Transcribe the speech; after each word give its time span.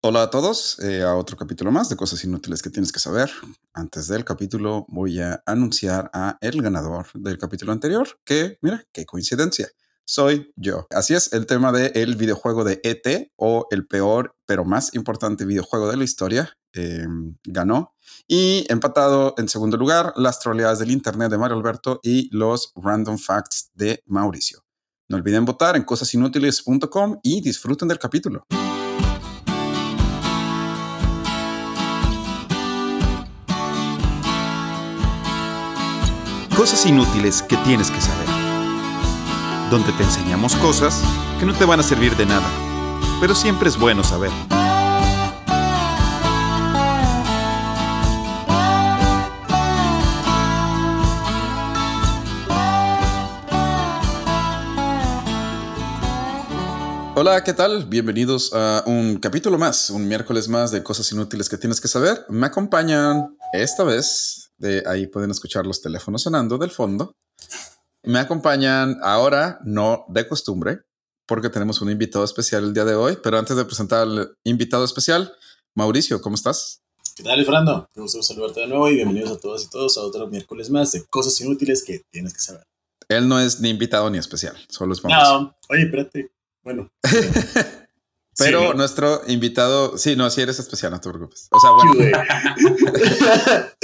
Hola 0.00 0.22
a 0.22 0.30
todos, 0.30 0.78
eh, 0.78 1.02
a 1.02 1.16
otro 1.16 1.36
capítulo 1.36 1.72
más 1.72 1.88
de 1.88 1.96
cosas 1.96 2.22
inútiles 2.22 2.62
que 2.62 2.70
tienes 2.70 2.92
que 2.92 3.00
saber. 3.00 3.32
Antes 3.72 4.06
del 4.06 4.24
capítulo 4.24 4.86
voy 4.88 5.20
a 5.20 5.42
anunciar 5.44 6.08
a 6.14 6.38
el 6.40 6.62
ganador 6.62 7.08
del 7.14 7.36
capítulo 7.36 7.72
anterior, 7.72 8.06
que 8.24 8.58
mira, 8.62 8.84
qué 8.92 9.04
coincidencia, 9.04 9.68
soy 10.04 10.52
yo. 10.54 10.86
Así 10.90 11.14
es, 11.14 11.32
el 11.32 11.46
tema 11.46 11.72
del 11.72 11.90
el 11.96 12.14
videojuego 12.14 12.62
de 12.62 12.80
ET 12.84 13.32
o 13.34 13.66
el 13.72 13.88
peor 13.88 14.36
pero 14.46 14.64
más 14.64 14.94
importante 14.94 15.44
videojuego 15.44 15.90
de 15.90 15.96
la 15.96 16.04
historia 16.04 16.56
eh, 16.74 17.04
ganó. 17.42 17.96
Y 18.28 18.66
empatado 18.68 19.34
en 19.36 19.48
segundo 19.48 19.76
lugar, 19.76 20.12
las 20.14 20.38
troleadas 20.38 20.78
del 20.78 20.92
internet 20.92 21.28
de 21.28 21.38
Mario 21.38 21.56
Alberto 21.56 21.98
y 22.04 22.28
los 22.30 22.72
random 22.76 23.18
facts 23.18 23.72
de 23.74 24.00
Mauricio. 24.06 24.64
No 25.08 25.16
olviden 25.16 25.44
votar 25.44 25.74
en 25.74 25.82
cosasinútiles.com 25.82 27.18
y 27.24 27.40
disfruten 27.40 27.88
del 27.88 27.98
capítulo. 27.98 28.44
Cosas 36.58 36.84
inútiles 36.86 37.40
que 37.40 37.56
tienes 37.58 37.88
que 37.88 38.00
saber. 38.00 38.26
Donde 39.70 39.92
te 39.92 40.02
enseñamos 40.02 40.56
cosas 40.56 41.04
que 41.38 41.46
no 41.46 41.54
te 41.54 41.64
van 41.64 41.78
a 41.78 41.84
servir 41.84 42.16
de 42.16 42.26
nada, 42.26 42.50
pero 43.20 43.32
siempre 43.36 43.68
es 43.68 43.78
bueno 43.78 44.02
saber. 44.02 44.32
Hola, 57.14 57.44
¿qué 57.44 57.52
tal? 57.52 57.86
Bienvenidos 57.86 58.52
a 58.52 58.82
un 58.84 59.18
capítulo 59.18 59.58
más, 59.58 59.90
un 59.90 60.08
miércoles 60.08 60.48
más 60.48 60.72
de 60.72 60.82
cosas 60.82 61.12
inútiles 61.12 61.48
que 61.48 61.56
tienes 61.56 61.80
que 61.80 61.86
saber. 61.86 62.26
Me 62.28 62.48
acompañan 62.48 63.36
esta 63.52 63.84
vez, 63.84 64.47
de 64.58 64.82
ahí 64.86 65.06
pueden 65.06 65.30
escuchar 65.30 65.66
los 65.66 65.80
teléfonos 65.80 66.22
sonando 66.22 66.58
del 66.58 66.70
fondo. 66.70 67.12
Me 68.02 68.18
acompañan 68.18 68.98
ahora, 69.02 69.60
no 69.64 70.04
de 70.08 70.26
costumbre, 70.28 70.80
porque 71.26 71.50
tenemos 71.50 71.80
un 71.80 71.90
invitado 71.90 72.24
especial 72.24 72.64
el 72.64 72.74
día 72.74 72.84
de 72.84 72.94
hoy. 72.94 73.18
Pero 73.22 73.38
antes 73.38 73.56
de 73.56 73.64
presentar 73.64 74.02
al 74.02 74.36
invitado 74.44 74.84
especial, 74.84 75.32
Mauricio, 75.74 76.20
¿cómo 76.20 76.34
estás? 76.34 76.82
¿Qué 77.16 77.22
tal, 77.22 77.44
Fernando? 77.44 77.88
Me 77.94 78.02
gusta 78.02 78.22
saludarte 78.22 78.60
de 78.60 78.68
nuevo 78.68 78.88
y 78.88 78.94
bienvenidos 78.94 79.32
a 79.32 79.40
todos 79.40 79.64
y 79.64 79.70
todos 79.70 79.98
a 79.98 80.02
otro 80.02 80.28
miércoles 80.28 80.70
más 80.70 80.92
de 80.92 81.04
cosas 81.06 81.40
inútiles 81.40 81.84
que 81.84 82.02
tienes 82.10 82.32
que 82.32 82.40
saber. 82.40 82.62
Él 83.08 83.28
no 83.28 83.40
es 83.40 83.60
ni 83.60 83.70
invitado 83.70 84.08
ni 84.10 84.18
especial, 84.18 84.56
solo 84.68 84.92
es 84.92 85.02
Mauricio. 85.02 85.40
No, 85.40 85.56
oye, 85.70 85.82
espérate. 85.82 86.30
Bueno. 86.62 86.90
Pero 88.38 88.60
Sí, 88.60 88.66
¿no? 88.68 88.74
nuestro 88.74 89.22
invitado, 89.26 89.98
sí, 89.98 90.14
no, 90.16 90.30
sí 90.30 90.40
eres 90.40 90.58
especial, 90.60 90.92
no 90.92 91.00
te 91.00 91.08
preocupes. 91.10 91.48
O 91.50 91.58
sea, 91.60 91.70
bueno, 91.72 91.92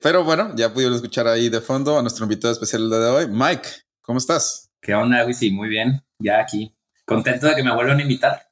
pero 0.00 0.24
bueno, 0.24 0.52
ya 0.56 0.72
pudieron 0.72 0.94
escuchar 0.96 1.26
ahí 1.28 1.48
de 1.48 1.60
fondo 1.60 1.98
a 1.98 2.02
nuestro 2.02 2.24
invitado 2.24 2.52
especial 2.52 2.82
el 2.82 2.90
día 2.90 2.98
de 2.98 3.08
hoy, 3.10 3.26
Mike. 3.28 3.68
¿Cómo 4.02 4.18
estás? 4.18 4.70
¿Qué 4.80 4.94
onda, 4.94 5.22
güey? 5.22 5.34
Sí, 5.34 5.50
muy 5.50 5.68
bien. 5.68 6.02
Ya 6.18 6.40
aquí. 6.40 6.74
Contento 7.06 7.46
de 7.46 7.54
que 7.54 7.62
me 7.62 7.74
vuelvan 7.74 7.98
a 7.98 8.02
invitar. 8.02 8.50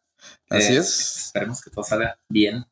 Así 0.48 0.74
Eh, 0.74 0.78
es. 0.78 1.16
Esperemos 1.26 1.60
que 1.62 1.70
todo 1.70 1.84
salga 1.84 2.18
bien. 2.28 2.64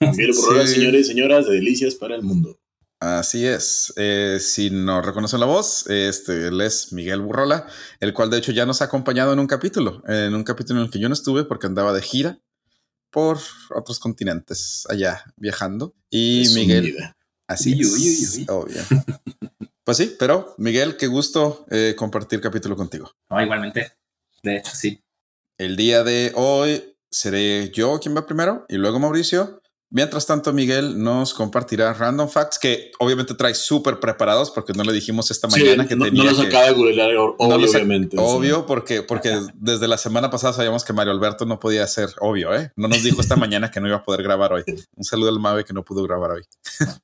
Miguel 0.00 0.32
Borrola, 0.34 0.66
Sí. 0.66 0.74
señores 0.74 1.02
y 1.02 1.04
señoras, 1.04 1.46
de 1.46 1.54
Delicias 1.54 1.94
para 1.94 2.14
el 2.16 2.22
Mundo. 2.22 2.58
Así 3.00 3.46
es. 3.46 3.92
Eh, 3.96 4.38
si 4.40 4.70
no 4.70 5.02
reconocen 5.02 5.40
la 5.40 5.46
voz, 5.46 5.86
este 5.88 6.48
él 6.48 6.60
es 6.62 6.92
Miguel 6.92 7.20
Burrola, 7.20 7.66
el 8.00 8.14
cual 8.14 8.30
de 8.30 8.38
hecho 8.38 8.52
ya 8.52 8.64
nos 8.64 8.80
ha 8.80 8.86
acompañado 8.86 9.32
en 9.34 9.38
un 9.38 9.46
capítulo, 9.46 10.02
en 10.08 10.34
un 10.34 10.44
capítulo 10.44 10.80
en 10.80 10.86
el 10.86 10.92
que 10.92 10.98
yo 10.98 11.08
no 11.08 11.14
estuve 11.14 11.44
porque 11.44 11.66
andaba 11.66 11.92
de 11.92 12.00
gira 12.00 12.40
por 13.10 13.38
otros 13.74 13.98
continentes 13.98 14.84
allá 14.88 15.24
viajando. 15.36 15.94
Y 16.08 16.42
Es 16.42 16.54
Miguel, 16.54 16.96
así 17.46 17.74
Uy, 17.74 17.80
es, 17.82 17.92
uy, 17.92 18.00
uy, 18.08 18.26
uy. 18.38 18.46
obvio. 18.48 18.82
pues 19.84 19.96
sí, 19.98 20.16
pero 20.18 20.54
Miguel, 20.56 20.96
qué 20.96 21.06
gusto 21.06 21.66
eh, 21.70 21.94
compartir 21.98 22.40
capítulo 22.40 22.76
contigo. 22.76 23.10
No, 23.28 23.42
igualmente. 23.42 23.92
De 24.42 24.56
hecho, 24.56 24.74
sí. 24.74 25.02
El 25.58 25.76
día 25.76 26.02
de 26.02 26.32
hoy 26.34 26.96
seré 27.10 27.70
yo 27.70 27.98
quien 28.00 28.16
va 28.16 28.26
primero 28.26 28.64
y 28.68 28.76
luego 28.76 28.98
Mauricio. 28.98 29.60
Mientras 29.88 30.26
tanto, 30.26 30.52
Miguel 30.52 31.00
nos 31.00 31.32
compartirá 31.32 31.92
random 31.94 32.28
facts 32.28 32.58
que 32.58 32.90
obviamente 32.98 33.34
trae 33.34 33.54
súper 33.54 34.00
preparados 34.00 34.50
porque 34.50 34.72
no 34.72 34.82
le 34.82 34.92
dijimos 34.92 35.30
esta 35.30 35.48
Sí, 35.48 35.60
mañana 35.60 35.86
que 35.86 35.94
no, 35.94 36.04
tenía 36.06 36.24
no 36.24 36.30
los 36.30 36.40
que... 36.40 36.48
acaba 36.48 36.64
de 36.66 36.72
googlear, 36.72 37.16
o- 37.16 37.36
No 37.38 37.54
obviamente. 37.54 38.16
sí. 38.16 38.22
Obvio, 38.24 38.66
porque, 38.66 39.02
porque 39.02 39.40
desde 39.54 39.86
la 39.86 39.96
semana 39.96 40.28
pasada 40.28 40.52
sabíamos 40.52 40.82
que 40.84 40.92
Mario 40.92 41.12
Alberto 41.12 41.46
no 41.46 41.60
podía 41.60 41.86
ser 41.86 42.08
obvio, 42.20 42.52
¿eh? 42.52 42.72
No 42.74 42.88
nos 42.88 43.02
dijo 43.04 43.20
esta 43.20 43.36
mañana 43.36 43.70
que 43.70 43.80
no 43.80 43.86
iba 43.86 43.98
a 43.98 44.02
poder 44.04 44.24
grabar 44.24 44.52
hoy. 44.54 44.64
Un 44.96 45.04
saludo 45.04 45.28
al 45.28 45.38
Mave 45.38 45.64
que 45.64 45.72
no 45.72 45.84
pudo 45.84 46.02
grabar 46.02 46.32
hoy. 46.32 46.42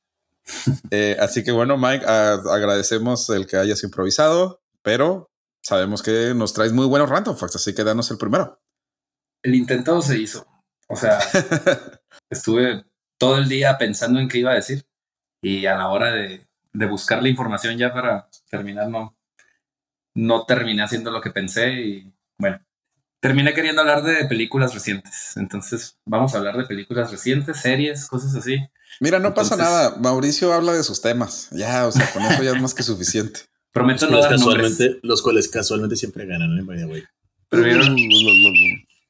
Eh, 0.91 1.17
así 1.21 1.45
que 1.45 1.53
bueno, 1.53 1.79
Mike, 1.79 2.05
a- 2.05 2.35
agradecemos 2.51 3.31
el 3.31 3.47
que 3.47 3.57
hayas 3.57 3.83
improvisado, 3.85 4.61
pero 4.83 5.31
sabemos 5.63 6.03
que 6.03 6.35
nos 6.35 6.53
traes 6.53 6.73
muy 6.73 6.85
buenos 6.87 7.09
random 7.09 7.37
facts, 7.37 7.57
así 7.57 7.73
que 7.75 7.85
danos 7.85 8.11
el 8.11 8.19
primero. 8.19 8.61
El 9.45 9.55
intento 9.55 10.03
se 10.03 10.19
hizo. 10.19 10.45
O 10.89 10.97
sea, 10.97 11.21
estuve 12.33 12.85
todo 13.19 13.39
el 13.39 13.49
día 13.49 13.79
pensando 13.79 14.19
en 14.21 14.29
qué 14.29 14.39
iba 14.39 14.53
a 14.53 14.57
decir. 14.57 14.85
Y 15.41 15.67
a 15.67 15.77
la 15.77 15.89
hora 15.89 16.13
de, 16.13 16.47
de 16.73 16.87
buscar 16.87 17.23
la 17.23 17.29
información 17.29 17.77
ya 17.79 17.93
para 17.93 18.29
terminar, 18.51 18.89
no, 18.89 19.17
no 20.15 20.45
terminé 20.45 20.83
haciendo 20.83 21.11
lo 21.11 21.21
que 21.21 21.31
pensé. 21.31 21.73
Y 21.73 22.13
bueno, 22.39 22.61
terminé 23.21 23.55
queriendo 23.55 23.81
hablar 23.83 24.03
de 24.03 24.25
películas 24.27 24.75
recientes. 24.75 25.33
Entonces, 25.37 25.99
vamos 26.05 26.35
a 26.35 26.39
hablar 26.39 26.57
de 26.57 26.65
películas 26.65 27.11
recientes, 27.11 27.59
series, 27.61 28.07
cosas 28.07 28.35
así. 28.35 28.59
Mira, 29.01 29.19
no 29.19 29.35
pasa 29.35 29.57
nada. 29.57 29.97
Mauricio 29.99 30.53
habla 30.53 30.73
de 30.73 30.83
sus 30.83 31.01
temas. 31.01 31.49
Ya, 31.51 31.87
o 31.87 31.93
sea, 31.93 32.11
con 32.13 32.23
eso 32.23 32.43
ya 32.43 32.51
es 32.51 32.61
más 32.61 32.75
que 32.75 32.83
suficiente. 32.83 33.41
Prometo 33.73 34.07
Los 34.07 34.13
no 34.13 34.21
dar 34.21 34.39
nombres. 34.39 34.63
casualmente, 34.71 35.01
los 35.03 35.23
cuales 35.23 35.49
casualmente 35.49 35.97
siempre 35.97 36.27
ganan, 36.27 36.59
¿eh? 36.59 37.07
Pero 37.49 37.63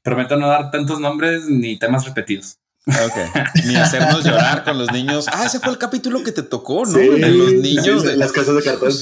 Prometo 0.02 0.36
no 0.36 0.48
dar 0.48 0.70
tantos 0.70 1.00
nombres 1.00 1.46
ni 1.48 1.78
temas 1.78 2.04
repetidos. 2.04 2.58
Ok. 2.86 3.44
Ni 3.66 3.76
hacernos 3.76 4.24
llorar 4.24 4.64
con 4.64 4.78
los 4.78 4.90
niños. 4.92 5.26
Ah, 5.32 5.46
ese 5.46 5.60
fue 5.60 5.70
el 5.72 5.78
capítulo 5.78 6.22
que 6.22 6.32
te 6.32 6.42
tocó, 6.42 6.84
¿no? 6.84 6.92
Sí, 6.92 7.08
de 7.08 7.30
los 7.30 7.52
niños. 7.54 8.02
sí, 8.02 8.08
de- 8.08 8.16
Las 8.16 8.32
casas 8.32 8.56
de 8.56 8.62
cartón. 8.62 8.92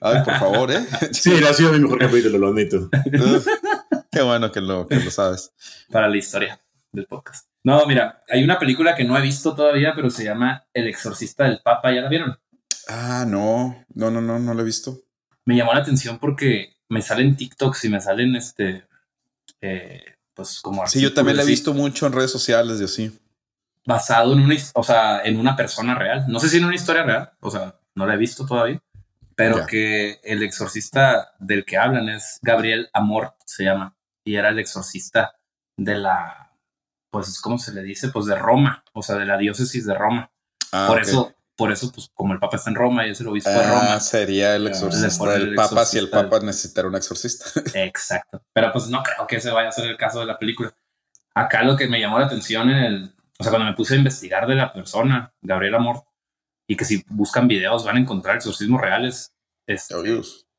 Ay, 0.00 0.22
por 0.24 0.38
favor, 0.38 0.70
¿eh? 0.70 0.86
Sí, 1.12 1.32
ha 1.44 1.52
sido 1.54 1.72
mi 1.72 1.80
mejor 1.80 1.98
capítulo, 1.98 2.38
lo 2.38 2.48
admito. 2.48 2.90
Qué 4.10 4.22
bueno 4.22 4.50
que 4.52 4.60
lo, 4.60 4.86
que 4.86 4.96
lo 4.96 5.10
sabes. 5.10 5.52
para 5.90 6.08
la 6.08 6.16
historia 6.16 6.60
del 6.92 7.06
podcast. 7.06 7.46
No, 7.64 7.84
mira, 7.86 8.20
hay 8.28 8.44
una 8.44 8.58
película 8.58 8.94
que 8.94 9.04
no 9.04 9.18
he 9.18 9.22
visto 9.22 9.54
todavía, 9.54 9.92
pero 9.94 10.10
se 10.10 10.24
llama 10.24 10.64
El 10.72 10.86
exorcista 10.86 11.44
del 11.44 11.60
Papa. 11.62 11.92
¿Ya 11.92 12.02
la 12.02 12.08
vieron? 12.08 12.38
Ah, 12.88 13.24
no. 13.26 13.84
No, 13.94 14.10
no, 14.10 14.20
no, 14.20 14.38
no 14.38 14.54
lo 14.54 14.60
he 14.62 14.64
visto. 14.64 15.00
Me 15.44 15.56
llamó 15.56 15.74
la 15.74 15.80
atención 15.80 16.18
porque 16.18 16.76
me 16.88 17.02
salen 17.02 17.36
TikToks 17.36 17.84
y 17.84 17.88
me 17.88 18.00
salen 18.00 18.36
este, 18.36 18.86
eh, 19.60 20.04
pues 20.34 20.60
como 20.60 20.86
Sí, 20.86 21.00
yo 21.00 21.12
también 21.12 21.36
la 21.36 21.42
he 21.42 21.46
visto 21.46 21.74
mucho 21.74 22.06
en 22.06 22.12
redes 22.12 22.30
sociales 22.30 22.80
y 22.80 22.84
así. 22.84 23.18
Basado 23.86 24.32
en 24.34 24.40
una, 24.40 24.54
o 24.74 24.82
sea, 24.82 25.22
en 25.22 25.38
una 25.38 25.56
persona 25.56 25.94
real. 25.94 26.24
No 26.28 26.38
sé 26.40 26.48
si 26.50 26.58
en 26.58 26.64
una 26.66 26.74
historia 26.74 27.04
real, 27.04 27.32
o 27.40 27.50
sea, 27.50 27.76
no 27.94 28.06
la 28.06 28.14
he 28.14 28.18
visto 28.18 28.44
todavía, 28.44 28.80
pero 29.34 29.58
Ya. 29.60 29.66
que 29.66 30.20
el 30.24 30.42
exorcista 30.42 31.32
del 31.38 31.64
que 31.64 31.78
hablan 31.78 32.08
es 32.08 32.38
Gabriel 32.42 32.90
Amor, 32.92 33.34
se 33.46 33.64
llama, 33.64 33.94
y 34.24 34.36
era 34.36 34.48
el 34.50 34.58
exorcista 34.58 35.36
de 35.76 35.94
la, 35.96 36.52
pues, 37.10 37.40
¿cómo 37.40 37.58
se 37.58 37.72
le 37.72 37.82
dice? 37.82 38.08
Pues 38.08 38.26
de 38.26 38.34
Roma, 38.36 38.84
o 38.92 39.02
sea, 39.02 39.16
de 39.16 39.24
la 39.26 39.38
diócesis 39.38 39.86
de 39.86 39.94
Roma. 39.94 40.30
Ah, 40.72 40.86
por 40.88 40.98
ok. 40.98 41.02
eso, 41.04 41.34
por 41.54 41.70
eso, 41.72 41.92
pues, 41.92 42.10
como 42.12 42.32
el 42.34 42.40
Papa 42.40 42.56
está 42.56 42.70
en 42.70 42.76
Roma 42.76 43.06
y 43.06 43.10
es 43.10 43.20
el 43.20 43.28
obispo 43.28 43.50
de 43.50 43.56
Ah, 43.56 43.70
Roma. 43.70 44.00
sería 44.00 44.56
el 44.56 44.66
Ah, 44.66 44.70
exorcista 44.70 45.30
del 45.30 45.54
Papa 45.54 45.84
si 45.84 45.98
el 45.98 46.04
exorcista. 46.06 46.30
Papa 46.30 46.44
necesitara 46.44 46.88
un 46.88 46.96
exorcista. 46.96 47.44
Exacto. 47.74 48.42
Pero 48.52 48.72
pues 48.72 48.88
no 48.88 49.02
creo 49.02 49.26
que 49.26 49.36
ese 49.36 49.50
vaya 49.52 49.68
a 49.68 49.72
ser 49.72 49.86
el 49.86 49.96
caso 49.96 50.20
de 50.20 50.26
la 50.26 50.38
película. 50.38 50.74
Acá 51.34 51.62
lo 51.62 51.76
que 51.76 51.86
me 51.86 52.00
llamó 52.00 52.18
la 52.18 52.26
atención 52.26 52.68
en 52.70 52.78
el, 52.78 53.14
o 53.38 53.42
sea, 53.44 53.50
cuando 53.50 53.68
me 53.70 53.74
puse 53.76 53.94
a 53.94 53.98
investigar 53.98 54.46
de 54.46 54.54
la 54.54 54.72
persona, 54.72 55.32
Gabriel 55.42 55.74
Amor, 55.74 56.02
y 56.68 56.76
que 56.76 56.84
si 56.84 57.04
buscan 57.08 57.46
videos 57.48 57.84
van 57.84 57.96
a 57.96 58.00
encontrar 58.00 58.36
exorcismos 58.36 58.80
reales, 58.80 59.32
es- 59.66 59.90
Oh, 59.92 60.02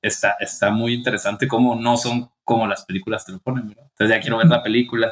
está, 0.02 0.36
está 0.40 0.70
muy 0.70 0.94
interesante 0.94 1.48
cómo 1.48 1.76
no 1.76 1.98
son 1.98 2.30
como 2.44 2.68
las 2.68 2.86
películas 2.86 3.26
te 3.26 3.32
lo 3.34 3.40
ponen. 3.40 3.70
¿verdad? 3.70 3.86
Entonces 3.90 4.16
ya 4.16 4.22
quiero 4.22 4.38
ver 4.38 4.48
la 4.48 4.64
película. 4.64 5.12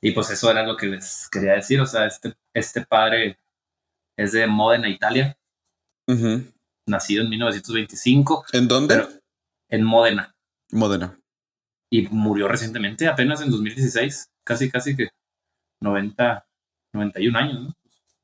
Y 0.00 0.12
pues 0.12 0.30
eso 0.30 0.50
era 0.50 0.62
lo 0.64 0.76
que 0.76 0.86
les 0.86 1.28
quería 1.30 1.52
decir. 1.54 1.80
O 1.80 1.86
sea, 1.86 2.06
este, 2.06 2.34
este 2.54 2.84
padre 2.84 3.38
es 4.16 4.32
de 4.32 4.46
Modena, 4.46 4.88
Italia, 4.88 5.36
Ujú. 6.06 6.44
nacido 6.86 7.22
en 7.22 7.30
1925 7.30 8.44
¿En 8.52 8.68
dónde? 8.68 9.06
En 9.68 9.84
Modena. 9.84 10.34
Modena. 10.72 11.18
y 11.90 12.06
murió 12.08 12.48
recientemente, 12.48 13.08
apenas 13.08 13.40
en 13.40 13.50
2016, 13.50 14.30
casi, 14.44 14.70
casi 14.70 14.94
que 14.94 15.08
90, 15.80 16.46
91 16.92 17.38
años, 17.38 17.62
¿no? 17.64 17.74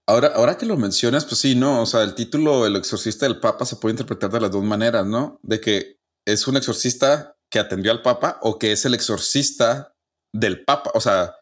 Ahora, 0.07 0.33
ahora 0.35 0.59
que 0.59 0.67
lo 0.67 0.77
mencionas, 0.77 1.25
pues 1.25 1.39
sí, 1.41 1.55
no, 1.55 1.81
o 1.81 1.87
sea, 1.87 2.03
el 2.03 2.15
título 2.15 2.67
El 2.67 2.77
exorcista 2.77 3.27
del 3.27 3.41
Papa 3.41 3.65
se 3.65 3.77
puede 3.77 3.95
interpretar 3.95 4.31
de 4.31 4.41
las 4.41 4.51
dos 4.51 4.63
maneras, 4.63 5.07
¿no? 5.07 5.41
De 5.43 5.61
que 5.61 5.99
es 6.27 6.47
un 6.47 6.57
exorcista 6.57 7.37
que 7.49 7.59
atendió 7.59 7.91
al 7.91 8.03
Papa 8.03 8.39
o 8.43 8.59
que 8.59 8.73
es 8.73 8.85
el 8.85 8.95
exorcista 8.95 9.95
del 10.33 10.63
Papa, 10.65 10.91
o 10.95 11.01
sea, 11.01 11.35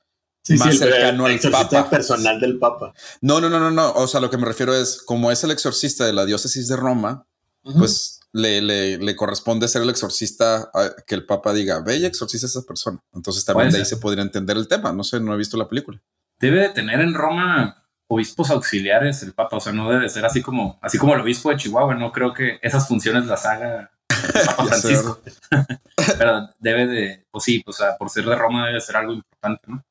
Sí, 0.44 0.54
más 0.54 0.72
sí, 0.72 0.78
cercano 0.78 1.26
el 1.26 1.32
al 1.32 1.36
exorcista 1.36 1.84
Papa. 1.84 1.90
personal 1.90 2.40
del 2.40 2.58
Papa. 2.58 2.92
No, 3.20 3.40
no, 3.40 3.48
no, 3.48 3.60
no, 3.60 3.70
no. 3.70 3.92
O 3.92 4.08
sea, 4.08 4.20
lo 4.20 4.28
que 4.28 4.36
me 4.38 4.44
refiero 4.44 4.74
es, 4.74 5.00
como 5.00 5.30
es 5.30 5.44
el 5.44 5.52
exorcista 5.52 6.04
de 6.04 6.12
la 6.12 6.26
diócesis 6.26 6.66
de 6.66 6.76
Roma, 6.76 7.26
pues 7.62 8.18
le, 8.32 8.60
le, 8.60 8.98
le 8.98 9.16
corresponde 9.16 9.68
ser 9.68 9.82
el 9.82 9.90
exorcista 9.90 10.68
a 10.74 10.96
que 11.06 11.14
el 11.14 11.26
Papa 11.26 11.52
diga, 11.52 11.80
ve 11.80 11.98
y 11.98 12.06
exorciza 12.06 12.46
a 12.46 12.48
esa 12.48 12.62
persona. 12.62 13.00
Entonces 13.14 13.44
también 13.44 13.70
de 13.70 13.78
ahí 13.78 13.84
se 13.84 13.98
podría 13.98 14.22
entender 14.24 14.56
el 14.56 14.66
tema. 14.66 14.92
No 14.92 15.04
sé, 15.04 15.20
no 15.20 15.32
he 15.32 15.36
visto 15.36 15.56
la 15.56 15.68
película. 15.68 16.02
Debe 16.42 16.60
de 16.60 16.68
tener 16.70 17.00
en 17.00 17.14
Roma 17.14 17.84
obispos 18.08 18.50
auxiliares 18.50 19.22
el 19.22 19.32
Papa, 19.32 19.56
o 19.56 19.60
sea, 19.60 19.72
no 19.72 19.88
debe 19.90 20.08
ser 20.08 20.26
así 20.26 20.42
como, 20.42 20.76
así 20.82 20.98
como 20.98 21.14
el 21.14 21.20
obispo 21.20 21.50
de 21.50 21.56
Chihuahua, 21.56 21.94
no 21.94 22.10
creo 22.10 22.34
que 22.34 22.58
esas 22.60 22.86
funciones 22.88 23.26
las 23.26 23.46
haga 23.46 23.92
el 24.08 24.08
Papa 24.46 24.64
Francisco. 24.66 25.20
Pero 26.18 26.50
debe 26.58 26.86
de, 26.88 27.24
pues 27.30 27.44
sí, 27.44 27.62
o 27.64 27.72
sea, 27.72 27.96
por 27.96 28.10
ser 28.10 28.24
de 28.24 28.34
Roma 28.34 28.66
debe 28.66 28.80
ser 28.80 28.96
algo 28.96 29.12
importante, 29.12 29.62
¿no? 29.68 29.84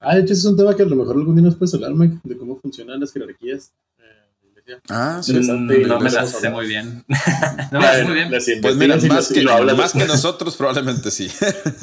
Ah, 0.00 0.16
de 0.16 0.22
hecho, 0.22 0.32
ese 0.32 0.40
es 0.40 0.46
un 0.46 0.56
tema 0.56 0.74
que 0.76 0.82
a 0.82 0.86
lo 0.86 0.96
mejor 0.96 1.16
algún 1.16 1.36
día 1.36 1.44
nos 1.44 1.54
puedes 1.54 1.72
hablar, 1.74 1.92
Mike, 1.92 2.18
de 2.24 2.36
cómo 2.36 2.60
funcionan 2.60 2.98
las 3.00 3.12
jerarquías. 3.12 3.72
eh. 4.00 4.78
Ah, 4.90 5.20
sí. 5.22 5.34
Mm, 5.34 5.86
No 5.86 6.00
me 6.00 6.10
las 6.10 6.32
sé 6.32 6.50
muy 6.50 6.66
bien. 6.66 7.04
no 7.70 7.78
me 7.78 7.86
las 7.86 7.96
sé 7.96 8.04
muy 8.04 8.14
bien. 8.14 8.28
Pues 8.60 8.76
mira, 8.76 8.96
más, 8.96 9.28
que, 9.28 9.40
lo 9.42 9.52
hablas 9.52 9.76
más 9.76 9.92
que 9.92 10.00
después. 10.00 10.22
nosotros 10.24 10.56
probablemente 10.56 11.10
sí. 11.12 11.30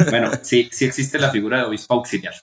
Bueno, 0.10 0.30
sí, 0.42 0.70
sí 0.72 0.84
existe 0.86 1.18
la 1.18 1.32
figura 1.32 1.60
de 1.60 1.64
obispo 1.64 1.94
auxiliar. 1.94 2.34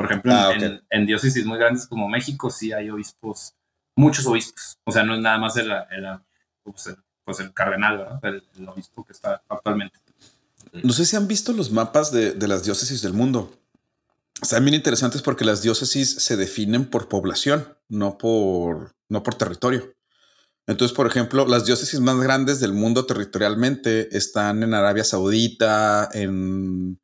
Por 0.00 0.06
ejemplo, 0.10 0.32
en- 0.32 0.38
Ah, 0.38 0.52
en, 0.54 0.82
en 0.88 1.06
diócesis 1.06 1.44
muy 1.44 1.58
grandes 1.58 1.86
como 1.86 2.08
México 2.08 2.48
sí 2.50 2.72
hay 2.72 2.88
obispos, 2.88 3.54
muchos 3.96 4.24
obispos. 4.26 4.78
O 4.84 4.92
sea, 4.92 5.02
no 5.02 5.14
es 5.14 5.20
nada 5.20 5.36
más 5.38 5.56
el, 5.58 5.70
el- 5.70 6.18
pues 6.62 6.86
el, 6.86 6.96
pues 7.22 7.38
el 7.40 7.52
cardenal, 7.52 7.98
¿verdad? 7.98 8.24
El, 8.24 8.42
el 8.58 8.68
obispo 8.68 9.04
que 9.04 9.12
está 9.12 9.42
actualmente. 9.46 9.98
No 10.82 10.92
sé 10.94 11.04
si 11.04 11.16
han 11.16 11.28
visto 11.28 11.52
los 11.52 11.70
mapas 11.70 12.10
de, 12.12 12.32
de 12.32 12.48
las 12.48 12.64
diócesis 12.64 13.02
del 13.02 13.12
mundo. 13.12 13.54
Están 14.40 14.64
bien 14.64 14.74
interesantes 14.74 15.20
porque 15.20 15.44
las 15.44 15.60
diócesis 15.60 16.14
se 16.22 16.36
definen 16.38 16.86
por 16.86 17.08
población, 17.08 17.76
no 17.90 18.16
por, 18.16 18.94
no 19.10 19.22
por 19.22 19.34
territorio. 19.34 19.94
Entonces, 20.66 20.96
por 20.96 21.06
ejemplo, 21.06 21.46
las 21.46 21.66
diócesis 21.66 22.00
más 22.00 22.16
grandes 22.20 22.58
del 22.60 22.72
mundo 22.72 23.04
territorialmente 23.04 24.16
están 24.16 24.62
en 24.62 24.72
Arabia 24.72 25.04
Saudita, 25.04 26.08
en, 26.14 26.98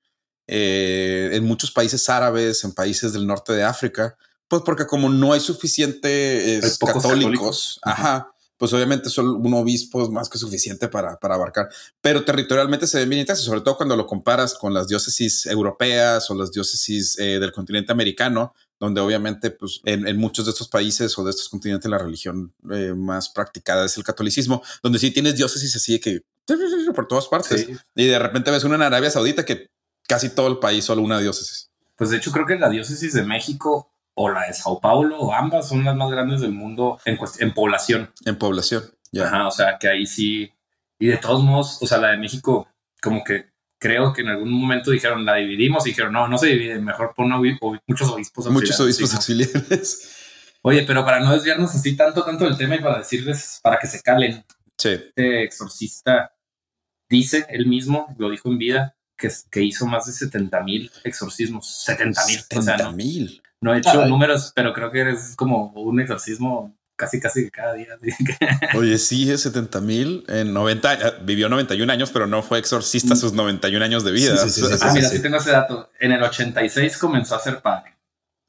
eh, 0.47 1.31
en 1.33 1.45
muchos 1.45 1.71
países 1.71 2.09
árabes, 2.09 2.65
en 2.65 2.73
países 2.73 3.13
del 3.13 3.27
norte 3.27 3.53
de 3.53 3.65
África, 3.65 4.17
pues 4.49 4.63
porque 4.65 4.87
como 4.87 5.09
no 5.09 5.33
hay 5.33 5.41
suficientes 5.41 6.79
católicos, 6.79 7.03
católicos. 7.03 7.81
ajá, 7.83 8.31
pues 8.59 8.73
obviamente 8.73 9.11
solo 9.11 9.35
un 9.35 9.53
obispo 9.55 10.03
es 10.03 10.09
más 10.09 10.29
que 10.31 10.39
suficiente 10.39 10.89
para, 10.89 11.17
para 11.19 11.35
abarcar 11.35 11.69
pero 12.01 12.25
territorialmente 12.25 12.87
se 12.87 12.99
ven 12.99 13.09
bien 13.11 13.21
intensos, 13.21 13.45
sobre 13.45 13.61
todo 13.61 13.77
cuando 13.77 13.97
lo 13.97 14.07
comparas 14.07 14.55
con 14.55 14.73
las 14.73 14.89
diócesis 14.89 15.45
europeas 15.47 16.31
o 16.31 16.35
las 16.35 16.53
diócesis 16.53 17.19
eh, 17.19 17.39
del 17.39 17.53
continente 17.53 17.93
americano, 17.93 18.55
donde 18.81 19.01
obviamente 19.01 19.51
pues, 19.51 19.81
en, 19.85 20.07
en 20.07 20.17
muchos 20.17 20.47
de 20.47 20.53
estos 20.53 20.69
países 20.69 21.19
o 21.19 21.25
de 21.25 21.31
estos 21.31 21.49
continentes 21.49 21.91
la 21.91 21.99
religión 21.99 22.55
eh, 22.73 22.95
más 22.97 23.29
practicada 23.31 23.85
es 23.85 23.97
el 23.99 24.05
catolicismo, 24.05 24.63
donde 24.83 25.01
sí 25.01 25.11
tienes 25.11 25.37
diócesis 25.37 25.75
así 25.77 25.99
que 25.99 26.21
por 26.95 27.09
todas 27.09 27.27
partes 27.27 27.67
Sí. 27.67 27.77
y 27.97 28.07
de 28.07 28.19
repente 28.19 28.51
ves 28.53 28.63
una 28.65 28.77
en 28.77 28.83
Arabia 28.83 29.11
Saudita 29.11 29.45
que 29.45 29.69
casi 30.09 30.31
todo 30.35 30.49
el 30.49 30.59
país 30.59 30.85
solo 30.85 31.03
una 31.03 31.19
diócesis. 31.19 31.71
Pues 31.97 32.11
de 32.11 32.19
hecho 32.19 32.31
creo 32.33 32.47
que 32.47 32.57
la 32.59 32.69
diócesis 32.69 33.13
de 33.15 33.23
México 33.23 33.91
o 34.15 34.29
la 34.31 34.47
de 34.47 34.53
Sao 34.55 34.81
Paulo 34.81 35.19
o 35.19 35.33
ambas 35.33 35.69
son 35.69 35.85
las 35.85 35.97
más 35.97 36.11
grandes 36.11 36.41
del 36.41 36.53
mundo 36.53 36.99
en, 37.05 37.19
en 37.39 37.55
población. 37.55 38.11
En 38.25 38.37
población, 38.37 38.85
ya. 39.13 39.27
Ajá, 39.27 39.47
o 39.49 39.51
sea, 39.51 39.79
que 39.79 39.89
ahí 39.89 40.07
sí. 40.07 40.53
Y 40.99 41.07
de 41.09 41.17
todos 41.19 41.43
modos, 41.43 41.79
o 41.83 41.87
sea, 41.87 41.99
la 41.99 42.13
de 42.13 42.17
México, 42.19 42.69
como 43.03 43.23
que 43.25 43.51
creo 43.79 44.13
que 44.15 44.23
en 44.23 44.29
algún 44.29 44.51
momento 44.51 44.91
dijeron, 44.91 45.25
la 45.27 45.35
dividimos 45.35 45.87
y 45.87 45.91
dijeron, 45.91 46.13
no, 46.13 46.29
no 46.29 46.39
se 46.39 46.47
divide, 46.49 46.79
mejor 46.79 47.13
pon 47.15 47.29
muchos 47.87 48.09
obispos. 48.11 48.47
Muchos 48.49 48.81
auxiliares". 48.81 48.81
obispos 48.81 49.11
Sí, 49.11 49.17
auxiliares. 49.17 50.13
Oye, 50.63 50.83
pero 50.83 51.05
para 51.05 51.21
no 51.21 51.33
desviarnos 51.33 51.75
así 51.75 51.95
tanto, 51.97 52.25
tanto 52.25 52.45
del 52.47 52.57
tema 52.57 52.77
y 52.77 52.81
para 52.81 52.99
decirles, 52.99 53.61
para 53.63 53.79
que 53.79 53.87
se 53.87 54.03
calen, 54.03 54.45
Sí. 54.79 54.89
este 54.91 55.45
exorcista 55.45 56.35
dice 57.09 57.47
él 57.51 57.67
mismo, 57.67 58.15
lo 58.19 58.31
dijo 58.31 58.49
en 58.51 58.59
vida, 58.59 58.96
que, 59.17 59.31
que 59.51 59.63
hizo 59.63 59.87
más 59.87 60.07
de 60.07 60.13
70 60.13 60.63
mil 60.63 60.91
exorcismos. 61.05 61.69
70 61.85 62.27
mil. 62.27 62.39
O 62.39 62.63
sea, 62.63 62.77
70 62.77 62.85
no, 62.85 62.93
mil. 62.93 63.43
no 63.61 63.75
he 63.75 63.79
hecho 63.79 64.03
Ay. 64.03 64.09
números, 64.09 64.53
pero 64.55 64.73
creo 64.73 64.91
que 64.91 65.11
es 65.11 65.35
como 65.37 65.73
un 65.73 66.01
exorcismo 66.01 66.77
casi, 66.97 67.21
casi 67.21 67.45
que 67.45 67.51
cada 67.51 67.75
día. 67.75 67.99
Oye, 68.75 68.99
sí, 68.99 69.31
es 69.31 69.43
70 69.43 69.81
mil 69.81 70.25
en 70.29 70.53
90 70.53 70.91
años. 70.91 71.15
Vivió 71.25 71.49
91 71.49 71.93
años, 71.93 72.11
pero 72.11 72.27
no 72.27 72.43
fue 72.43 72.59
exorcista 72.59 73.15
sus 73.17 73.33
91 73.33 73.85
años 73.85 74.05
de 74.05 74.13
vida. 74.13 74.37
Sí, 74.37 74.51
sí, 74.51 74.61
sí, 74.63 74.67
sí, 74.67 74.79
ah, 74.83 74.93
mira, 74.93 75.09
sí. 75.09 75.17
sí 75.17 75.23
tengo 75.23 75.37
ese 75.37 75.51
dato. 75.51 75.91
En 76.01 76.13
el 76.13 76.23
86 76.23 76.99
comenzó 76.99 77.37
a 77.37 77.41
ser 77.41 77.61
padre. 77.61 77.97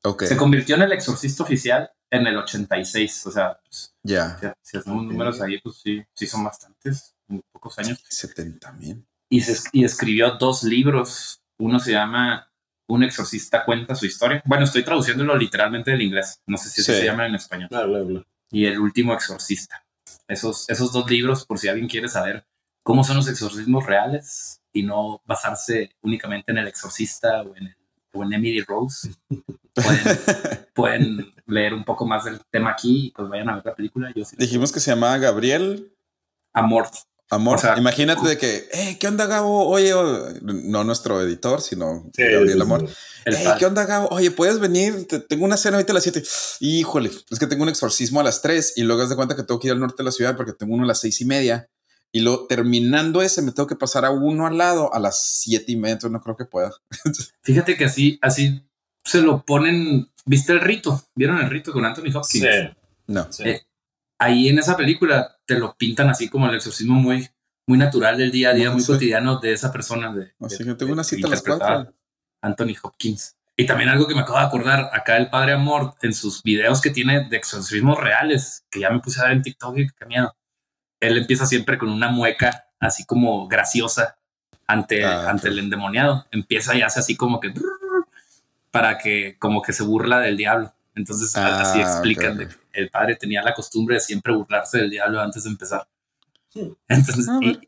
Ok, 0.03 0.23
Se 0.23 0.37
convirtió 0.37 0.75
en 0.75 0.83
el 0.83 0.91
exorcista 0.93 1.43
oficial 1.43 1.91
en 2.09 2.27
el 2.27 2.37
86. 2.37 3.27
O 3.27 3.31
sea, 3.31 3.59
pues, 3.63 3.93
ya. 4.03 4.37
si, 4.39 4.47
si 4.61 4.77
hacemos 4.77 5.03
números 5.03 5.41
ahí, 5.41 5.59
pues 5.59 5.77
sí, 5.83 6.03
sí 6.13 6.27
son 6.27 6.43
bastantes, 6.43 7.15
en 7.29 7.41
pocos 7.51 7.77
años. 7.79 8.03
70 8.07 8.71
mil. 8.73 9.06
Y, 9.29 9.41
se, 9.41 9.57
y 9.73 9.83
escribió 9.83 10.31
dos 10.37 10.63
libros. 10.63 11.41
Uno 11.59 11.79
se 11.79 11.91
llama 11.91 12.51
Un 12.89 13.03
exorcista 13.03 13.65
cuenta 13.65 13.95
su 13.95 14.05
historia. 14.05 14.41
Bueno, 14.45 14.63
estoy 14.63 14.83
traduciéndolo 14.83 15.35
literalmente 15.35 15.91
del 15.91 16.01
inglés. 16.01 16.41
No 16.47 16.57
sé 16.57 16.69
si 16.69 16.81
Sí. 16.83 16.93
se 16.93 17.03
llama 17.05 17.25
en 17.27 17.35
español. 17.35 17.67
Bla, 17.69 17.85
bla, 17.85 17.99
bla. 18.01 18.23
Y 18.51 18.65
El 18.65 18.79
último 18.79 19.13
exorcista. 19.13 19.83
Esos, 20.27 20.69
esos 20.69 20.91
dos 20.93 21.09
libros, 21.09 21.45
por 21.45 21.57
si 21.59 21.67
alguien 21.67 21.87
quiere 21.89 22.07
saber 22.09 22.45
cómo 22.83 23.03
son 23.03 23.17
los 23.17 23.27
exorcismos 23.27 23.85
reales 23.85 24.61
y 24.73 24.83
no 24.83 25.21
basarse 25.25 25.91
únicamente 26.01 26.51
en 26.51 26.59
el 26.59 26.67
exorcista 26.67 27.41
o 27.41 27.55
en, 27.55 27.67
el- 27.67 27.75
o 28.13 28.23
en 28.23 28.33
Emily 28.33 28.61
Rose, 28.61 29.11
pueden, 29.73 30.17
pueden 30.73 31.33
leer 31.45 31.73
un 31.73 31.83
poco 31.83 32.05
más 32.05 32.23
del 32.25 32.39
tema 32.49 32.71
aquí 32.71 33.07
y 33.07 33.11
pues 33.11 33.27
vayan 33.29 33.49
a 33.49 33.55
ver 33.55 33.65
la 33.65 33.75
película. 33.75 34.11
Yo 34.15 34.23
sí. 34.25 34.35
Dijimos 34.39 34.71
que 34.71 34.79
se 34.79 34.91
llamaba 34.91 35.17
Gabriel 35.17 35.91
Amor. 36.53 36.87
Amor. 37.29 37.57
O 37.57 37.59
sea, 37.59 37.77
Imagínate 37.77 38.25
de 38.27 38.37
que, 38.37 38.67
hey, 38.71 38.97
¿qué 38.99 39.07
onda, 39.07 39.25
Gabo? 39.25 39.67
Oye, 39.67 39.91
no 40.41 40.83
nuestro 40.85 41.21
editor, 41.21 41.61
sino 41.61 42.09
Sí, 42.15 42.23
Gabriel 42.23 42.61
Amor. 42.61 42.87
El 43.25 43.35
Hey. 43.35 43.47
¿qué 43.59 43.65
onda, 43.65 43.85
Gabo? 43.85 44.07
Oye, 44.11 44.31
¿puedes 44.31 44.59
venir? 44.59 45.05
Te- 45.07 45.19
tengo 45.19 45.43
una 45.43 45.57
cena 45.57 45.75
ahorita 45.75 45.91
a 45.91 45.95
las 45.95 46.03
7. 46.03 46.23
Híjole, 46.61 47.11
es 47.29 47.37
que 47.39 47.47
tengo 47.47 47.63
un 47.63 47.69
exorcismo 47.69 48.21
a 48.21 48.23
las 48.23 48.41
3 48.41 48.73
y 48.77 48.83
luego 48.83 49.01
haz 49.01 49.09
de 49.09 49.15
cuenta 49.17 49.35
que 49.35 49.43
tengo 49.43 49.59
que 49.59 49.67
ir 49.67 49.73
al 49.73 49.79
norte 49.81 49.95
de 49.97 50.05
la 50.05 50.11
ciudad 50.11 50.37
porque 50.37 50.53
tengo 50.53 50.73
uno 50.73 50.85
a 50.85 50.87
las 50.87 51.01
seis 51.01 51.19
y 51.19 51.25
media. 51.25 51.69
Y 52.13 52.21
luego 52.21 52.47
terminando 52.47 53.21
ese, 53.21 53.41
me 53.41 53.51
tengo 53.51 53.67
que 53.67 53.75
pasar 53.75 54.05
a 54.05 54.11
uno 54.11 54.47
al 54.47 54.57
lado 54.57 54.93
a 54.93 54.99
las 54.99 55.21
siete 55.41 55.73
y 55.73 55.75
media. 55.75 55.93
Entonces 55.93 56.13
no 56.13 56.21
creo 56.21 56.37
que 56.37 56.45
pueda. 56.45 56.71
Fíjate 57.43 57.75
que 57.75 57.83
así, 57.85 58.17
así 58.21 58.63
se 59.03 59.21
lo 59.21 59.43
ponen. 59.43 60.09
¿Viste 60.25 60.53
el 60.53 60.61
rito? 60.61 61.03
¿Vieron 61.15 61.39
el 61.39 61.49
rito 61.49 61.73
con 61.73 61.83
Anthony 61.83 62.15
Hopkins? 62.15 62.31
Sí, 62.45 62.49
No. 63.07 63.27
sí. 63.31 63.43
Eh, 63.45 63.61
Ahí 64.19 64.49
en 64.49 64.59
esa 64.59 64.75
película 64.75 65.37
te 65.45 65.57
lo 65.59 65.75
pintan 65.77 66.09
así 66.09 66.29
como 66.29 66.47
el 66.49 66.55
exorcismo 66.55 66.95
muy, 66.95 67.29
muy 67.67 67.77
natural 67.77 68.17
del 68.17 68.31
día 68.31 68.49
a 68.49 68.53
día, 68.53 68.69
No 68.69 68.75
muy 68.75 68.85
cotidiano 68.85 69.39
de 69.39 69.53
esa 69.53 69.71
persona. 69.71 70.11
De, 70.13 70.33
Así 70.41 70.59
de- 70.63 70.65
que 70.71 70.75
tengo 70.75 70.93
una 70.93 71.03
cita 71.03 71.27
a 71.27 71.29
las 71.31 71.39
interpretada 71.39 71.75
4. 71.85 71.93
Anthony 72.41 72.75
Hopkins. 72.81 73.35
Y 73.55 73.65
también 73.65 73.89
algo 73.89 74.07
que 74.07 74.13
me 74.13 74.21
acabo 74.21 74.37
de 74.39 74.45
acordar, 74.45 74.89
acá 74.93 75.17
el 75.17 75.29
Padre 75.29 75.53
Amor, 75.53 75.95
en 76.03 76.13
sus 76.13 76.43
videos 76.43 76.79
que 76.79 76.91
tiene 76.91 77.27
de 77.27 77.37
exorcismos 77.37 77.99
reales, 77.99 78.63
que 78.69 78.79
ya 78.79 78.89
me 78.91 78.99
puse 78.99 79.19
a 79.19 79.23
ver 79.23 79.33
en 79.33 79.41
TikTok 79.41 79.77
y 79.79 79.87
qué 79.89 80.05
miedo. 80.05 80.35
Él 80.99 81.17
empieza 81.17 81.45
siempre 81.45 81.77
con 81.77 81.89
una 81.89 82.09
mueca 82.09 82.67
así 82.79 83.03
como 83.05 83.47
graciosa 83.47 84.17
ante, 84.67 85.03
Ah, 85.05 85.29
ante 85.29 85.47
el 85.47 85.57
endemoniado. 85.59 86.25
Empieza 86.31 86.75
y 86.75 86.81
hace 86.83 86.99
así 86.99 87.15
como 87.15 87.39
que 87.39 87.51
para 88.71 88.97
que 88.97 89.37
como 89.39 89.61
que 89.61 89.73
se 89.73 89.83
burla 89.83 90.19
del 90.19 90.37
diablo. 90.37 90.73
Entonces 90.97 91.35
Ah, 91.35 91.61
así 91.61 91.79
explican 91.79 92.37
de 92.37 92.45
ok. 92.45 92.51
que 92.71 92.81
el 92.81 92.89
padre 92.89 93.15
tenía 93.15 93.41
la 93.43 93.53
costumbre 93.53 93.95
de 93.95 94.01
siempre 94.01 94.33
burlarse 94.33 94.79
del 94.79 94.89
diablo 94.89 95.21
antes 95.21 95.43
de 95.43 95.49
empezar. 95.51 95.87
Entonces 96.87 97.27
Ah, 97.29 97.39
y 97.41 97.59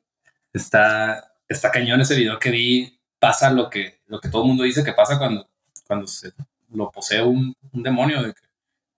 está, 0.54 1.32
está 1.48 1.72
cañón 1.72 2.02
ese 2.02 2.16
video 2.16 2.40
que 2.40 2.52
vi. 2.52 3.00
Pasa 3.20 3.52
lo 3.52 3.70
que, 3.70 4.02
lo 4.08 4.20
que 4.20 4.30
todo 4.30 4.44
el 4.44 4.48
mundo 4.48 4.64
dice 4.64 4.84
que 4.84 4.94
pasa 4.94 5.18
cuando, 5.20 5.48
cuando 5.86 6.08
se 6.08 6.32
lo 6.72 6.90
posee 6.90 7.22
un, 7.22 7.54
un 7.74 7.84
demonio, 7.84 8.24
de 8.24 8.34
que 8.34 8.42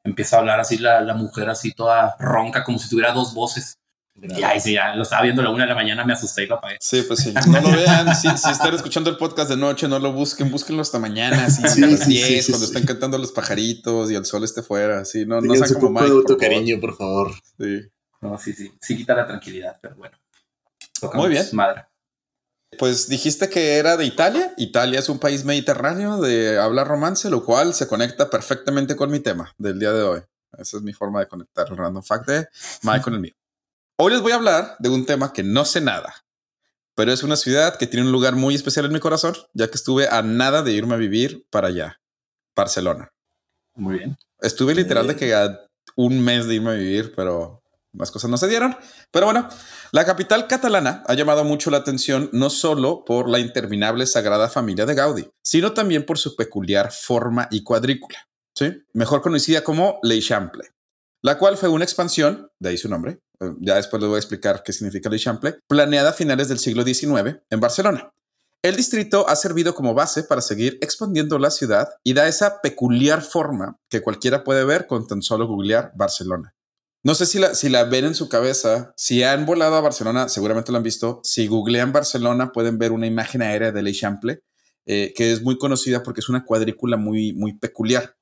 empieza 0.03 0.35
a 0.35 0.39
hablar 0.39 0.59
así 0.59 0.77
la, 0.77 1.01
la 1.01 1.15
mujer 1.15 1.49
así 1.49 1.73
toda 1.73 2.15
ronca, 2.19 2.63
como 2.63 2.77
si 2.77 2.87
tuviera 2.87 3.11
dos 3.13 3.33
voces. 3.33 3.79
Y 4.15 4.43
ahí 4.43 4.59
sí, 4.59 4.73
ya 4.73 4.93
lo 4.95 5.03
estaba 5.03 5.23
viendo 5.23 5.41
a 5.41 5.45
la 5.45 5.51
una 5.51 5.63
de 5.63 5.69
la 5.69 5.75
mañana, 5.75 6.03
me 6.03 6.13
asusté 6.13 6.43
y 6.43 6.47
lo 6.47 6.55
apagué. 6.55 6.77
Sí, 6.79 7.03
pues 7.07 7.21
sí. 7.21 7.33
No 7.47 7.61
lo 7.61 7.71
vean. 7.71 8.13
Si, 8.15 8.27
si 8.37 8.51
están 8.51 8.73
escuchando 8.73 9.09
el 9.09 9.17
podcast 9.17 9.49
de 9.49 9.57
noche, 9.57 9.87
no 9.87 9.99
lo 9.99 10.11
busquen. 10.11 10.51
Búsquenlo 10.51 10.81
hasta 10.81 10.99
mañana, 10.99 11.45
así, 11.45 11.67
Sí, 11.67 11.83
a 11.83 11.87
las 11.87 12.01
sí, 12.01 12.13
10, 12.13 12.27
sí, 12.27 12.41
sí, 12.41 12.51
cuando 12.51 12.67
sí. 12.67 12.73
están 12.73 12.85
cantando 12.85 13.17
los 13.17 13.31
pajaritos 13.31 14.11
y 14.11 14.15
el 14.15 14.25
sol 14.25 14.43
esté 14.43 14.61
fuera. 14.61 14.99
Así, 14.99 15.25
no, 15.25 15.41
no 15.41 15.55
sean 15.55 15.73
como 15.73 15.89
Mike. 15.89 15.99
por 16.01 16.07
favor. 16.07 16.21
autocariño, 16.21 16.79
por 16.79 16.95
favor. 16.97 17.31
Sí. 17.57 17.81
No, 18.21 18.37
sí, 18.37 18.53
sí, 18.53 18.71
sí 18.79 18.97
quita 18.97 19.15
la 19.15 19.25
tranquilidad, 19.25 19.79
pero 19.81 19.95
bueno. 19.95 20.17
Muy 21.13 21.29
bien. 21.29 21.45
Madre. 21.53 21.85
Pues 22.77 23.09
dijiste 23.09 23.49
que 23.49 23.77
era 23.77 23.97
de 23.97 24.05
Italia. 24.05 24.53
Italia 24.57 24.99
es 24.99 25.09
un 25.09 25.19
país 25.19 25.43
mediterráneo 25.43 26.21
de 26.21 26.59
habla 26.59 26.83
romance, 26.83 27.29
lo 27.29 27.43
cual 27.43 27.73
se 27.73 27.87
conecta 27.87 28.29
perfectamente 28.29 28.95
con 28.95 29.09
mi 29.11 29.19
tema 29.19 29.53
del 29.57 29.79
día 29.79 29.91
de 29.91 30.03
hoy. 30.03 30.21
Esa 30.57 30.77
es 30.77 30.83
mi 30.83 30.93
forma 30.93 31.19
de 31.19 31.27
conectar 31.27 31.67
el 31.69 31.77
random 31.77 32.03
fact 32.03 32.27
de 32.27 32.47
Mike 32.83 33.01
con 33.01 33.13
el 33.13 33.19
mío. 33.19 33.33
Hoy 34.03 34.11
les 34.13 34.23
voy 34.23 34.31
a 34.31 34.37
hablar 34.37 34.77
de 34.79 34.89
un 34.89 35.05
tema 35.05 35.31
que 35.31 35.43
no 35.43 35.63
sé 35.63 35.79
nada, 35.79 36.25
pero 36.95 37.13
es 37.13 37.21
una 37.21 37.35
ciudad 37.35 37.77
que 37.77 37.85
tiene 37.85 38.03
un 38.03 38.11
lugar 38.11 38.35
muy 38.35 38.55
especial 38.55 38.87
en 38.87 38.93
mi 38.93 38.99
corazón, 38.99 39.35
ya 39.53 39.67
que 39.67 39.75
estuve 39.75 40.07
a 40.09 40.23
nada 40.23 40.63
de 40.63 40.71
irme 40.71 40.95
a 40.95 40.97
vivir 40.97 41.45
para 41.51 41.67
allá. 41.67 42.01
Barcelona. 42.55 43.13
Muy 43.75 43.99
bien. 43.99 44.17
Estuve 44.39 44.73
literal 44.73 45.05
de 45.05 45.15
que 45.15 45.35
a 45.35 45.67
un 45.95 46.19
mes 46.19 46.47
de 46.47 46.55
irme 46.55 46.71
a 46.71 46.73
vivir, 46.73 47.13
pero 47.15 47.61
más 47.91 48.09
cosas 48.09 48.31
no 48.31 48.37
se 48.37 48.47
dieron. 48.47 48.75
Pero 49.11 49.27
bueno, 49.27 49.47
la 49.91 50.03
capital 50.03 50.47
catalana 50.47 51.03
ha 51.05 51.13
llamado 51.13 51.43
mucho 51.43 51.69
la 51.69 51.77
atención 51.77 52.27
no 52.33 52.49
solo 52.49 53.05
por 53.05 53.29
la 53.29 53.37
interminable 53.37 54.07
Sagrada 54.07 54.49
Familia 54.49 54.87
de 54.87 54.95
Gaudí, 54.95 55.29
sino 55.43 55.73
también 55.73 56.07
por 56.07 56.17
su 56.17 56.35
peculiar 56.35 56.91
forma 56.91 57.47
y 57.51 57.61
cuadrícula, 57.61 58.17
¿sí? 58.55 58.83
mejor 58.93 59.21
conocida 59.21 59.63
como 59.63 59.99
l'Eixample, 60.01 60.71
la 61.21 61.37
cual 61.37 61.57
fue 61.57 61.69
una 61.69 61.83
expansión, 61.83 62.49
de 62.59 62.69
ahí 62.69 62.77
su 62.77 62.89
nombre, 62.89 63.19
eh, 63.39 63.51
ya 63.59 63.75
después 63.75 64.01
les 64.01 64.09
voy 64.09 64.15
a 64.15 64.19
explicar 64.19 64.63
qué 64.63 64.73
significa 64.73 65.09
l'Eixample, 65.09 65.59
planeada 65.67 66.09
a 66.09 66.13
finales 66.13 66.47
del 66.47 66.59
siglo 66.59 66.83
XIX 66.83 67.41
en 67.49 67.59
Barcelona. 67.59 68.11
El 68.63 68.75
distrito 68.75 69.27
ha 69.27 69.35
servido 69.35 69.73
como 69.73 69.95
base 69.95 70.23
para 70.23 70.41
seguir 70.41 70.77
expandiendo 70.81 71.39
la 71.39 71.49
ciudad 71.49 71.89
y 72.03 72.13
da 72.13 72.27
esa 72.27 72.61
peculiar 72.61 73.23
forma 73.23 73.79
que 73.89 74.01
cualquiera 74.01 74.43
puede 74.43 74.63
ver 74.65 74.85
con 74.85 75.07
tan 75.07 75.23
solo 75.23 75.47
googlear 75.47 75.91
Barcelona. 75.95 76.53
No 77.03 77.15
sé 77.15 77.25
si 77.25 77.69
la, 77.69 77.83
ven 77.85 78.05
en 78.05 78.13
su 78.13 78.29
cabeza, 78.29 78.93
si 78.95 79.23
han 79.23 79.47
volado 79.47 79.75
a 79.75 79.81
Barcelona, 79.81 80.29
seguramente 80.29 80.71
lo 80.71 80.77
han 80.77 80.83
visto. 80.83 81.19
Si 81.23 81.47
googlean 81.47 81.91
Barcelona, 81.91 82.51
pueden 82.51 82.77
ver 82.77 82.91
una 82.91 83.07
imagen 83.07 83.41
aérea 83.41 83.71
de 83.71 83.81
l'Eixample, 83.81 84.43
eh, 84.85 85.11
que 85.15 85.31
es 85.31 85.41
muy 85.41 85.57
conocida 85.57 86.03
porque 86.03 86.19
es 86.19 86.29
una 86.29 86.45
cuadrícula 86.45 86.97
muy, 86.97 87.33
muy 87.33 87.57
peculiar. 87.57 88.15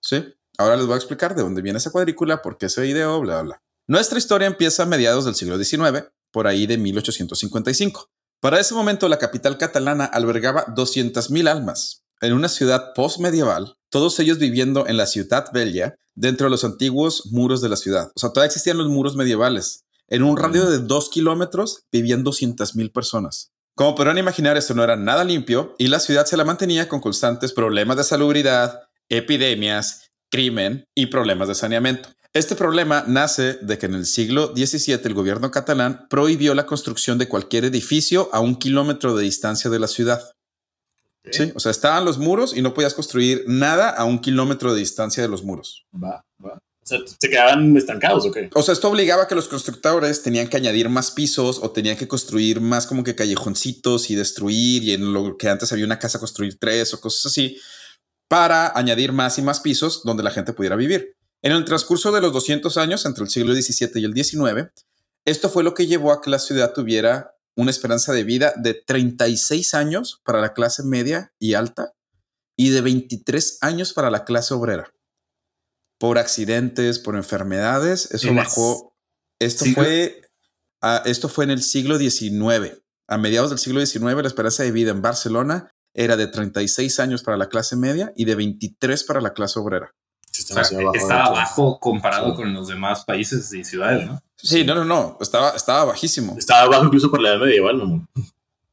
¿Sí? 0.00 0.24
Ahora 0.58 0.76
les 0.76 0.86
voy 0.86 0.94
a 0.94 0.98
explicar 0.98 1.34
de 1.34 1.42
dónde 1.42 1.62
viene 1.62 1.78
esa 1.78 1.90
cuadrícula, 1.90 2.42
por 2.42 2.58
qué 2.58 2.66
ese 2.66 2.82
video, 2.82 3.20
bla, 3.20 3.42
bla. 3.42 3.62
Nuestra 3.86 4.18
historia 4.18 4.46
empieza 4.46 4.84
a 4.84 4.86
mediados 4.86 5.24
del 5.24 5.34
siglo 5.34 5.62
XIX, 5.62 6.04
por 6.30 6.46
ahí 6.46 6.66
de 6.66 6.78
1855. 6.78 8.08
Para 8.40 8.60
ese 8.60 8.74
momento, 8.74 9.08
la 9.08 9.18
capital 9.18 9.58
catalana 9.58 10.04
albergaba 10.04 10.66
200.000 10.66 11.48
almas. 11.48 12.04
En 12.20 12.32
una 12.32 12.48
ciudad 12.48 12.92
postmedieval, 12.94 13.76
todos 13.90 14.18
ellos 14.20 14.38
viviendo 14.38 14.86
en 14.86 14.96
la 14.96 15.06
Ciudad 15.06 15.46
Bella, 15.52 15.96
dentro 16.14 16.46
de 16.46 16.50
los 16.50 16.64
antiguos 16.64 17.26
muros 17.32 17.60
de 17.60 17.68
la 17.68 17.76
ciudad. 17.76 18.12
O 18.14 18.20
sea, 18.20 18.30
todavía 18.30 18.46
existían 18.46 18.78
los 18.78 18.88
muros 18.88 19.16
medievales. 19.16 19.84
En 20.08 20.22
un 20.22 20.36
radio 20.36 20.68
de 20.70 20.78
dos 20.78 21.08
kilómetros 21.10 21.84
vivían 21.90 22.24
200.000 22.24 22.92
personas. 22.92 23.50
Como 23.74 23.94
podrán 23.94 24.18
imaginar, 24.18 24.56
esto 24.56 24.74
no 24.74 24.84
era 24.84 24.96
nada 24.96 25.24
limpio 25.24 25.74
y 25.78 25.88
la 25.88 25.98
ciudad 25.98 26.26
se 26.26 26.36
la 26.36 26.44
mantenía 26.44 26.88
con 26.88 27.00
constantes 27.00 27.52
problemas 27.52 27.96
de 27.96 28.04
salubridad, 28.04 28.82
epidemias, 29.08 30.03
crimen 30.34 30.84
y 30.96 31.06
problemas 31.06 31.46
de 31.46 31.54
saneamiento. 31.54 32.08
Este 32.32 32.56
problema 32.56 33.04
nace 33.06 33.54
de 33.62 33.78
que 33.78 33.86
en 33.86 33.94
el 33.94 34.04
siglo 34.04 34.52
XVII 34.56 34.98
el 35.04 35.14
gobierno 35.14 35.52
catalán 35.52 36.08
prohibió 36.10 36.56
la 36.56 36.66
construcción 36.66 37.18
de 37.18 37.28
cualquier 37.28 37.64
edificio 37.66 38.28
a 38.32 38.40
un 38.40 38.56
kilómetro 38.56 39.14
de 39.14 39.22
distancia 39.22 39.70
de 39.70 39.78
la 39.78 39.86
ciudad. 39.86 40.32
Sí, 41.30 41.52
o 41.54 41.60
sea, 41.60 41.70
estaban 41.70 42.04
los 42.04 42.18
muros 42.18 42.56
y 42.56 42.62
no 42.62 42.74
podías 42.74 42.94
construir 42.94 43.44
nada 43.46 43.90
a 43.90 44.04
un 44.04 44.18
kilómetro 44.18 44.74
de 44.74 44.80
distancia 44.80 45.22
de 45.22 45.28
los 45.28 45.44
muros. 45.44 45.86
Va, 45.94 46.24
va. 46.44 46.54
O 46.54 46.86
sea, 46.86 46.98
¿se 47.06 47.30
quedaban 47.30 47.76
estancados 47.76 48.26
o 48.26 48.32
qué? 48.32 48.50
O 48.54 48.62
sea, 48.62 48.74
esto 48.74 48.90
obligaba 48.90 49.22
a 49.22 49.28
que 49.28 49.36
los 49.36 49.46
constructores 49.46 50.20
tenían 50.20 50.48
que 50.48 50.56
añadir 50.56 50.88
más 50.88 51.12
pisos 51.12 51.60
o 51.62 51.70
tenían 51.70 51.96
que 51.96 52.08
construir 52.08 52.60
más 52.60 52.88
como 52.88 53.04
que 53.04 53.14
callejoncitos 53.14 54.10
y 54.10 54.16
destruir 54.16 54.82
y 54.82 54.94
en 54.94 55.12
lo 55.12 55.36
que 55.38 55.48
antes 55.48 55.72
había 55.72 55.86
una 55.86 56.00
casa 56.00 56.18
construir 56.18 56.58
tres 56.58 56.92
o 56.92 57.00
cosas 57.00 57.26
así 57.26 57.56
para 58.34 58.76
añadir 58.76 59.12
más 59.12 59.38
y 59.38 59.42
más 59.42 59.60
pisos 59.60 60.02
donde 60.02 60.24
la 60.24 60.32
gente 60.32 60.52
pudiera 60.52 60.74
vivir. 60.74 61.16
En 61.40 61.52
el 61.52 61.64
transcurso 61.64 62.10
de 62.10 62.20
los 62.20 62.32
200 62.32 62.76
años, 62.78 63.06
entre 63.06 63.22
el 63.22 63.30
siglo 63.30 63.54
XVII 63.54 63.92
y 63.94 64.04
el 64.04 64.12
XIX, 64.12 64.72
esto 65.24 65.48
fue 65.48 65.62
lo 65.62 65.72
que 65.72 65.86
llevó 65.86 66.10
a 66.10 66.20
que 66.20 66.30
la 66.30 66.40
ciudad 66.40 66.72
tuviera 66.72 67.36
una 67.54 67.70
esperanza 67.70 68.12
de 68.12 68.24
vida 68.24 68.52
de 68.56 68.74
36 68.74 69.74
años 69.74 70.20
para 70.24 70.40
la 70.40 70.52
clase 70.52 70.82
media 70.82 71.32
y 71.38 71.54
alta 71.54 71.92
y 72.56 72.70
de 72.70 72.80
23 72.80 73.58
años 73.60 73.92
para 73.92 74.10
la 74.10 74.24
clase 74.24 74.52
obrera. 74.52 74.92
Por 76.00 76.18
accidentes, 76.18 76.98
por 76.98 77.14
enfermedades, 77.14 78.10
eso 78.10 78.34
bajó. 78.34 78.96
Esto 79.38 79.64
fue, 79.66 80.22
esto 81.04 81.28
fue 81.28 81.44
en 81.44 81.52
el 81.52 81.62
siglo 81.62 82.00
XIX. 82.00 82.82
A 83.06 83.16
mediados 83.16 83.50
del 83.50 83.60
siglo 83.60 83.86
XIX, 83.86 84.22
la 84.22 84.26
esperanza 84.26 84.64
de 84.64 84.72
vida 84.72 84.90
en 84.90 85.02
Barcelona 85.02 85.72
era 85.94 86.16
de 86.16 86.26
36 86.26 87.00
años 87.00 87.22
para 87.22 87.36
la 87.36 87.48
clase 87.48 87.76
media 87.76 88.12
y 88.16 88.24
de 88.24 88.34
23 88.34 89.04
para 89.04 89.20
la 89.20 89.32
clase 89.32 89.58
obrera. 89.58 89.94
estaba 90.30 91.30
bajo 91.30 91.78
comparado 91.78 92.34
con 92.34 92.52
los 92.52 92.68
demás 92.68 93.04
países 93.04 93.52
y 93.54 93.64
ciudades, 93.64 94.06
¿no? 94.06 94.20
Sí, 94.36 94.64
no, 94.64 94.74
no, 94.74 94.84
no, 94.84 95.16
estaba, 95.20 95.50
estaba 95.50 95.84
bajísimo. 95.84 96.36
Estaba 96.36 96.68
bajo 96.68 96.84
incluso 96.86 97.10
por 97.10 97.22
la 97.22 97.30
edad 97.30 97.38
medieval, 97.38 97.78
¿no? 97.78 98.06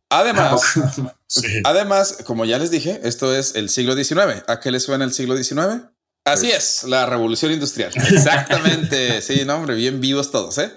Además, 0.09 0.73
además, 1.63 2.17
como 2.25 2.43
ya 2.43 2.59
les 2.59 2.69
dije, 2.69 2.99
esto 3.03 3.33
es 3.33 3.55
el 3.55 3.69
siglo 3.69 3.95
XIX. 3.95 4.43
¿A 4.47 4.59
qué 4.59 4.71
le 4.71 4.81
suena 4.81 5.05
el 5.05 5.13
siglo 5.13 5.37
XIX? 5.37 5.85
Así 6.25 6.47
pues 6.47 6.57
es, 6.57 6.83
la 6.83 7.05
revolución 7.05 7.51
industrial. 7.53 7.91
Exactamente. 7.95 9.21
sí, 9.21 9.43
no, 9.45 9.55
hombre, 9.55 9.75
bien 9.75 10.01
vivos 10.01 10.29
todos. 10.29 10.57
¿eh? 10.57 10.71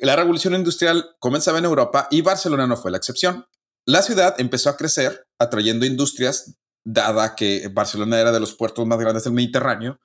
La 0.00 0.16
revolución 0.16 0.54
industrial 0.54 1.16
comenzaba 1.18 1.58
en 1.58 1.66
Europa 1.66 2.08
y 2.10 2.22
Barcelona 2.22 2.66
no 2.66 2.78
fue 2.78 2.90
la 2.90 2.96
excepción. 2.96 3.46
La 3.84 4.02
ciudad 4.02 4.34
empezó 4.38 4.70
a 4.70 4.76
crecer, 4.76 5.27
atrayendo 5.38 5.86
industrias, 5.86 6.54
dada 6.84 7.34
que 7.34 7.68
Barcelona 7.68 8.18
era 8.20 8.32
de 8.32 8.40
los 8.40 8.54
puertos 8.54 8.86
más 8.86 8.98
grandes 8.98 9.24
del 9.24 9.32
Mediterráneo 9.32 9.98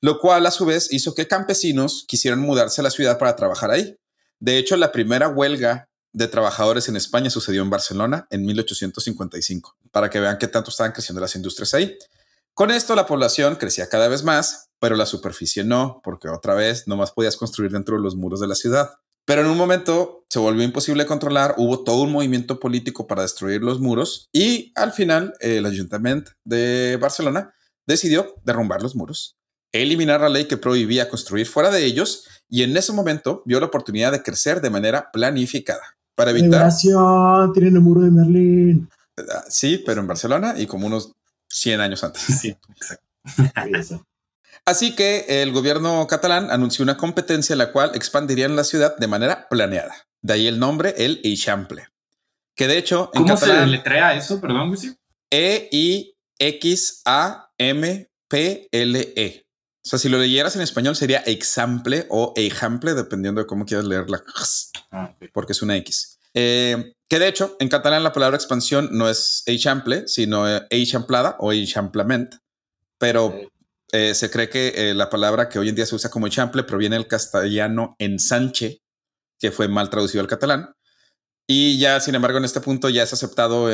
lo 0.00 0.18
cual 0.18 0.46
a 0.46 0.50
su 0.50 0.64
vez 0.64 0.92
hizo 0.92 1.14
que 1.14 1.28
campesinos 1.28 2.04
quisieran 2.08 2.40
mudarse 2.40 2.80
a 2.80 2.84
la 2.84 2.90
ciudad 2.90 3.18
para 3.18 3.36
trabajar 3.36 3.70
ahí. 3.70 3.96
De 4.38 4.56
hecho, 4.56 4.76
la 4.76 4.92
primera 4.92 5.28
huelga 5.28 5.88
de 6.12 6.26
trabajadores 6.26 6.88
en 6.88 6.96
España 6.96 7.30
sucedió 7.30 7.62
en 7.62 7.70
Barcelona 7.70 8.26
en 8.30 8.44
1855, 8.44 9.76
para 9.92 10.10
que 10.10 10.18
vean 10.18 10.38
qué 10.38 10.48
tanto 10.48 10.70
estaban 10.70 10.92
creciendo 10.92 11.20
las 11.20 11.36
industrias 11.36 11.74
ahí. 11.74 11.96
Con 12.54 12.70
esto 12.70 12.96
la 12.96 13.06
población 13.06 13.56
crecía 13.56 13.88
cada 13.88 14.08
vez 14.08 14.24
más, 14.24 14.70
pero 14.80 14.96
la 14.96 15.06
superficie 15.06 15.62
no, 15.62 16.00
porque 16.02 16.28
otra 16.28 16.54
vez 16.54 16.88
no 16.88 16.96
más 16.96 17.12
podías 17.12 17.36
construir 17.36 17.70
dentro 17.70 17.96
de 17.96 18.02
los 18.02 18.16
muros 18.16 18.40
de 18.40 18.48
la 18.48 18.54
ciudad. 18.54 18.94
Pero 19.30 19.42
en 19.42 19.46
un 19.46 19.56
momento 19.56 20.24
se 20.28 20.40
volvió 20.40 20.64
imposible 20.64 21.06
controlar, 21.06 21.54
hubo 21.56 21.84
todo 21.84 22.02
un 22.02 22.10
movimiento 22.10 22.58
político 22.58 23.06
para 23.06 23.22
destruir 23.22 23.62
los 23.62 23.78
muros 23.78 24.28
y 24.32 24.72
al 24.74 24.90
final 24.90 25.34
el 25.38 25.66
ayuntamiento 25.66 26.32
de 26.42 26.98
Barcelona 27.00 27.54
decidió 27.86 28.34
derrumbar 28.42 28.82
los 28.82 28.96
muros 28.96 29.36
eliminar 29.72 30.20
la 30.20 30.28
ley 30.28 30.46
que 30.46 30.56
prohibía 30.56 31.08
construir 31.08 31.46
fuera 31.46 31.70
de 31.70 31.84
ellos 31.84 32.26
y 32.48 32.64
en 32.64 32.76
ese 32.76 32.92
momento 32.92 33.44
vio 33.46 33.60
la 33.60 33.66
oportunidad 33.66 34.10
de 34.10 34.20
crecer 34.20 34.60
de 34.60 34.70
manera 34.70 35.12
planificada 35.12 35.96
para 36.16 36.32
evitar. 36.32 36.50
Tienen 37.54 37.76
el 37.76 37.80
muro 37.80 38.00
de 38.00 38.10
Berlín. 38.10 38.90
Ah, 39.16 39.44
sí, 39.48 39.80
pero 39.86 40.00
en 40.00 40.08
Barcelona 40.08 40.54
y 40.56 40.66
como 40.66 40.88
unos 40.88 41.12
100 41.50 41.80
años 41.80 42.02
antes. 42.02 42.22
Sí, 42.22 42.56
Así 44.64 44.94
que 44.94 45.42
el 45.42 45.52
gobierno 45.52 46.06
catalán 46.06 46.50
anunció 46.50 46.82
una 46.82 46.96
competencia 46.96 47.54
en 47.54 47.58
la 47.58 47.72
cual 47.72 47.92
expandirían 47.94 48.56
la 48.56 48.64
ciudad 48.64 48.96
de 48.96 49.06
manera 49.06 49.48
planeada. 49.48 49.94
De 50.22 50.34
ahí 50.34 50.46
el 50.46 50.58
nombre, 50.58 50.94
el 50.98 51.20
Eixample. 51.24 51.88
Que 52.54 52.68
de 52.68 52.78
hecho. 52.78 53.10
¿Cómo 53.14 53.36
se 53.36 53.66
letrea 53.66 54.14
eso? 54.14 54.40
Perdón, 54.40 54.76
E-I-X-A-M-P-L-E. 55.30 56.10
O 59.82 59.88
sea, 59.88 59.98
si 59.98 60.08
lo 60.10 60.18
leyeras 60.18 60.56
en 60.56 60.62
español 60.62 60.94
sería 60.94 61.20
example 61.20 62.06
o 62.10 62.34
ejample, 62.36 62.94
dependiendo 62.94 63.40
de 63.40 63.46
cómo 63.46 63.64
quieras 63.64 63.86
leer 63.86 64.10
la 64.10 64.22
ah, 64.90 65.14
porque 65.32 65.52
es 65.52 65.62
una 65.62 65.76
X. 65.78 66.18
Eh, 66.34 66.92
que 67.08 67.18
de 67.18 67.28
hecho, 67.28 67.56
en 67.58 67.68
catalán 67.68 68.04
la 68.04 68.12
palabra 68.12 68.36
expansión 68.36 68.90
no 68.92 69.08
es 69.08 69.42
eixample, 69.46 70.06
sino 70.06 70.46
eixamplada 70.68 71.36
o 71.40 71.50
eixamplament, 71.50 72.34
pero 72.98 73.34
eh, 73.92 74.14
se 74.14 74.30
cree 74.30 74.48
que 74.48 74.68
eh, 74.76 74.94
la 74.94 75.10
palabra 75.10 75.48
que 75.48 75.58
hoy 75.58 75.68
en 75.68 75.74
día 75.74 75.86
se 75.86 75.94
usa 75.94 76.10
como 76.10 76.26
eixample 76.26 76.64
proviene 76.64 76.96
del 76.96 77.06
castellano 77.06 77.96
ensanche, 77.98 78.82
que 79.38 79.50
fue 79.50 79.68
mal 79.68 79.90
traducido 79.90 80.20
al 80.20 80.28
catalán. 80.28 80.74
Y 81.46 81.78
ya, 81.78 81.98
sin 82.00 82.14
embargo, 82.14 82.38
en 82.38 82.44
este 82.44 82.60
punto 82.60 82.88
ya 82.88 83.02
es 83.02 83.12
aceptado 83.12 83.68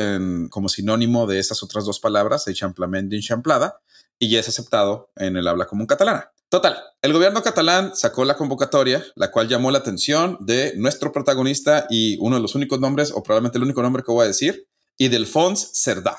como 0.49 0.67
sinónimo 0.67 1.27
de 1.27 1.37
esas 1.37 1.61
otras 1.61 1.85
dos 1.85 1.99
palabras, 1.99 2.47
eixamplament 2.47 3.13
y 3.13 3.17
eixamplada 3.17 3.79
y 4.19 4.29
ya 4.29 4.39
es 4.39 4.47
aceptado 4.47 5.11
en 5.15 5.37
el 5.37 5.47
habla 5.47 5.67
común 5.67 5.85
catalana. 5.85 6.31
Total, 6.49 6.77
el 7.01 7.11
gobierno 7.11 7.43
catalán 7.43 7.95
sacó 7.95 8.23
la 8.23 8.37
convocatoria, 8.37 9.05
la 9.15 9.31
cual 9.31 9.49
llamó 9.49 9.69
la 9.69 9.79
atención 9.79 10.37
de 10.39 10.73
nuestro 10.77 11.11
protagonista 11.11 11.87
y 11.89 12.17
uno 12.19 12.37
de 12.37 12.41
los 12.41 12.55
únicos 12.55 12.79
nombres, 12.79 13.11
o 13.11 13.21
probablemente 13.21 13.57
el 13.57 13.65
único 13.65 13.81
nombre 13.81 14.01
que 14.03 14.11
voy 14.11 14.23
a 14.23 14.27
decir, 14.27 14.65
Idelfons 14.97 15.71
Cerdá. 15.73 16.17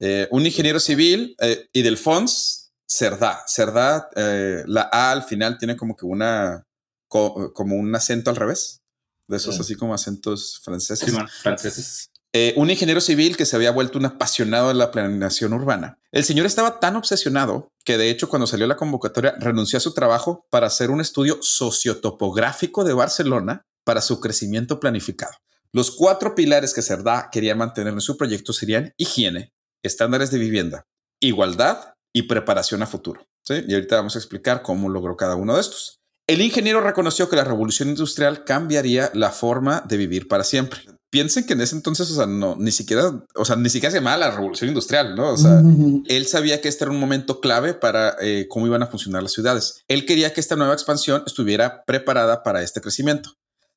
Eh, 0.00 0.26
un 0.32 0.44
ingeniero 0.44 0.80
civil, 0.80 1.36
eh, 1.40 1.68
Idelfons 1.72 2.67
Cerdá. 2.88 3.44
Cerdá, 3.46 4.08
eh, 4.16 4.64
la 4.66 4.88
A 4.90 5.12
al 5.12 5.22
final 5.22 5.58
tiene 5.58 5.76
como 5.76 5.94
que 5.94 6.06
una, 6.06 6.66
como 7.06 7.76
un 7.76 7.94
acento 7.94 8.30
al 8.30 8.36
revés, 8.36 8.80
de 9.26 9.36
esos 9.36 9.60
así 9.60 9.74
como 9.74 9.94
acentos 9.94 10.60
franceses. 10.64 11.14
franceses. 11.42 12.10
Eh, 12.32 12.52
un 12.56 12.70
ingeniero 12.70 13.00
civil 13.00 13.36
que 13.36 13.46
se 13.46 13.56
había 13.56 13.70
vuelto 13.70 13.98
un 13.98 14.04
apasionado 14.04 14.68
de 14.68 14.74
la 14.74 14.90
planeación 14.90 15.54
urbana. 15.54 15.98
El 16.12 16.24
señor 16.24 16.46
estaba 16.46 16.78
tan 16.78 16.96
obsesionado 16.96 17.72
que 17.84 17.96
de 17.96 18.10
hecho 18.10 18.28
cuando 18.28 18.46
salió 18.46 18.66
la 18.66 18.76
convocatoria 18.76 19.34
renunció 19.38 19.78
a 19.78 19.80
su 19.80 19.94
trabajo 19.94 20.46
para 20.50 20.66
hacer 20.66 20.90
un 20.90 21.00
estudio 21.00 21.38
sociotopográfico 21.40 22.84
de 22.84 22.92
Barcelona 22.92 23.66
para 23.84 24.02
su 24.02 24.20
crecimiento 24.20 24.78
planificado. 24.78 25.32
Los 25.72 25.90
cuatro 25.90 26.34
pilares 26.34 26.74
que 26.74 26.82
Cerdá 26.82 27.28
quería 27.32 27.54
mantener 27.54 27.94
en 27.94 28.00
su 28.00 28.16
proyecto 28.16 28.52
serían 28.52 28.92
higiene, 28.98 29.52
estándares 29.82 30.30
de 30.30 30.38
vivienda, 30.38 30.86
igualdad 31.20 31.94
y 32.18 32.22
preparación 32.22 32.82
a 32.82 32.86
futuro. 32.86 33.28
¿sí? 33.44 33.62
Y 33.68 33.74
ahorita 33.74 33.96
vamos 33.96 34.16
a 34.16 34.18
explicar 34.18 34.62
cómo 34.62 34.88
logró 34.88 35.16
cada 35.16 35.36
uno 35.36 35.54
de 35.54 35.60
estos. 35.60 36.00
El 36.26 36.42
ingeniero 36.42 36.80
reconoció 36.80 37.28
que 37.28 37.36
la 37.36 37.44
revolución 37.44 37.88
industrial 37.88 38.44
cambiaría 38.44 39.10
la 39.14 39.30
forma 39.30 39.84
de 39.86 39.96
vivir 39.96 40.26
para 40.26 40.42
siempre. 40.42 40.80
Piensen 41.10 41.46
que 41.46 41.52
en 41.52 41.60
ese 41.60 41.76
entonces, 41.76 42.10
o 42.10 42.14
sea, 42.14 42.26
no, 42.26 42.56
ni 42.58 42.72
siquiera, 42.72 43.24
o 43.36 43.44
sea, 43.44 43.54
ni 43.54 43.70
siquiera 43.70 43.92
se 43.92 43.98
llamaba 43.98 44.16
la 44.16 44.30
revolución 44.32 44.68
industrial, 44.68 45.14
¿no? 45.14 45.30
O 45.30 45.36
sea, 45.36 45.62
él 46.06 46.26
sabía 46.26 46.60
que 46.60 46.68
este 46.68 46.84
era 46.84 46.90
un 46.90 46.98
momento 46.98 47.40
clave 47.40 47.72
para 47.72 48.16
eh, 48.20 48.46
cómo 48.50 48.66
iban 48.66 48.82
a 48.82 48.88
funcionar 48.88 49.22
las 49.22 49.32
ciudades. 49.32 49.84
Él 49.86 50.04
quería 50.04 50.34
que 50.34 50.40
esta 50.40 50.56
nueva 50.56 50.74
expansión 50.74 51.22
estuviera 51.24 51.84
preparada 51.84 52.42
para 52.42 52.62
este 52.62 52.80
crecimiento. 52.80 53.30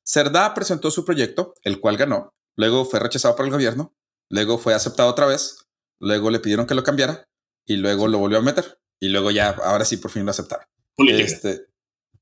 Cerdá 0.04 0.52
presentó 0.52 0.90
su 0.90 1.04
proyecto, 1.04 1.54
el 1.62 1.80
cual 1.80 1.96
ganó, 1.96 2.34
luego 2.56 2.84
fue 2.84 2.98
rechazado 2.98 3.36
por 3.36 3.46
el 3.46 3.52
gobierno, 3.52 3.94
luego 4.28 4.58
fue 4.58 4.74
aceptado 4.74 5.08
otra 5.08 5.26
vez, 5.26 5.58
luego 6.00 6.28
le 6.28 6.40
pidieron 6.40 6.66
que 6.66 6.74
lo 6.74 6.82
cambiara 6.82 7.24
y 7.66 7.76
luego 7.76 8.08
lo 8.08 8.18
volvió 8.18 8.38
a 8.38 8.42
meter 8.42 8.78
y 9.00 9.08
luego 9.08 9.30
ya, 9.30 9.50
ahora 9.50 9.84
sí, 9.84 9.96
por 9.96 10.10
fin 10.10 10.24
lo 10.24 10.30
aceptaron. 10.30 10.66
Este, 10.96 11.66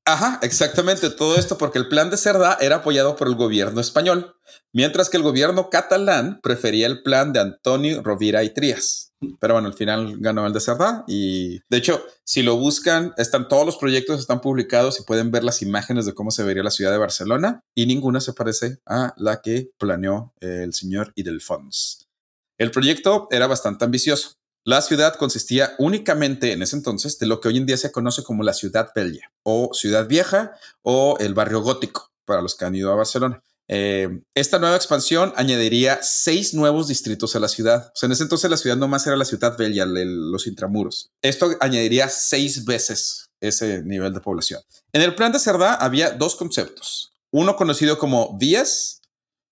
ajá, 0.04 0.38
exactamente 0.42 1.10
todo 1.10 1.36
esto 1.36 1.58
porque 1.58 1.78
el 1.78 1.88
plan 1.88 2.08
de 2.08 2.16
Cerdá 2.16 2.56
era 2.60 2.76
apoyado 2.76 3.16
por 3.16 3.28
el 3.28 3.34
gobierno 3.34 3.80
español, 3.80 4.36
mientras 4.72 5.10
que 5.10 5.18
el 5.18 5.22
gobierno 5.22 5.68
catalán 5.68 6.40
prefería 6.42 6.86
el 6.86 7.02
plan 7.02 7.32
de 7.32 7.40
Antonio 7.40 8.02
Rovira 8.02 8.42
y 8.44 8.54
Trías. 8.54 9.12
Pero 9.38 9.52
bueno, 9.52 9.68
al 9.68 9.74
final 9.74 10.16
ganó 10.18 10.46
el 10.46 10.54
de 10.54 10.60
Cerdá 10.60 11.04
y 11.06 11.58
de 11.68 11.76
hecho, 11.76 12.02
si 12.24 12.42
lo 12.42 12.56
buscan, 12.56 13.12
están 13.18 13.48
todos 13.48 13.66
los 13.66 13.76
proyectos, 13.76 14.18
están 14.18 14.40
publicados 14.40 14.98
y 14.98 15.02
pueden 15.02 15.30
ver 15.30 15.44
las 15.44 15.60
imágenes 15.60 16.06
de 16.06 16.14
cómo 16.14 16.30
se 16.30 16.42
vería 16.42 16.62
la 16.62 16.70
ciudad 16.70 16.90
de 16.90 16.96
Barcelona 16.96 17.62
y 17.74 17.84
ninguna 17.84 18.22
se 18.22 18.32
parece 18.32 18.78
a 18.86 19.12
la 19.18 19.42
que 19.42 19.68
planeó 19.76 20.32
el 20.40 20.72
señor 20.72 21.12
Idelfons. 21.16 22.08
El 22.56 22.70
proyecto 22.70 23.28
era 23.30 23.46
bastante 23.46 23.84
ambicioso. 23.84 24.39
La 24.70 24.82
ciudad 24.82 25.16
consistía 25.16 25.74
únicamente 25.78 26.52
en 26.52 26.62
ese 26.62 26.76
entonces 26.76 27.18
de 27.18 27.26
lo 27.26 27.40
que 27.40 27.48
hoy 27.48 27.56
en 27.56 27.66
día 27.66 27.76
se 27.76 27.90
conoce 27.90 28.22
como 28.22 28.44
la 28.44 28.52
ciudad 28.52 28.92
bella 28.94 29.32
o 29.42 29.70
ciudad 29.72 30.06
vieja 30.06 30.52
o 30.82 31.16
el 31.18 31.34
barrio 31.34 31.60
gótico 31.60 32.12
para 32.24 32.40
los 32.40 32.54
que 32.54 32.66
han 32.66 32.76
ido 32.76 32.92
a 32.92 32.94
Barcelona. 32.94 33.42
Eh, 33.66 34.20
esta 34.32 34.60
nueva 34.60 34.76
expansión 34.76 35.32
añadiría 35.34 35.98
seis 36.02 36.54
nuevos 36.54 36.86
distritos 36.86 37.34
a 37.34 37.40
la 37.40 37.48
ciudad. 37.48 37.92
En 38.00 38.12
ese 38.12 38.22
entonces 38.22 38.48
la 38.48 38.56
ciudad 38.56 38.76
no 38.76 38.86
más 38.86 39.04
era 39.08 39.16
la 39.16 39.24
ciudad 39.24 39.58
bella, 39.58 39.86
los 39.86 40.46
intramuros. 40.46 41.10
Esto 41.20 41.50
añadiría 41.58 42.08
seis 42.08 42.64
veces 42.64 43.28
ese 43.40 43.82
nivel 43.82 44.14
de 44.14 44.20
población. 44.20 44.62
En 44.92 45.02
el 45.02 45.16
plan 45.16 45.32
de 45.32 45.40
Cerdá 45.40 45.74
había 45.74 46.12
dos 46.12 46.36
conceptos. 46.36 47.12
Uno 47.32 47.56
conocido 47.56 47.98
como 47.98 48.38
vías 48.38 48.99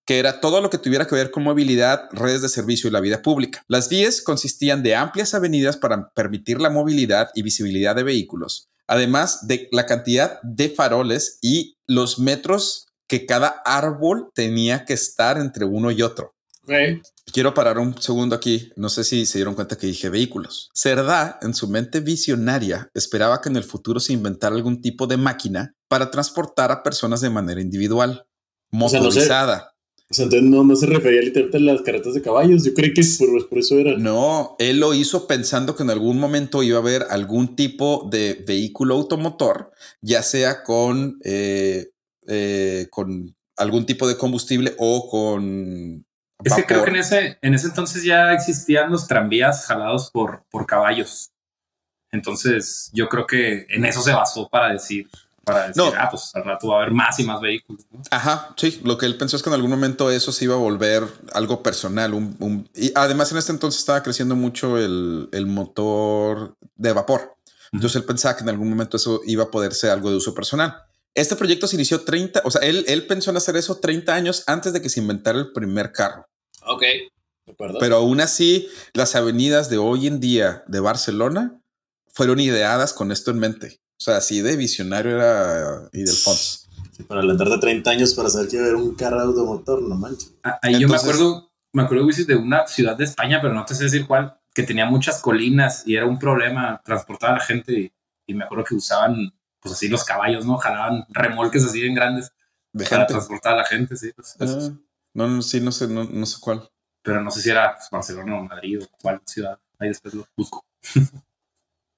que 0.05 0.19
era 0.19 0.41
todo 0.41 0.61
lo 0.61 0.69
que 0.69 0.77
tuviera 0.77 1.05
que 1.05 1.15
ver 1.15 1.31
con 1.31 1.43
movilidad, 1.43 2.09
redes 2.11 2.41
de 2.41 2.49
servicio 2.49 2.87
y 2.87 2.91
la 2.91 2.99
vida 2.99 3.21
pública. 3.21 3.63
Las 3.67 3.89
vías 3.89 4.21
consistían 4.21 4.81
de 4.83 4.95
amplias 4.95 5.33
avenidas 5.33 5.77
para 5.77 6.11
permitir 6.11 6.59
la 6.59 6.69
movilidad 6.69 7.29
y 7.35 7.43
visibilidad 7.43 7.95
de 7.95 8.03
vehículos, 8.03 8.69
además 8.87 9.47
de 9.47 9.67
la 9.71 9.85
cantidad 9.85 10.39
de 10.41 10.69
faroles 10.69 11.37
y 11.41 11.77
los 11.85 12.19
metros 12.19 12.87
que 13.07 13.25
cada 13.25 13.61
árbol 13.65 14.31
tenía 14.33 14.85
que 14.85 14.93
estar 14.93 15.37
entre 15.37 15.65
uno 15.65 15.91
y 15.91 16.01
otro. 16.01 16.35
Quiero 17.31 17.53
parar 17.53 17.79
un 17.79 17.99
segundo 18.01 18.35
aquí. 18.35 18.71
No 18.75 18.89
sé 18.89 19.03
si 19.03 19.25
se 19.25 19.37
dieron 19.37 19.55
cuenta 19.55 19.77
que 19.77 19.87
dije 19.87 20.09
vehículos. 20.09 20.69
Cerdá, 20.73 21.39
en 21.41 21.53
su 21.53 21.67
mente 21.67 21.99
visionaria, 21.99 22.89
esperaba 22.93 23.41
que 23.41 23.49
en 23.49 23.57
el 23.57 23.63
futuro 23.63 23.99
se 23.99 24.13
inventara 24.13 24.55
algún 24.55 24.81
tipo 24.81 25.07
de 25.07 25.17
máquina 25.17 25.73
para 25.87 26.11
transportar 26.11 26.71
a 26.71 26.83
personas 26.83 27.21
de 27.21 27.29
manera 27.29 27.61
individual, 27.61 28.25
motorizada. 28.71 29.55
O 29.55 29.59
sea, 29.59 29.71
entonces 30.17 30.41
no, 30.41 30.75
se 30.75 30.87
refería 30.87 31.21
literalmente 31.21 31.57
a 31.57 31.73
las 31.73 31.81
carretas 31.83 32.15
de 32.15 32.21
caballos. 32.21 32.65
Yo 32.65 32.73
creí 32.73 32.93
que 32.93 33.03
por, 33.19 33.47
por, 33.47 33.59
eso 33.59 33.77
era. 33.77 33.95
No, 33.97 34.55
él 34.57 34.79
lo 34.79 34.95
hizo 34.95 35.27
pensando 35.27 35.75
que 35.75 35.83
en 35.83 35.91
algún 35.91 36.19
momento 36.19 36.63
iba 36.63 36.77
a 36.77 36.81
haber 36.81 37.05
algún 37.09 37.55
tipo 37.55 38.07
de 38.09 38.43
vehículo 38.47 38.95
automotor, 38.95 39.71
ya 40.01 40.23
sea 40.23 40.63
con, 40.63 41.19
eh, 41.23 41.91
eh, 42.27 42.87
con 42.89 43.35
algún 43.55 43.85
tipo 43.85 44.07
de 44.07 44.17
combustible 44.17 44.73
o 44.79 45.07
con. 45.09 46.05
Es 46.43 46.53
que 46.53 46.65
creo 46.65 46.83
que 46.83 46.89
en 46.89 46.95
ese, 46.95 47.37
en 47.41 47.53
ese 47.53 47.67
entonces 47.67 48.03
ya 48.03 48.33
existían 48.33 48.89
los 48.89 49.07
tranvías 49.07 49.65
jalados 49.67 50.09
por, 50.09 50.43
por 50.49 50.65
caballos. 50.65 51.31
Entonces, 52.11 52.89
yo 52.93 53.09
creo 53.09 53.27
que 53.27 53.67
en 53.69 53.85
eso 53.85 54.01
se 54.01 54.13
basó 54.13 54.49
para 54.49 54.73
decir 54.73 55.07
para 55.51 55.67
decir, 55.67 55.83
no. 55.83 55.91
ah, 55.97 56.07
pues 56.09 56.31
al 56.33 56.43
rato 56.43 56.67
va 56.67 56.75
a 56.75 56.81
haber 56.81 56.93
más 56.93 57.19
y 57.19 57.23
más 57.23 57.41
vehículos. 57.41 57.83
Ajá, 58.11 58.53
sí, 58.57 58.81
lo 58.83 58.97
que 58.97 59.05
él 59.05 59.17
pensó 59.17 59.35
es 59.35 59.43
que 59.43 59.49
en 59.49 59.55
algún 59.55 59.71
momento 59.71 60.11
eso 60.11 60.31
se 60.31 60.45
iba 60.45 60.55
a 60.55 60.57
volver 60.57 61.03
algo 61.33 61.63
personal. 61.63 62.13
Un, 62.13 62.69
y 62.75 62.91
además 62.95 63.31
en 63.31 63.37
este 63.37 63.51
entonces 63.51 63.79
estaba 63.79 64.03
creciendo 64.03 64.35
mucho 64.35 64.77
el, 64.77 65.29
el 65.31 65.45
motor 65.45 66.55
de 66.75 66.93
vapor. 66.93 67.35
Entonces 67.71 67.97
él 67.97 68.05
pensaba 68.05 68.35
que 68.35 68.43
en 68.43 68.49
algún 68.49 68.69
momento 68.69 68.97
eso 68.97 69.21
iba 69.25 69.43
a 69.43 69.51
poder 69.51 69.73
ser 69.73 69.91
algo 69.91 70.09
de 70.09 70.17
uso 70.17 70.33
personal. 70.33 70.75
Este 71.13 71.35
proyecto 71.35 71.67
se 71.67 71.75
inició 71.75 72.01
30, 72.01 72.41
o 72.45 72.51
sea, 72.51 72.61
él, 72.61 72.85
él 72.87 73.05
pensó 73.05 73.31
en 73.31 73.37
hacer 73.37 73.57
eso 73.57 73.79
30 73.79 74.13
años 74.13 74.43
antes 74.47 74.73
de 74.73 74.81
que 74.81 74.89
se 74.89 74.99
inventara 74.99 75.39
el 75.39 75.51
primer 75.51 75.91
carro. 75.91 76.27
Ok. 76.65 76.83
Pero 77.79 77.97
aún 77.97 78.21
así, 78.21 78.69
las 78.93 79.15
avenidas 79.15 79.69
de 79.69 79.77
hoy 79.77 80.07
en 80.07 80.19
día 80.19 80.63
de 80.67 80.79
Barcelona 80.79 81.59
fueron 82.13 82.39
ideadas 82.39 82.93
con 82.93 83.11
esto 83.11 83.31
en 83.31 83.39
mente. 83.39 83.81
O 83.99 84.01
sea, 84.01 84.17
así 84.17 84.41
de 84.41 84.55
visionario 84.55 85.15
era 85.15 85.89
Idelfons. 85.91 86.69
Sí, 86.91 87.03
para 87.03 87.21
de 87.21 87.57
30 87.59 87.89
años 87.89 88.13
para 88.13 88.29
saber 88.29 88.47
que 88.47 88.55
iba 88.55 88.65
a 88.65 88.69
haber 88.69 88.81
un 88.81 88.95
carro 88.95 89.19
automotor, 89.19 89.81
no 89.81 89.95
manches. 89.95 90.33
Ah, 90.41 90.57
ahí 90.61 90.79
yo 90.79 90.87
me 90.87 90.95
acuerdo, 90.95 91.51
me 91.73 91.83
acuerdo 91.83 92.07
de 92.07 92.35
una 92.37 92.65
ciudad 92.65 92.95
de 92.95 93.03
España, 93.03 93.39
pero 93.41 93.53
no 93.53 93.65
te 93.65 93.75
sé 93.75 93.83
decir 93.83 94.07
cuál, 94.07 94.39
que 94.53 94.63
tenía 94.63 94.85
muchas 94.85 95.21
colinas 95.21 95.83
y 95.85 95.97
era 95.97 96.05
un 96.05 96.17
problema 96.17 96.81
transportar 96.85 97.31
a 97.31 97.33
la 97.33 97.39
gente. 97.41 97.93
Y, 98.25 98.33
me 98.33 98.45
acuerdo 98.45 98.63
que 98.63 98.75
usaban, 98.75 99.33
pues 99.59 99.73
así 99.73 99.89
los 99.89 100.05
caballos, 100.05 100.45
¿no? 100.45 100.55
Jalaban 100.57 101.05
remolques 101.09 101.65
así 101.65 101.81
bien 101.81 101.95
grandes 101.95 102.31
para 102.89 103.05
transportar 103.05 103.55
a 103.55 103.57
la 103.57 103.65
gente, 103.65 103.97
sí. 103.97 104.11
Pues, 104.15 104.37
ah, 104.39 104.71
no, 105.13 105.27
no, 105.27 105.41
sí, 105.41 105.59
no 105.59 105.73
sé, 105.73 105.87
no, 105.87 106.05
no, 106.05 106.25
sé 106.25 106.37
cuál. 106.39 106.69
Pero 107.01 107.21
no 107.21 107.31
sé 107.31 107.41
si 107.41 107.49
era 107.49 107.75
pues, 107.75 107.89
Barcelona 107.91 108.39
o 108.39 108.43
Madrid 108.43 108.81
o 108.81 108.87
cuál 109.01 109.19
ciudad. 109.25 109.59
Ahí 109.77 109.89
después 109.89 110.13
lo 110.13 110.25
busco. 110.37 110.63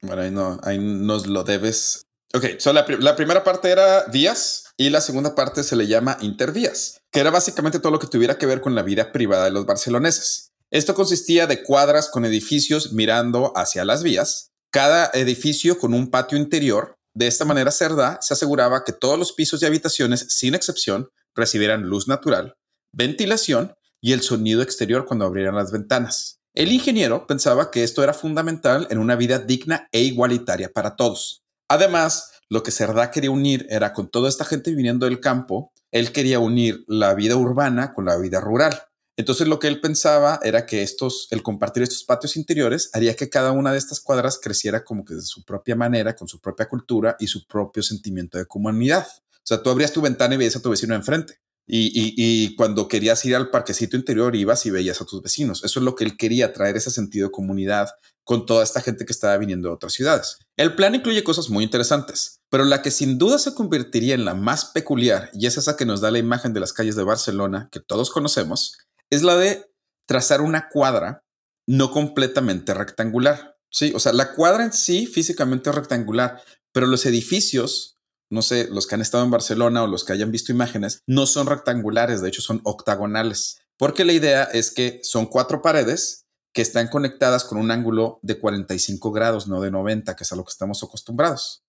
Bueno, 0.01 0.21
ahí, 0.21 0.31
no, 0.31 0.59
ahí 0.63 0.79
nos 0.79 1.27
lo 1.27 1.43
debes. 1.43 2.07
Ok, 2.33 2.45
so 2.59 2.73
la, 2.73 2.85
la, 2.99 3.15
primera 3.15 3.43
parte 3.43 3.69
era 3.69 4.05
vías 4.05 4.65
y 4.77 4.89
la 4.89 5.01
segunda 5.01 5.35
parte 5.35 5.63
se 5.63 5.75
le 5.75 5.87
llama 5.87 6.17
intervías, 6.21 7.01
que 7.11 7.19
era 7.19 7.29
básicamente 7.29 7.79
todo 7.79 7.91
lo 7.91 7.99
que 7.99 8.07
tuviera 8.07 8.37
que 8.37 8.45
ver 8.45 8.61
con 8.61 8.73
la 8.73 8.83
vida 8.83 9.11
privada 9.11 9.45
de 9.45 9.51
los 9.51 9.65
barceloneses. 9.65 10.51
Esto 10.71 10.95
consistía 10.95 11.45
de 11.47 11.63
cuadras 11.63 12.09
con 12.09 12.23
edificios 12.23 12.93
mirando 12.93 13.51
hacia 13.57 13.83
las 13.83 14.03
vías, 14.03 14.51
cada 14.71 15.11
edificio 15.13 15.77
con 15.77 15.93
un 15.93 16.09
patio 16.09 16.37
interior. 16.37 16.95
De 17.13 17.27
esta 17.27 17.43
manera, 17.43 17.71
Cerda 17.71 18.19
se 18.21 18.33
aseguraba 18.33 18.85
que 18.85 18.93
todos 18.93 19.19
los 19.19 19.33
pisos 19.33 19.61
y 19.61 19.65
habitaciones, 19.65 20.27
sin 20.29 20.55
excepción, 20.55 21.09
recibieran 21.35 21.83
luz 21.83 22.07
natural, 22.07 22.55
ventilación 22.93 23.75
y 23.99 24.13
el 24.13 24.21
sonido 24.21 24.61
exterior 24.61 25.05
cuando 25.05 25.25
abrieran 25.25 25.55
las 25.55 25.71
ventanas. 25.71 26.40
El 26.53 26.73
ingeniero 26.73 27.27
pensaba 27.27 27.71
que 27.71 27.83
esto 27.83 28.03
era 28.03 28.13
fundamental 28.13 28.85
en 28.89 28.97
una 28.97 29.15
vida 29.15 29.39
digna 29.39 29.87
e 29.93 30.01
igualitaria 30.01 30.71
para 30.73 30.97
todos. 30.97 31.43
Además, 31.69 32.33
lo 32.49 32.61
que 32.61 32.71
Cerdá 32.71 33.09
quería 33.09 33.31
unir 33.31 33.65
era 33.69 33.93
con 33.93 34.09
toda 34.09 34.27
esta 34.27 34.43
gente 34.43 34.75
viniendo 34.75 35.05
del 35.05 35.21
campo, 35.21 35.71
él 35.91 36.11
quería 36.11 36.39
unir 36.39 36.83
la 36.87 37.13
vida 37.13 37.37
urbana 37.37 37.93
con 37.93 38.03
la 38.03 38.17
vida 38.17 38.41
rural. 38.41 38.83
Entonces 39.15 39.47
lo 39.47 39.59
que 39.59 39.69
él 39.69 39.79
pensaba 39.79 40.41
era 40.43 40.65
que 40.65 40.83
estos, 40.83 41.29
el 41.31 41.41
compartir 41.41 41.83
estos 41.83 42.03
patios 42.03 42.35
interiores 42.35 42.89
haría 42.91 43.15
que 43.15 43.29
cada 43.29 43.53
una 43.53 43.71
de 43.71 43.77
estas 43.77 44.01
cuadras 44.01 44.37
creciera 44.37 44.83
como 44.83 45.05
que 45.05 45.13
de 45.13 45.21
su 45.21 45.45
propia 45.45 45.77
manera, 45.77 46.17
con 46.17 46.27
su 46.27 46.41
propia 46.41 46.67
cultura 46.67 47.15
y 47.17 47.27
su 47.27 47.45
propio 47.47 47.81
sentimiento 47.81 48.37
de 48.37 48.45
comunidad. 48.45 49.07
O 49.07 49.45
sea, 49.45 49.63
tú 49.63 49.69
abrías 49.69 49.93
tu 49.93 50.01
ventana 50.01 50.35
y 50.35 50.37
veías 50.37 50.57
a 50.57 50.61
tu 50.61 50.69
vecino 50.69 50.95
enfrente. 50.95 51.39
Y, 51.67 52.55
cuando 52.55 52.87
querías 52.87 53.23
ir 53.25 53.35
al 53.35 53.49
parquecito 53.49 53.95
interior, 53.95 54.35
ibas 54.35 54.65
y 54.65 54.71
veías 54.71 55.01
a 55.01 55.05
tus 55.05 55.21
vecinos. 55.21 55.63
Eso 55.63 55.79
es 55.79 55.85
lo 55.85 55.95
que 55.95 56.03
él 56.03 56.17
quería, 56.17 56.53
traer 56.53 56.75
ese 56.75 56.91
sentido 56.91 57.27
de 57.27 57.31
comunidad 57.31 57.89
con 58.23 58.45
toda 58.45 58.63
esta 58.63 58.81
gente 58.81 59.05
que 59.05 59.13
estaba 59.13 59.37
viniendo 59.37 59.69
de 59.69 59.75
otras 59.75 59.93
ciudades. 59.93 60.37
El 60.57 60.75
plan 60.75 60.95
incluye 60.95 61.23
cosas 61.23 61.49
muy 61.49 61.63
interesantes, 61.63 62.41
pero 62.49 62.65
la 62.65 62.81
que 62.81 62.91
sin 62.91 63.17
duda 63.17 63.39
se 63.39 63.53
convertiría 63.53 64.15
en 64.15 64.25
la 64.25 64.35
más 64.35 64.65
peculiar, 64.65 65.29
y 65.33 65.47
es 65.47 65.57
esa 65.57 65.75
que 65.75 65.85
nos 65.85 66.01
da 66.01 66.11
la 66.11 66.19
imagen 66.19 66.53
de 66.53 66.59
las 66.59 66.73
calles 66.73 66.95
de 66.95 67.03
Barcelona, 67.03 67.69
que 67.71 67.79
todos 67.79 68.11
conocemos, 68.11 68.77
es 69.09 69.23
la 69.23 69.37
de 69.37 69.71
trazar 70.05 70.41
una 70.41 70.69
cuadra 70.69 71.23
no 71.67 71.91
completamente 71.91 72.73
rectangular. 72.73 73.57
Sí, 73.69 73.93
o 73.95 73.99
sea, 73.99 74.13
la 74.13 74.33
cuadra 74.33 74.63
en 74.65 74.73
sí 74.73 75.07
físicamente 75.07 75.71
rectangular, 75.71 76.41
pero 76.73 76.87
los 76.87 77.05
edificios 77.05 77.97
no 78.31 78.41
sé, 78.41 78.67
los 78.71 78.87
que 78.87 78.95
han 78.95 79.01
estado 79.01 79.23
en 79.23 79.31
Barcelona 79.31 79.83
o 79.83 79.87
los 79.87 80.03
que 80.03 80.13
hayan 80.13 80.31
visto 80.31 80.51
imágenes, 80.51 81.03
no 81.05 81.27
son 81.27 81.47
rectangulares, 81.47 82.21
de 82.21 82.29
hecho 82.29 82.41
son 82.41 82.61
octagonales, 82.63 83.59
porque 83.77 84.05
la 84.05 84.13
idea 84.13 84.43
es 84.43 84.71
que 84.71 85.01
son 85.03 85.25
cuatro 85.27 85.61
paredes 85.61 86.25
que 86.53 86.61
están 86.61 86.87
conectadas 86.87 87.43
con 87.43 87.57
un 87.57 87.71
ángulo 87.71 88.19
de 88.21 88.39
45 88.39 89.11
grados, 89.11 89.47
no 89.47 89.61
de 89.61 89.71
90, 89.71 90.15
que 90.15 90.23
es 90.23 90.31
a 90.31 90.35
lo 90.35 90.43
que 90.43 90.51
estamos 90.51 90.83
acostumbrados. 90.83 91.63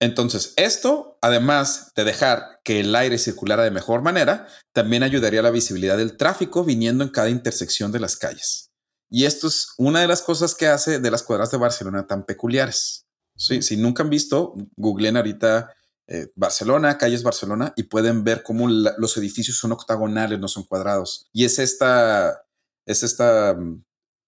Entonces, 0.00 0.54
esto, 0.56 1.18
además 1.20 1.92
de 1.94 2.04
dejar 2.04 2.60
que 2.64 2.80
el 2.80 2.94
aire 2.94 3.18
circulara 3.18 3.64
de 3.64 3.70
mejor 3.70 4.00
manera, 4.00 4.48
también 4.72 5.02
ayudaría 5.02 5.40
a 5.40 5.42
la 5.42 5.50
visibilidad 5.50 5.98
del 5.98 6.16
tráfico 6.16 6.64
viniendo 6.64 7.04
en 7.04 7.10
cada 7.10 7.28
intersección 7.28 7.92
de 7.92 8.00
las 8.00 8.16
calles. 8.16 8.70
Y 9.10 9.24
esto 9.24 9.48
es 9.48 9.74
una 9.76 10.00
de 10.00 10.06
las 10.06 10.22
cosas 10.22 10.54
que 10.54 10.68
hace 10.68 11.00
de 11.00 11.10
las 11.10 11.22
cuadras 11.22 11.50
de 11.50 11.58
Barcelona 11.58 12.06
tan 12.06 12.24
peculiares. 12.24 13.06
Sí, 13.40 13.62
si 13.62 13.78
nunca 13.78 14.02
han 14.02 14.10
visto, 14.10 14.54
googleen 14.76 15.16
ahorita 15.16 15.74
eh, 16.08 16.28
Barcelona, 16.34 16.98
calles 16.98 17.22
Barcelona, 17.22 17.72
y 17.74 17.84
pueden 17.84 18.22
ver 18.22 18.42
cómo 18.42 18.68
los 18.68 19.16
edificios 19.16 19.56
son 19.56 19.72
octagonales, 19.72 20.38
no 20.38 20.46
son 20.46 20.64
cuadrados. 20.64 21.30
Y 21.32 21.46
es 21.46 21.58
esta, 21.58 22.42
es 22.84 23.02
esta, 23.02 23.56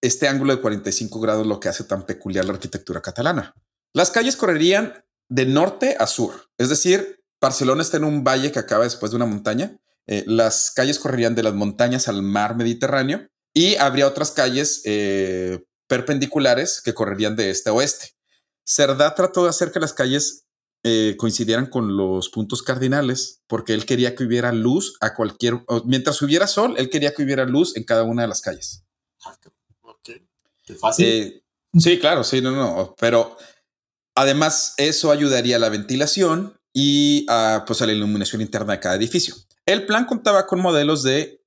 este 0.01 0.29
ángulo 0.29 0.57
de 0.57 0.63
45 0.63 1.21
grados 1.21 1.47
lo 1.47 1.61
que 1.61 1.69
hace 1.69 1.85
tan 1.85 2.07
peculiar 2.07 2.47
la 2.47 2.55
arquitectura 2.55 3.03
catalana. 3.03 3.55
Las 3.93 4.11
calles 4.11 4.35
correrían 4.35 5.05
de 5.29 5.45
norte 5.45 5.95
a 5.99 6.07
sur, 6.07 6.49
es 6.57 6.71
decir, 6.71 7.23
Barcelona 7.39 7.83
está 7.83 7.99
en 7.99 8.05
un 8.05 8.25
valle 8.25 8.51
que 8.51 8.61
acaba 8.61 8.85
después 8.85 9.13
de 9.13 9.17
una 9.17 9.27
montaña. 9.27 9.77
Eh, 10.07 10.25
las 10.27 10.71
calles 10.71 10.99
correrían 10.99 11.35
de 11.35 11.43
las 11.43 11.53
montañas 11.53 12.09
al 12.09 12.23
mar 12.23 12.57
Mediterráneo 12.57 13.29
y 13.53 13.75
habría 13.77 14.07
otras 14.07 14.31
calles 14.31 14.81
eh, 14.87 15.63
perpendiculares 15.87 16.81
que 16.81 16.95
correrían 16.95 17.37
de 17.37 17.51
este 17.51 17.69
a 17.69 17.75
oeste. 17.75 18.15
Cerdá 18.65 19.15
trató 19.15 19.45
de 19.45 19.51
hacer 19.51 19.73
que 19.73 19.81
las 19.81 19.93
calles 19.93 20.47
eh, 20.85 21.17
coincidieran 21.19 21.67
con 21.67 21.97
los 21.97 22.29
puntos 22.29 22.63
cardinales 22.63 23.41
porque 23.47 23.73
él 23.75 23.87
quería 23.87 24.15
que 24.15 24.25
hubiera 24.25 24.53
luz 24.53 24.97
a 25.01 25.15
cualquier, 25.15 25.61
mientras 25.85 26.21
hubiera 26.23 26.47
sol, 26.47 26.75
él 26.77 26.91
quería 26.91 27.15
que 27.15 27.23
hubiera 27.23 27.45
luz 27.45 27.77
en 27.77 27.85
cada 27.85 28.03
una 28.03 28.23
de 28.23 28.29
las 28.29 28.41
calles. 28.41 28.83
Qué 30.65 30.75
fácil. 30.75 31.07
Eh, 31.07 31.45
sí, 31.79 31.99
claro, 31.99 32.25
sí, 32.25 32.41
no, 32.41 32.51
no, 32.53 32.95
pero 32.99 33.37
además 34.15 34.75
eso 34.77 35.11
ayudaría 35.11 35.57
a 35.57 35.61
la 35.61 35.69
ventilación 35.69 36.59
y 36.73 37.27
a, 37.29 37.65
pues, 37.67 37.83
a 37.83 37.87
la 37.87 37.93
iluminación 37.93 38.43
interna 38.43 38.75
de 38.75 38.81
cada 38.81 38.97
edificio. 38.97 39.35
El 39.67 39.87
plan 39.87 40.05
contaba 40.05 40.47
con 40.47 40.61
modelos 40.61 41.03
de 41.03 41.45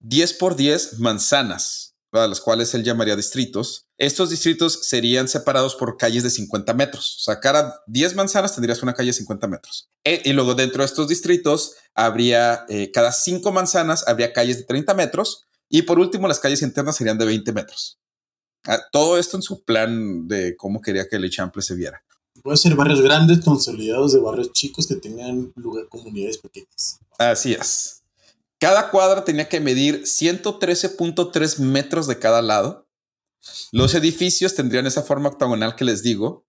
10 0.00 0.34
por 0.34 0.56
10 0.56 1.00
manzanas, 1.00 1.87
a 2.12 2.26
las 2.26 2.40
cuales 2.40 2.72
él 2.74 2.84
llamaría 2.84 3.16
distritos. 3.16 3.86
Estos 3.98 4.30
distritos 4.30 4.80
serían 4.82 5.28
separados 5.28 5.74
por 5.74 5.96
calles 5.96 6.22
de 6.22 6.30
50 6.30 6.72
metros. 6.74 7.16
O 7.18 7.22
sea, 7.24 7.40
cada 7.40 7.82
10 7.86 8.14
manzanas 8.14 8.54
tendrías 8.54 8.82
una 8.82 8.94
calle 8.94 9.08
de 9.08 9.14
50 9.14 9.46
metros. 9.46 9.88
E, 10.04 10.22
y 10.24 10.32
luego 10.32 10.54
dentro 10.54 10.82
de 10.82 10.86
estos 10.86 11.08
distritos 11.08 11.74
habría, 11.94 12.64
eh, 12.68 12.90
cada 12.92 13.12
5 13.12 13.52
manzanas 13.52 14.06
habría 14.06 14.32
calles 14.32 14.58
de 14.58 14.64
30 14.64 14.94
metros. 14.94 15.46
Y 15.68 15.82
por 15.82 15.98
último, 15.98 16.28
las 16.28 16.40
calles 16.40 16.62
internas 16.62 16.96
serían 16.96 17.18
de 17.18 17.26
20 17.26 17.52
metros. 17.52 17.98
Ah, 18.66 18.80
todo 18.90 19.18
esto 19.18 19.36
en 19.36 19.42
su 19.42 19.64
plan 19.64 20.26
de 20.26 20.56
cómo 20.56 20.80
quería 20.80 21.08
que 21.08 21.16
el 21.16 21.24
Echample 21.24 21.62
se 21.62 21.74
viera. 21.74 22.02
Puede 22.42 22.56
ser 22.56 22.74
barrios 22.74 23.02
grandes 23.02 23.40
consolidados 23.40 24.12
de 24.12 24.20
barrios 24.20 24.52
chicos 24.52 24.86
que 24.86 24.96
tengan 24.96 25.52
lugar, 25.56 25.88
comunidades 25.88 26.38
pequeñas. 26.38 27.00
Así 27.18 27.52
es. 27.52 27.97
Cada 28.60 28.90
cuadra 28.90 29.24
tenía 29.24 29.48
que 29.48 29.60
medir 29.60 30.02
113.3 30.02 31.58
metros 31.58 32.06
de 32.06 32.18
cada 32.18 32.42
lado. 32.42 32.88
Los 33.70 33.94
edificios 33.94 34.54
tendrían 34.54 34.86
esa 34.86 35.02
forma 35.02 35.28
octagonal 35.28 35.76
que 35.76 35.84
les 35.84 36.02
digo. 36.02 36.44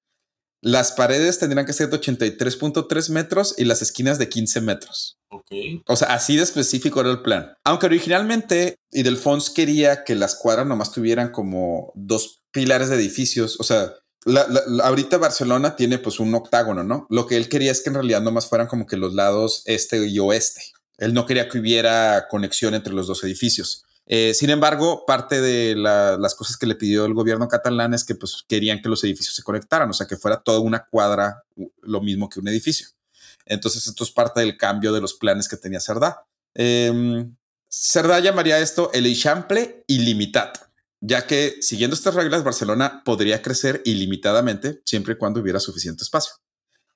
Las 0.61 0.91
paredes 0.91 1.39
tendrían 1.39 1.65
que 1.65 1.73
ser 1.73 1.89
de 1.89 2.01
83.3 2.01 3.09
metros 3.11 3.55
y 3.57 3.65
las 3.65 3.81
esquinas 3.81 4.17
de 4.17 4.27
15 4.27 4.61
metros. 4.61 5.19
Okay. 5.29 5.81
O 5.87 5.95
sea, 5.95 6.13
así 6.13 6.35
de 6.35 6.43
específico 6.43 6.99
era 6.99 7.11
el 7.11 7.21
plan. 7.21 7.53
Aunque 7.63 7.85
originalmente 7.85 8.75
Idelfons 8.91 9.51
quería 9.51 10.03
que 10.03 10.15
las 10.15 10.35
cuadras 10.35 10.65
nomás 10.65 10.91
tuvieran 10.91 11.31
como 11.31 11.93
dos 11.95 12.41
pilares 12.51 12.89
de 12.89 12.95
edificios. 12.95 13.57
O 13.59 13.63
sea, 13.63 13.93
ahorita 14.83 15.17
Barcelona 15.17 15.75
tiene 15.75 15.97
pues 15.97 16.19
un 16.19 16.33
octágono, 16.35 16.83
¿no? 16.83 17.07
Lo 17.09 17.25
que 17.25 17.37
él 17.37 17.47
quería 17.47 17.71
es 17.71 17.81
que 17.81 17.89
en 17.89 17.95
realidad 17.95 18.21
nomás 18.21 18.47
fueran 18.47 18.67
como 18.67 18.85
que 18.85 18.97
los 18.97 19.13
lados 19.13 19.61
este 19.65 20.05
y 20.07 20.19
oeste. 20.19 20.61
Él 20.99 21.13
no 21.13 21.25
quería 21.25 21.49
que 21.49 21.59
hubiera 21.59 22.27
conexión 22.29 22.73
entre 22.75 22.93
los 22.93 23.07
dos 23.07 23.23
edificios. 23.23 23.85
Eh, 24.05 24.33
sin 24.33 24.49
embargo, 24.49 25.05
parte 25.05 25.39
de 25.39 25.75
las 25.75 26.33
cosas 26.35 26.57
que 26.57 26.65
le 26.65 26.75
pidió 26.75 27.05
el 27.05 27.13
gobierno 27.13 27.47
catalán 27.47 27.93
es 27.93 28.03
que 28.03 28.15
pues, 28.15 28.43
querían 28.47 28.81
que 28.81 28.89
los 28.89 29.03
edificios 29.03 29.35
se 29.35 29.43
conectaran, 29.43 29.89
o 29.89 29.93
sea, 29.93 30.07
que 30.07 30.17
fuera 30.17 30.41
toda 30.41 30.59
una 30.59 30.85
cuadra 30.85 31.43
lo 31.81 32.01
mismo 32.01 32.27
que 32.27 32.39
un 32.39 32.47
edificio. 32.47 32.87
Entonces, 33.45 33.85
esto 33.87 34.03
es 34.03 34.11
parte 34.11 34.39
del 34.39 34.57
cambio 34.57 34.91
de 34.91 35.01
los 35.01 35.13
planes 35.13 35.47
que 35.47 35.57
tenía 35.57 35.79
Cerdá. 35.79 36.25
Eh, 36.55 37.25
Cerdá 37.69 38.19
llamaría 38.19 38.59
esto 38.59 38.89
el 38.93 39.05
Eixample 39.05 39.83
ilimitado, 39.87 40.53
ya 40.99 41.27
que 41.27 41.57
siguiendo 41.61 41.95
estas 41.95 42.15
reglas, 42.15 42.43
Barcelona 42.43 43.03
podría 43.05 43.43
crecer 43.43 43.83
ilimitadamente 43.85 44.81
siempre 44.85 45.13
y 45.13 45.17
cuando 45.17 45.39
hubiera 45.39 45.59
suficiente 45.59 46.03
espacio. 46.03 46.33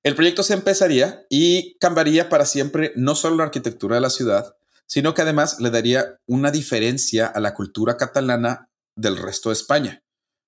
El 0.04 0.16
proyecto 0.16 0.44
se 0.44 0.54
empezaría 0.54 1.26
y 1.30 1.78
cambiaría 1.80 2.28
para 2.28 2.46
siempre 2.46 2.92
no 2.98 3.16
solo 3.16 3.38
la 3.38 3.46
arquitectura 3.46 3.96
de 3.96 4.02
la 4.02 4.10
ciudad, 4.10 4.54
sino 4.86 5.14
que 5.14 5.22
además 5.22 5.62
le 5.62 5.70
daría 5.70 6.20
una 6.28 6.52
diferencia 6.52 7.28
a 7.28 7.40
la 7.40 7.54
cultura 7.54 7.96
catalana 7.96 8.70
del 8.98 9.18
resto 9.18 9.50
de 9.50 9.54
España. 9.54 10.04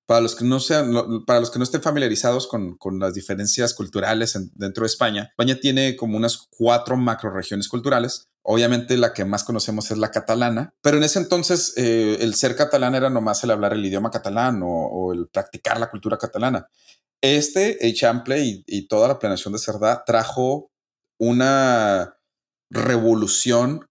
Para 0.06 0.20
los 0.20 0.36
que 0.36 0.44
no, 0.44 0.60
sean, 0.60 0.94
para 1.26 1.40
los 1.40 1.50
que 1.50 1.58
no 1.58 1.64
estén 1.64 1.82
familiarizados 1.82 2.48
con, 2.48 2.78
las 3.00 3.14
diferencias 3.14 3.74
culturales 3.74 4.38
dentro 4.54 4.84
de 4.84 4.88
España, 4.88 5.30
España 5.32 5.56
tiene 5.60 5.96
como 5.96 6.18
unas 6.18 6.48
cuatro 6.56 6.98
macroregiones 6.98 7.70
culturales. 7.70 8.28
Obviamente 8.44 8.98
la 8.98 9.14
que 9.14 9.26
más 9.26 9.44
conocemos 9.44 9.90
es 9.90 9.98
la 9.98 10.12
catalana, 10.12 10.76
pero 10.82 10.98
en 10.98 11.04
ese 11.04 11.18
entonces 11.18 11.74
eh, 11.78 12.18
el 12.20 12.36
ser 12.36 12.56
catalán 12.56 12.94
era 12.94 13.10
nomás 13.10 13.44
el 13.44 13.52
hablar 13.52 13.74
el 13.74 13.84
idioma 13.84 14.12
catalán 14.12 14.62
o 14.64 15.12
el 15.14 15.28
practicar 15.28 15.80
la 15.80 15.90
cultura 15.90 16.18
catalana. 16.18 16.68
Este 17.26 17.88
Echample 17.88 18.40
y, 18.40 18.64
y 18.68 18.88
toda 18.88 19.08
la 19.08 19.18
planeación 19.18 19.54
de 19.54 19.60
Cerdá 19.60 20.04
trajo 20.06 20.70
una 21.20 22.18
revolución 22.70 23.88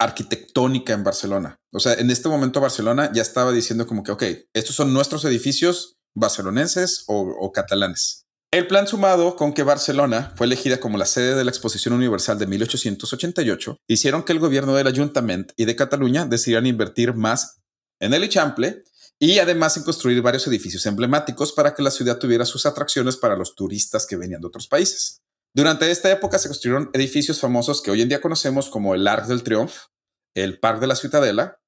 arquitectónica 0.00 0.92
en 0.92 1.04
Barcelona. 1.04 1.60
O 1.72 1.80
sea, 1.80 1.94
en 1.94 2.10
este 2.10 2.28
momento 2.28 2.60
Barcelona 2.60 3.10
ya 3.14 3.22
estaba 3.22 3.52
diciendo 3.52 3.86
como 3.86 4.02
que, 4.02 4.12
ok, 4.12 4.22
estos 4.52 4.74
son 4.74 4.92
nuestros 4.92 5.24
edificios 5.24 5.96
barcelonenses 6.14 7.04
o, 7.06 7.52
catalanes. 7.52 8.24
El 8.52 8.66
plan 8.66 8.86
sumado 8.86 9.36
con 9.36 9.52
que 9.52 9.62
Barcelona 9.62 10.32
fue 10.34 10.46
elegida 10.46 10.80
como 10.80 10.98
la 10.98 11.04
sede 11.04 11.34
de 11.34 11.44
la 11.44 11.50
Exposición 11.50 11.94
Universal 11.94 12.38
de 12.38 12.46
1888 12.46 13.76
hicieron 13.86 14.22
que 14.22 14.32
el 14.32 14.38
gobierno 14.38 14.74
del 14.74 14.86
Ayuntamiento 14.86 15.52
y 15.56 15.66
de 15.66 15.76
Cataluña 15.76 16.24
decidieran 16.24 16.66
invertir 16.66 17.14
más 17.14 17.60
en 18.00 18.14
el 18.14 18.24
Echample 18.24 18.82
y 19.18 19.38
además 19.38 19.76
en 19.76 19.82
construir 19.82 20.20
varios 20.22 20.46
edificios 20.46 20.84
emblemáticos 20.86 21.52
para 21.52 21.74
que 21.74 21.82
la 21.82 21.90
ciudad 21.90 22.18
tuviera 22.18 22.44
sus 22.44 22.66
atracciones 22.66 23.16
para 23.16 23.36
los 23.36 23.54
turistas 23.54 24.06
que 24.06 24.16
venían 24.16 24.40
de 24.40 24.48
otros 24.48 24.68
países. 24.68 25.22
Durante 25.54 25.90
esta 25.90 26.10
época 26.10 26.38
se 26.38 26.48
construyeron 26.48 26.90
edificios 26.92 27.40
famosos 27.40 27.80
que 27.80 27.90
hoy 27.90 28.02
en 28.02 28.10
día 28.10 28.20
conocemos 28.20 28.68
como 28.68 28.94
el 28.94 29.08
Arc 29.08 29.26
del 29.26 29.42
Triunfo, 29.42 29.88
el 30.34 30.58
Parc 30.58 30.80
de 30.80 30.86
la 30.86 30.96
Ciudadela, 30.96 31.58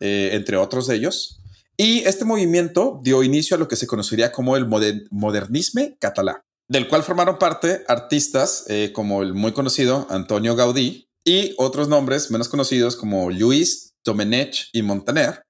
eh, 0.00 0.30
entre 0.34 0.56
otros 0.56 0.86
de 0.86 0.94
ellos. 0.94 1.40
Y 1.76 2.00
este 2.00 2.24
movimiento 2.24 3.00
dio 3.02 3.24
inicio 3.24 3.56
a 3.56 3.58
lo 3.58 3.66
que 3.66 3.76
se 3.76 3.88
conocería 3.88 4.30
como 4.30 4.56
el 4.56 4.68
modernisme 5.10 5.96
catalán, 5.98 6.36
del 6.68 6.86
cual 6.86 7.02
formaron 7.02 7.38
parte 7.38 7.82
artistas 7.88 8.64
eh, 8.68 8.92
como 8.94 9.22
el 9.22 9.34
muy 9.34 9.52
conocido 9.52 10.06
Antonio 10.08 10.54
Gaudí 10.54 11.08
y 11.24 11.54
otros 11.58 11.88
nombres 11.88 12.30
menos 12.30 12.48
conocidos 12.48 12.94
como 12.94 13.30
Luis 13.30 13.94
Domenech 14.04 14.68
y 14.72 14.82
Montaner, 14.82 15.42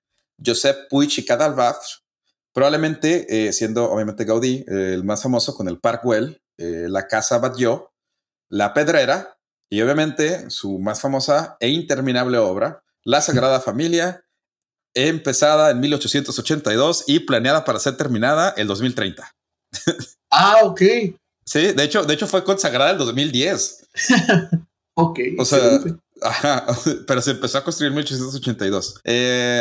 Josep 0.45 0.89
Puig 0.89 1.11
y 1.19 1.25
Cadalbaf, 1.25 1.79
probablemente 2.53 3.47
eh, 3.49 3.53
siendo 3.53 3.91
obviamente 3.91 4.25
Gaudí 4.25 4.65
eh, 4.69 4.93
el 4.95 5.05
más 5.05 5.23
famoso 5.23 5.55
con 5.55 5.69
el 5.69 5.79
Park 5.79 6.03
Güell, 6.05 6.41
eh, 6.59 6.87
la 6.89 7.09
Casa 7.09 7.39
Batlló, 7.39 7.93
la 8.49 8.75
Pedrera 8.75 9.39
y 9.71 9.81
obviamente 9.81 10.51
su 10.51 10.79
más 10.79 11.01
famosa 11.01 11.57
e 11.61 11.69
interminable 11.69 12.39
obra, 12.39 12.83
La 13.05 13.21
Sagrada 13.21 13.61
Familia, 13.65 14.25
empezada 14.95 15.71
en 15.71 15.81
1882 15.81 17.05
y 17.07 17.21
planeada 17.21 17.65
para 17.65 17.79
ser 17.79 17.97
terminada 17.97 18.55
el 18.57 18.67
2030. 18.67 19.35
Ah, 20.35 20.61
ok. 20.63 20.81
Sí, 21.45 21.73
de 21.75 21.85
hecho, 21.85 22.05
de 22.05 22.15
hecho 22.15 22.27
fue 22.27 22.43
consagrada 22.43 22.93
el 22.93 22.97
2010. 22.97 23.87
ok. 24.95 25.21
O 25.39 25.45
sea, 25.45 25.79
pero 27.07 27.21
se 27.21 27.33
empezó 27.33 27.59
a 27.59 27.65
construir 27.65 27.91
en 27.91 27.97
1882. 27.97 29.03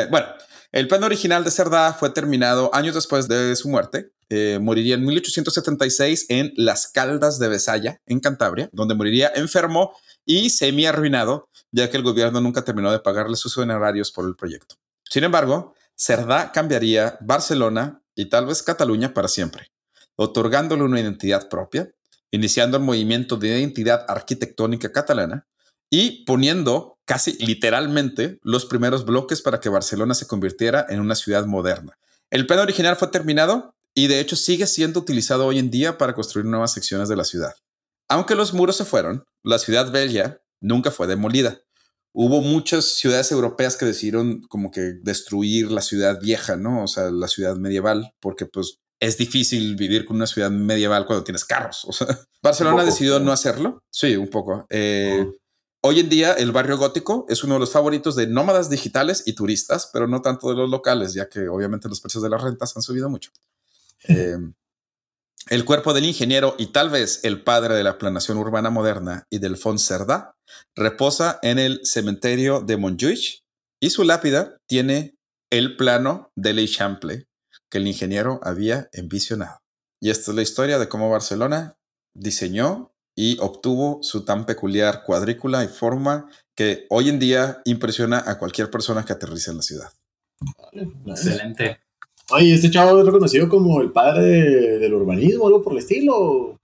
bueno, 0.09 0.27
el 0.71 0.87
plan 0.87 1.03
original 1.03 1.43
de 1.43 1.51
Cerdá 1.51 1.93
fue 1.93 2.11
terminado 2.11 2.73
años 2.73 2.95
después 2.95 3.27
de 3.27 3.55
su 3.55 3.67
muerte. 3.69 4.13
Eh, 4.29 4.59
moriría 4.61 4.95
en 4.95 5.05
1876 5.05 6.27
en 6.29 6.53
Las 6.55 6.87
Caldas 6.87 7.39
de 7.39 7.49
Besaya, 7.49 8.01
en 8.05 8.21
Cantabria, 8.21 8.69
donde 8.71 8.95
moriría 8.95 9.31
enfermo 9.35 9.93
y 10.25 10.49
semi 10.49 10.85
arruinado, 10.85 11.49
ya 11.71 11.89
que 11.89 11.97
el 11.97 12.03
gobierno 12.03 12.39
nunca 12.39 12.63
terminó 12.63 12.91
de 12.91 12.99
pagarle 12.99 13.35
sus 13.35 13.57
honorarios 13.57 14.11
por 14.11 14.25
el 14.25 14.35
proyecto. 14.35 14.75
Sin 15.03 15.25
embargo, 15.25 15.73
Cerdá 15.95 16.53
cambiaría 16.53 17.17
Barcelona 17.19 18.01
y 18.15 18.29
tal 18.29 18.45
vez 18.45 18.63
Cataluña 18.63 19.13
para 19.13 19.27
siempre, 19.27 19.71
otorgándole 20.15 20.83
una 20.83 21.01
identidad 21.01 21.49
propia, 21.49 21.91
iniciando 22.31 22.77
el 22.77 22.83
movimiento 22.83 23.35
de 23.35 23.59
identidad 23.59 24.05
arquitectónica 24.07 24.93
catalana 24.93 25.47
y 25.91 26.23
poniendo 26.23 26.97
casi 27.05 27.33
literalmente 27.33 28.39
los 28.41 28.65
primeros 28.65 29.05
bloques 29.05 29.41
para 29.41 29.59
que 29.59 29.69
Barcelona 29.69 30.15
se 30.15 30.25
convirtiera 30.25 30.87
en 30.89 31.01
una 31.01 31.15
ciudad 31.15 31.45
moderna. 31.45 31.99
El 32.29 32.47
plan 32.47 32.59
original 32.59 32.95
fue 32.95 33.09
terminado 33.09 33.75
y 33.93 34.07
de 34.07 34.21
hecho 34.21 34.37
sigue 34.37 34.65
siendo 34.65 35.01
utilizado 35.01 35.45
hoy 35.45 35.59
en 35.59 35.69
día 35.69 35.97
para 35.97 36.15
construir 36.15 36.45
nuevas 36.45 36.71
secciones 36.73 37.09
de 37.09 37.17
la 37.17 37.25
ciudad. 37.25 37.53
Aunque 38.07 38.35
los 38.35 38.53
muros 38.53 38.77
se 38.77 38.85
fueron, 38.85 39.25
la 39.43 39.59
ciudad 39.59 39.91
bella 39.91 40.41
nunca 40.61 40.89
fue 40.89 41.07
demolida. 41.07 41.61
hubo 42.13 42.41
muchas 42.41 42.85
ciudades 42.85 43.31
europeas 43.31 43.77
que 43.77 43.85
decidieron 43.85 44.41
como 44.43 44.69
que 44.69 44.95
destruir 45.01 45.71
la 45.71 45.81
ciudad 45.81 46.19
vieja, 46.19 46.57
¿no? 46.57 46.83
O 46.83 46.87
sea, 46.87 47.09
la 47.09 47.29
ciudad 47.29 47.55
medieval, 47.55 48.13
porque 48.19 48.45
pues 48.45 48.79
es 48.99 49.17
difícil 49.17 49.75
vivir 49.75 50.05
con 50.05 50.17
una 50.17 50.27
ciudad 50.27 50.51
medieval 50.51 51.05
cuando 51.05 51.23
tienes 51.23 51.43
carros. 51.43 51.83
O 51.85 51.93
sea, 51.93 52.07
Barcelona 52.43 52.83
decidió 52.83 53.19
no 53.19 53.31
hacerlo. 53.31 53.81
Sí, 53.89 54.15
un 54.15 54.29
poco. 54.29 54.65
Eh, 54.69 55.25
hoy 55.81 55.99
en 55.99 56.09
día 56.09 56.33
el 56.33 56.51
barrio 56.51 56.77
gótico 56.77 57.25
es 57.29 57.43
uno 57.43 57.55
de 57.55 57.59
los 57.59 57.71
favoritos 57.71 58.15
de 58.15 58.27
nómadas 58.27 58.69
digitales 58.69 59.23
y 59.25 59.33
turistas, 59.33 59.89
pero 59.91 60.07
no 60.07 60.21
tanto 60.21 60.49
de 60.49 60.55
los 60.55 60.69
locales, 60.69 61.13
ya 61.13 61.27
que 61.27 61.47
obviamente 61.47 61.89
los 61.89 62.01
precios 62.01 62.23
de 62.23 62.29
las 62.29 62.41
rentas 62.41 62.75
han 62.75 62.83
subido 62.83 63.09
mucho. 63.09 63.31
Eh, 64.07 64.35
el 65.49 65.63
cuerpo 65.63 65.93
del 65.93 66.05
ingeniero 66.05 66.55
y 66.57 66.67
tal 66.67 66.89
vez 66.89 67.19
el 67.23 67.43
padre 67.43 67.75
de 67.75 67.83
la 67.83 67.99
planación 67.99 68.39
urbana 68.39 68.71
moderna 68.71 69.27
y 69.29 69.37
del 69.37 69.57
Fons 69.57 69.85
Cerdá 69.85 70.35
reposa 70.75 71.39
en 71.43 71.59
el 71.59 71.81
cementerio 71.83 72.61
de 72.61 72.77
Montjuïc 72.77 73.43
y 73.79 73.89
su 73.89 74.03
lápida 74.03 74.57
tiene 74.67 75.17
el 75.51 75.75
plano 75.77 76.31
de 76.35 76.53
l'Eixample 76.53 77.27
que 77.69 77.77
el 77.77 77.87
ingeniero 77.87 78.39
había 78.43 78.89
envisionado. 78.91 79.59
Y 79.99 80.09
esta 80.09 80.31
es 80.31 80.35
la 80.35 80.41
historia 80.41 80.79
de 80.79 80.89
cómo 80.89 81.09
Barcelona 81.09 81.77
diseñó 82.13 82.90
y 83.15 83.37
obtuvo 83.39 83.99
su 84.01 84.23
tan 84.23 84.45
peculiar 84.45 85.03
cuadrícula 85.03 85.63
y 85.63 85.67
forma 85.67 86.27
que 86.55 86.85
hoy 86.89 87.09
en 87.09 87.19
día 87.19 87.61
impresiona 87.65 88.23
a 88.25 88.37
cualquier 88.37 88.69
persona 88.69 89.05
que 89.05 89.13
aterriza 89.13 89.51
en 89.51 89.57
la 89.57 89.63
ciudad. 89.63 89.89
Excelente. 91.05 91.79
Oye, 92.29 92.53
¿este 92.53 92.71
chavo 92.71 92.99
es 92.99 93.05
reconocido 93.05 93.49
como 93.49 93.81
el 93.81 93.91
padre 93.91 94.79
del 94.79 94.93
urbanismo, 94.93 95.47
algo 95.47 95.61
por 95.61 95.73
el 95.73 95.79
estilo? 95.79 96.57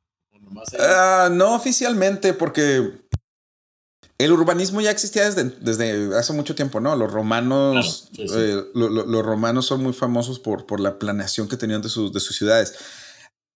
Uh, 0.51 1.29
no 1.31 1.55
oficialmente, 1.55 2.33
porque 2.33 2.93
el 4.17 4.31
urbanismo 4.31 4.81
ya 4.81 4.91
existía 4.91 5.25
desde, 5.25 5.43
desde, 5.59 6.17
hace 6.17 6.33
mucho 6.33 6.55
tiempo, 6.55 6.79
¿no? 6.79 6.95
Los 6.95 7.11
romanos, 7.11 8.09
Eh, 8.17 8.63
lo, 8.73 8.89
lo, 8.89 9.05
los 9.05 9.25
romanos 9.25 9.65
son 9.65 9.83
muy 9.83 9.93
famosos 9.93 10.39
por, 10.39 10.65
por 10.65 10.79
la 10.79 10.97
planeación 10.97 11.47
que 11.47 11.57
tenían 11.57 11.81
de 11.81 11.89
sus, 11.89 12.13
de 12.13 12.19
sus 12.19 12.35
ciudades. 12.35 12.75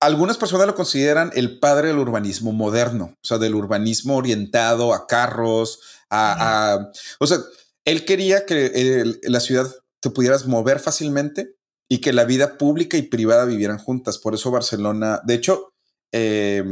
Algunas 0.02 0.38
personas 0.38 0.68
lo 0.68 0.76
consideran 0.76 1.32
el 1.36 1.60
padre 1.60 1.90
del 1.90 2.00
urbanismo 2.00 2.52
moderno, 2.52 3.16
o 3.24 3.26
sea, 3.26 3.38
del 3.38 3.56
urbanismo 3.56 4.18
orientado 4.18 4.94
a 4.94 5.08
carros, 5.08 5.80
a, 6.10 6.74
a 6.74 6.92
o 7.20 7.28
sea, 7.28 7.38
él 7.86 8.04
quería 8.06 8.46
que 8.46 8.66
el, 8.66 9.20
la 9.24 9.40
ciudad 9.40 9.72
te 10.02 10.10
pudieras 10.10 10.48
mover 10.48 10.80
fácilmente 10.80 11.56
y 11.88 12.00
que 12.00 12.14
la 12.14 12.26
vida 12.26 12.58
pública 12.58 12.98
y 12.98 13.04
privada 13.04 13.46
vivieran 13.46 13.78
juntas. 13.78 14.18
Por 14.18 14.34
eso 14.34 14.52
Barcelona, 14.52 15.22
de 15.24 15.34
hecho, 15.36 15.74
eh, 16.12 16.64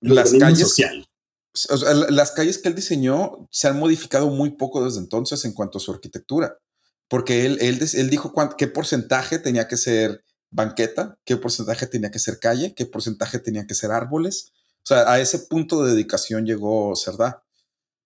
las 0.00 0.32
calles, 0.32 0.60
social. 0.60 1.06
O 1.68 1.76
sea, 1.76 1.92
las 1.92 2.30
calles 2.32 2.58
que 2.58 2.68
él 2.68 2.74
diseñó 2.74 3.48
se 3.50 3.68
han 3.68 3.78
modificado 3.78 4.28
muy 4.28 4.50
poco 4.50 4.84
desde 4.84 5.00
entonces 5.00 5.44
en 5.44 5.52
cuanto 5.52 5.78
a 5.78 5.80
su 5.80 5.92
arquitectura, 5.92 6.58
porque 7.08 7.44
él, 7.44 7.58
él, 7.60 7.80
él 7.92 8.10
dijo 8.10 8.32
cuánto, 8.32 8.56
qué 8.56 8.68
porcentaje 8.68 9.38
tenía 9.38 9.68
que 9.68 9.76
ser 9.76 10.24
banqueta, 10.50 11.16
qué 11.24 11.36
porcentaje 11.36 11.86
tenía 11.86 12.10
que 12.10 12.18
ser 12.18 12.38
calle, 12.38 12.74
qué 12.74 12.86
porcentaje 12.86 13.38
tenía 13.38 13.66
que 13.66 13.74
ser 13.74 13.90
árboles. 13.92 14.52
O 14.82 14.86
sea, 14.86 15.10
a 15.12 15.20
ese 15.20 15.38
punto 15.40 15.84
de 15.84 15.92
dedicación 15.92 16.46
llegó 16.46 16.94
Cerdá. 16.96 17.42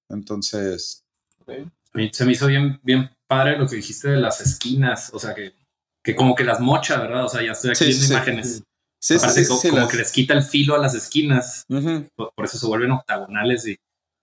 Entonces. 0.09 1.04
Okay. 1.42 1.66
Se 2.12 2.24
me 2.24 2.33
hizo 2.33 2.46
bien, 2.46 2.80
bien 2.83 3.11
padre 3.26 3.57
lo 3.59 3.68
que 3.68 3.76
dijiste 3.76 4.09
de 4.11 4.16
las 4.16 4.40
esquinas, 4.40 5.11
o 5.12 5.18
sea, 5.18 5.35
que, 5.35 5.54
que 6.02 6.14
como 6.16 6.35
que 6.35 6.44
las 6.44 6.61
mocha, 6.61 6.98
¿verdad? 6.98 7.24
O 7.24 7.28
sea, 7.28 7.42
ya 7.42 7.52
estoy 7.52 7.70
aquí 7.70 7.78
sí, 7.78 7.85
viendo 7.87 8.07
sí, 8.07 8.12
imágenes. 8.12 8.62
Sí, 9.00 9.18
sí, 9.18 9.46
como, 9.46 9.61
sí, 9.61 9.68
como 9.68 9.80
las- 9.83 9.90
que 9.90 9.96
les 9.98 10.12
quita 10.12 10.35
el 10.35 10.42
filo 10.42 10.74
a 10.74 10.78
las 10.78 10.94
esquinas. 10.94 11.64
Ujú. 11.68 12.09
Por, 12.16 12.33
por 12.35 12.44
eso 12.44 12.59
se 12.59 12.66
vuelven 12.66 12.90
octagonales 12.90 13.66
y, 13.66 13.76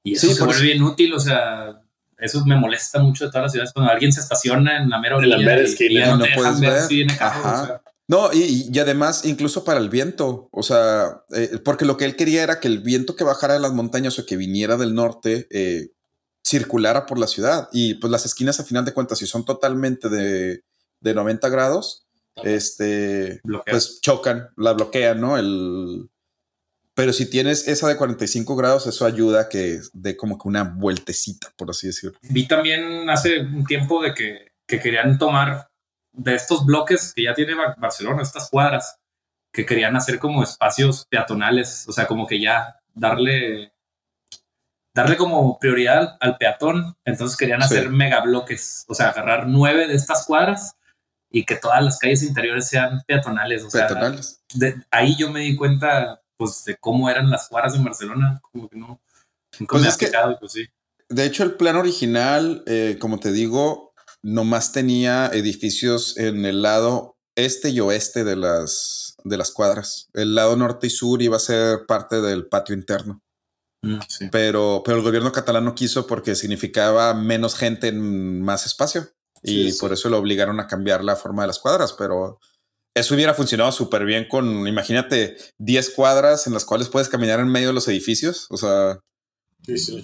y 0.03 0.13
eso 0.13 0.27
Sí, 0.27 0.33
se 0.33 0.39
vuelve 0.43 0.55
eso- 0.55 0.63
bien 0.63 0.83
útil. 0.83 1.13
O 1.13 1.19
sea, 1.19 1.81
eso 2.17 2.43
me 2.45 2.55
molesta 2.55 2.99
mucho 2.99 3.25
de 3.25 3.31
todas 3.31 3.43
las 3.45 3.51
ciudades 3.53 3.73
cuando 3.73 3.91
alguien 3.91 4.11
se 4.11 4.19
estaciona 4.21 4.77
en 4.77 4.89
la 4.89 4.99
mera 4.99 5.17
En 5.17 5.29
la 5.29 5.35
orilla 5.37 5.49
mera 5.51 5.61
esquina, 5.61 5.91
y 5.91 5.95
ya 5.95 6.05
y 6.05 6.09
no, 6.09 6.17
no 6.17 6.23
te 6.23 6.29
dejan 6.29 6.43
puedes 6.43 6.59
ver, 6.59 6.71
ver. 6.73 6.81
si 6.83 6.95
viene 6.95 7.17
carro. 7.17 7.39
Ajá. 7.45 7.61
o 7.63 7.65
sea, 7.67 7.81
No, 8.11 8.29
y, 8.33 8.69
y 8.69 8.79
además, 8.79 9.23
incluso 9.23 9.63
para 9.63 9.79
el 9.79 9.89
viento, 9.89 10.49
o 10.51 10.63
sea, 10.63 11.23
eh, 11.33 11.59
porque 11.63 11.85
lo 11.85 11.95
que 11.95 12.03
él 12.03 12.17
quería 12.17 12.43
era 12.43 12.59
que 12.59 12.67
el 12.67 12.79
viento 12.79 13.15
que 13.15 13.23
bajara 13.23 13.53
de 13.53 13.61
las 13.61 13.71
montañas 13.71 14.19
o 14.19 14.25
que 14.25 14.35
viniera 14.35 14.75
del 14.75 14.93
norte 14.93 15.47
eh, 15.49 15.91
circulara 16.43 17.05
por 17.05 17.17
la 17.17 17.27
ciudad. 17.27 17.69
Y 17.71 17.93
pues 17.93 18.11
las 18.11 18.25
esquinas, 18.25 18.59
a 18.59 18.65
final 18.65 18.83
de 18.83 18.93
cuentas, 18.93 19.17
si 19.17 19.25
son 19.25 19.45
totalmente 19.45 20.09
de, 20.09 20.65
de 20.99 21.13
90 21.13 21.47
grados, 21.47 22.05
este, 22.43 23.39
pues 23.65 24.01
chocan, 24.01 24.49
la 24.57 24.73
bloquean, 24.73 25.21
¿no? 25.21 25.37
El, 25.37 26.09
pero 26.93 27.13
si 27.13 27.29
tienes 27.29 27.65
esa 27.69 27.87
de 27.87 27.95
45 27.95 28.57
grados, 28.57 28.87
eso 28.87 29.05
ayuda 29.05 29.43
a 29.43 29.47
que 29.47 29.79
dé 29.93 30.17
como 30.17 30.37
que 30.37 30.49
una 30.49 30.63
vueltecita, 30.63 31.53
por 31.55 31.69
así 31.69 31.87
decirlo. 31.87 32.19
Vi 32.23 32.45
también 32.45 33.09
hace 33.09 33.39
un 33.39 33.63
tiempo 33.63 34.03
de 34.03 34.13
que, 34.13 34.51
que 34.67 34.81
querían 34.81 35.17
tomar 35.17 35.70
de 36.13 36.35
estos 36.35 36.65
bloques 36.65 37.13
que 37.13 37.23
ya 37.23 37.33
tiene 37.33 37.55
Bar- 37.55 37.75
Barcelona, 37.79 38.21
estas 38.21 38.49
cuadras, 38.49 38.97
que 39.53 39.65
querían 39.65 39.95
hacer 39.95 40.19
como 40.19 40.43
espacios 40.43 41.05
peatonales, 41.09 41.85
o 41.87 41.91
sea, 41.91 42.07
como 42.07 42.25
que 42.27 42.39
ya 42.41 42.79
darle 42.93 43.73
darle 44.93 45.15
como 45.15 45.57
prioridad 45.57 46.17
al, 46.19 46.37
peatón, 46.37 46.97
entonces 47.05 47.37
querían 47.37 47.61
Sí. 47.61 47.65
hacer 47.65 47.89
megabloques, 47.89 48.83
o 48.89 48.93
sea, 48.93 49.09
agarrar 49.09 49.47
nueve 49.47 49.87
de 49.87 49.95
estas 49.95 50.25
cuadras 50.25 50.75
y 51.29 51.45
que 51.45 51.55
todas 51.55 51.81
las 51.81 51.97
calles 51.97 52.23
interiores 52.23 52.67
sean 52.67 53.01
peatonales, 53.07 53.63
o 53.63 53.69
sea, 53.69 53.87
Peatonales. 53.87 54.41
de- 54.53 54.83
ahí 54.91 55.15
yo 55.17 55.31
me 55.31 55.39
di 55.41 55.55
cuenta 55.55 56.21
pues 56.35 56.65
de 56.65 56.75
cómo 56.75 57.09
eran 57.09 57.29
las 57.29 57.47
cuadras 57.47 57.75
en 57.75 57.83
Barcelona, 57.85 58.41
como 58.51 58.67
que 58.67 58.75
no 58.75 58.99
nunca 59.59 59.71
Pues 59.77 59.83
me 60.11 60.17
ha 60.17 60.37
pues 60.39 60.51
sí. 60.51 60.65
De 61.07 61.25
hecho, 61.25 61.43
el 61.43 61.53
plan 61.55 61.75
original, 61.75 62.63
eh, 62.65 62.97
como 62.99 63.19
te 63.19 63.31
digo, 63.31 63.90
nomás 64.23 64.71
tenía 64.71 65.27
edificios 65.33 66.17
en 66.17 66.45
el 66.45 66.61
lado 66.61 67.15
este 67.35 67.69
y 67.69 67.79
oeste 67.79 68.23
de 68.23 68.35
las, 68.35 69.15
de 69.23 69.37
las 69.37 69.51
cuadras. 69.51 70.07
El 70.13 70.35
lado 70.35 70.55
norte 70.55 70.87
y 70.87 70.89
sur 70.89 71.21
iba 71.21 71.37
a 71.37 71.39
ser 71.39 71.85
parte 71.87 72.21
del 72.21 72.47
patio 72.47 72.75
interno, 72.75 73.21
Mm, 73.83 73.99
sí. 74.07 74.29
pero, 74.31 74.83
pero 74.85 74.97
el 74.97 75.03
gobierno 75.03 75.31
catalán 75.31 75.65
no 75.65 75.73
quiso 75.73 76.05
porque 76.05 76.35
significaba 76.35 77.13
menos 77.15 77.55
gente 77.55 77.87
en 77.87 78.41
más 78.41 78.65
espacio 78.67 79.07
y 79.41 79.63
Sí, 79.65 79.71
sí. 79.71 79.79
por 79.79 79.91
eso 79.91 80.07
lo 80.09 80.19
obligaron 80.19 80.59
a 80.59 80.67
cambiar 80.67 81.03
la 81.03 81.15
forma 81.15 81.41
de 81.43 81.47
las 81.47 81.57
cuadras, 81.57 81.93
pero 81.93 82.39
eso 82.95 83.15
hubiera 83.15 83.33
funcionado 83.33 83.71
súper 83.71 84.05
bien 84.05 84.27
con, 84.29 84.67
imagínate, 84.67 85.35
10 85.57 85.89
cuadras 85.95 86.45
en 86.45 86.53
las 86.53 86.63
cuales 86.65 86.89
puedes 86.89 87.09
caminar 87.09 87.39
en 87.39 87.47
medio 87.47 87.69
de 87.69 87.73
los 87.73 87.87
edificios. 87.87 88.45
O 88.51 88.57
sea, 88.57 88.99
Sí. 89.65 90.01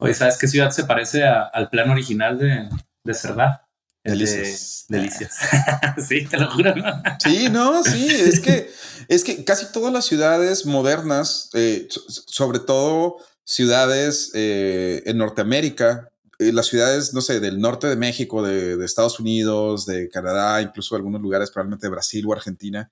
Oye, 0.00 0.14
¿sabes 0.14 0.36
qué 0.38 0.48
ciudad 0.48 0.70
se 0.70 0.84
parece 0.84 1.24
a- 1.24 1.42
al 1.44 1.68
plan 1.70 1.88
original 1.90 2.38
de, 2.38 2.68
de 3.04 3.12
de- 3.12 4.16
Delicias. 4.16 4.84
Delicias. 4.88 5.34
sí, 6.08 6.26
te 6.26 6.38
lo 6.38 6.50
juro, 6.50 6.74
¿no? 6.74 6.84
Sí, 7.22 7.48
no, 7.50 7.82
sí, 7.84 8.06
es 8.06 8.40
que, 8.40 8.70
es 9.08 9.24
que 9.24 9.44
casi 9.44 9.72
todas 9.72 9.92
las 9.92 10.04
ciudades 10.04 10.66
modernas, 10.66 11.48
eh, 11.54 11.86
so- 11.88 12.02
sobre 12.08 12.58
todo 12.58 13.16
ciudades 13.44 14.30
eh, 14.34 15.02
en 15.06 15.16
Norteamérica, 15.18 16.10
eh, 16.38 16.52
las 16.52 16.66
ciudades, 16.66 17.14
no 17.14 17.20
sé, 17.22 17.40
del 17.40 17.60
norte 17.60 17.86
de 17.86 17.96
México, 17.96 18.42
de, 18.42 18.76
de 18.76 18.84
Estados 18.84 19.20
Unidos, 19.20 19.86
de 19.86 20.08
Canadá, 20.10 20.60
incluso 20.60 20.96
algunos 20.96 21.22
lugares, 21.22 21.50
probablemente 21.50 21.86
de 21.86 21.90
Brasil 21.92 22.26
o 22.26 22.32
Argentina, 22.32 22.90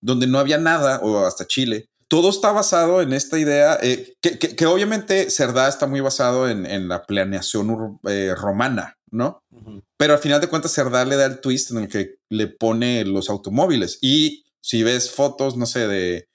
donde 0.00 0.26
no 0.26 0.38
había 0.38 0.58
nada, 0.58 1.00
o 1.02 1.26
hasta 1.26 1.46
Chile. 1.46 1.90
Todo 2.08 2.30
está 2.30 2.52
basado 2.52 3.00
en 3.02 3.12
esta 3.12 3.38
idea, 3.38 3.78
eh, 3.82 4.14
que, 4.20 4.38
que- 4.38 4.54
que 4.56 4.66
obviamente 4.66 5.30
Cerdá 5.30 5.68
está 5.68 5.86
muy 5.86 6.00
basado 6.00 6.48
en, 6.48 6.66
en 6.66 6.88
la 6.88 7.02
planeación 7.04 7.98
eh, 8.08 8.34
romana, 8.36 8.96
¿no? 9.10 9.42
Pero 9.96 10.12
al 10.14 10.18
final 10.18 10.40
de 10.40 10.48
cuentas, 10.48 10.72
Cerdá 10.72 11.04
le 11.04 11.16
da 11.16 11.26
el 11.26 11.40
twist 11.40 11.70
en 11.70 11.78
el 11.78 11.88
que 11.88 12.16
le 12.28 12.46
pone 12.48 13.04
los 13.04 13.30
automóviles. 13.30 13.98
Y 14.00 14.44
si 14.60 14.82
ves 14.82 15.10
fotos, 15.10 15.56
no 15.56 15.66
sé, 15.66 15.86
de, 15.88 16.28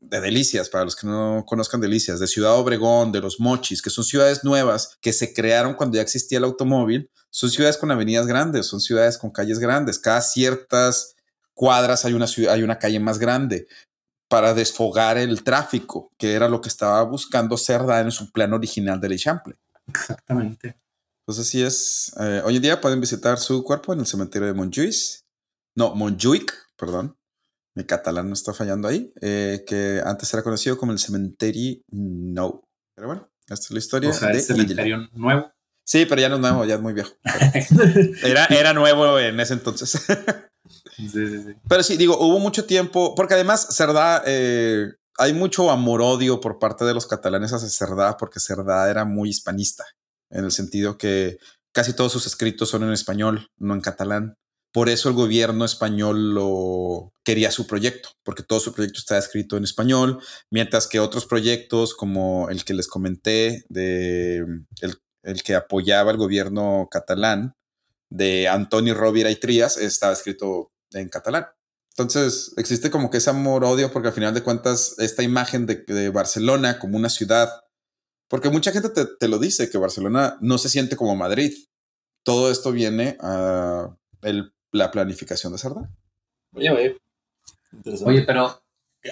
de 0.00 0.20
Delicias, 0.20 0.68
para 0.68 0.84
los 0.84 0.96
que 0.96 1.06
no 1.06 1.44
conozcan 1.46 1.80
Delicias, 1.80 2.20
de 2.20 2.26
Ciudad 2.26 2.54
Obregón, 2.56 3.12
de 3.12 3.20
los 3.20 3.40
Mochis, 3.40 3.82
que 3.82 3.90
son 3.90 4.04
ciudades 4.04 4.44
nuevas 4.44 4.96
que 5.00 5.12
se 5.12 5.32
crearon 5.34 5.74
cuando 5.74 5.96
ya 5.96 6.02
existía 6.02 6.38
el 6.38 6.44
automóvil, 6.44 7.10
son 7.30 7.50
ciudades 7.50 7.76
con 7.76 7.90
avenidas 7.90 8.26
grandes, 8.26 8.66
son 8.66 8.80
ciudades 8.80 9.18
con 9.18 9.30
calles 9.30 9.58
grandes. 9.58 9.98
Cada 9.98 10.20
ciertas 10.20 11.14
cuadras 11.52 12.04
hay 12.04 12.12
una, 12.14 12.26
ciudad, 12.26 12.54
hay 12.54 12.62
una 12.62 12.78
calle 12.78 13.00
más 13.00 13.18
grande 13.18 13.66
para 14.34 14.52
desfogar 14.52 15.16
el 15.16 15.44
tráfico, 15.44 16.10
que 16.18 16.32
era 16.32 16.48
lo 16.48 16.60
que 16.60 16.68
estaba 16.68 17.00
buscando 17.04 17.56
Cerdá 17.56 18.00
en 18.00 18.10
su 18.10 18.32
plan 18.32 18.52
original 18.52 19.00
del 19.00 19.12
Eixample. 19.12 19.54
Exactamente. 19.86 20.76
Entonces 21.20 21.46
así 21.46 21.62
es. 21.62 22.12
Eh, 22.18 22.42
hoy 22.44 22.56
en 22.56 22.62
día 22.62 22.80
pueden 22.80 23.00
visitar 23.00 23.38
su 23.38 23.62
cuerpo 23.62 23.92
en 23.92 24.00
el 24.00 24.06
cementerio 24.06 24.48
de 24.48 24.54
Montjuïc. 24.54 25.20
No, 25.76 25.94
Montjuïc, 25.94 26.52
perdón. 26.76 27.16
Mi 27.76 27.84
catalán 27.84 28.26
no 28.26 28.34
está 28.34 28.52
fallando 28.52 28.88
ahí. 28.88 29.12
eh, 29.20 29.62
que 29.68 30.02
antes 30.04 30.34
era 30.34 30.42
conocido 30.42 30.76
como 30.78 30.90
el 30.90 30.98
cementerio 30.98 31.82
No. 31.92 32.64
Pero 32.96 33.06
bueno, 33.06 33.30
esta 33.46 33.66
es 33.66 33.70
la 33.70 33.78
historia 33.78 34.10
O 34.10 34.12
sea, 34.12 34.30
de 34.30 34.38
el 34.38 34.40
cementerio 34.40 35.08
nuevo. 35.12 35.52
Sí, 35.86 36.06
pero 36.06 36.20
ya 36.20 36.28
no 36.28 36.34
es 36.34 36.40
nuevo, 36.40 36.64
ya 36.64 36.74
es 36.74 36.80
muy 36.80 36.92
viejo. 36.92 37.12
Era, 38.24 38.46
era 38.46 38.72
nuevo 38.72 39.16
en 39.20 39.38
ese 39.38 39.54
entonces. 39.54 40.04
Pero 41.68 41.82
sí, 41.82 41.96
digo, 41.96 42.18
hubo 42.18 42.38
mucho 42.38 42.64
tiempo, 42.64 43.14
porque 43.14 43.34
además 43.34 43.68
Cerdá, 43.70 44.22
eh, 44.26 44.92
hay 45.18 45.32
mucho 45.32 45.70
amor-odio 45.70 46.40
por 46.40 46.58
parte 46.58 46.84
de 46.84 46.94
los 46.94 47.06
catalanes 47.06 47.52
hacia 47.52 47.68
Cerdá, 47.68 48.16
porque 48.16 48.40
Cerdá 48.40 48.90
era 48.90 49.04
muy 49.04 49.28
hispanista. 49.28 49.84
en 50.30 50.44
el 50.44 50.50
sentido 50.50 50.98
que 50.98 51.38
casi 51.72 51.92
todos 51.94 52.10
sus 52.12 52.26
escritos 52.26 52.68
son 52.68 52.82
en 52.82 52.92
español, 52.92 53.50
no 53.56 53.74
en 53.74 53.80
catalán. 53.80 54.36
Por 54.72 54.88
eso 54.88 55.08
el 55.08 55.14
gobierno 55.14 55.64
español 55.64 56.34
lo 56.34 57.12
quería 57.22 57.52
su 57.52 57.68
proyecto, 57.68 58.08
porque 58.24 58.42
todo 58.42 58.58
su 58.58 58.72
proyecto 58.72 58.98
está 58.98 59.16
escrito 59.16 59.56
en 59.56 59.62
español, 59.62 60.20
mientras 60.50 60.88
que 60.88 60.98
otros 60.98 61.26
proyectos 61.26 61.94
como 61.94 62.48
el 62.50 62.64
que 62.64 62.74
les 62.74 62.88
comenté 62.88 63.64
de 63.68 64.38
el, 64.80 64.98
el 65.22 65.42
que 65.44 65.54
apoyaba 65.54 66.10
el 66.10 66.16
gobierno 66.16 66.88
catalán 66.90 67.54
de 68.10 68.48
Antonio 68.48 68.94
Rovira 68.94 69.30
y 69.30 69.36
Trías 69.36 69.76
estaba 69.76 70.12
escrito 70.12 70.70
en 71.00 71.08
catalán. 71.08 71.46
Entonces 71.90 72.52
existe 72.56 72.90
como 72.90 73.10
que 73.10 73.18
ese 73.18 73.30
amor-odio 73.30 73.92
porque 73.92 74.08
al 74.08 74.14
final 74.14 74.34
de 74.34 74.42
cuentas 74.42 74.96
esta 74.98 75.22
imagen 75.22 75.66
de, 75.66 75.76
de 75.86 76.10
Barcelona 76.10 76.78
como 76.78 76.96
una 76.96 77.08
ciudad, 77.08 77.48
porque 78.28 78.50
mucha 78.50 78.72
gente 78.72 78.88
te, 78.88 79.06
te, 79.06 79.28
lo 79.28 79.38
dice, 79.38 79.70
que 79.70 79.78
Barcelona 79.78 80.36
no 80.40 80.58
se 80.58 80.68
siente 80.68 80.96
como 80.96 81.14
Madrid. 81.14 81.52
Todo 82.24 82.50
esto 82.50 82.72
viene 82.72 83.16
a 83.20 83.94
el, 84.22 84.52
la 84.72 84.90
planificación 84.90 85.52
de 85.52 85.58
Cerdá. 85.58 85.88
Oye, 86.52 86.70
oye. 86.70 86.98
Oye, 88.04 88.22
pero 88.22 88.62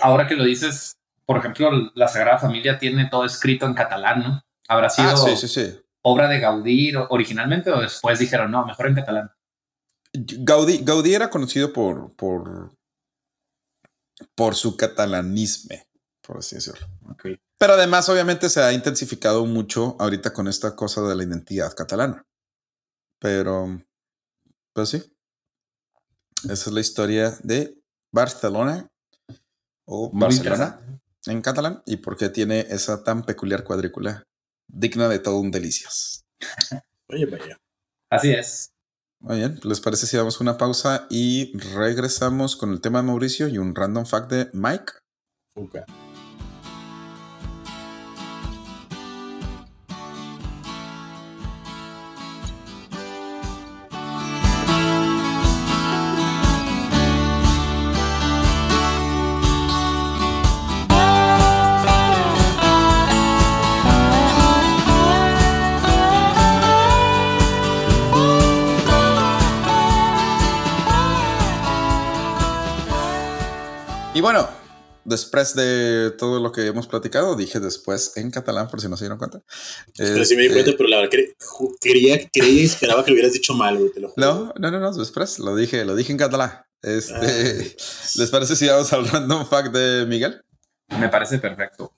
ahora 0.00 0.26
que 0.26 0.34
lo 0.34 0.44
dices, 0.44 0.96
por 1.26 1.38
ejemplo, 1.38 1.70
la 1.94 2.08
Sagrada 2.08 2.38
Familia 2.38 2.78
tiene 2.78 3.08
todo 3.08 3.24
escrito 3.24 3.66
en 3.66 3.74
catalán, 3.74 4.22
¿no? 4.22 4.42
Habrá 4.68 4.90
sido 4.90 5.10
Ah, 5.10 5.16
sí, 5.16 5.36
sí, 5.36 5.48
sí. 5.48 5.80
obra 6.02 6.28
de 6.28 6.40
Gaudí 6.40 6.92
originalmente 7.10 7.70
o 7.70 7.80
después 7.80 8.18
dijeron, 8.18 8.50
no, 8.50 8.64
mejor 8.66 8.88
en 8.88 8.94
catalán. 8.94 9.30
Gaudí, 10.12 10.78
Gaudí 10.84 11.14
era 11.14 11.30
conocido 11.30 11.72
por, 11.72 12.14
por, 12.14 12.76
por 14.34 14.54
su 14.54 14.76
catalanismo, 14.76 15.76
por 16.20 16.38
así 16.38 16.56
decirlo. 16.56 16.86
Okay. 17.12 17.40
Pero 17.58 17.74
además, 17.74 18.08
obviamente, 18.08 18.48
se 18.48 18.60
ha 18.60 18.72
intensificado 18.72 19.46
mucho 19.46 19.96
ahorita 19.98 20.32
con 20.32 20.48
esta 20.48 20.76
cosa 20.76 21.02
de 21.02 21.14
la 21.14 21.22
identidad 21.22 21.74
catalana. 21.74 22.26
Pero, 23.18 23.82
pues 24.72 24.88
sí. 24.88 25.02
Esa 26.44 26.52
es 26.52 26.72
la 26.72 26.80
historia 26.80 27.38
de 27.42 27.78
Barcelona 28.12 28.90
o 29.84 30.10
Muy 30.12 30.22
Barcelona 30.22 30.80
en 31.26 31.40
catalán 31.40 31.82
y 31.86 31.98
por 31.98 32.16
qué 32.16 32.28
tiene 32.28 32.66
esa 32.68 33.04
tan 33.04 33.22
peculiar 33.24 33.62
cuadrícula 33.62 34.24
digna 34.66 35.08
de 35.08 35.20
todo 35.20 35.38
un 35.38 35.50
delicias. 35.50 36.24
Oye, 37.08 37.26
vaya. 37.26 37.60
Así 38.10 38.32
es. 38.32 38.72
Muy 39.22 39.36
bien, 39.36 39.60
¿les 39.62 39.80
parece 39.80 40.08
si 40.08 40.16
damos 40.16 40.40
una 40.40 40.58
pausa 40.58 41.06
y 41.08 41.56
regresamos 41.74 42.56
con 42.56 42.72
el 42.72 42.80
tema 42.80 43.00
de 43.00 43.06
Mauricio 43.06 43.46
y 43.46 43.56
un 43.56 43.72
random 43.72 44.04
fact 44.04 44.28
de 44.28 44.50
Mike? 44.52 44.94
Okay. 45.54 45.82
Bueno, 74.22 74.48
después 75.04 75.54
de 75.54 76.12
todo 76.16 76.40
lo 76.40 76.52
que 76.52 76.66
hemos 76.66 76.86
platicado, 76.86 77.34
dije 77.34 77.58
después 77.60 78.16
en 78.16 78.30
catalán, 78.30 78.68
por 78.68 78.80
si 78.80 78.88
no 78.88 78.96
se 78.96 79.04
dieron 79.04 79.18
cuenta. 79.18 79.42
Pero 79.96 80.24
sí 80.24 80.36
me 80.36 80.42
di 80.42 80.50
cuenta, 80.50 80.72
pero 80.76 80.88
la 80.88 80.98
verdad 80.98 81.10
que 81.10 81.34
quería, 81.80 82.28
creía 82.32 82.62
y 82.62 82.64
esperaba 82.64 83.04
que 83.04 83.10
lo 83.10 83.14
hubieras 83.16 83.32
dicho 83.32 83.52
mal, 83.54 83.78
te 83.92 84.00
lo 84.00 84.10
juro. 84.10 84.26
No, 84.26 84.54
no, 84.58 84.70
no, 84.70 84.78
no, 84.78 84.92
después 84.92 85.40
lo 85.40 85.56
dije, 85.56 85.84
lo 85.84 85.96
dije 85.96 86.12
en 86.12 86.18
catalán. 86.18 86.62
Este, 86.82 87.14
Ay. 87.14 87.76
¿Les 88.16 88.30
parece 88.30 88.56
si 88.56 88.68
vamos 88.68 88.92
al 88.92 89.08
random 89.08 89.46
fact 89.46 89.72
de 89.74 90.06
Miguel? 90.06 90.40
Me 90.98 91.08
parece 91.08 91.38
perfecto. 91.38 91.92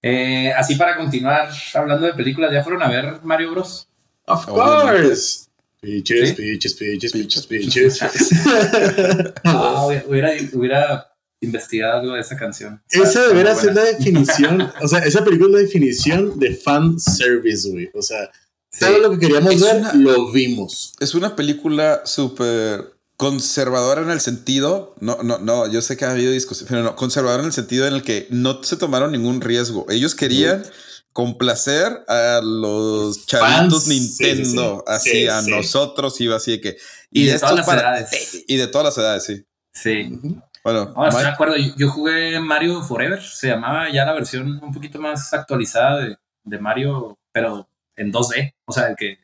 Eh, 0.00 0.52
así 0.52 0.76
para 0.76 0.96
continuar 0.96 1.48
hablando 1.74 2.06
de 2.06 2.14
películas, 2.14 2.52
¿ya 2.52 2.62
fueron 2.62 2.82
a 2.82 2.88
ver 2.88 3.20
Mario 3.24 3.50
Bros? 3.50 3.88
Of 4.26 4.46
course. 4.46 5.46
Peaches, 5.80 6.30
¿Sí? 6.30 6.34
peaches, 6.34 6.74
peaches, 6.74 7.12
peaches, 7.12 7.46
peaches. 7.46 8.00
ah, 9.44 9.86
hubiera, 10.06 10.32
hubiera 10.52 11.13
investigado 11.44 12.00
algo 12.00 12.14
de 12.14 12.20
esa 12.20 12.36
canción. 12.36 12.82
Esa 12.90 13.28
debería 13.28 13.54
ser 13.54 13.74
la 13.74 13.84
definición, 13.84 14.60
o 14.82 14.88
sea, 14.88 15.00
esa 15.00 15.24
película 15.24 15.48
es 15.48 15.52
la 15.54 15.60
definición 15.60 16.38
de 16.38 16.54
fan 16.54 16.98
service, 16.98 17.68
güey. 17.70 17.90
O 17.94 18.02
sea, 18.02 18.30
sí. 18.70 18.80
todo 18.80 18.98
lo 18.98 19.10
que 19.12 19.18
queríamos 19.18 19.54
es 19.54 19.60
ver, 19.60 19.76
una, 19.76 19.94
lo 19.94 20.32
vimos. 20.32 20.94
Es 21.00 21.14
una 21.14 21.36
película 21.36 22.02
súper 22.04 22.94
conservadora 23.16 24.02
en 24.02 24.10
el 24.10 24.20
sentido, 24.20 24.94
no, 25.00 25.22
no, 25.22 25.38
no, 25.38 25.70
yo 25.70 25.80
sé 25.80 25.96
que 25.96 26.04
ha 26.04 26.10
habido 26.10 26.32
discusión, 26.32 26.68
pero 26.68 26.82
no, 26.82 26.96
conservadora 26.96 27.42
en 27.42 27.46
el 27.46 27.52
sentido 27.52 27.86
en 27.86 27.94
el 27.94 28.02
que 28.02 28.26
no 28.30 28.62
se 28.62 28.76
tomaron 28.76 29.12
ningún 29.12 29.40
riesgo. 29.40 29.86
Ellos 29.88 30.14
querían 30.14 30.64
sí. 30.64 30.70
complacer 31.12 32.04
a 32.08 32.40
los 32.42 33.24
chavitos 33.26 33.86
Nintendo, 33.86 34.84
sí, 34.86 34.92
así 34.92 35.10
sí, 35.10 35.28
a 35.28 35.42
nosotros 35.42 36.20
iba 36.20 36.36
así 36.36 36.52
de 36.52 36.60
que 36.60 36.76
y, 37.12 37.22
y 37.22 37.26
de 37.26 37.38
todas 37.38 37.54
las 37.54 37.66
para, 37.66 37.80
edades 37.80 38.44
y 38.46 38.56
de 38.56 38.66
todas 38.66 38.84
las 38.84 38.98
edades, 38.98 39.24
sí. 39.24 39.44
Sí. 39.72 40.08
Uh 40.10 40.20
-huh. 40.20 40.42
Bueno, 40.64 40.94
no, 40.96 41.06
estoy 41.06 41.24
de 41.24 41.28
acuerdo. 41.28 41.56
Yo, 41.56 41.74
yo, 41.76 41.90
jugué 41.90 42.40
Mario 42.40 42.82
Forever, 42.82 43.22
se 43.22 43.48
llamaba 43.48 43.90
ya 43.90 44.06
la 44.06 44.14
versión 44.14 44.60
un 44.62 44.72
poquito 44.72 44.98
más 44.98 45.32
actualizada 45.34 45.98
de, 45.98 46.16
de 46.42 46.58
Mario, 46.58 47.18
pero 47.30 47.68
en 47.96 48.10
2D, 48.10 48.54
o 48.64 48.72
sea, 48.72 48.94
que, 48.94 49.18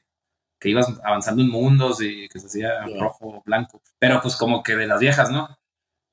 que 0.58 0.68
ibas 0.68 0.86
avanzando 1.02 1.42
en 1.42 1.48
mundos 1.48 2.02
y 2.02 2.28
que 2.28 2.38
se 2.38 2.46
hacía 2.46 2.84
yeah. 2.86 3.00
rojo, 3.00 3.42
blanco, 3.46 3.80
pero 3.98 4.20
pues 4.20 4.36
como 4.36 4.62
que 4.62 4.76
de 4.76 4.86
las 4.86 5.00
viejas, 5.00 5.30
¿no? 5.30 5.48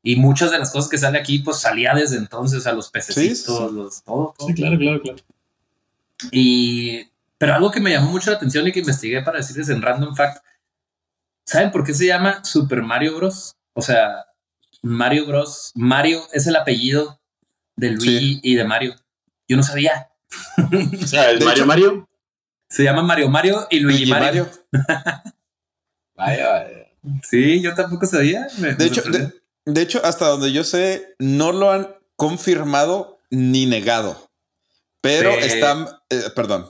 Y 0.01 0.15
muchas 0.15 0.51
de 0.51 0.59
las 0.59 0.71
cosas 0.71 0.89
que 0.89 0.97
sale 0.97 1.19
aquí, 1.19 1.39
pues 1.39 1.59
salía 1.59 1.93
desde 1.93 2.15
entonces 2.15 2.65
a 2.65 2.71
los 2.71 2.89
pececitos, 2.89 3.37
sí, 3.37 3.67
sí. 3.67 3.75
Los, 3.75 4.03
todo, 4.03 4.33
todo. 4.37 4.47
Sí, 4.47 4.53
claro, 4.53 4.77
claro, 4.77 5.01
claro. 5.01 5.17
Y, 6.31 7.11
pero 7.37 7.53
algo 7.53 7.69
que 7.69 7.81
me 7.81 7.91
llamó 7.91 8.11
mucho 8.11 8.31
la 8.31 8.37
atención 8.37 8.65
y 8.65 8.71
que 8.71 8.79
investigué 8.79 9.21
para 9.21 9.39
decirles 9.39 9.67
en 9.67 9.81
Random 9.81 10.15
Fact, 10.15 10.41
¿saben 11.43 11.71
por 11.71 11.83
qué 11.83 11.93
se 11.93 12.07
llama 12.07 12.43
Super 12.45 12.81
Mario 12.81 13.17
Bros? 13.17 13.57
O 13.73 13.81
sea, 13.81 14.26
Mario 14.87 15.25
Bros. 15.25 15.71
Mario 15.75 16.23
es 16.33 16.47
el 16.47 16.55
apellido 16.55 17.19
de 17.75 17.91
Luigi 17.91 18.35
sí. 18.35 18.39
y 18.43 18.55
de 18.55 18.63
Mario. 18.63 18.95
Yo 19.47 19.57
no 19.57 19.63
sabía. 19.63 20.09
O 20.57 21.07
sea, 21.07 21.29
el 21.29 21.39
Mario 21.39 21.51
hecho, 21.51 21.65
Mario. 21.65 22.09
Se 22.69 22.83
llama 22.83 23.01
Mario 23.01 23.29
Mario 23.29 23.67
y 23.69 23.79
Luigi, 23.79 24.05
Luigi 24.05 24.11
Mario. 24.11 24.49
Mario. 24.71 24.93
vaya, 26.15 26.49
vaya. 26.49 26.87
Sí, 27.23 27.61
yo 27.61 27.73
tampoco 27.73 28.05
sabía. 28.05 28.47
Me, 28.57 28.69
de, 28.69 28.75
me 28.75 28.85
hecho, 28.85 29.01
de, 29.03 29.33
de, 29.65 29.81
hecho, 29.81 30.01
hasta 30.03 30.27
donde 30.27 30.51
yo 30.51 30.63
sé, 30.63 31.15
no 31.19 31.51
lo 31.51 31.71
han 31.71 31.95
confirmado 32.15 33.19
ni 33.29 33.65
negado. 33.65 34.29
Pero 35.01 35.31
Te- 35.35 35.45
están, 35.45 35.87
eh, 36.09 36.23
perdón. 36.35 36.69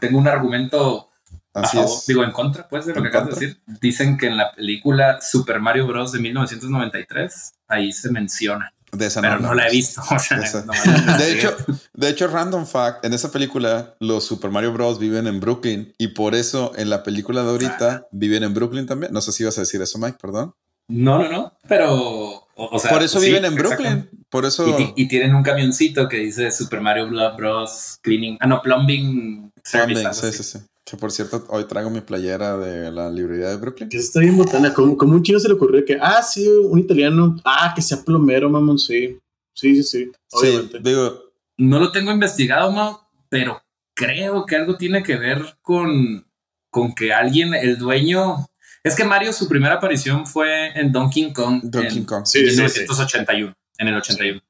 Tengo 0.00 0.18
un 0.18 0.28
argumento 0.28 1.10
Así 1.54 1.76
favor, 1.76 1.98
es. 1.98 2.06
digo 2.06 2.24
en 2.24 2.32
contra, 2.32 2.68
pues, 2.68 2.84
de 2.84 2.94
lo 2.94 3.02
que 3.02 3.08
acabas 3.08 3.28
de 3.28 3.32
contra. 3.32 3.48
decir. 3.48 3.62
Dicen 3.80 4.18
que 4.18 4.26
en 4.26 4.36
la 4.36 4.52
película 4.52 5.20
Super 5.20 5.60
Mario 5.60 5.86
Bros. 5.86 6.10
de 6.12 6.18
1993, 6.18 7.52
ahí 7.68 7.92
se 7.92 8.10
menciona. 8.10 8.72
De 8.90 9.06
esa 9.06 9.20
Pero 9.20 9.40
no 9.40 9.54
la 9.54 9.68
he 9.68 9.70
visto. 9.70 10.00
o 10.10 10.18
sea, 10.18 10.38
De 10.38 11.24
De 11.24 11.32
hecho, 11.32 11.56
de 11.94 12.08
hecho, 12.08 12.28
random 12.28 12.66
fact, 12.66 13.04
en 13.04 13.12
esa 13.12 13.30
película 13.30 13.94
los 14.00 14.24
Super 14.24 14.50
Mario 14.50 14.72
Bros. 14.72 14.98
viven 14.98 15.26
en 15.26 15.40
Brooklyn 15.40 15.94
y 15.98 16.08
por 16.08 16.34
eso 16.34 16.72
en 16.76 16.90
la 16.90 17.02
película 17.02 17.42
de 17.42 17.50
ahorita 17.50 18.06
viven 18.12 18.42
en 18.42 18.54
Brooklyn 18.54 18.86
también. 18.86 19.12
No 19.12 19.20
sé 19.20 19.32
si 19.32 19.42
ibas 19.42 19.56
a 19.58 19.62
decir 19.62 19.80
eso, 19.82 19.98
Mike, 19.98 20.18
perdón. 20.20 20.54
No, 20.88 21.18
no, 21.18 21.28
no. 21.30 21.52
Pero, 21.66 21.94
o, 21.94 22.48
o 22.56 22.78
sea, 22.78 22.90
por 22.90 23.02
eso 23.02 23.18
sí, 23.18 23.26
viven 23.26 23.44
en. 23.44 23.54
Brooklyn. 23.54 24.08
Por 24.28 24.44
eso. 24.44 24.68
Y, 24.78 24.92
y 24.96 25.08
tienen 25.08 25.34
un 25.34 25.42
camioncito 25.42 26.08
que 26.08 26.18
dice 26.18 26.50
Super 26.52 26.80
Mario 26.80 27.08
Bros. 27.36 27.98
Cleaning. 28.02 28.38
Ah, 28.40 28.46
no, 28.46 28.60
Plumbing 28.60 29.52
Service. 29.64 30.00
Algo 30.00 30.12
sí, 30.12 30.32
sí, 30.32 30.42
sí. 30.42 30.58
Que 30.84 30.98
por 30.98 31.10
cierto, 31.10 31.46
hoy 31.48 31.64
traigo 31.64 31.88
mi 31.88 32.02
playera 32.02 32.58
de 32.58 32.92
la 32.92 33.10
librería 33.10 33.48
de 33.48 33.56
Brooklyn. 33.56 33.88
Que 33.88 33.96
está 33.96 34.20
bien 34.20 34.36
botana. 34.36 34.74
Como, 34.74 34.98
como 34.98 35.14
un 35.14 35.22
chino 35.22 35.38
se 35.40 35.48
le 35.48 35.54
ocurrió 35.54 35.82
que, 35.84 35.98
ah, 36.00 36.22
sí, 36.22 36.46
un 36.46 36.78
italiano. 36.78 37.36
Ah, 37.44 37.72
que 37.74 37.80
sea 37.80 38.02
plomero, 38.02 38.50
mamón, 38.50 38.78
sí. 38.78 39.18
Sí, 39.54 39.76
sí, 39.76 39.82
sí. 39.82 40.12
Sí, 40.28 40.46
Obviamente. 40.46 40.80
digo, 40.80 41.32
No 41.56 41.78
lo 41.78 41.90
tengo 41.90 42.12
investigado, 42.12 42.70
Mau, 42.70 42.98
pero 43.30 43.62
creo 43.94 44.44
que 44.44 44.56
algo 44.56 44.76
tiene 44.76 45.02
que 45.02 45.16
ver 45.16 45.56
con, 45.62 46.26
con 46.70 46.94
que 46.94 47.14
alguien, 47.14 47.54
el 47.54 47.78
dueño. 47.78 48.46
Es 48.82 48.94
que 48.94 49.04
Mario, 49.04 49.32
su 49.32 49.48
primera 49.48 49.76
aparición 49.76 50.26
fue 50.26 50.78
en 50.78 50.92
Donkey 50.92 51.32
Kong. 51.32 51.62
Donkey 51.62 51.98
en 51.98 52.04
Kong. 52.04 52.26
Sí, 52.26 52.40
sí, 52.40 52.56
sí. 52.68 52.80
1981, 52.80 53.54
en 53.78 53.88
el 53.88 53.94
81. 53.96 54.40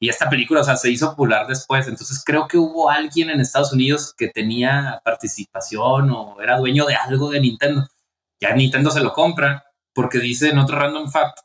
Y 0.00 0.08
esta 0.08 0.30
película, 0.30 0.60
o 0.60 0.64
sea, 0.64 0.76
se 0.76 0.90
hizo 0.90 1.10
popular 1.10 1.46
después. 1.46 1.88
Entonces 1.88 2.22
creo 2.24 2.46
que 2.46 2.56
hubo 2.56 2.90
alguien 2.90 3.30
en 3.30 3.40
Estados 3.40 3.72
Unidos 3.72 4.14
que 4.16 4.28
tenía 4.28 5.00
participación 5.04 6.10
o 6.10 6.40
era 6.40 6.58
dueño 6.58 6.86
de 6.86 6.94
algo 6.94 7.30
de 7.30 7.40
Nintendo. 7.40 7.88
Ya 8.40 8.54
Nintendo 8.54 8.90
se 8.90 9.00
lo 9.00 9.12
compra 9.12 9.64
porque 9.92 10.18
dice 10.18 10.50
en 10.50 10.58
otro 10.58 10.78
random 10.78 11.10
fact 11.10 11.40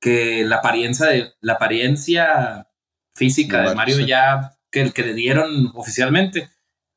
que 0.00 0.44
la 0.44 0.56
apariencia 0.56 1.06
de 1.06 1.34
la 1.40 1.54
apariencia 1.54 2.68
física 3.14 3.60
De 3.60 3.70
de 3.70 3.74
Mario, 3.74 3.96
sí. 3.96 4.06
ya 4.06 4.56
que, 4.70 4.90
que 4.92 5.02
le 5.02 5.14
dieron 5.14 5.70
oficialmente 5.74 6.50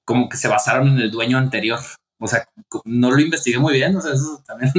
como 0.05 0.29
que 0.29 0.37
se 0.37 0.47
basaron 0.47 0.87
en 0.87 0.99
el 0.99 1.11
dueño 1.11 1.37
anterior. 1.37 1.79
O 2.19 2.27
sea, 2.27 2.47
no 2.85 3.11
lo 3.11 3.19
investigué 3.19 3.59
muy 3.59 3.73
bien, 3.73 3.95
o 3.95 4.01
sea, 4.01 4.13
eso 4.13 4.41
también. 4.47 4.71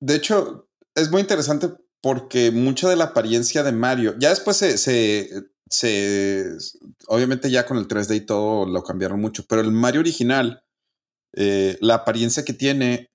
De 0.00 0.16
hecho, 0.16 0.68
es 0.96 1.10
muy 1.10 1.20
interesante 1.20 1.68
porque 2.02 2.50
mucha 2.50 2.88
de 2.88 2.96
la 2.96 3.04
apariencia 3.04 3.62
de 3.62 3.72
Mario, 3.72 4.16
ya 4.18 4.30
después 4.30 4.56
se, 4.56 4.76
se, 4.76 6.58
obviamente 7.06 7.50
ya 7.50 7.64
con 7.64 7.78
el 7.78 7.88
3D 7.88 8.16
y 8.16 8.20
todo 8.22 8.66
lo 8.66 8.82
cambiaron 8.82 9.20
mucho, 9.20 9.44
pero 9.48 9.62
el 9.62 9.70
Mario 9.70 10.00
original, 10.00 10.64
eh, 11.34 11.78
la 11.80 11.94
apariencia 11.94 12.44
que 12.44 12.52
tiene 12.52 13.12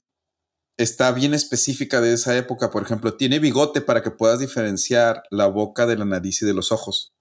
está 0.78 1.12
bien 1.12 1.34
específica 1.34 2.02
de 2.02 2.14
esa 2.14 2.38
época. 2.38 2.72
Por 2.72 2.84
ejemplo, 2.84 3.16
tiene 3.16 3.40
bigote 3.40 3.82
para 3.82 4.02
que 4.02 4.12
puedas 4.12 4.40
diferenciar 4.40 5.24
la 5.32 5.48
boca 5.48 5.86
de 5.86 5.98
la 5.98 6.06
nariz 6.06 6.42
y 6.42 6.46
de 6.46 6.54
los 6.54 6.72
ojos. 6.72 7.14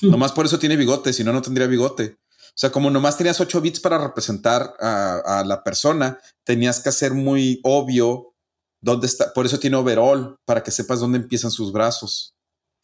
Hmm. 0.00 0.10
Nomás 0.10 0.32
por 0.32 0.46
eso 0.46 0.58
tiene 0.58 0.76
bigote, 0.76 1.12
si 1.12 1.24
no, 1.24 1.32
no 1.32 1.42
tendría 1.42 1.66
bigote. 1.66 2.18
O 2.48 2.60
sea, 2.60 2.70
como 2.70 2.90
nomás 2.90 3.16
tenías 3.16 3.40
8 3.40 3.60
bits 3.60 3.80
para 3.80 3.98
representar 3.98 4.74
a, 4.80 5.40
a, 5.40 5.44
la 5.44 5.62
persona, 5.64 6.18
tenías 6.44 6.80
que 6.80 6.88
hacer 6.88 7.14
muy 7.14 7.60
obvio 7.62 8.27
dónde 8.80 9.06
está. 9.06 9.32
Por 9.32 9.46
eso 9.46 9.58
tiene 9.58 9.76
overall, 9.76 10.36
para 10.44 10.62
que 10.62 10.70
sepas 10.70 11.00
dónde 11.00 11.18
empiezan 11.18 11.50
sus 11.50 11.72
brazos. 11.72 12.34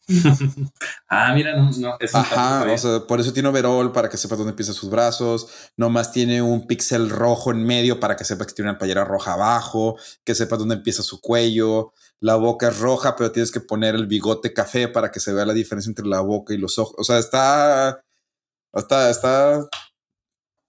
ah, 1.09 1.33
mira, 1.33 1.55
no, 1.55 1.71
no 1.71 1.97
Ajá, 2.13 2.71
o 2.71 2.77
sea, 2.77 2.99
por 3.07 3.19
eso 3.19 3.33
tiene 3.33 3.49
overall 3.49 3.91
para 3.91 4.07
que 4.07 4.17
sepas 4.17 4.37
dónde 4.37 4.51
empiezan 4.51 4.75
sus 4.75 4.89
brazos. 4.89 5.47
Nomás 5.77 6.11
tiene 6.11 6.41
un 6.41 6.67
píxel 6.67 7.09
rojo 7.09 7.51
en 7.51 7.63
medio 7.65 7.99
para 7.99 8.15
que 8.15 8.23
sepas 8.23 8.47
que 8.47 8.53
tiene 8.53 8.69
una 8.69 8.77
playera 8.77 9.03
roja 9.03 9.33
abajo, 9.33 9.97
que 10.23 10.35
sepas 10.35 10.59
dónde 10.59 10.75
empieza 10.75 11.01
su 11.01 11.21
cuello. 11.21 11.91
La 12.19 12.35
boca 12.35 12.67
es 12.67 12.79
roja, 12.79 13.15
pero 13.15 13.31
tienes 13.31 13.51
que 13.51 13.61
poner 13.61 13.95
el 13.95 14.05
bigote 14.05 14.53
café 14.53 14.87
para 14.87 15.11
que 15.11 15.19
se 15.19 15.33
vea 15.33 15.45
la 15.45 15.53
diferencia 15.53 15.89
entre 15.89 16.05
la 16.05 16.21
boca 16.21 16.53
y 16.53 16.57
los 16.57 16.77
ojos. 16.77 16.95
O 16.97 17.03
sea, 17.03 17.17
está. 17.17 18.01
Está. 18.73 19.09
está 19.09 19.67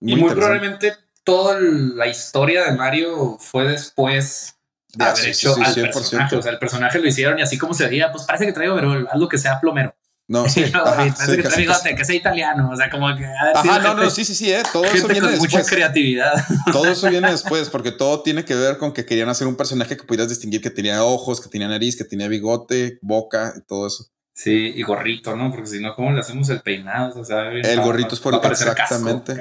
y 0.00 0.14
muy 0.16 0.30
probablemente 0.30 0.94
toda 1.24 1.58
la 1.60 2.06
historia 2.06 2.64
de 2.64 2.76
Mario 2.76 3.38
fue 3.40 3.66
después 3.66 4.55
de 4.96 5.04
ah, 5.04 5.10
haber 5.10 5.26
hecho 5.26 5.54
al 5.54 5.90
personaje. 5.90 6.36
O 6.36 6.42
sea, 6.42 6.52
el 6.52 6.58
personaje 6.58 6.98
lo 6.98 7.06
hicieron 7.06 7.38
y 7.38 7.42
así 7.42 7.58
como 7.58 7.74
se 7.74 7.86
veía, 7.86 8.10
pues 8.10 8.24
parece 8.24 8.46
que 8.46 8.52
traigo 8.52 8.74
pero 8.74 9.06
algo 9.10 9.28
que 9.28 9.38
sea 9.38 9.60
plomero. 9.60 9.94
No, 10.28 10.48
sí, 10.48 10.64
parece 10.72 11.36
que 11.36 11.42
trae 11.42 11.58
bigote, 11.58 11.94
que 11.94 12.04
sea 12.04 12.16
italiano, 12.16 12.70
o 12.72 12.76
sea, 12.76 12.90
como 12.90 13.14
que... 13.14 13.24
Ajá, 13.54 13.78
no, 13.78 13.94
no, 13.94 14.10
sí, 14.10 14.24
sí, 14.24 14.34
sí, 14.34 14.50
eh, 14.50 14.62
todo 14.72 14.84
eso 14.84 15.06
viene 15.06 15.28
con 15.28 15.38
mucha 15.38 15.62
creatividad. 15.62 16.32
Todo 16.72 16.86
eso 16.88 17.08
viene 17.08 17.30
después, 17.30 17.68
porque 17.70 17.92
todo 17.92 18.22
tiene 18.22 18.44
que 18.44 18.54
ver 18.54 18.76
con 18.76 18.92
que 18.92 19.06
querían 19.06 19.28
hacer 19.28 19.46
un 19.46 19.56
personaje 19.56 19.96
que 19.96 20.02
pudieras 20.02 20.28
distinguir 20.28 20.60
que 20.60 20.70
tenía 20.70 21.04
ojos, 21.04 21.40
que 21.40 21.48
tenía 21.48 21.68
nariz, 21.68 21.96
que 21.96 22.04
tenía 22.04 22.26
bigote, 22.26 22.98
boca 23.02 23.54
y 23.56 23.60
todo 23.62 23.86
eso. 23.86 24.06
Sí, 24.36 24.74
y 24.76 24.82
gorrito, 24.82 25.34
¿no? 25.34 25.50
Porque 25.50 25.66
si 25.66 25.80
no, 25.80 25.94
¿cómo 25.94 26.12
le 26.12 26.20
hacemos 26.20 26.50
el 26.50 26.60
peinado? 26.60 27.18
O 27.18 27.24
sea, 27.24 27.50
el 27.50 27.80
gorrito 27.80 28.14
es 28.14 28.20
por 28.20 28.34
exactamente. 28.34 29.34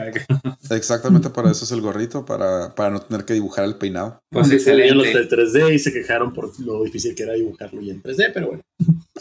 exactamente 0.69 1.29
para 1.29 1.51
eso 1.51 1.65
es 1.65 1.71
el 1.73 1.81
gorrito, 1.81 2.23
para, 2.23 2.73
para 2.73 2.91
no 2.91 3.01
tener 3.01 3.25
que 3.25 3.33
dibujar 3.33 3.65
el 3.65 3.75
peinado. 3.75 4.23
Pues 4.29 4.47
sí, 4.47 4.57
se 4.57 4.73
los 4.73 5.03
del 5.03 5.29
3D 5.29 5.73
y 5.73 5.79
se 5.79 5.91
quejaron 5.91 6.31
por 6.31 6.57
lo 6.61 6.81
difícil 6.85 7.13
que 7.13 7.23
era 7.23 7.33
dibujarlo 7.33 7.81
y 7.81 7.89
en 7.89 8.01
3D, 8.01 8.31
pero 8.33 8.47
bueno. 8.47 8.61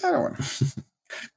Pero 0.01 0.21
bueno. 0.21 0.37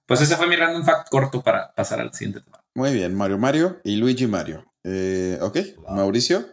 Pues 0.05 0.21
ese 0.21 0.37
fue 0.37 0.47
mi 0.47 0.55
random 0.55 0.85
fact 0.85 1.09
corto 1.09 1.41
para 1.41 1.73
pasar 1.73 1.99
al 1.99 2.13
siguiente 2.13 2.41
tema. 2.41 2.63
Muy 2.75 2.93
bien, 2.93 3.15
Mario 3.15 3.39
Mario 3.39 3.81
y 3.83 3.95
Luigi 3.95 4.27
Mario. 4.27 4.65
Eh, 4.83 5.39
ok, 5.41 5.57
Mauricio, 5.89 6.45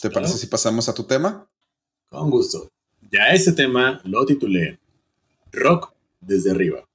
¿te 0.00 0.10
parece 0.10 0.38
si 0.38 0.46
pasamos 0.46 0.88
a 0.88 0.94
tu 0.94 1.04
tema? 1.04 1.46
Con 2.08 2.30
gusto. 2.30 2.70
Ya 3.10 3.30
ese 3.30 3.52
tema 3.52 4.00
lo 4.04 4.24
titulé 4.24 4.78
Rock 5.52 5.92
desde 6.20 6.52
arriba. 6.52 6.86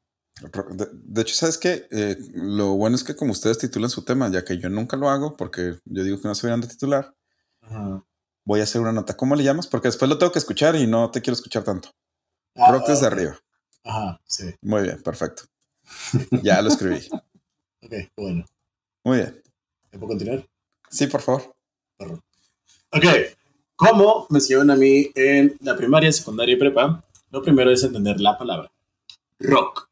De, 0.42 1.22
hecho, 1.22 1.36
¿sabes 1.36 1.58
qué? 1.58 1.88
Eh, 1.92 2.18
lo 2.34 2.74
bueno 2.74 2.96
es 2.96 3.04
que 3.04 3.16
como 3.16 3.32
ustedes 3.32 3.60
titulan 3.60 3.90
su 3.90 4.04
tema, 4.04 4.30
ya 4.30 4.44
que 4.44 4.58
yo 4.58 4.70
nunca 4.70 4.98
lo 4.98 5.10
hago, 5.10 5.38
porque 5.38 5.78
yo 5.86 6.04
digo 6.04 6.20
que 6.20 6.28
no 6.28 6.34
se 6.34 6.48
deberían 6.48 6.62
de 6.62 6.74
titular, 6.74 7.14
voy 8.44 8.60
a 8.60 8.64
hacer 8.64 8.82
una 8.82 8.92
nota. 8.92 9.16
¿Cómo 9.16 9.36
le 9.36 9.44
llamas? 9.44 9.68
Porque 9.68 9.88
después 9.88 10.10
lo 10.10 10.18
tengo 10.18 10.32
que 10.32 10.40
escuchar 10.40 10.76
y 10.76 10.88
no 10.88 11.12
te 11.12 11.22
quiero 11.22 11.36
escuchar 11.36 11.64
tanto. 11.64 11.90
Ah, 12.56 12.72
Rock 12.72 12.88
desde 12.88 13.06
arriba. 13.06 13.38
Ajá, 13.84 14.20
sí. 14.26 14.54
Muy 14.62 14.82
bien, 14.82 15.02
perfecto. 15.02 15.44
ya 16.44 16.62
lo 16.62 16.70
escribí. 16.70 17.08
ok, 17.84 17.94
bueno. 18.18 18.46
Muy 19.04 19.18
bien. 19.18 19.42
¿Puedo 19.92 20.08
continuar? 20.08 20.48
Sí, 20.90 21.08
por 21.08 21.22
favor. 21.22 21.56
Ok, 22.94 23.06
como 23.76 24.26
me 24.30 24.40
enseñaron 24.40 24.72
a 24.72 24.76
mí 24.76 25.12
en 25.16 25.56
la 25.62 25.78
primaria, 25.78 26.12
secundaria 26.12 26.56
y 26.56 26.60
prepa, 26.60 27.04
lo 27.30 27.42
primero 27.42 27.72
es 27.72 27.84
entender 27.84 28.20
la 28.20 28.38
palabra. 28.38 28.72
Rock. 29.40 29.91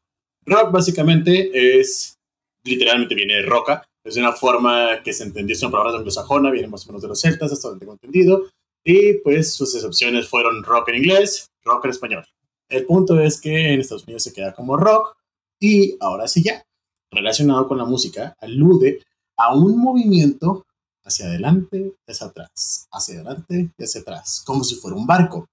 Rock 0.50 0.72
básicamente 0.72 1.78
es, 1.80 2.18
literalmente 2.64 3.14
viene 3.14 3.34
de 3.34 3.42
roca, 3.42 3.86
es 4.02 4.16
una 4.16 4.32
forma 4.32 5.00
que 5.04 5.12
se 5.12 5.22
entendió, 5.22 5.54
es 5.54 5.62
una 5.62 5.70
palabra 5.70 5.98
anglosajona, 5.98 6.50
viene 6.50 6.66
más 6.66 6.84
o 6.84 6.88
menos 6.88 7.02
de 7.02 7.08
los 7.08 7.20
celtas, 7.20 7.52
hasta 7.52 7.68
donde 7.68 7.80
tengo 7.80 7.92
entendido, 7.92 8.46
y 8.84 9.14
pues 9.18 9.54
sus 9.54 9.74
excepciones 9.76 10.28
fueron 10.28 10.64
rock 10.64 10.88
en 10.88 10.96
inglés, 10.96 11.50
rock 11.62 11.84
en 11.84 11.90
español. 11.92 12.26
El 12.68 12.84
punto 12.84 13.20
es 13.20 13.40
que 13.40 13.74
en 13.74 13.80
Estados 13.80 14.04
Unidos 14.04 14.24
se 14.24 14.32
queda 14.32 14.52
como 14.52 14.76
rock, 14.76 15.16
y 15.60 15.96
ahora 16.00 16.26
sí 16.26 16.42
ya, 16.42 16.64
relacionado 17.12 17.68
con 17.68 17.78
la 17.78 17.84
música, 17.84 18.36
alude 18.40 19.04
a 19.36 19.54
un 19.54 19.78
movimiento 19.78 20.66
hacia 21.04 21.26
adelante, 21.26 21.94
hacia 22.08 22.26
atrás, 22.26 22.88
hacia 22.90 23.20
adelante 23.20 23.70
y 23.78 23.84
hacia 23.84 24.00
atrás, 24.00 24.42
como 24.44 24.64
si 24.64 24.74
fuera 24.74 24.96
un 24.96 25.06
barco. 25.06 25.48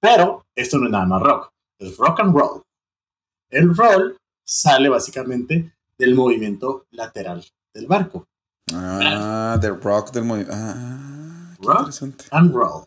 Pero 0.00 0.46
esto 0.56 0.78
no 0.78 0.86
es 0.86 0.92
nada 0.92 1.06
más 1.06 1.22
rock, 1.22 1.52
es 1.78 1.96
rock 1.96 2.20
and 2.20 2.36
roll. 2.36 2.62
El 3.50 3.76
roll 3.76 4.16
sale 4.44 4.88
básicamente 4.88 5.72
del 5.98 6.14
movimiento 6.14 6.86
lateral 6.90 7.44
del 7.74 7.86
barco. 7.86 8.26
Ah, 8.72 9.58
del 9.60 9.80
rock 9.80 10.12
del 10.12 10.24
movimiento. 10.24 10.52
Ah, 10.54 11.54
rock 11.60 11.90
and 12.30 12.54
roll. 12.54 12.84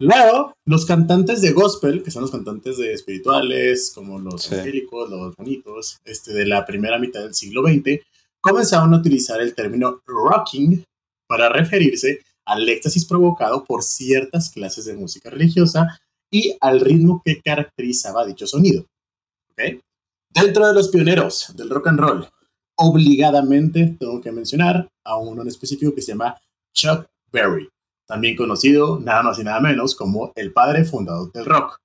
Luego, 0.00 0.54
los 0.64 0.86
cantantes 0.86 1.42
de 1.42 1.52
gospel, 1.52 2.04
que 2.04 2.12
son 2.12 2.22
los 2.22 2.30
cantantes 2.30 2.78
de 2.78 2.92
espirituales, 2.92 3.90
como 3.92 4.18
los 4.20 4.50
evangélicos, 4.52 5.10
los 5.10 5.34
bonitos, 5.34 5.98
este, 6.04 6.32
de 6.32 6.46
la 6.46 6.64
primera 6.64 6.98
mitad 7.00 7.20
del 7.22 7.34
siglo 7.34 7.62
XX, 7.62 8.00
comenzaron 8.40 8.94
a 8.94 8.98
utilizar 8.98 9.40
el 9.40 9.54
término 9.56 10.00
rocking 10.06 10.84
para 11.26 11.48
referirse 11.48 12.20
al 12.44 12.68
éxtasis 12.68 13.06
provocado 13.06 13.64
por 13.64 13.82
ciertas 13.82 14.50
clases 14.50 14.84
de 14.84 14.94
música 14.94 15.30
religiosa 15.30 15.98
y 16.30 16.56
al 16.60 16.80
ritmo 16.80 17.20
que 17.24 17.40
caracterizaba 17.40 18.24
dicho 18.24 18.46
sonido. 18.46 18.86
¿Okay? 19.50 19.80
Dentro 20.30 20.66
de 20.66 20.74
los 20.74 20.88
pioneros 20.88 21.52
del 21.56 21.70
rock 21.70 21.88
and 21.88 22.00
roll, 22.00 22.28
obligadamente 22.76 23.96
tengo 23.98 24.20
que 24.20 24.30
mencionar 24.30 24.88
a 25.04 25.16
uno 25.16 25.42
en 25.42 25.48
específico 25.48 25.94
que 25.94 26.02
se 26.02 26.12
llama 26.12 26.36
Chuck 26.72 27.06
Berry, 27.32 27.68
también 28.06 28.36
conocido 28.36 29.00
nada 29.00 29.22
más 29.22 29.38
y 29.38 29.44
nada 29.44 29.60
menos 29.60 29.94
como 29.94 30.32
el 30.36 30.52
padre 30.52 30.84
fundador 30.84 31.32
del 31.32 31.44
rock. 31.44 31.80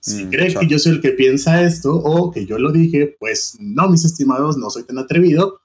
Si 0.00 0.24
mm, 0.24 0.30
creen 0.30 0.58
que 0.58 0.66
yo 0.66 0.78
soy 0.78 0.92
el 0.92 1.00
que 1.00 1.12
piensa 1.12 1.62
esto 1.62 1.94
o 1.94 2.30
que 2.30 2.46
yo 2.46 2.58
lo 2.58 2.72
dije, 2.72 3.16
pues 3.18 3.56
no, 3.60 3.88
mis 3.88 4.04
estimados, 4.04 4.56
no 4.56 4.70
soy 4.70 4.84
tan 4.84 4.98
atrevido. 4.98 5.60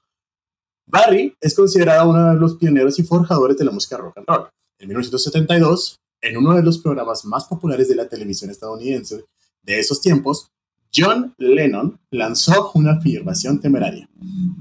Barry 0.86 1.34
es 1.40 1.54
considerado 1.54 2.10
uno 2.10 2.34
de 2.34 2.40
los 2.40 2.56
pioneros 2.56 2.98
y 2.98 3.04
forjadores 3.04 3.56
de 3.56 3.64
la 3.64 3.70
música 3.70 3.96
rock 3.96 4.18
and 4.18 4.26
roll. 4.26 4.48
En 4.78 4.88
1972, 4.88 5.98
en 6.20 6.36
uno 6.36 6.54
de 6.54 6.62
los 6.62 6.78
programas 6.78 7.24
más 7.24 7.44
populares 7.46 7.88
de 7.88 7.96
la 7.96 8.08
televisión 8.08 8.50
estadounidense 8.50 9.24
de 9.62 9.78
esos 9.78 10.00
tiempos, 10.00 10.48
John 10.94 11.34
Lennon 11.38 11.98
lanzó 12.10 12.70
una 12.74 12.92
afirmación 12.92 13.60
temeraria. 13.60 14.08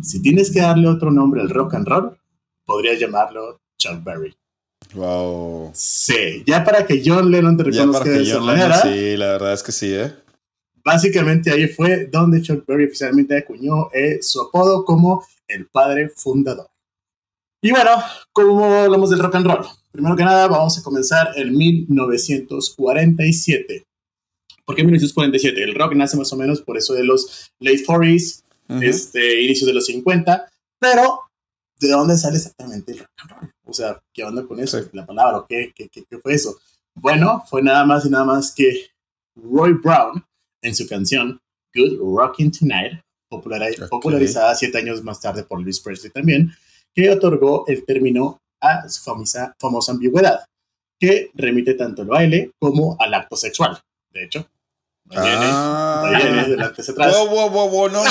Si 0.02 0.22
tienes 0.22 0.52
que 0.52 0.62
darle 0.62 0.88
otro 0.88 1.12
nombre 1.12 1.42
al 1.42 1.50
rock 1.50 1.76
and 1.76 1.88
roll, 1.88 2.18
podrías 2.66 3.00
llamarlo 3.00 3.60
Chuck 3.78 4.04
Berry. 4.04 4.34
Wow. 4.94 5.72
Sí, 5.74 6.44
ya 6.46 6.64
para 6.64 6.86
que 6.86 7.02
John 7.06 7.30
Lennon 7.30 7.58
te 7.58 7.64
reconozca 7.64 8.10
de 8.10 8.24
esa 8.24 8.40
manera. 8.40 8.82
sí, 8.82 9.18
la 9.18 9.34
verdad 9.34 9.54
es 9.54 9.64
que 9.64 9.72
sí, 9.72 9.94
¿eh? 9.94 10.14
Básicamente 10.84 11.52
ahí 11.52 11.68
fue 11.68 12.08
donde 12.08 12.42
Chuck 12.42 12.66
Berry 12.66 12.86
oficialmente 12.86 13.38
acuñó 13.38 13.92
eh, 13.94 14.18
su 14.22 14.42
apodo 14.42 14.84
como 14.84 15.24
el 15.48 15.68
padre 15.68 16.10
fundador. 16.16 16.68
Y 17.62 17.70
bueno, 17.72 17.92
como 18.32 18.66
hablamos 18.66 19.12
del 19.12 19.20
rock 19.20 19.36
and 19.36 19.46
roll, 19.46 19.64
primero 19.92 20.16
que 20.16 20.24
nada 20.24 20.48
vamos 20.48 20.80
a 20.80 20.82
comenzar 20.82 21.34
en 21.36 21.56
1947. 21.56 23.86
¿Por 24.66 24.76
qué 24.76 24.84
1947? 24.84 25.64
El 25.64 25.76
rock 25.76 25.94
nace 25.94 26.18
más 26.18 26.32
o 26.34 26.38
menos 26.38 26.62
por 26.62 26.78
eso 26.78 26.94
de 26.94 27.04
los 27.04 27.52
late 27.60 27.84
40s, 27.86 28.44
este, 28.82 29.42
inicios 29.42 29.68
de 29.68 29.74
los 29.74 29.86
50, 29.86 30.50
pero 30.80 31.22
¿de 31.80 31.90
dónde 31.90 32.18
sale 32.18 32.38
exactamente 32.38 32.94
el 32.94 33.00
rock 33.00 33.10
and 33.18 33.32
roll? 33.32 33.52
O 33.66 33.74
sea, 33.74 34.02
¿qué 34.14 34.24
onda 34.24 34.44
con 34.46 34.60
eso? 34.60 34.80
La 34.94 35.06
palabra, 35.06 35.46
¿qué, 35.48 35.72
qué, 35.76 35.90
qué, 35.90 36.18
fue 36.20 36.34
eso? 36.34 36.58
Bueno, 36.96 37.44
fue 37.50 37.62
nada 37.62 37.86
más 37.86 38.06
y 38.06 38.10
nada 38.10 38.26
más 38.26 38.54
que 38.54 38.88
Roy 39.36 39.74
Brown 39.74 40.24
en 40.62 40.76
su 40.76 40.88
canción 40.88 41.40
Good 41.74 42.00
Rockin' 42.00 42.52
Tonight, 42.52 43.02
popularizada 43.30 44.56
siete 44.56 44.78
años 44.78 45.04
más 45.04 45.22
tarde 45.22 45.44
por 45.44 45.62
Luis 45.62 45.80
Presley 45.80 46.12
también, 46.12 46.52
que 46.94 47.10
otorgó 47.10 47.66
el 47.68 47.86
término 47.86 48.42
a 48.62 48.88
su 48.90 49.02
famosa, 49.02 49.56
famosa 49.60 49.94
ambigüedad, 49.94 50.46
que 51.00 51.32
remite 51.34 51.74
tanto 51.74 52.02
al 52.02 52.10
baile 52.10 52.52
como 52.60 52.96
al 53.00 53.14
acto 53.14 53.36
sexual. 53.36 53.80
De 54.14 54.24
hecho, 54.24 54.48
Ah, 55.14 56.04
ahí 56.06 56.24
viene, 56.24 56.48
delante 56.48 56.82
hacia 56.82 56.94
atrás. 56.94 57.18
Wow, 57.18 57.50
wow, 57.50 57.70
wow, 57.70 57.90
no, 57.90 58.04
no, 58.04 58.10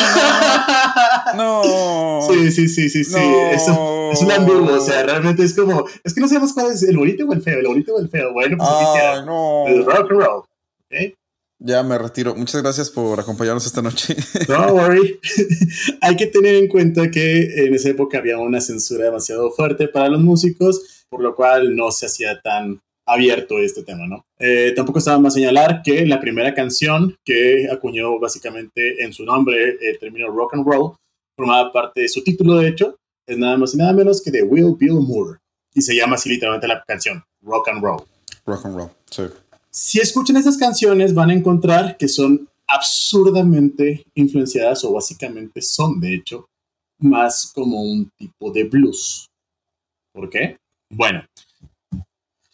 no. 1.35 1.63
no. 1.65 2.21
Sí, 2.31 2.51
sí, 2.53 2.69
sí, 2.69 2.89
sí, 2.89 3.05
sí. 3.05 3.13
No. 3.15 3.51
Eso, 3.51 4.11
es 4.13 4.21
un 4.23 4.31
ambiguo, 4.33 4.75
o 4.75 4.81
sea, 4.81 5.03
realmente 5.03 5.43
es 5.43 5.55
como, 5.55 5.87
es 6.05 6.15
que 6.15 6.21
no 6.21 6.29
sabemos 6.29 6.53
cuál 6.53 6.73
es 6.73 6.83
el 6.83 6.97
bonito 6.97 7.25
o 7.27 7.33
el 7.33 7.43
feo, 7.43 7.59
el 7.59 7.67
bonito 7.67 7.95
o 7.95 8.01
el 8.01 8.09
feo. 8.09 8.33
Bueno, 8.33 8.57
pues 8.59 8.69
Ay, 8.71 9.01
queda. 9.01 9.25
no. 9.25 9.67
El 9.67 9.85
rock 9.85 9.99
and 9.99 10.11
roll. 10.11 10.39
¿ok? 10.41 11.15
Ya 11.63 11.83
me 11.83 11.99
retiro. 11.99 12.35
Muchas 12.35 12.63
gracias 12.63 12.91
por 12.91 13.19
acompañarnos 13.19 13.67
esta 13.67 13.83
noche. 13.83 14.17
Don't 14.47 14.71
worry. 14.73 15.19
Hay 16.01 16.17
que 16.17 16.27
tener 16.27 16.57
en 16.57 16.69
cuenta 16.69 17.11
que 17.11 17.67
en 17.67 17.75
esa 17.75 17.91
época 17.91 18.19
había 18.19 18.39
una 18.39 18.61
censura 18.61 19.05
demasiado 19.07 19.51
fuerte 19.51 19.89
para 19.89 20.09
los 20.09 20.21
músicos, 20.23 21.05
por 21.09 21.23
lo 21.23 21.35
cual 21.35 21.77
no 21.77 21.91
se 21.93 22.07
hacía 22.07 22.41
tan 22.41 22.81
abierto 23.13 23.59
este 23.59 23.83
tema, 23.83 24.07
¿no? 24.07 24.25
Eh, 24.39 24.73
tampoco 24.75 24.99
estaba 24.99 25.19
más 25.19 25.35
señalar 25.35 25.83
que 25.83 26.07
la 26.07 26.21
primera 26.21 26.55
canción 26.55 27.17
que 27.25 27.69
acuñó 27.71 28.19
básicamente 28.19 29.03
en 29.03 29.13
su 29.13 29.25
nombre 29.25 29.77
el 29.81 29.99
término 29.99 30.29
rock 30.29 30.55
and 30.55 30.67
roll 30.67 30.95
formaba 31.37 31.73
parte 31.73 32.03
de 32.03 32.09
su 32.09 32.23
título, 32.23 32.57
de 32.57 32.69
hecho, 32.69 32.97
es 33.27 33.39
nada 33.39 33.57
más 33.57 33.75
y 33.75 33.79
nada 33.79 33.93
menos 33.93 34.23
que 34.23 34.31
de 34.31 34.43
Will 34.43 34.77
Bill 34.79 35.01
Moore 35.01 35.39
y 35.75 35.83
se 35.83 35.95
llama 35.95 36.17
así 36.17 36.29
literalmente 36.29 36.69
la 36.69 36.83
canción, 36.87 37.23
rock 37.43 37.69
and 37.69 37.83
roll. 37.83 38.03
Rock 38.45 38.67
and 38.67 38.77
roll. 38.77 38.91
Sí. 39.11 39.23
Si 39.71 40.01
escuchan 40.01 40.37
estas 40.37 40.59
canciones 40.59 41.15
van 41.15 41.31
a 41.31 41.35
encontrar 41.35 41.97
que 41.97 42.09
son 42.09 42.49
absurdamente 42.67 44.05
influenciadas 44.15 44.85
o 44.85 44.93
básicamente 44.93 45.61
son 45.63 46.01
de 46.01 46.15
hecho 46.15 46.47
más 46.99 47.51
como 47.55 47.83
un 47.83 48.11
tipo 48.17 48.51
de 48.51 48.65
blues. 48.65 49.27
¿Por 50.13 50.29
qué? 50.29 50.57
Bueno, 50.91 51.25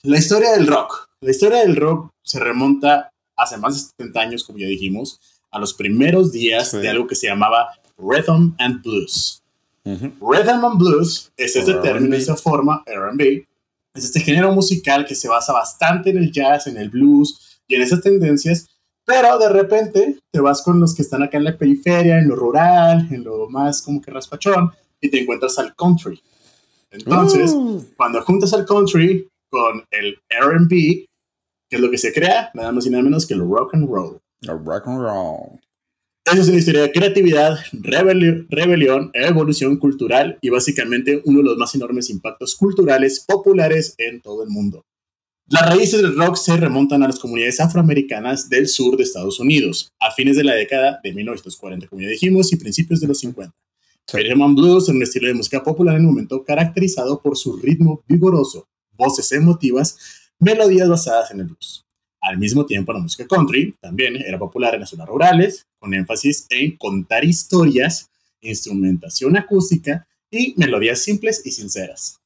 la 0.07 0.18
historia 0.18 0.52
del 0.52 0.66
rock. 0.66 1.09
La 1.20 1.30
historia 1.30 1.59
del 1.59 1.76
rock 1.76 2.11
se 2.22 2.38
remonta 2.40 3.11
hace 3.36 3.57
más 3.59 3.74
de 3.74 3.80
70 3.98 4.20
años, 4.20 4.44
como 4.44 4.59
ya 4.59 4.66
dijimos, 4.66 5.20
a 5.50 5.59
los 5.59 5.74
primeros 5.74 6.32
días 6.32 6.70
Sí. 6.70 6.78
de 6.78 6.88
algo 6.88 7.07
que 7.07 7.14
se 7.14 7.26
llamaba 7.26 7.68
Rhythm 7.98 8.54
and 8.59 8.82
Blues. 8.82 9.42
Rhythm 9.84 10.64
and 10.64 10.78
Blues 10.78 11.30
es 11.36 11.54
este 11.57 11.74
término, 11.74 12.16
esa 12.16 12.36
forma, 12.36 12.82
R&B, 12.86 13.46
es 13.94 14.04
este 14.04 14.20
género 14.20 14.52
musical 14.52 15.07
que 15.07 15.14
se 15.14 15.28
basa 15.28 15.52
bastante 15.52 16.11
en 16.11 16.18
el 16.18 16.32
jazz, 16.32 16.66
en 16.66 16.76
el 16.76 16.90
blues 16.90 17.61
y 17.68 17.76
en 17.76 17.82
esas 17.82 18.00
tendencias, 18.02 18.66
pero 19.04 19.38
de 19.38 19.48
repente 19.48 20.18
te 20.30 20.40
vas 20.40 20.61
con 20.62 20.80
los 20.80 20.94
que 20.94 21.02
están 21.02 21.22
acá 21.22 21.38
en 21.38 21.44
la 21.44 21.57
periferia, 21.57 22.18
en 22.18 22.28
lo 22.28 22.34
rural, 22.36 23.07
en 23.12 23.22
lo 23.22 23.48
más 23.48 23.80
como 23.80 24.00
que 24.02 24.11
raspachón, 24.11 24.72
y 25.00 25.09
te 25.09 25.20
encuentras 25.20 25.59
al 25.59 25.74
country. 25.76 26.20
Entonces, 26.90 27.52
Uh, 27.52 27.82
cuando 27.96 28.20
juntas 28.22 28.52
al 28.52 28.64
country 28.66 29.28
con 29.62 29.84
el 29.90 30.18
R&B, 30.28 31.07
¿qué 31.68 31.76
es 31.76 31.80
lo 31.80 31.90
que 31.90 31.98
se 31.98 32.12
crea? 32.12 32.50
Nada 32.54 32.72
más 32.72 32.86
y 32.86 32.90
nada 32.90 33.02
menos 33.02 33.26
que 33.26 33.34
el 33.34 33.40
rock 33.40 33.74
and 33.74 33.88
roll. 33.88 34.18
el 34.42 34.64
rock 34.64 34.86
and 34.86 35.00
roll. 35.00 35.61
Esa 36.24 36.40
es 36.40 36.48
una 36.48 36.59
historia 36.59 36.82
de 36.82 36.92
creatividad, 36.92 37.57
rebeli- 37.72 38.46
rebelión, 38.50 39.11
evolución 39.14 39.76
cultural 39.78 40.38
y 40.40 40.48
básicamente 40.50 41.22
uno 41.24 41.38
de 41.38 41.44
los 41.44 41.57
más 41.57 41.74
enormes 41.76 42.11
impactos 42.11 42.57
culturales 42.57 43.24
populares 43.26 43.94
en 43.98 44.20
todo 44.20 44.42
el 44.42 44.50
mundo. 44.50 44.84
Las 45.48 45.68
raíces 45.68 46.02
del 46.02 46.16
rock 46.18 46.34
se 46.36 46.57
remontan 46.57 47.04
a 47.04 47.07
las 47.07 47.20
comunidades 47.20 47.61
afroamericanas 47.61 48.48
del 48.48 48.66
sur 48.66 48.96
de 48.96 49.04
Estados 49.04 49.38
Unidos, 49.38 49.92
a 50.00 50.11
fines 50.11 50.36
de 50.36 50.42
la 50.42 50.54
década 50.54 50.98
de 51.04 51.12
1940, 51.12 51.86
como 51.86 52.02
ya 52.02 52.09
dijimos, 52.09 52.52
y 52.52 52.57
principios 52.57 52.98
de 53.00 53.07
los 53.07 53.20
50. 53.20 53.54
Sí. 54.09 54.16
Rhythm 54.18 54.42
and 54.42 54.59
Blues 54.59 54.84
es 54.84 54.88
un 54.88 55.02
estilo 55.02 55.28
de 55.28 55.34
música 55.34 55.62
popular 55.62 55.94
en 55.94 56.00
el 56.02 56.07
momento 56.09 56.42
caracterizado 56.44 57.20
por 57.22 57.36
su 57.36 57.57
ritmo 57.59 58.02
vigoroso, 58.09 58.66
voces 58.97 59.30
emotivas, 59.32 59.99
melodías 60.38 60.88
basadas 60.88 61.30
en 61.30 61.40
el 61.40 61.47
blues. 61.47 61.84
Al 62.20 62.38
mismo 62.38 62.66
tiempo, 62.66 62.92
la 62.92 62.99
música 62.99 63.26
country 63.26 63.74
también 63.80 64.16
era 64.16 64.38
popular 64.38 64.74
en 64.74 64.80
las 64.80 64.90
zonas 64.90 65.07
rurales, 65.07 65.66
con 65.78 65.94
énfasis 65.94 66.47
en 66.51 66.76
contar 66.76 67.24
historias, 67.24 68.11
instrumentación 68.40 69.36
acústica 69.36 70.07
y 70.30 70.55
melodías 70.57 70.99
simples 71.01 71.42
y 71.44 71.53
sinceras. 71.53 72.18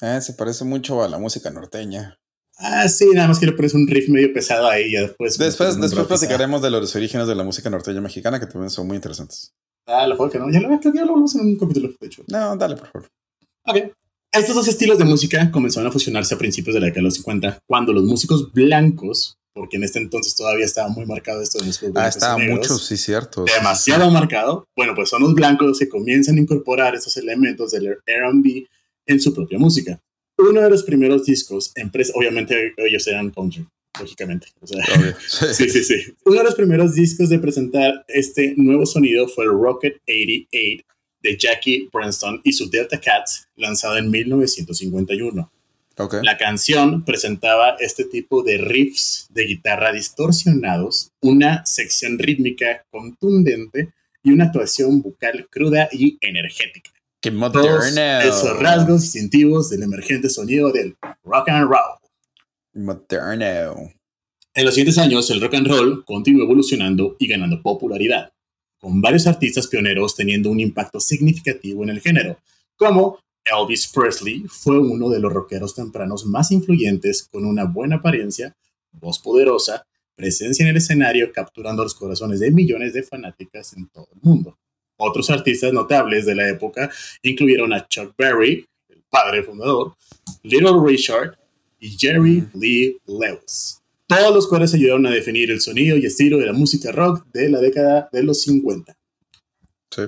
Eh, 0.00 0.20
se 0.20 0.32
parece 0.34 0.64
mucho 0.64 1.02
a 1.02 1.08
la 1.08 1.18
música 1.18 1.50
norteña. 1.50 2.18
Ah, 2.58 2.88
sí, 2.88 3.10
nada 3.12 3.28
más 3.28 3.38
que 3.38 3.46
le 3.46 3.52
pones 3.52 3.74
un 3.74 3.86
riff 3.86 4.08
medio 4.08 4.32
pesado 4.32 4.68
ahí 4.68 4.94
y 4.94 4.96
después... 4.96 5.36
Después, 5.38 5.70
después 5.70 5.90
pesado. 5.90 6.08
platicaremos 6.08 6.62
de 6.62 6.70
los 6.70 6.94
orígenes 6.94 7.26
de 7.26 7.34
la 7.34 7.44
música 7.44 7.70
norteña 7.70 8.00
mexicana, 8.00 8.38
que 8.38 8.46
también 8.46 8.70
son 8.70 8.86
muy 8.86 8.96
interesantes. 8.96 9.52
Ah, 9.86 10.06
la 10.06 10.16
folka, 10.16 10.38
¿no? 10.38 10.50
Ya 10.50 10.60
lo, 10.60 10.68
que 10.80 10.90
ya 10.94 11.04
lo 11.04 11.10
hablamos 11.10 11.34
en 11.34 11.42
un 11.42 11.56
capítulo, 11.56 11.92
de 12.00 12.06
hecho. 12.06 12.24
No, 12.28 12.56
dale, 12.56 12.76
por 12.76 12.88
favor. 12.88 13.08
Ok. 13.66 13.92
Estos 14.32 14.54
dos 14.54 14.66
estilos 14.68 14.96
de 14.98 15.04
música 15.04 15.50
comenzaron 15.50 15.88
a 15.88 15.92
fusionarse 15.92 16.34
a 16.34 16.38
principios 16.38 16.72
de 16.74 16.80
la 16.80 16.86
década 16.86 17.00
de 17.00 17.04
los 17.04 17.14
50, 17.16 17.58
cuando 17.66 17.92
los 17.92 18.04
músicos 18.04 18.50
blancos, 18.52 19.36
porque 19.54 19.76
en 19.76 19.84
este 19.84 19.98
entonces 19.98 20.34
todavía 20.34 20.64
estaba 20.64 20.88
muy 20.88 21.04
marcado 21.04 21.42
esto 21.42 21.58
de 21.58 21.66
músicos 21.66 21.90
Ah, 21.94 22.08
blancos. 22.10 22.22
y 22.22 22.40
negros, 22.40 22.58
mucho, 22.70 22.78
sí, 22.78 22.96
cierto. 22.96 23.44
demasiado 23.44 24.10
marcado. 24.10 24.64
Bueno, 24.74 24.94
pues 24.94 25.10
son 25.10 25.22
los 25.22 25.34
blancos 25.34 25.78
que 25.78 25.88
comienzan 25.88 26.36
a 26.38 26.40
incorporar 26.40 26.94
estos 26.94 27.14
elementos 27.18 27.72
del 27.72 27.98
R&B 28.06 28.66
en 29.06 29.20
su 29.20 29.34
propia 29.34 29.58
música. 29.58 30.00
Uno 30.38 30.62
de 30.62 30.70
los 30.70 30.82
primeros 30.82 31.26
discos, 31.26 31.72
obviamente 32.14 32.72
ellos 32.78 33.06
eran 33.06 33.30
country, 33.30 33.66
lógicamente. 34.00 34.46
O 34.62 34.66
sea, 34.66 34.82
Obvio. 34.98 35.14
sí, 35.52 35.68
sí, 35.68 35.84
sí. 35.84 36.14
Uno 36.24 36.38
de 36.38 36.44
los 36.44 36.54
primeros 36.54 36.94
discos 36.94 37.28
de 37.28 37.38
presentar 37.38 38.02
este 38.08 38.54
nuevo 38.56 38.86
sonido 38.86 39.28
fue 39.28 39.44
el 39.44 39.50
Rocket 39.50 39.96
88 40.08 40.84
de 41.22 41.36
Jackie 41.36 41.88
Branston 41.92 42.40
y 42.44 42.52
su 42.52 42.68
Delta 42.68 43.00
Cats, 43.00 43.48
lanzado 43.56 43.96
en 43.96 44.10
1951. 44.10 45.50
Ok. 45.98 46.14
La 46.22 46.36
canción 46.36 47.04
presentaba 47.04 47.76
este 47.78 48.04
tipo 48.04 48.42
de 48.42 48.58
riffs 48.58 49.26
de 49.30 49.44
guitarra 49.44 49.92
distorsionados, 49.92 51.12
una 51.20 51.64
sección 51.66 52.18
rítmica 52.18 52.84
contundente 52.90 53.92
y 54.22 54.30
una 54.30 54.44
actuación 54.44 55.02
vocal 55.02 55.46
cruda 55.50 55.88
y 55.92 56.18
energética. 56.20 56.90
Qué 57.20 57.30
moderno. 57.30 57.78
esos 58.20 58.58
rasgos 58.58 59.02
distintivos 59.02 59.70
del 59.70 59.84
emergente 59.84 60.28
sonido 60.28 60.72
del 60.72 60.96
rock 61.22 61.50
and 61.50 61.70
roll. 61.70 61.98
Moderno. 62.74 63.92
En 64.54 64.64
los 64.64 64.74
siguientes 64.74 64.98
años, 64.98 65.30
el 65.30 65.40
rock 65.40 65.54
and 65.54 65.68
roll 65.68 66.04
continuó 66.04 66.42
evolucionando 66.42 67.16
y 67.18 67.28
ganando 67.28 67.62
popularidad, 67.62 68.32
con 68.82 69.00
varios 69.00 69.28
artistas 69.28 69.68
pioneros 69.68 70.16
teniendo 70.16 70.50
un 70.50 70.58
impacto 70.58 70.98
significativo 70.98 71.84
en 71.84 71.90
el 71.90 72.00
género, 72.00 72.36
como 72.76 73.20
Elvis 73.44 73.86
Presley 73.86 74.44
fue 74.48 74.76
uno 74.76 75.08
de 75.08 75.20
los 75.20 75.32
rockeros 75.32 75.76
tempranos 75.76 76.26
más 76.26 76.50
influyentes 76.50 77.28
con 77.30 77.44
una 77.44 77.64
buena 77.64 77.96
apariencia, 77.96 78.56
voz 78.90 79.20
poderosa, 79.20 79.86
presencia 80.16 80.64
en 80.64 80.70
el 80.70 80.78
escenario 80.78 81.30
capturando 81.32 81.84
los 81.84 81.94
corazones 81.94 82.40
de 82.40 82.50
millones 82.50 82.92
de 82.92 83.04
fanáticas 83.04 83.72
en 83.74 83.86
todo 83.88 84.08
el 84.14 84.20
mundo. 84.20 84.58
Otros 84.96 85.30
artistas 85.30 85.72
notables 85.72 86.26
de 86.26 86.34
la 86.34 86.48
época 86.48 86.90
incluyeron 87.22 87.72
a 87.72 87.86
Chuck 87.86 88.14
Berry, 88.18 88.66
el 88.88 89.02
padre 89.08 89.44
fundador, 89.44 89.94
Little 90.42 90.80
Richard 90.84 91.38
y 91.78 91.90
Jerry 91.96 92.48
Lee 92.54 92.98
Lewis. 93.06 93.81
Todos 94.18 94.34
los 94.34 94.48
cuales 94.48 94.74
ayudaron 94.74 95.06
a 95.06 95.10
definir 95.10 95.50
el 95.50 95.60
sonido 95.60 95.96
y 95.96 96.06
estilo 96.06 96.38
de 96.38 96.46
la 96.46 96.52
música 96.52 96.92
rock 96.92 97.24
de 97.32 97.48
la 97.48 97.60
década 97.60 98.08
de 98.12 98.22
los 98.22 98.42
50. 98.42 98.96
Sí. 99.90 100.02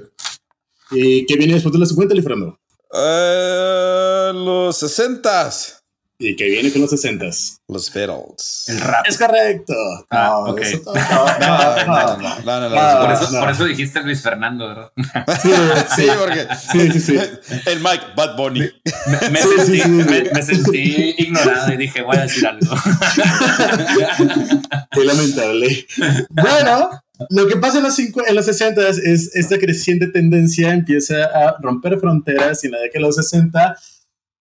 ¿Y 0.91 1.27
qué 1.27 1.37
viene 1.37 1.55
después 1.55 1.73
de 1.73 1.79
los 1.79 1.89
50, 1.89 2.15
Fernando? 2.23 2.59
Eh, 2.93 4.33
los 4.35 4.77
sesentas. 4.77 5.84
¿Y 6.17 6.37
qué 6.37 6.45
viene 6.45 6.71
con 6.73 6.81
los 6.81 6.91
60? 6.91 7.27
Los 7.69 7.93
Beatles. 7.93 8.65
El 8.69 8.81
rap. 8.81 9.05
Es 9.09 9.19
correcto. 9.19 9.75
Ah, 10.11 10.43
No, 10.47 10.53
ok. 10.53 10.61
eso 10.61 10.81
no, 10.87 10.93
No, 10.95 11.39
no, 11.41 11.87
no, 11.87 12.17
no. 12.17 12.17
no, 12.17 12.61
no, 12.61 12.69
no, 12.71 12.71
no, 12.71 13.01
Por 13.01 13.13
eso, 13.13 13.31
no. 13.33 13.41
por 13.41 13.51
eso 13.51 13.65
dijiste 13.65 14.01
Luis 14.01 14.23
Fernando, 14.23 14.69
¿verdad? 14.69 14.93
Sí, 15.97 16.07
porque 16.19 16.47
sí, 16.73 16.93
sí, 16.93 17.01
sí. 17.01 17.19
el 17.67 17.81
Mike 17.81 18.05
Bad 18.17 18.37
Bunny. 18.37 18.61
Me, 18.61 19.31
me 19.31 19.39
Sí, 19.43 19.49
sí, 19.67 19.81
sentí, 19.81 19.81
sí. 19.81 19.89
Me, 19.89 20.23
me 20.33 20.43
sentí 20.43 21.15
ignorado 21.19 21.73
y 21.73 21.77
dije, 21.79 22.03
voy 22.03 22.17
a 22.17 22.21
decir 22.23 22.47
algo. 22.47 22.75
Qué 24.93 25.05
lamentable. 25.05 25.87
Bueno, 26.31 26.91
lo 27.31 27.47
que 27.49 27.57
pasa 27.57 27.79
en 27.79 27.85
los, 27.85 27.99
cincu- 27.99 28.25
en 28.27 28.35
los 28.35 28.45
60 28.47 28.89
es 28.89 29.35
esta 29.35 29.59
creciente 29.59 30.09
tendencia 30.09 30.73
empieza 30.73 31.25
a 31.25 31.57
romper 31.61 31.99
fronteras 31.99 32.63
y 32.65 32.67
en 32.69 32.73
la 32.73 32.79
década 32.81 33.01
de 33.01 33.07
los 33.07 33.17
60 33.17 33.77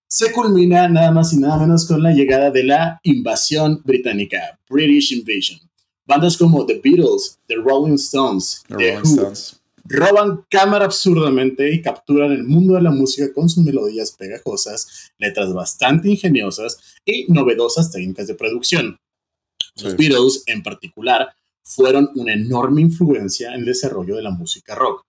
se 0.08 0.32
culmina 0.32 0.88
nada 0.88 1.12
más 1.12 1.34
y 1.34 1.38
nada 1.38 1.58
menos 1.58 1.88
con 1.88 2.04
la 2.04 2.12
llegada 2.12 2.52
de 2.52 2.64
la 2.64 3.00
invasión 3.04 3.82
británica, 3.84 4.60
British 4.70 5.12
Invasion. 5.14 5.60
Bandas 6.06 6.38
como 6.38 6.66
The 6.66 6.80
Beatles, 6.84 7.40
The 7.48 7.56
Rolling 7.56 7.96
Stones, 7.96 8.64
The 8.68 8.76
The 8.76 8.92
Rolling 8.96 9.00
Who, 9.00 9.14
Stones. 9.32 9.60
roban 9.86 10.46
cámara 10.50 10.86
absurdamente 10.86 11.74
y 11.74 11.82
capturan 11.82 12.32
el 12.32 12.44
mundo 12.44 12.76
de 12.76 12.82
la 12.82 12.92
música 12.92 13.34
con 13.34 13.50
sus 13.50 13.64
melodías 13.64 14.12
pegajosas, 14.12 15.12
letras 15.18 15.54
bastante 15.54 16.10
ingeniosas 16.10 16.78
y 17.06 17.26
novedosas 17.32 17.92
técnicas 17.92 18.28
de 18.28 18.36
producción. 18.36 18.98
Los 19.82 19.94
Sí. 19.94 19.98
Beatles, 19.98 20.44
en 20.48 20.62
particular, 20.62 21.30
fueron 21.64 22.10
una 22.16 22.34
enorme 22.34 22.82
influencia 22.82 23.54
en 23.54 23.62
el 23.62 23.66
desarrollo 23.66 24.16
de 24.18 24.22
la 24.24 24.32
música 24.32 24.76
rock, 24.76 25.06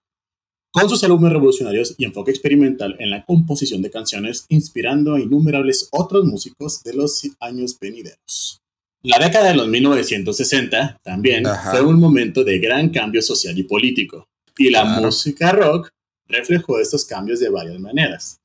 con 0.74 0.88
sus 0.88 1.04
álbumes 1.04 1.32
revolucionarios 1.32 1.94
y 1.98 2.04
enfoque 2.04 2.32
experimental 2.32 2.96
en 2.98 3.08
la 3.08 3.24
composición 3.24 3.80
de 3.80 3.92
canciones, 3.92 4.44
inspirando 4.48 5.14
a 5.14 5.20
innumerables 5.20 5.88
otros 5.92 6.24
músicos 6.24 6.82
de 6.82 6.94
los 6.94 7.22
años 7.38 7.78
venideros. 7.78 8.60
La 9.00 9.20
década 9.20 9.50
de 9.50 9.54
los 9.54 9.68
1960 9.68 10.98
también 11.04 11.44
fue 11.70 11.80
un 11.80 12.00
momento 12.00 12.42
de 12.42 12.58
gran 12.58 12.88
cambio 12.88 13.22
social 13.22 13.56
y 13.56 13.62
político, 13.62 14.26
y 14.58 14.70
la 14.70 14.84
música 14.84 15.52
rock 15.52 15.90
reflejó 16.26 16.80
estos 16.80 17.04
cambios 17.04 17.38
de 17.38 17.50
varias 17.50 17.78
maneras. 17.78 18.40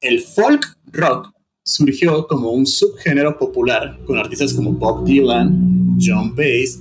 El 0.00 0.22
folk 0.22 0.74
rock 0.86 1.32
surgió 1.62 2.26
como 2.26 2.50
un 2.50 2.66
subgénero 2.66 3.36
popular 3.36 3.98
con 4.06 4.16
artistas 4.16 4.54
como 4.54 4.72
Bob 4.72 5.04
Dylan, 5.04 5.98
John 6.00 6.34
Baez, 6.34 6.80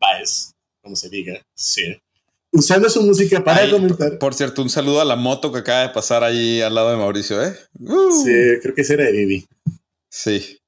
Baez, 0.00 0.52
como 0.82 0.96
se 0.96 1.08
diga, 1.08 1.40
sí, 1.54 1.96
usando 2.52 2.88
su 2.90 3.02
música 3.02 3.42
para 3.42 3.70
comentar. 3.70 4.18
Por 4.18 4.34
cierto, 4.34 4.62
un 4.62 4.70
saludo 4.70 5.00
a 5.00 5.04
la 5.04 5.16
moto 5.16 5.52
que 5.52 5.58
acaba 5.58 5.82
de 5.82 5.90
pasar 5.90 6.24
ahí 6.24 6.60
al 6.60 6.74
lado 6.74 6.90
de 6.90 6.96
Mauricio, 6.96 7.42
¿eh? 7.42 7.56
Sí, 7.78 8.32
creo 8.62 8.74
que 8.74 8.82
ese 8.82 8.94
era 8.94 9.04
de 9.04 9.12
Vivi. 9.12 9.46
Sí. 10.10 10.58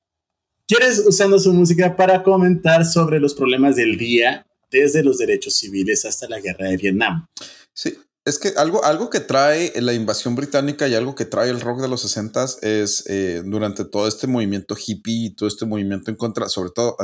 ¿Quieres 0.67 1.01
usando 1.01 1.39
su 1.39 1.53
música 1.53 1.97
para 1.97 2.23
comentar 2.23 2.85
sobre 2.85 3.21
los 3.21 3.35
problemas 3.35 3.77
del 3.77 3.99
día, 3.99 4.47
desde 4.71 5.03
los 5.03 5.19
derechos 5.19 5.57
civiles 5.57 6.05
hasta 6.05 6.29
la 6.29 6.41
guerra 6.41 6.69
de 6.69 6.77
Vietnam? 6.77 7.27
Sí, 7.75 7.99
es 8.25 8.39
que 8.39 8.53
algo, 8.57 8.85
algo 8.85 9.11
que 9.11 9.21
trae 9.21 9.73
la 9.81 9.93
invasión 9.93 10.37
británica 10.37 10.87
y 10.87 10.95
algo 10.95 11.15
que 11.15 11.25
trae 11.25 11.51
el 11.51 11.61
rock 11.61 11.81
de 11.81 11.89
los 11.89 12.03
60 12.03 12.47
es 12.63 13.05
eh, 13.09 13.43
durante 13.45 13.85
todo 13.85 14.07
este 14.07 14.29
movimiento 14.29 14.77
hippie 14.77 15.27
y 15.27 15.35
todo 15.35 15.49
este 15.49 15.67
movimiento 15.67 16.11
en 16.11 16.17
contra, 16.17 16.49
sobre 16.49 16.71
todo 16.71 16.97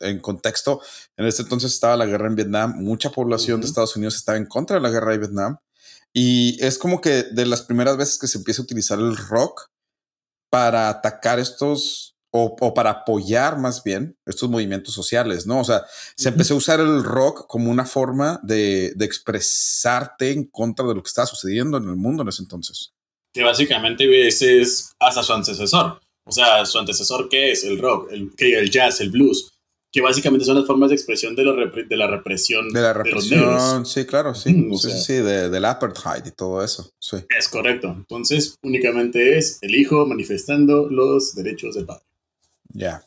en 0.00 0.20
contexto, 0.20 0.80
en 1.16 1.26
este 1.26 1.42
entonces 1.42 1.72
estaba 1.72 1.96
la 1.96 2.06
guerra 2.06 2.26
en 2.26 2.36
Vietnam, 2.36 2.74
mucha 2.76 3.10
población 3.10 3.60
de 3.60 3.66
Estados 3.66 3.96
Unidos 3.96 4.16
estaba 4.16 4.38
en 4.38 4.46
contra 4.46 4.76
de 4.76 4.82
la 4.82 4.90
guerra 4.90 5.12
de 5.12 5.18
Vietnam 5.18 5.58
y 6.12 6.56
es 6.64 6.78
como 6.78 7.00
que 7.00 7.24
de 7.24 7.46
las 7.46 7.62
primeras 7.62 7.96
veces 7.96 8.18
que 8.18 8.26
se 8.26 8.38
empieza 8.38 8.62
a 8.62 8.64
utilizar 8.64 8.98
el 8.98 9.16
rock 9.16 9.70
para 10.50 10.88
atacar 10.88 11.38
estos 11.38 12.16
o, 12.38 12.74
para 12.74 12.90
apoyar 12.90 13.58
más 13.58 13.82
bien 13.82 14.16
estos 14.26 14.50
movimientos 14.50 14.92
sociales, 14.92 15.46
¿no? 15.46 15.60
O 15.60 15.64
sea, 15.64 15.84
se 16.16 16.28
empezó 16.28 16.54
a 16.54 16.58
usar 16.58 16.80
el 16.80 17.02
rock 17.02 17.46
como 17.46 17.70
una 17.70 17.86
forma 17.86 18.40
de, 18.42 18.94
expresarte 19.00 20.32
en 20.32 20.44
contra 20.44 20.86
de 20.86 20.94
lo 20.94 21.02
que 21.02 21.08
estaba 21.08 21.26
sucediendo 21.26 21.78
en 21.78 21.84
el 21.84 21.96
mundo 21.96 22.22
en 22.22 22.28
ese 22.28 22.42
entonces. 22.42 22.92
Que 23.32 23.42
básicamente 23.42 24.26
ese 24.26 24.60
es 24.60 24.92
hasta 24.98 25.22
su 25.22 25.32
antecesor. 25.32 26.00
O 26.24 26.32
sea, 26.32 26.66
su 26.66 26.78
antecesor, 26.78 27.28
¿qué 27.28 27.52
es? 27.52 27.64
El 27.64 27.78
rock, 27.78 28.10
el, 28.10 28.32
el 28.38 28.70
jazz, 28.70 29.00
el 29.00 29.10
blues, 29.10 29.52
que 29.92 30.00
básicamente 30.00 30.44
son 30.44 30.56
las 30.56 30.66
formas 30.66 30.90
de 30.90 30.96
expresión 30.96 31.34
de, 31.34 31.44
lo 31.44 31.54
de 31.54 31.96
la 31.96 32.06
represión 32.06 32.68
de 32.68 32.80
la 32.80 32.92
represión, 32.92 33.86
sí, 33.86 34.04
claro, 34.04 34.34
sí, 34.34 34.68
sí, 34.78 34.90
sí, 34.90 35.12
de, 35.14 35.48
del 35.48 35.64
apartheid 35.64 36.26
y 36.26 36.32
todo 36.32 36.62
eso, 36.62 36.90
sí. 36.98 37.16
Es 37.36 37.48
correcto. 37.48 37.94
Entonces, 37.96 38.56
únicamente 38.62 39.38
es 39.38 39.58
el 39.62 39.74
hijo 39.74 40.06
manifestando 40.06 40.88
los 40.90 41.34
derechos 41.34 41.74
del 41.74 41.86
padre. 41.86 42.04
Ya. 42.72 43.02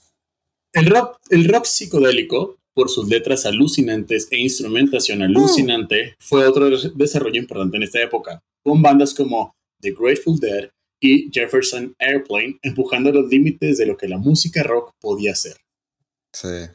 El, 0.74 0.88
rock, 0.88 1.18
el 1.30 1.48
rock 1.48 1.66
psicodélico, 1.66 2.58
por 2.74 2.90
sus 2.90 3.08
letras 3.08 3.46
alucinantes 3.46 4.28
e 4.32 4.40
instrumentación 4.40 5.22
alucinante, 5.22 6.16
fue 6.20 6.48
otro 6.48 6.70
desarrollo 6.70 7.40
importante 7.40 7.78
en 7.78 7.84
esta 7.84 8.02
época, 8.02 8.42
con 8.64 8.82
bandas 8.82 9.14
como 9.14 9.54
The 9.82 9.92
Grateful 9.92 10.40
Dead 10.40 10.70
y 11.00 11.30
Jefferson 11.32 11.96
Airplane 12.00 12.60
empujando 12.62 13.12
los 13.12 13.30
límites 13.30 13.78
de 13.78 13.86
lo 13.86 13.98
que 13.98 14.08
la 14.08 14.18
música 14.18 14.64
rock 14.64 14.94
podía 15.00 15.36
ser. 15.36 15.58
Sí. 16.32 16.70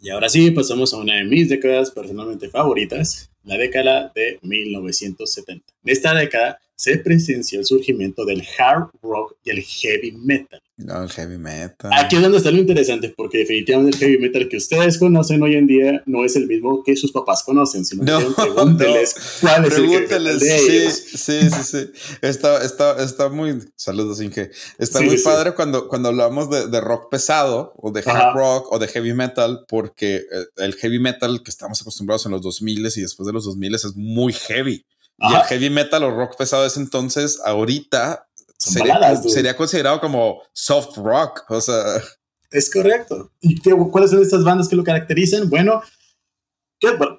Y 0.00 0.10
ahora 0.10 0.28
sí, 0.28 0.50
pasamos 0.50 0.92
a 0.92 0.98
una 0.98 1.16
de 1.16 1.24
mis 1.24 1.48
décadas 1.48 1.90
personalmente 1.90 2.50
favoritas, 2.50 3.30
la 3.42 3.56
década 3.56 4.12
de 4.14 4.38
1970. 4.42 5.72
En 5.82 5.90
esta 5.90 6.14
década 6.14 6.60
se 6.76 6.98
presenció 6.98 7.60
el 7.60 7.66
surgimiento 7.66 8.24
del 8.24 8.42
hard 8.58 8.90
rock 9.02 9.36
y 9.44 9.50
el 9.50 9.62
heavy 9.62 10.12
metal. 10.12 10.60
No, 10.76 11.04
el 11.04 11.10
heavy 11.10 11.38
metal. 11.38 11.92
Aquí 11.94 12.16
es 12.16 12.22
donde 12.22 12.38
está 12.38 12.50
lo 12.50 12.58
interesante, 12.58 13.14
porque 13.16 13.38
definitivamente 13.38 13.96
el 13.96 14.00
heavy 14.00 14.18
metal 14.18 14.48
que 14.48 14.56
ustedes 14.56 14.98
conocen 14.98 15.40
hoy 15.42 15.54
en 15.54 15.68
día 15.68 16.02
no 16.06 16.24
es 16.24 16.34
el 16.34 16.48
mismo 16.48 16.82
que 16.82 16.96
sus 16.96 17.12
papás 17.12 17.44
conocen, 17.44 17.84
sino 17.84 18.02
no, 18.02 18.34
pregúnteles 18.34 19.14
cuál 19.40 19.66
es 19.66 19.74
el 19.76 19.88
heavy 19.88 20.00
metal 20.00 20.24
de 20.24 20.58
sí, 20.58 20.76
ellos. 20.76 20.94
Sí, 20.94 21.50
sí, 21.50 21.62
sí. 21.62 21.92
Está, 22.22 22.64
está, 22.64 23.02
está 23.04 23.28
muy... 23.28 23.60
Saludos, 23.76 24.20
Inge. 24.20 24.50
Está 24.78 25.00
muy 25.00 25.18
padre 25.18 25.54
Cuando, 25.54 25.86
cuando 25.86 26.08
hablamos 26.08 26.50
de, 26.50 26.66
de, 26.66 26.80
rock 26.80 27.08
pesado, 27.08 27.72
o 27.76 27.92
de 27.92 28.02
hard 28.04 28.34
rock, 28.34 28.72
o 28.72 28.78
de 28.80 28.88
heavy 28.88 29.14
metal, 29.14 29.64
porque 29.68 30.16
eh, 30.16 30.46
el 30.56 30.74
heavy 30.74 30.98
metal 30.98 31.42
que 31.44 31.50
estamos 31.50 31.80
acostumbrados 31.82 32.26
en 32.26 32.32
los 32.32 32.42
2000 32.42 32.88
y 32.96 33.00
después 33.00 33.28
de 33.28 33.32
los 33.32 33.44
2000 33.44 33.74
es 33.76 33.94
muy 33.94 34.32
heavy. 34.32 34.84
Y 35.18 35.34
el 35.34 35.42
heavy 35.42 35.70
metal 35.70 36.02
o 36.04 36.10
rock 36.10 36.36
pesado 36.36 36.62
de 36.62 36.68
ese 36.68 36.80
entonces, 36.80 37.40
ahorita 37.44 38.26
sería, 38.58 39.56
considerado 39.56 40.00
como 40.00 40.42
soft 40.52 40.96
rock. 40.96 41.44
O 41.48 41.60
sea. 41.60 42.02
Es 42.50 42.70
correcto. 42.70 43.32
¿Y 43.40 43.60
qué, 43.60 43.72
cuáles 43.90 44.10
son 44.10 44.22
estas 44.22 44.44
bandas 44.44 44.68
que 44.68 44.76
lo 44.76 44.84
caracterizan? 44.84 45.48
Bueno, 45.48 45.82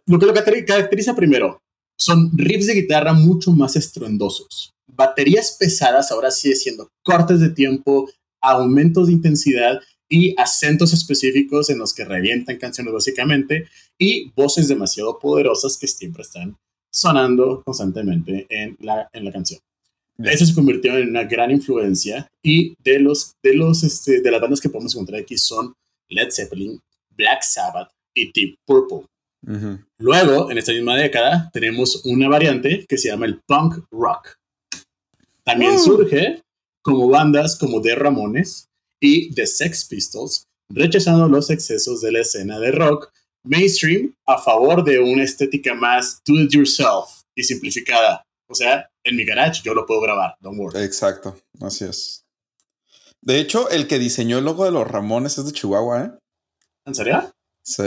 lo 0.06 0.20
que 0.20 0.26
lo 0.26 0.34
caracteriza 0.34 1.16
primero 1.16 1.62
son 1.98 2.32
riffs 2.38 2.68
de 2.68 2.74
guitarra 2.74 3.14
mucho 3.14 3.52
más 3.52 3.76
estruendosos. 3.76 4.74
Baterías 4.88 5.56
pesadas, 5.60 6.12
ahora 6.12 6.32
sigue 6.32 6.56
siendo 6.56 6.92
cortes 7.04 7.40
de 7.40 7.50
tiempo, 7.50 8.10
aumentos 8.42 9.08
de 9.08 9.14
intensidad 9.14 9.80
y 10.08 10.40
acentos 10.40 10.94
específicos 10.94 11.70
en 11.70 11.80
los 11.80 11.94
que 11.94 12.06
revientan 12.06 12.58
canciones 12.58 12.94
básicamente 12.94 13.68
y 13.98 14.32
voces 14.32 14.68
demasiado 14.68 15.18
poderosas 15.20 15.78
que 15.78 15.88
siempre 15.88 16.22
están 16.22 16.58
sonando 16.96 17.62
constantemente 17.66 18.46
en 18.50 18.78
la, 18.80 19.10
en 19.12 19.26
la 19.26 19.32
canción. 19.32 19.60
Eso 20.18 20.46
se 20.46 20.56
convirtió 20.56 20.98
en 20.98 21.10
una 21.10 21.26
gran 21.26 21.52
influencia 21.52 22.30
y 22.42 22.74
de 22.82 23.00
los 23.00 23.36
de 23.44 23.54
los 23.54 23.84
este, 23.84 24.22
de 24.22 24.32
las 24.32 24.40
bandas 24.40 24.62
que 24.62 24.70
podemos 24.70 24.96
encontrar 24.96 25.22
aquí 25.22 25.38
son 25.38 25.74
Led 26.08 26.32
Zeppelin, 26.32 26.80
Black 27.10 27.42
Sabbath 27.42 27.92
y 28.14 28.32
Deep 28.32 28.56
Purple. 28.66 29.08
Luego, 30.00 30.50
en 30.50 30.58
esta 30.58 30.72
misma 30.72 30.96
década, 30.96 31.52
tenemos 31.54 32.04
una 32.06 32.30
variante 32.30 32.86
que 32.88 32.98
se 32.98 33.10
llama 33.10 33.28
el 33.28 33.42
punk 33.46 33.86
rock. 33.92 34.38
También 35.44 35.74
uh. 35.74 35.80
surge 35.80 36.42
como 36.82 37.10
bandas 37.10 37.58
como 37.60 37.82
The 37.82 37.96
Ramones 37.96 38.70
y 39.00 39.34
The 39.36 39.46
Sex 39.46 39.86
Pistols, 39.86 40.48
rechazando 40.70 41.28
los 41.28 41.50
excesos 41.50 42.02
de 42.02 42.14
la 42.14 42.22
escena 42.22 42.58
de 42.58 42.72
rock 42.72 43.12
mainstream 43.46 44.14
a 44.26 44.38
favor 44.38 44.84
de 44.84 45.00
una 45.00 45.24
estética 45.24 45.74
más 45.74 46.22
do 46.26 46.36
it 46.36 46.52
yourself 46.52 47.24
y 47.36 47.44
simplificada. 47.44 48.24
O 48.48 48.56
sea, 48.56 48.90
en 49.04 49.16
mi 49.16 49.26
garage 49.26 49.62
yo 49.64 49.74
lo 49.74 49.86
puedo 49.86 50.02
grabar, 50.02 50.36
don't 50.40 50.60
worry. 50.60 50.84
Exacto, 50.84 51.38
así 51.62 51.86
es. 51.86 52.24
De 53.22 53.40
hecho, 53.40 53.70
el 53.70 53.88
que 53.88 53.98
diseñó 53.98 54.38
el 54.38 54.46
logo 54.46 54.66
de 54.66 54.72
los 54.72 54.88
Ramones 54.88 55.38
es 55.38 55.46
de 55.46 55.52
Chihuahua, 55.52 56.04
¿eh? 56.04 56.12
¿En 56.86 56.94
serio? 56.94 57.34
Sí. 57.64 57.84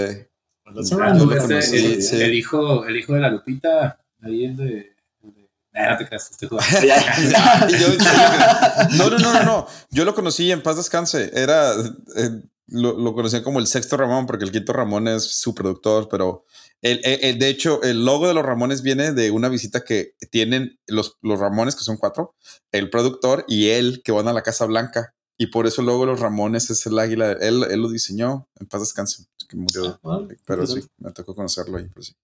Pues 0.75 0.91
el, 0.91 2.23
el, 2.23 2.35
hijo, 2.35 2.85
el 2.85 2.97
hijo 2.97 3.15
de 3.15 3.21
la 3.21 3.31
Lupita, 3.31 4.01
ahí 4.21 4.47
es 4.47 4.57
de. 4.57 4.93
no 5.23 5.97
te 5.97 6.07
creas, 6.07 6.31
estoy 6.31 6.49
no, 8.99 9.11
no, 9.11 9.19
no, 9.19 9.43
no, 9.45 9.67
Yo 9.91 10.05
lo 10.05 10.15
conocí 10.15 10.51
en 10.51 10.63
paz 10.63 10.77
descanse. 10.77 11.31
Era. 11.33 11.73
Eh, 12.17 12.43
lo, 12.69 12.99
lo 12.99 13.15
conocían 13.15 13.43
como 13.43 13.59
el 13.59 13.67
sexto 13.67 13.97
Ramón, 13.97 14.27
porque 14.27 14.45
el 14.45 14.53
quinto 14.53 14.73
Ramón 14.73 15.09
es 15.09 15.25
su 15.25 15.55
productor, 15.55 16.09
pero 16.09 16.45
el, 16.81 17.01
el, 17.03 17.39
de 17.39 17.49
hecho, 17.49 17.83
el 17.83 18.05
logo 18.05 18.29
de 18.29 18.35
los 18.35 18.45
Ramones 18.45 18.83
viene 18.83 19.13
de 19.13 19.31
una 19.31 19.49
visita 19.49 19.85
que 19.85 20.15
tienen 20.31 20.79
los, 20.87 21.17
los 21.23 21.41
Ramones, 21.41 21.75
que 21.75 21.85
son 21.85 21.97
cuatro, 21.97 22.35
el 22.71 22.91
productor 22.91 23.45
y 23.49 23.69
él 23.69 24.03
que 24.05 24.13
van 24.13 24.29
a 24.29 24.33
la 24.33 24.43
Casa 24.43 24.67
Blanca. 24.67 25.15
Y 25.37 25.47
por 25.49 25.67
eso 25.67 25.81
el 25.81 25.87
logo 25.87 26.01
de 26.01 26.13
los 26.13 26.21
Ramones 26.21 26.69
es 26.71 26.85
el 26.87 26.99
águila. 26.99 27.33
Él, 27.33 27.65
él 27.71 27.81
lo 27.81 27.89
diseñó. 27.89 28.49
En 28.59 28.67
paz 28.67 28.81
descanse. 28.81 29.25
Que 29.49 29.57
murió. 29.57 30.01
Ah, 30.03 30.27
pero 30.45 30.67
sí, 30.67 30.81
me 30.99 31.13
tocó 31.13 31.35
conocerlo 31.35 31.79
ahí. 31.79 31.87
Pues 31.95 32.07
sí. 32.07 32.17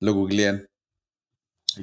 Lo 0.00 0.14
googlean. 0.14 0.66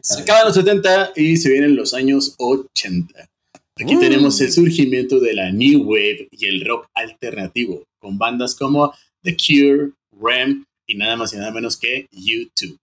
Se 0.01 0.22
acaban 0.22 0.45
los 0.45 0.56
70 0.56 1.14
y 1.16 1.38
se 1.38 1.49
vienen 1.49 1.76
los 1.76 1.93
años 1.93 2.34
80. 2.39 3.30
Aquí 3.76 3.97
tenemos 3.97 4.39
el 4.39 4.51
surgimiento 4.51 5.19
de 5.19 5.34
la 5.34 5.51
New 5.51 5.84
Wave 5.84 6.28
y 6.30 6.45
el 6.45 6.63
rock 6.63 6.88
alternativo, 6.93 7.84
con 7.99 8.19
bandas 8.19 8.53
como 8.53 8.93
The 9.24 9.36
Cure, 9.36 9.93
Rem 10.11 10.63
y 10.86 10.95
nada 10.95 11.15
más 11.15 11.34
y 11.34 11.38
nada 11.38 11.51
menos 11.51 11.76
que 11.78 12.07
YouTube. 12.11 12.78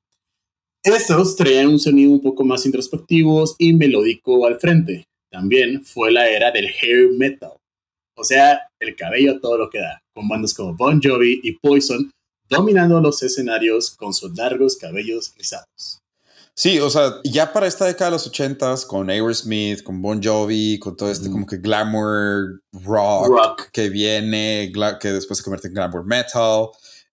Estos 0.82 1.36
traían 1.36 1.68
un 1.68 1.78
sonido 1.78 2.10
un 2.10 2.20
poco 2.20 2.44
más 2.44 2.66
introspectivo 2.66 3.44
y 3.58 3.72
melódico 3.72 4.44
al 4.46 4.58
frente. 4.58 5.04
También 5.30 5.84
fue 5.84 6.10
la 6.10 6.28
era 6.28 6.50
del 6.50 6.66
hair 6.66 7.10
metal, 7.16 7.52
o 8.16 8.24
sea, 8.24 8.60
el 8.80 8.96
cabello 8.96 9.38
todo 9.40 9.58
lo 9.58 9.70
que 9.70 9.78
da, 9.78 10.02
con 10.12 10.26
bandas 10.26 10.52
como 10.52 10.74
Bon 10.74 11.00
Jovi 11.00 11.40
y 11.42 11.52
Poison 11.52 12.10
dominando 12.48 13.00
los 13.00 13.22
escenarios 13.22 13.92
con 13.92 14.12
sus 14.12 14.36
largos 14.36 14.76
cabellos 14.76 15.32
rizados. 15.38 15.99
Sí, 16.60 16.78
o 16.78 16.90
sea, 16.90 17.22
ya 17.24 17.54
para 17.54 17.66
esta 17.66 17.86
década 17.86 18.10
de 18.10 18.16
los 18.16 18.26
ochentas, 18.26 18.84
con 18.84 19.08
Aerosmith, 19.08 19.82
con 19.82 20.02
Bon 20.02 20.22
Jovi, 20.22 20.78
con 20.78 20.94
todo 20.94 21.10
este 21.10 21.30
como 21.30 21.46
que 21.46 21.56
glamour 21.56 22.60
rock, 22.84 23.70
que 23.72 23.88
viene, 23.88 24.70
que 25.00 25.08
después 25.08 25.38
se 25.38 25.42
convierte 25.42 25.68
en 25.68 25.72
glamour 25.72 26.04
metal, 26.04 26.66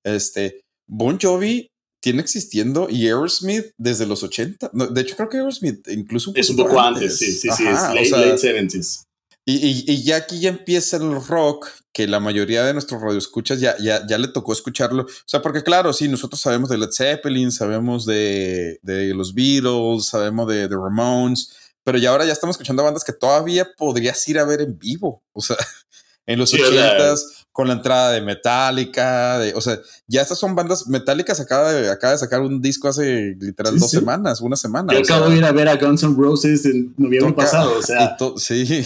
este, 0.04 0.60
Bon 0.86 1.18
Jovi 1.18 1.72
tiene 2.04 2.20
existiendo 2.20 2.90
y 2.90 3.08
Aerosmith 3.08 3.68
desde 3.78 4.06
los 4.06 4.22
80. 4.22 4.70
de 4.74 5.02
hecho, 5.02 5.16
creo 5.16 5.30
que 5.30 5.38
Aerosmith 5.38 5.88
incluso 5.88 6.34
es 6.36 6.50
un 6.50 6.58
poco 6.58 6.82
antes, 6.82 7.18
sí, 7.18 7.32
sí, 7.32 7.50
sí, 7.56 7.66
es 7.66 8.12
late, 8.12 8.36
70s. 8.36 9.07
Y, 9.50 10.04
ya 10.04 10.18
aquí 10.18 10.42
ya 10.42 10.50
empieza 10.50 10.98
el 10.98 11.26
rock, 11.26 11.70
que 11.94 12.06
la 12.06 12.20
mayoría 12.20 12.66
de 12.66 12.74
nuestros 12.74 13.02
radioescuchas 13.02 13.62
ya, 13.62 13.78
ya, 13.80 14.06
ya 14.06 14.18
le 14.18 14.28
tocó 14.28 14.52
escucharlo. 14.52 15.04
O 15.04 15.08
sea, 15.26 15.42
porque 15.42 15.64
claro, 15.64 15.94
sí, 15.94 16.10
nosotros 16.10 16.42
sabemos 16.42 16.70
de 16.70 16.78
Led 16.78 16.92
Zeppelin, 16.92 17.54
sabemos 17.54 18.06
de, 18.06 18.78
de 18.82 19.14
los 19.14 19.34
Beatles, 19.34 20.08
sabemos 20.08 20.50
de, 20.50 20.68
de 20.68 20.76
Ramones, 20.76 21.56
pero 21.86 21.98
ya 21.98 22.10
ahora 22.10 22.26
ya 22.26 22.34
estamos 22.34 22.56
escuchando 22.56 22.84
bandas 22.84 23.06
que 23.06 23.14
todavía 23.14 23.66
podrías 23.78 24.28
ir 24.28 24.38
a 24.38 24.44
ver 24.44 24.60
en 24.60 24.78
vivo. 24.78 25.24
O 25.32 25.42
sea, 25.42 25.56
en 26.28 26.38
los 26.38 26.54
ochentas, 26.54 27.46
con 27.52 27.68
la 27.68 27.74
entrada 27.74 28.12
de 28.12 28.22
Metallica, 28.22 29.40
de, 29.40 29.56
o 29.56 29.62
sea, 29.62 29.80
ya 30.08 30.22
estas 30.22 30.38
son 30.38 30.54
bandas 30.54 30.88
metálicas, 30.88 31.40
acaba 31.40 31.74
de, 31.74 31.90
acaba 31.90 32.14
de 32.14 32.20
sacar 32.20 32.42
un 32.42 32.62
disco 32.62 32.88
hace 32.88 33.36
literal 33.40 33.80
dos 33.80 33.90
semanas, 33.90 34.42
una 34.42 34.56
semana. 34.56 34.94
Yo 34.94 35.00
acabo 35.00 35.30
de 35.30 35.38
ir 35.38 35.46
a 35.46 35.52
ver 35.52 35.68
a 35.68 35.78
Guns 35.78 36.04
N' 36.04 36.16
Roses 36.16 36.66
en 36.66 36.94
noviembre 36.98 37.34
pasado, 37.34 37.76
o 37.80 37.82
sea. 37.82 38.16
sí, 38.38 38.86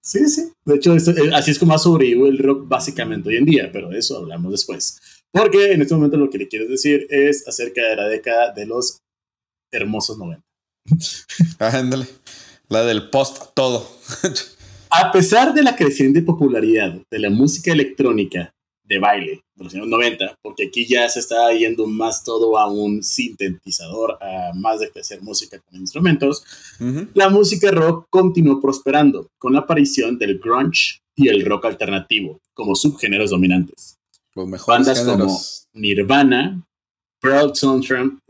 Sí, 0.00 0.26
sí. 0.26 0.50
De 0.64 0.76
hecho, 0.76 0.96
eh, 0.96 1.30
así 1.34 1.50
es 1.50 1.58
como 1.58 1.74
ha 1.74 1.78
sobrevivido 1.78 2.28
el 2.28 2.38
rock 2.38 2.66
básicamente 2.66 3.28
hoy 3.28 3.36
en 3.36 3.44
día, 3.44 3.68
pero 3.70 3.90
de 3.90 3.98
eso 3.98 4.16
hablamos 4.16 4.52
después. 4.52 4.98
Porque 5.30 5.72
en 5.72 5.82
este 5.82 5.94
momento 5.94 6.16
lo 6.16 6.30
que 6.30 6.38
le 6.38 6.48
quiero 6.48 6.66
decir 6.66 7.06
es 7.10 7.46
acerca 7.46 7.82
de 7.82 7.96
la 7.96 8.08
década 8.08 8.54
de 8.54 8.64
los 8.64 9.02
hermosos 9.70 10.16
90. 10.16 10.42
Ándale. 11.58 12.06
La 12.70 12.84
del 12.84 13.10
post 13.10 13.52
todo. 13.54 13.86
A 14.90 15.12
pesar 15.12 15.54
de 15.54 15.62
la 15.62 15.76
creciente 15.76 16.22
popularidad 16.22 17.00
de 17.10 17.18
la 17.18 17.30
música 17.30 17.72
electrónica 17.72 18.54
de 18.84 18.98
baile 18.98 19.42
de 19.54 19.64
los 19.64 19.74
años 19.74 19.88
90, 19.88 20.38
porque 20.42 20.66
aquí 20.66 20.86
ya 20.86 21.08
se 21.08 21.20
está 21.20 21.52
yendo 21.52 21.86
más 21.86 22.24
todo 22.24 22.56
a 22.58 22.70
un 22.70 23.02
sintetizador, 23.02 24.16
a 24.22 24.52
más 24.54 24.80
de 24.80 24.90
que 24.90 25.00
hacer 25.00 25.20
música 25.20 25.58
con 25.58 25.78
instrumentos, 25.78 26.42
la 27.12 27.28
música 27.28 27.70
rock 27.70 28.06
continuó 28.08 28.60
prosperando 28.60 29.28
con 29.38 29.52
la 29.52 29.60
aparición 29.60 30.18
del 30.18 30.38
grunge 30.38 31.00
y 31.14 31.28
el 31.28 31.44
rock 31.44 31.66
alternativo 31.66 32.40
como 32.54 32.74
subgéneros 32.74 33.30
dominantes. 33.30 33.98
Bandas 34.66 35.00
como 35.00 35.38
Nirvana, 35.74 36.64
Pearl 37.20 37.52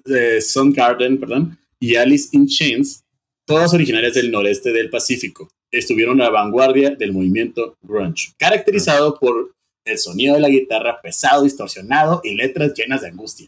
eh, 0.06 0.40
Soundgarden 0.40 1.20
perdón, 1.20 1.58
y 1.78 1.94
Alice 1.94 2.30
in 2.32 2.46
Chains, 2.46 3.04
todas 3.44 3.74
originarias 3.74 4.14
del 4.14 4.30
noreste 4.30 4.72
del 4.72 4.90
Pacífico, 4.90 5.48
estuvieron 5.70 6.20
a 6.20 6.24
la 6.24 6.30
vanguardia 6.30 6.90
del 6.90 7.12
movimiento 7.12 7.76
grunge, 7.82 8.32
caracterizado 8.38 9.18
por 9.18 9.52
el 9.84 9.98
sonido 9.98 10.34
de 10.34 10.40
la 10.40 10.48
guitarra 10.48 11.00
pesado, 11.00 11.42
distorsionado 11.42 12.20
y 12.24 12.34
letras 12.34 12.72
llenas 12.74 13.02
de 13.02 13.08
angustia. 13.08 13.46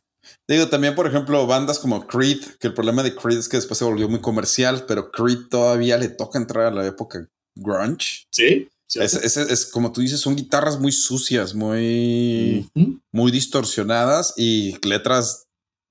Digo, 0.49 0.69
también, 0.69 0.95
por 0.95 1.07
ejemplo, 1.07 1.47
bandas 1.47 1.79
como 1.79 2.07
Creed, 2.07 2.41
que 2.59 2.69
el 2.69 2.75
problema 2.75 3.03
de 3.03 3.15
Creed 3.15 3.39
es 3.39 3.49
que 3.49 3.57
después 3.57 3.79
se 3.79 3.85
volvió 3.85 4.09
muy 4.09 4.21
comercial, 4.21 4.85
pero 4.87 5.11
Creed 5.11 5.49
todavía 5.49 5.97
le 5.97 6.09
toca 6.09 6.39
entrar 6.39 6.67
a 6.67 6.71
la 6.71 6.87
época 6.87 7.27
grunge. 7.55 8.25
Sí. 8.31 8.69
Es, 8.95 9.15
es, 9.15 9.67
como 9.67 9.93
tú 9.93 10.01
dices, 10.01 10.19
son 10.19 10.35
guitarras 10.35 10.81
muy 10.81 10.91
sucias, 10.91 11.55
muy, 11.55 12.69
muy 13.13 13.31
distorsionadas 13.31 14.35
y 14.37 14.77
letras 14.85 15.47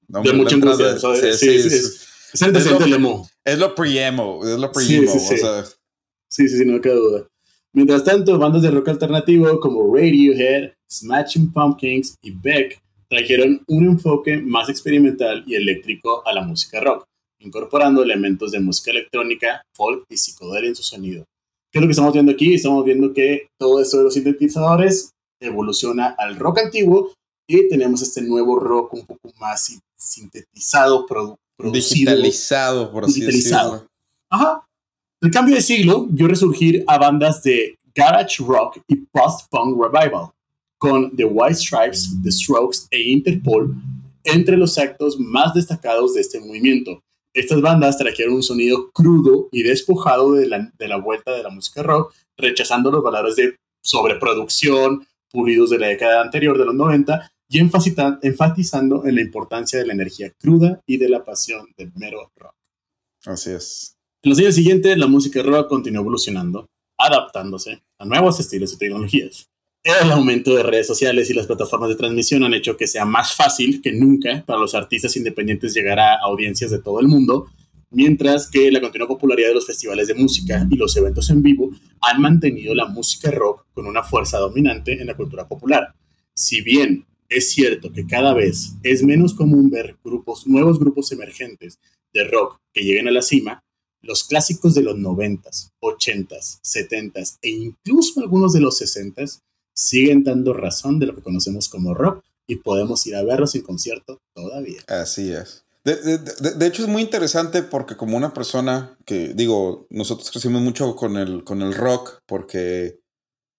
de 0.07 0.33
mucha 0.33 0.55
angustia. 0.55 0.97
sí, 0.97 1.33
sí, 1.33 1.47
es, 2.33 2.41
el 2.41 2.53
lo, 3.01 3.25
es 3.45 3.57
lo 3.57 3.73
pre-emo, 3.73 4.45
es 4.45 4.59
lo 4.59 4.71
pre-emo. 4.71 5.13
o 5.13 5.19
sea, 5.19 5.63
Sí, 6.29 6.47
sí, 6.47 6.57
sí, 6.57 6.65
no 6.65 6.79
queda 6.79 6.95
duda. 6.95 7.27
Mientras 7.73 8.03
tanto, 8.03 8.37
bandas 8.37 8.61
de 8.61 8.71
rock 8.71 8.89
alternativo 8.89 9.59
como 9.59 9.93
Radiohead, 9.93 10.71
Smashing 10.89 11.51
Pumpkins 11.51 12.15
y 12.21 12.31
Beck 12.31 12.81
trajeron 13.07 13.63
un 13.67 13.85
enfoque 13.85 14.37
más 14.37 14.69
experimental 14.69 15.43
y 15.45 15.55
eléctrico 15.55 16.25
a 16.25 16.33
la 16.33 16.41
música 16.41 16.79
rock, 16.79 17.05
incorporando 17.39 18.03
elementos 18.03 18.51
de 18.51 18.59
música 18.59 18.91
electrónica, 18.91 19.63
folk 19.75 20.05
y 20.09 20.17
psicodelia 20.17 20.69
en 20.69 20.75
su 20.75 20.83
sonido. 20.83 21.25
¿Qué 21.71 21.77
es 21.77 21.81
lo 21.81 21.87
que 21.87 21.91
estamos 21.91 22.13
viendo 22.13 22.31
aquí? 22.31 22.53
Estamos 22.53 22.83
viendo 22.85 23.13
que 23.13 23.47
todo 23.59 23.79
esto 23.81 23.97
de 23.97 24.03
los 24.03 24.13
sintetizadores 24.13 25.11
evoluciona 25.39 26.15
al 26.17 26.35
rock 26.37 26.59
antiguo 26.59 27.13
y 27.47 27.67
tenemos 27.67 28.01
este 28.01 28.21
nuevo 28.21 28.59
rock 28.59 28.93
un 28.93 29.05
poco 29.05 29.31
más 29.39 29.79
sintetizado, 29.95 31.05
producido. 31.05 31.71
Digitalizado, 31.71 32.91
por 32.91 33.05
así 33.05 33.21
decirlo. 33.21 33.87
Ajá. 34.29 34.65
El 35.21 35.31
cambio 35.31 35.55
de 35.55 35.61
siglo 35.61 36.07
vio 36.09 36.29
resurgir 36.29 36.85
a 36.87 36.97
bandas 36.97 37.43
de 37.43 37.77
garage 37.93 38.41
rock 38.41 38.79
y 38.87 38.95
post-punk 38.95 39.77
revival, 39.77 40.29
con 40.77 41.13
The 41.13 41.25
White 41.25 41.55
Stripes, 41.55 42.15
The 42.23 42.31
Strokes 42.31 42.87
e 42.89 43.01
Interpol 43.11 43.75
entre 44.23 44.55
los 44.55 44.77
actos 44.77 45.19
más 45.19 45.53
destacados 45.53 46.13
de 46.13 46.21
este 46.21 46.39
movimiento. 46.39 47.03
Estas 47.33 47.59
bandas 47.61 47.97
trajeron 47.97 48.35
un 48.35 48.43
sonido 48.43 48.91
crudo 48.91 49.49
y 49.51 49.63
despojado 49.63 50.33
de 50.33 50.47
la, 50.47 50.97
vuelta 50.97 51.33
de 51.33 51.43
la 51.43 51.49
música 51.49 51.83
rock, 51.83 52.13
rechazando 52.37 52.89
los 52.89 53.03
valores 53.03 53.35
de 53.35 53.57
sobreproducción 53.83 55.05
pulidos 55.29 55.69
de 55.69 55.79
la 55.79 55.87
década 55.87 56.21
anterior 56.21 56.57
de 56.57 56.65
los 56.65 56.75
90 56.75 57.29
y 57.49 57.59
enfatizando 57.59 59.05
en 59.05 59.15
la 59.15 59.21
importancia 59.21 59.77
de 59.79 59.85
la 59.85 59.93
energía 59.93 60.31
cruda 60.39 60.81
y 60.85 60.97
de 60.97 61.09
la 61.09 61.25
pasión 61.25 61.67
del 61.77 61.91
mero 61.95 62.31
rock. 62.37 62.55
Así 63.25 63.51
es. 63.51 63.98
En 64.21 64.31
los 64.31 64.39
años 64.39 64.55
siguientes, 64.55 64.97
la 64.97 65.07
música 65.07 65.41
rock 65.41 65.69
continuó 65.69 66.01
evolucionando, 66.01 66.69
adaptándose 66.97 67.81
a 67.97 68.03
nuevos 68.03 68.37
estilos 68.37 68.73
y 68.73 68.77
tecnologías. 68.77 69.47
El 69.81 70.11
aumento 70.11 70.53
de 70.53 70.63
redes 70.63 70.87
sociales 70.87 71.29
y 71.29 71.33
las 71.33 71.47
plataformas 71.47 71.87
de 71.87 71.95
transmisión 71.95 72.43
han 72.43 72.53
hecho 72.53 72.75
que 72.75 72.85
sea 72.85 73.05
más 73.05 73.33
fácil 73.33 73.81
que 73.81 73.93
nunca 73.93 74.43
para 74.45 74.59
los 74.59 74.75
artistas 74.75 75.15
independientes 75.15 75.73
llegar 75.73 75.99
a 76.01 76.17
audiencias 76.17 76.69
de 76.69 76.79
todo 76.79 76.99
el 76.99 77.07
mundo, 77.07 77.47
mientras 77.91 78.49
que 78.49 78.69
la 78.73 78.81
continua 78.81 79.07
popularidad 79.07 79.47
de 79.47 79.53
los 79.53 79.65
festivales 79.65 80.09
de 80.09 80.15
música 80.15 80.67
y 80.69 80.75
los 80.75 80.97
eventos 80.97 81.29
en 81.29 81.41
vivo 81.41 81.71
han 82.01 82.21
mantenido 82.21 82.75
la 82.75 82.87
música 82.87 83.31
rock 83.31 83.67
con 83.71 83.87
una 83.87 84.03
fuerza 84.03 84.37
dominante 84.37 84.99
en 84.99 85.07
la 85.07 85.15
cultura 85.15 85.47
popular. 85.47 85.95
Si 86.35 86.59
bien 86.59 87.05
es 87.29 87.51
cierto 87.51 87.93
que 87.93 88.05
cada 88.05 88.33
vez 88.33 88.73
es 88.83 89.01
menos 89.01 89.33
común 89.33 89.69
ver 89.69 89.95
grupos, 90.03 90.45
nuevos 90.45 90.77
grupos 90.77 91.09
emergentes 91.13 91.79
de 92.11 92.25
rock 92.25 92.59
que 92.73 92.81
lleguen 92.81 93.07
a 93.07 93.11
la 93.11 93.21
cima, 93.21 93.63
los 94.01 94.23
clásicos 94.23 94.73
de 94.75 94.83
los 94.83 94.95
90s, 94.95 95.71
80s, 95.81 96.61
70s 96.61 97.37
e 97.41 97.49
incluso 97.49 98.19
algunos 98.19 98.53
de 98.53 98.61
los 98.61 98.81
60s 98.81 99.41
siguen 99.73 100.23
dando 100.23 100.53
razón 100.53 100.99
de 100.99 101.07
lo 101.07 101.15
que 101.15 101.21
conocemos 101.21 101.69
como 101.69 101.93
rock 101.93 102.23
y 102.47 102.57
podemos 102.57 103.05
ir 103.07 103.15
a 103.15 103.23
verlos 103.23 103.55
en 103.55 103.61
concierto 103.61 104.19
todavía. 104.33 104.81
Así 104.87 105.31
es. 105.31 105.65
De, 105.83 106.67
hecho 106.67 106.83
es 106.83 106.89
muy 106.89 107.01
interesante 107.01 107.63
porque 107.63 107.95
como 107.95 108.17
una 108.17 108.33
persona 108.33 108.97
que 109.05 109.33
digo, 109.33 109.87
nosotros 109.89 110.29
crecimos 110.29 110.61
mucho 110.61 110.95
con 110.95 111.17
el, 111.17 111.43
con 111.43 111.61
el 111.61 111.73
rock 111.73 112.19
porque 112.25 112.99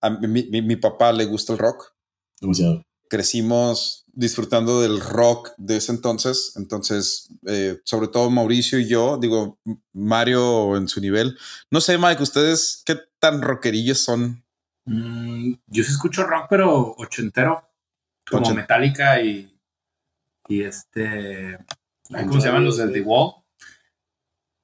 a 0.00 0.10
mi, 0.10 0.44
mi 0.44 0.76
papá 0.76 1.12
le 1.12 1.24
gusta 1.24 1.52
el 1.52 1.58
rock. 1.58 1.92
Demasiado 2.40 2.82
crecimos 3.10 4.06
disfrutando 4.12 4.80
del 4.80 5.00
rock 5.00 5.52
de 5.58 5.76
ese 5.76 5.92
entonces. 5.92 6.54
Entonces, 6.56 7.28
eh, 7.46 7.80
sobre 7.84 8.08
todo 8.08 8.30
Mauricio 8.30 8.78
y 8.78 8.88
yo, 8.88 9.18
digo, 9.18 9.58
Mario 9.92 10.76
en 10.76 10.88
su 10.88 11.00
nivel. 11.00 11.36
No 11.70 11.80
sé, 11.80 11.98
Mike, 11.98 12.22
¿ustedes 12.22 12.82
qué 12.86 12.98
tan 13.18 13.42
rockerillos 13.42 13.98
son? 13.98 14.44
Mm, 14.86 15.54
yo 15.66 15.84
sí 15.84 15.90
escucho 15.90 16.24
rock, 16.24 16.46
pero 16.48 16.94
ochentero, 16.96 17.68
como 18.28 18.54
Metallica 18.54 19.20
y, 19.20 19.52
y 20.48 20.62
este. 20.62 21.58
¿Cómo 22.08 22.40
se 22.40 22.48
llaman 22.48 22.64
los 22.64 22.76
del 22.76 22.92
The 22.92 23.02
Wall? 23.02 23.34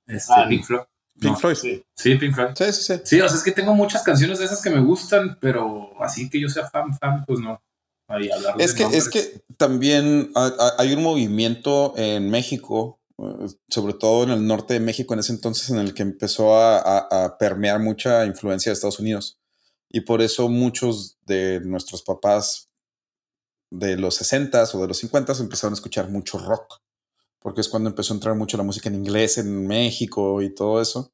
Este, 0.07 0.33
ah, 0.35 0.47
Pink 0.49 0.65
Floyd. 0.65 0.83
Pink 1.21 1.37
Floyd. 1.37 1.55
Sí. 1.55 1.85
sí, 1.97 2.15
Pink 2.17 2.35
Floyd. 2.35 2.51
Sí, 2.55 2.73
sí, 2.73 2.83
sí. 2.83 3.01
Sí, 3.05 3.21
o 3.21 3.29
sea, 3.29 3.39
es 3.39 3.45
que 3.45 3.53
tengo 3.53 3.75
muchas 3.75 4.03
canciones 4.03 4.39
de 4.39 4.45
esas 4.45 4.63
que 4.63 4.71
me 4.71 4.81
gustan, 4.81 5.39
pero 5.41 5.93
así 6.03 6.29
que 6.29 6.41
yo 6.41 6.49
sea 6.49 6.69
fan, 6.69 6.97
fan, 6.99 7.25
pues 7.25 7.41
no 7.41 7.61
es 8.59 8.75
que, 8.75 8.85
es 8.85 9.09
que 9.09 9.43
también 9.57 10.33
hay 10.35 10.93
un 10.93 11.03
movimiento 11.03 11.95
en 11.97 12.31
México, 12.31 13.01
eh, 13.19 13.49
sobre 13.69 13.95
todo 13.95 14.25
en 14.25 14.31
el 14.31 14.47
norte 14.47 14.75
de 14.75 14.81
México 14.81 15.15
en 15.15 15.21
ese 15.21 15.33
entonces, 15.33 15.71
en 15.71 15.79
el 15.79 15.93
que 15.93 16.03
empezó 16.03 16.57
a, 16.57 17.37
permear 17.39 17.81
mucha 17.81 18.25
influencia 18.25 18.71
de 18.71 18.75
Estados 18.75 19.01
Unidos. 19.01 19.41
Y 19.89 20.01
por 20.01 20.23
eso 20.23 20.49
muchos 20.49 21.19
de 21.27 21.61
nuestros 21.61 22.03
papás 22.03 22.69
de 23.71 23.97
los 23.97 24.21
60s 24.21 24.75
o 24.75 24.81
de 24.81 24.89
los 24.89 25.03
50s 25.03 25.41
empezaron 25.41 25.73
a 25.73 25.77
escuchar 25.77 26.09
mucho 26.09 26.39
rock, 26.39 26.81
porque 27.41 27.61
es 27.61 27.69
cuando 27.69 27.89
empezó 27.89 28.13
a 28.13 28.17
entrar 28.17 28.37
mucho 28.37 28.57
la 28.57 28.63
música 28.63 28.89
en 28.89 28.97
inglés 28.97 29.39
en 29.39 29.67
México 29.67 30.43
y 30.43 30.55
todo 30.55 30.81
eso. 30.81 31.13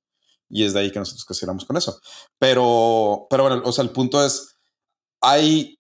Y 0.51 0.65
es 0.65 0.75
de 0.75 0.81
ahí 0.81 0.93
que 0.93 0.99
nosotros 0.99 1.25
consideramos 1.25 1.65
con 1.65 1.79
eso. 1.79 1.99
Pero, 2.39 3.27
pero 3.31 3.45
bueno, 3.45 3.63
o 3.65 3.73
sea, 3.73 3.85
el 3.85 3.91
punto 3.91 4.23
es, 4.23 4.59
hay 5.23 5.79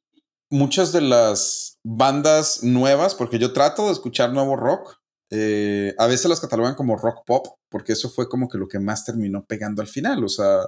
muchas 0.52 0.92
de 0.92 1.00
las 1.00 1.78
bandas 1.82 2.62
nuevas, 2.62 3.14
porque 3.14 3.38
yo 3.38 3.52
trato 3.52 3.86
de 3.86 3.92
escuchar 3.92 4.32
nuevo 4.32 4.54
rock, 4.54 4.98
eh, 5.30 5.94
a 5.98 6.06
veces 6.06 6.26
las 6.28 6.40
catalogan 6.40 6.74
como 6.74 6.96
rock 6.96 7.24
pop, 7.26 7.46
porque 7.70 7.94
eso 7.94 8.10
fue 8.10 8.28
como 8.28 8.48
que 8.48 8.58
lo 8.58 8.68
que 8.68 8.78
más 8.78 9.04
terminó 9.04 9.46
pegando 9.46 9.80
al 9.80 9.88
final. 9.88 10.22
O 10.22 10.28
sea, 10.28 10.60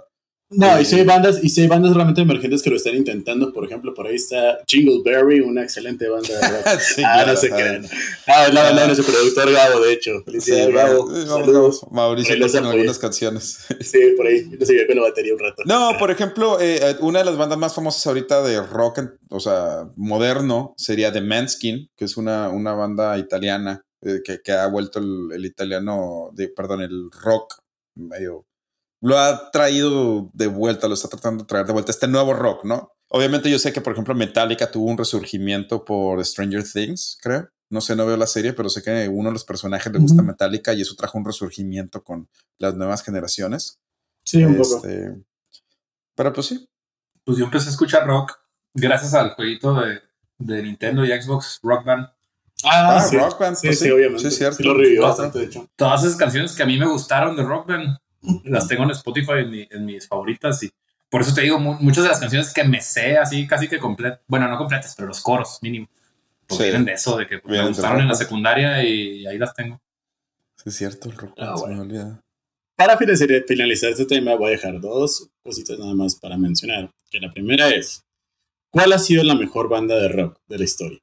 No, 0.51 0.80
y 0.80 0.84
si 0.84 0.97
hay 0.97 1.05
bandas, 1.05 1.42
y 1.42 1.49
si 1.49 1.62
hay 1.62 1.66
bandas 1.66 1.95
realmente 1.95 2.20
emergentes 2.20 2.62
que 2.62 2.70
lo 2.70 2.76
están 2.76 2.95
intentando, 2.95 3.53
por 3.53 3.64
ejemplo, 3.64 3.92
por 3.95 4.07
ahí 4.07 4.14
está 4.16 4.59
Jingleberry, 4.68 5.40
una 5.40 5.62
excelente 5.62 6.09
banda 6.09 6.28
de 6.28 6.49
rock. 6.49 6.66
Sí, 6.80 7.03
ah, 7.05 7.12
claro, 7.14 7.32
no 7.32 7.36
sé 7.38 7.47
ajá. 7.49 7.57
qué. 7.57 7.88
Ah, 8.26 8.47
es 8.47 8.55
la 8.55 8.62
banda 8.62 8.80
de 8.82 8.86
nuestro 8.88 9.07
productor 9.12 9.51
Gabo, 9.51 9.80
de 9.80 9.92
hecho. 9.92 10.11
Sí, 10.18 10.24
Felicidades, 10.26 10.74
Gabo. 10.74 11.07
Gabo. 11.07 11.26
Saludos. 11.26 11.86
Mauricio 11.90 12.34
en 12.34 12.42
apoyo. 12.45 12.70
algunas 12.70 12.99
canciones. 12.99 13.59
Sí, 13.80 13.99
por 14.16 14.26
ahí. 14.26 14.49
Yo 14.59 14.64
seguí 14.66 14.86
con 14.86 14.97
la 14.97 15.03
batería 15.03 15.32
un 15.32 15.40
rato. 15.40 15.62
No, 15.66 15.92
por 15.99 16.11
ejemplo, 16.11 16.59
eh, 16.61 16.97
una 17.01 17.20
de 17.20 17.24
las 17.24 17.36
bandas 17.36 17.59
más 17.59 17.74
famosas 17.74 18.07
ahorita 18.07 18.42
de 18.42 18.62
rock, 18.62 18.99
en- 18.99 19.18
o 19.30 19.40
sea, 19.40 19.88
moderno, 19.97 20.74
sería 20.76 21.12
The 21.12 21.20
Manskin, 21.22 21.90
que 21.97 22.05
es 22.05 22.16
una, 22.16 22.49
una 22.51 22.74
banda 22.74 23.18
italiana 23.18 23.84
eh, 24.03 24.20
que, 24.24 24.40
que 24.42 24.53
ha 24.53 24.66
vuelto 24.68 24.99
el, 25.01 25.30
el 25.32 25.45
italiano, 25.47 26.30
de, 26.32 26.49
perdón, 26.49 26.82
el 26.82 27.11
rock 27.11 27.55
medio. 27.97 28.45
Lo 29.01 29.18
ha 29.18 29.51
traído 29.51 30.30
de 30.32 30.47
vuelta, 30.47 30.88
lo 30.88 30.95
está 30.95 31.09
tratando 31.09 31.45
de 31.45 31.47
traer 31.49 31.66
de 31.66 31.72
vuelta, 31.72 31.90
este 31.92 32.09
nuevo 32.09 32.32
rock, 32.32 32.64
¿no? 32.64 32.92
Obviamente 33.09 33.51
yo 33.51 33.59
sé 33.59 33.72
que, 33.72 33.80
por 33.80 33.92
ejemplo, 33.92 34.14
Metallica 34.14 34.70
tuvo 34.70 34.86
un 34.90 34.97
resurgimiento 34.99 35.84
por 35.84 36.24
Stranger 36.24 36.64
Things, 36.64 37.18
creo. 37.22 37.49
No 37.70 37.80
sé, 37.80 37.97
no 37.97 38.07
veo 38.07 38.16
la 38.16 38.26
serie, 38.26 38.53
pero 38.53 38.68
sé 38.68 38.82
que 38.82 39.09
uno 39.09 39.28
de 39.28 39.32
los 39.34 39.45
personajes 39.45 39.92
le 39.92 39.99
gusta. 39.99 40.22
Metallica 40.22 40.72
y 40.72 40.82
eso 40.82 40.95
trajo 40.97 41.18
un 41.18 41.24
resurgimiento 41.24 42.03
con 42.03 42.28
las 42.59 42.74
nuevas 42.74 43.03
generaciones. 43.03 43.78
Sí, 44.24 44.42
un 44.45 44.57
poco. 44.57 44.76
Este, 44.76 45.14
pero 46.14 46.32
pues 46.32 46.47
sí, 46.47 46.68
Pues 47.24 47.38
yo 47.38 47.45
empecé 47.45 47.68
a 47.68 47.72
escuchar 47.72 48.07
rock 48.07 48.32
gracias 48.74 49.14
al 49.14 49.30
jueguito 49.34 49.74
de, 49.74 50.01
de 50.38 50.62
Nintendo 50.62 51.05
y 51.05 51.09
Xbox 51.20 51.59
Rock 51.62 51.84
Band. 51.84 52.07
Ah, 52.64 52.97
Ah, 52.97 53.01
sí. 53.03 53.16
Rock 53.18 53.38
Band, 53.38 53.57
Sí, 53.57 53.66
pues 53.68 53.78
sí, 53.78 53.84
sí, 53.86 53.90
obviamente. 53.90 54.22
sí, 54.22 54.28
es 54.28 54.36
cierto. 54.38 54.57
Sí, 54.57 54.62
lo 54.62 54.74
revivió 54.74 55.03
bastante, 55.03 55.38
de 55.40 55.45
hecho. 55.47 55.68
Todas 55.76 56.05
esas 56.05 56.16
canciones 56.16 56.53
que 56.55 56.62
a 56.62 56.66
mí 56.66 56.78
me 56.78 56.86
gustaron 56.86 57.36
de 57.36 57.42
Rock 57.42 57.68
Band 57.68 57.97
las 58.44 58.66
tengo 58.68 58.84
en 58.84 58.90
Spotify 58.90 59.32
en, 59.38 59.50
mi- 59.50 59.68
en 59.70 59.84
mis 59.84 60.06
favoritas 60.08 60.62
y 60.62 60.70
por 61.08 61.20
eso 61.22 61.34
te 61.34 61.42
digo, 61.42 61.58
mu- 61.58 61.78
muchas 61.80 62.04
de 62.04 62.10
las 62.10 62.20
canciones 62.20 62.52
que 62.52 62.64
me 62.64 62.80
sé 62.80 63.16
así 63.18 63.46
casi 63.46 63.68
que 63.68 63.78
completas, 63.78 64.20
bueno, 64.26 64.48
no 64.48 64.56
completas, 64.58 64.94
pero 64.96 65.08
los 65.08 65.20
coros 65.22 65.58
mínimo. 65.62 65.88
Pues 66.46 66.58
Sí. 66.58 66.64
vienen 66.64 66.84
de 66.84 66.92
eso, 66.92 67.16
de 67.16 67.26
que 67.26 67.38
pues, 67.38 67.58
me 67.58 67.66
gustaron 67.68 68.00
en 68.02 68.08
la 68.08 68.14
secundaria 68.14 68.82
y 68.82 69.26
ahí 69.26 69.38
las 69.38 69.54
tengo. 69.54 69.80
Sí, 70.56 70.68
es 70.68 70.76
cierto, 70.76 71.08
el 71.08 71.16
rock 71.16 71.34
Ah, 71.38 71.54
bueno. 71.58 71.84
me. 71.84 72.18
Para 72.76 72.98
finalizar, 72.98 73.28
finalizar 73.46 73.90
este 73.90 74.04
tema, 74.04 74.34
voy 74.34 74.48
a 74.48 74.50
dejar 74.50 74.80
dos 74.80 75.30
cositas 75.42 75.78
nada 75.78 75.94
más 75.94 76.16
para 76.16 76.36
mencionar. 76.36 76.90
Que 77.10 77.20
la 77.20 77.32
primera 77.32 77.68
es, 77.70 78.04
¿cuál 78.70 78.92
ha 78.92 78.98
sido 78.98 79.22
la 79.22 79.34
mejor 79.36 79.68
banda 79.68 79.94
de 79.96 80.08
rock 80.08 80.38
de 80.48 80.58
la 80.58 80.64
historia? 80.64 80.98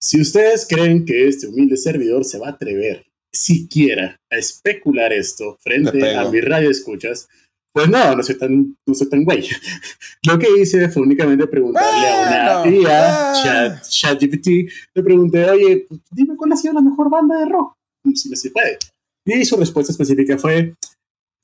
Si 0.00 0.20
ustedes 0.20 0.64
creen 0.68 1.04
que 1.04 1.26
este 1.26 1.48
humilde 1.48 1.76
servidor 1.76 2.24
se 2.24 2.38
va 2.38 2.46
a 2.46 2.50
atrever 2.52 3.04
siquiera 3.38 4.16
a 4.30 4.36
especular 4.36 5.12
esto 5.12 5.56
Te 5.62 5.70
frente 5.70 6.16
a 6.16 6.28
mi 6.28 6.40
radio 6.40 6.70
escuchas, 6.70 7.28
pues 7.72 7.88
no, 7.88 8.16
no 8.16 8.22
soy 8.22 8.36
tan, 8.36 8.76
no 8.86 8.94
soy 8.94 9.08
tan 9.08 9.24
güey. 9.24 9.48
Lo 10.26 10.38
que 10.38 10.48
hice 10.58 10.88
fue 10.88 11.02
únicamente 11.02 11.46
preguntarle 11.46 12.08
a 12.08 12.62
una 12.62 12.76
IA, 12.76 13.30
ah. 13.30 13.42
Chat, 13.42 13.88
ChatGPT, 13.88 14.48
le 14.94 15.02
pregunté, 15.02 15.48
oye, 15.48 15.86
pues, 15.88 16.00
dime 16.10 16.36
cuál 16.36 16.52
ha 16.52 16.56
sido 16.56 16.74
la 16.74 16.80
mejor 16.80 17.10
banda 17.10 17.38
de 17.38 17.46
rock, 17.46 17.74
si 18.14 18.34
se 18.34 18.50
puede. 18.50 18.78
Y 19.24 19.44
su 19.44 19.56
respuesta 19.56 19.92
específica 19.92 20.38
fue, 20.38 20.74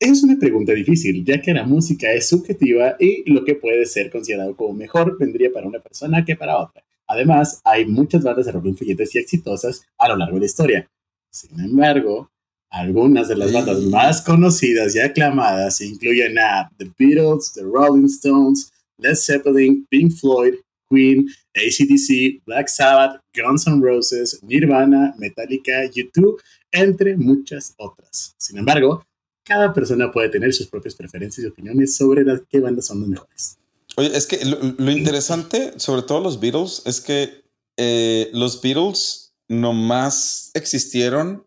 es 0.01 0.22
una 0.22 0.36
pregunta 0.38 0.72
difícil, 0.72 1.24
ya 1.24 1.40
que 1.40 1.55
la 1.55 1.64
música 1.64 2.11
es 2.12 2.28
subjetiva 2.28 2.97
y 2.99 3.30
lo 3.30 3.45
que 3.45 3.55
puede 3.55 3.86
ser 3.86 4.11
considerado 4.11 4.57
como 4.57 4.72
mejor 4.72 5.16
vendría 5.18 5.53
para 5.53 5.68
una 5.68 5.78
persona 5.78 6.24
que 6.24 6.34
para 6.34 6.59
otra. 6.59 6.82
Además, 7.07 7.61
hay 7.64 7.84
muchas 7.84 8.22
bandas 8.22 8.47
de 8.47 8.53
rock 8.53 8.66
influyentes 8.66 9.14
y 9.14 9.18
exitosas 9.18 9.86
a 9.99 10.09
lo 10.09 10.16
largo 10.16 10.34
de 10.34 10.40
la 10.40 10.47
historia. 10.47 10.90
Sin 11.35 11.59
embargo, 11.59 12.30
algunas 12.70 13.26
de 13.26 13.35
las 13.35 13.53
bandas 13.53 13.80
más 13.80 14.22
conocidas 14.22 14.95
y 14.95 15.01
aclamadas 15.01 15.80
incluyen 15.80 16.39
a 16.39 16.70
The 16.78 16.93
Beatles, 16.97 17.53
The 17.55 17.62
Rolling 17.62 18.07
Stones, 18.07 18.70
Led 18.99 19.16
Zeppelin, 19.16 19.85
Pink 19.91 20.12
Floyd, 20.12 20.55
Queen, 20.89 21.26
ACDC, 21.57 22.41
Black 22.47 22.68
Sabbath, 22.68 23.20
Guns 23.35 23.66
N' 23.66 23.82
Roses, 23.82 24.39
Nirvana, 24.45 25.12
Metallica, 25.18 25.85
U2, 25.87 26.37
entre 26.70 27.16
muchas 27.16 27.74
otras. 27.78 28.37
Sin 28.39 28.57
embargo, 28.57 29.05
cada 29.45 29.72
persona 29.72 30.12
puede 30.12 30.28
tener 30.28 30.53
sus 30.55 30.68
propias 30.68 30.95
preferencias 30.95 31.45
y 31.45 31.49
opiniones 31.49 31.97
sobre 31.97 32.24
las 32.24 32.43
qué 32.49 32.61
bandas 32.61 32.87
son 32.87 33.01
las 33.01 33.09
mejores. 33.09 33.59
Oye, 33.97 34.16
es 34.16 34.26
que 34.26 34.45
lo, 34.45 34.59
lo 34.78 34.91
interesante, 34.93 35.72
sobre 35.80 36.03
todo 36.03 36.20
los 36.20 36.39
Beatles, 36.39 36.82
es 36.87 37.01
que 37.01 37.43
eh, 37.76 38.30
los 38.32 38.62
Beatles 38.62 39.23
nomás 39.49 40.51
existieron 40.55 41.47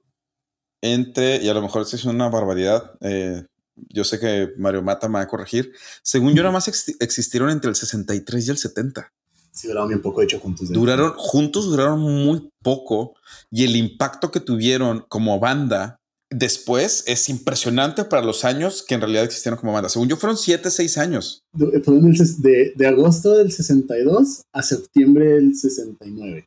entre, 0.82 1.42
y 1.44 1.50
a 1.50 1.54
lo 1.54 1.62
mejor 1.62 1.82
esto 1.82 1.96
es 1.96 2.06
una 2.06 2.30
barbaridad, 2.30 2.94
eh, 3.02 3.44
yo 3.90 4.04
sé 4.04 4.20
que 4.20 4.50
Mario 4.58 4.82
Mata 4.84 5.08
me 5.08 5.16
va 5.16 5.22
a 5.22 5.28
corregir, 5.28 5.72
según 6.04 6.34
yo 6.36 6.44
nomás 6.44 6.68
ex- 6.68 6.96
existieron 7.00 7.50
entre 7.50 7.70
el 7.70 7.76
63 7.76 8.48
y 8.48 8.52
el 8.52 8.58
70. 8.58 9.12
Sí, 9.52 9.68
duraron 9.68 9.90
bien 9.90 10.02
poco 10.02 10.22
hecho 10.22 10.40
juntos. 10.40 10.70
de- 10.70 10.76
Duraron, 10.76 11.14
juntos 11.18 11.66
duraron 11.66 12.00
muy 12.00 12.50
poco 12.64 13.16
y 13.52 13.64
el 13.64 13.76
impacto 13.76 14.30
que 14.32 14.40
tuvieron 14.40 15.04
como 15.10 15.40
banda 15.40 15.98
después 16.30 17.04
es 17.08 17.30
impresionante 17.30 18.04
para 18.04 18.22
los 18.22 18.44
años 18.46 18.84
que 18.88 18.94
en 18.96 19.02
realidad 19.02 19.24
existieron 19.24 19.60
como 19.60 19.74
banda. 19.74 19.90
Según 19.90 20.10
yo 20.10 20.18
fueron 20.18 20.38
7, 20.38 20.70
6 20.70 20.98
años. 21.00 21.42
El 21.58 21.82
ses- 21.84 22.38
de, 22.38 22.74
de 22.76 22.86
agosto 22.88 23.34
del 23.36 23.52
62 23.52 24.42
a 24.54 24.62
septiembre 24.62 25.26
del 25.34 25.56
69. 25.56 26.46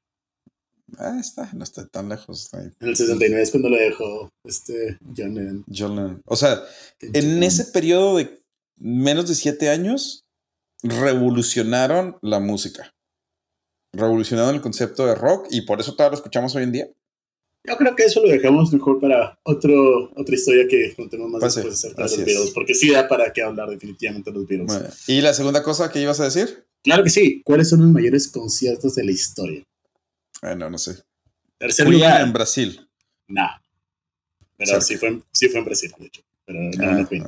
Ah, 0.99 1.19
está, 1.21 1.51
no 1.55 1.65
está 1.65 1.87
tan 1.87 2.09
lejos. 2.09 2.51
En 2.53 2.75
el 2.81 2.97
69 2.97 3.43
es 3.43 3.51
cuando 3.51 3.69
lo 3.69 3.77
dejó 3.77 4.29
este 4.45 4.99
John 5.17 5.35
Lennon. 5.35 5.65
John 5.75 5.97
Lennon. 5.97 6.23
O 6.25 6.37
sea, 6.37 6.63
en 7.01 7.43
ese 7.43 7.67
periodo 7.67 8.17
de 8.17 8.43
menos 8.79 9.29
de 9.29 9.35
siete 9.35 9.69
años, 9.69 10.25
revolucionaron 10.83 12.17
la 12.23 12.41
música. 12.41 12.95
Revolucionaron 13.93 14.55
el 14.55 14.61
concepto 14.61 15.07
de 15.07 15.15
rock 15.15 15.49
y 15.51 15.63
por 15.63 15.81
eso 15.81 15.95
todavía 15.95 16.13
lo 16.13 16.17
escuchamos 16.17 16.55
hoy 16.55 16.65
en 16.65 16.73
día. 16.73 16.89
Yo 17.69 17.77
creo 17.77 17.95
que 17.95 18.05
eso 18.05 18.23
lo 18.23 18.29
dejamos 18.31 18.73
mejor 18.73 18.99
para 19.01 19.39
otro, 19.43 20.11
otra 20.17 20.35
historia 20.35 20.67
que 20.67 20.95
contemos 20.95 21.29
más 21.29 21.43
después 21.43 21.75
acerca 21.75 22.05
de 22.05 22.09
los 22.09 22.19
es. 22.19 22.25
Beatles, 22.25 22.51
porque 22.53 22.75
sí 22.75 22.91
da 22.91 23.07
para 23.07 23.33
qué 23.33 23.43
hablar 23.43 23.69
definitivamente 23.69 24.31
de 24.31 24.39
los 24.39 24.49
Beatles. 24.49 24.67
Bueno, 24.67 24.89
y 25.07 25.21
la 25.21 25.35
segunda 25.35 25.63
cosa 25.63 25.91
que 25.91 26.01
ibas 26.01 26.21
a 26.21 26.25
decir, 26.25 26.65
Claro 26.83 27.05
que 27.05 27.11
sí. 27.11 27.43
¿Cuáles 27.45 27.69
son 27.69 27.81
los 27.81 27.91
mayores 27.91 28.29
conciertos 28.29 28.95
de 28.95 29.05
la 29.05 29.13
historia? 29.13 29.63
Bueno, 30.43 30.71
no 30.71 30.79
sé. 30.79 31.03
Tercer 31.59 31.87
Queen 31.87 31.99
lugar. 32.01 32.21
en 32.23 32.33
Brasil. 32.33 32.89
Nah. 33.29 33.59
Pero 34.57 34.81
sí 34.81 34.97
fue, 34.97 35.09
en- 35.09 35.25
sí 35.33 35.49
fue 35.49 35.61
en 35.61 35.65
Brasil, 35.65 35.93
de 35.99 36.07
hecho. 36.07 36.23
Pero 36.45 36.59
no, 36.61 36.71
Ah, 36.91 36.93
no 36.93 37.07
fue. 37.07 37.19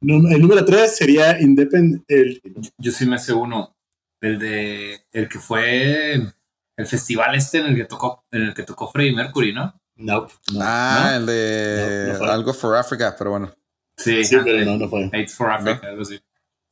Num- 0.00 0.32
el 0.32 0.40
número 0.40 0.64
3 0.64 0.96
sería 0.96 1.40
Independent. 1.40 2.04
El, 2.08 2.40
Yo 2.78 2.92
sí 2.92 3.06
me 3.06 3.18
sé 3.18 3.32
uno, 3.32 3.76
el 4.20 4.38
de 4.38 5.00
el 5.12 5.28
que 5.28 5.38
fue 5.38 6.14
el 6.14 6.86
festival 6.86 7.34
este 7.34 7.58
en 7.58 7.66
el 7.66 7.76
que 7.76 7.84
tocó, 7.84 8.24
en 8.30 8.42
el 8.42 8.54
que 8.54 8.62
tocó 8.62 8.90
Freddie 8.90 9.14
Mercury, 9.16 9.52
¿no? 9.52 9.80
no, 9.96 10.28
no. 10.52 10.60
Ah, 10.60 11.08
¿no? 11.10 11.16
el 11.16 11.26
de 11.26 12.04
No, 12.06 12.12
no 12.12 12.18
fue. 12.18 12.30
algo 12.30 12.54
for 12.54 12.76
Africa, 12.76 13.14
pero 13.18 13.30
bueno. 13.30 13.52
Sí, 13.96 14.22
sí, 14.24 14.36
pero 14.36 14.40
ándale. 14.58 14.64
no, 14.64 14.78
no 14.78 14.88
fue. 14.88 15.26
For 15.28 15.50
Africa, 15.50 15.88
algo 15.88 16.02
así. 16.02 16.20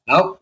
No. 0.07 0.39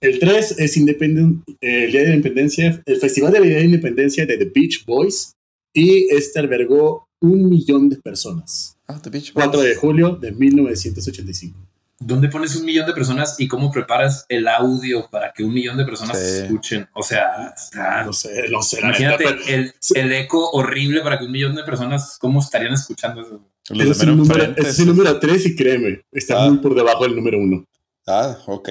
El 0.00 0.18
3 0.18 0.56
es 0.58 0.76
Independent, 0.76 1.42
eh, 1.60 1.84
el 1.84 1.92
Día 1.92 2.00
de 2.02 2.08
la 2.08 2.14
Independencia, 2.16 2.82
el 2.84 2.96
Festival 2.98 3.32
de 3.32 3.40
la 3.40 3.46
Día 3.46 3.58
de 3.58 3.64
Independencia 3.64 4.26
de 4.26 4.36
The 4.36 4.52
Beach 4.54 4.84
Boys. 4.86 5.32
Y 5.72 6.08
este 6.14 6.38
albergó 6.38 7.08
un 7.20 7.48
millón 7.48 7.88
de 7.88 7.96
personas. 7.96 8.76
Ah, 8.86 9.00
The 9.02 9.10
Beach 9.10 9.32
4 9.32 9.52
Boys. 9.52 9.68
de 9.68 9.74
julio 9.76 10.16
de 10.16 10.32
1985. 10.32 11.58
¿Dónde 11.98 12.28
pones 12.28 12.54
un 12.56 12.66
millón 12.66 12.86
de 12.86 12.92
personas 12.92 13.36
y 13.38 13.48
cómo 13.48 13.72
preparas 13.72 14.26
el 14.28 14.46
audio 14.48 15.08
para 15.10 15.32
que 15.32 15.42
un 15.42 15.54
millón 15.54 15.78
de 15.78 15.84
personas 15.86 16.18
Sí. 16.18 16.42
escuchen? 16.42 16.86
O 16.92 17.02
sea, 17.02 17.54
está- 17.56 18.04
No 18.04 18.12
sé, 18.12 18.48
no 18.50 18.60
sé. 18.60 18.80
imagínate 18.80 19.24
pero 19.24 19.38
el, 19.48 19.72
el 19.94 20.12
eco 20.12 20.50
horrible 20.50 21.00
para 21.00 21.18
que 21.18 21.24
un 21.24 21.32
millón 21.32 21.54
de 21.54 21.62
personas, 21.64 22.18
¿cómo 22.20 22.40
estarían 22.40 22.74
escuchando 22.74 23.22
eso? 23.22 23.40
Es 23.70 23.80
el 24.00 24.06
mero 24.08 24.14
número, 24.16 24.44
es 24.56 24.66
el 24.66 24.74
sí. 24.74 24.84
número 24.84 25.18
3 25.18 25.46
y 25.46 25.56
créeme, 25.56 26.02
está 26.12 26.44
Ah. 26.44 26.48
muy 26.50 26.58
por 26.58 26.74
debajo 26.74 27.04
del 27.04 27.16
número 27.16 27.38
1. 27.38 27.64
Ah, 28.08 28.38
ok. 28.46 28.68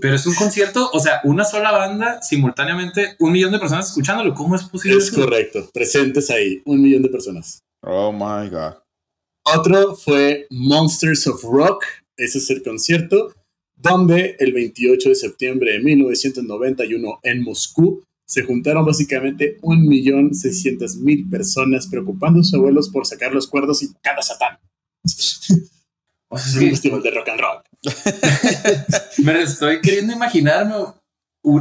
Pero 0.00 0.14
es 0.14 0.26
un 0.26 0.34
concierto, 0.34 0.88
o 0.92 1.00
sea, 1.00 1.20
una 1.24 1.44
sola 1.44 1.72
banda 1.72 2.22
simultáneamente, 2.22 3.16
un 3.18 3.32
millón 3.32 3.50
de 3.50 3.58
personas 3.58 3.88
escuchándolo. 3.88 4.32
¿Cómo 4.34 4.54
es 4.54 4.62
posible? 4.64 4.98
Es 4.98 5.08
eso? 5.08 5.22
correcto, 5.22 5.68
presentes 5.72 6.30
ahí, 6.30 6.62
un 6.64 6.82
millón 6.82 7.02
de 7.02 7.08
personas. 7.08 7.58
Oh 7.82 8.12
my 8.12 8.48
God. 8.48 8.74
Otro 9.44 9.94
fue 9.96 10.46
Monsters 10.50 11.26
of 11.26 11.42
Rock, 11.42 11.84
ese 12.16 12.38
es 12.38 12.50
el 12.50 12.62
concierto, 12.62 13.32
donde 13.76 14.36
el 14.38 14.52
28 14.52 15.08
de 15.08 15.14
septiembre 15.14 15.72
de 15.72 15.80
1991 15.80 17.20
en 17.22 17.42
Moscú 17.42 18.02
se 18.28 18.42
juntaron 18.42 18.84
básicamente 18.84 19.60
1.600.000 19.60 21.30
personas 21.30 21.86
preocupando 21.86 22.40
a 22.40 22.42
sus 22.42 22.54
abuelos 22.54 22.88
por 22.88 23.06
sacar 23.06 23.32
los 23.32 23.46
cuerdos 23.46 23.82
y 23.82 23.92
cada 24.02 24.22
satán. 24.22 24.58
O 26.28 26.38
sea, 26.38 26.46
Es 26.46 26.56
es 26.56 26.62
un 26.62 26.70
festival 26.70 27.02
de 27.02 27.10
rock 27.12 27.28
and 27.28 27.40
roll. 27.40 27.62
me 29.18 29.42
estoy 29.42 29.80
queriendo 29.80 30.12
imaginarme 30.12 30.74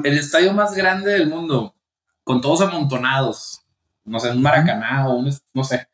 el 0.03 0.17
estadio 0.17 0.53
más 0.53 0.73
grande 0.73 1.11
del 1.11 1.27
mundo, 1.27 1.75
con 2.23 2.41
todos 2.41 2.61
amontonados, 2.61 3.61
no 4.03 4.19
sé, 4.19 4.31
un 4.31 4.41
maracaná 4.41 5.07
o 5.07 5.15
un, 5.15 5.35
no 5.53 5.63
sé, 5.63 5.87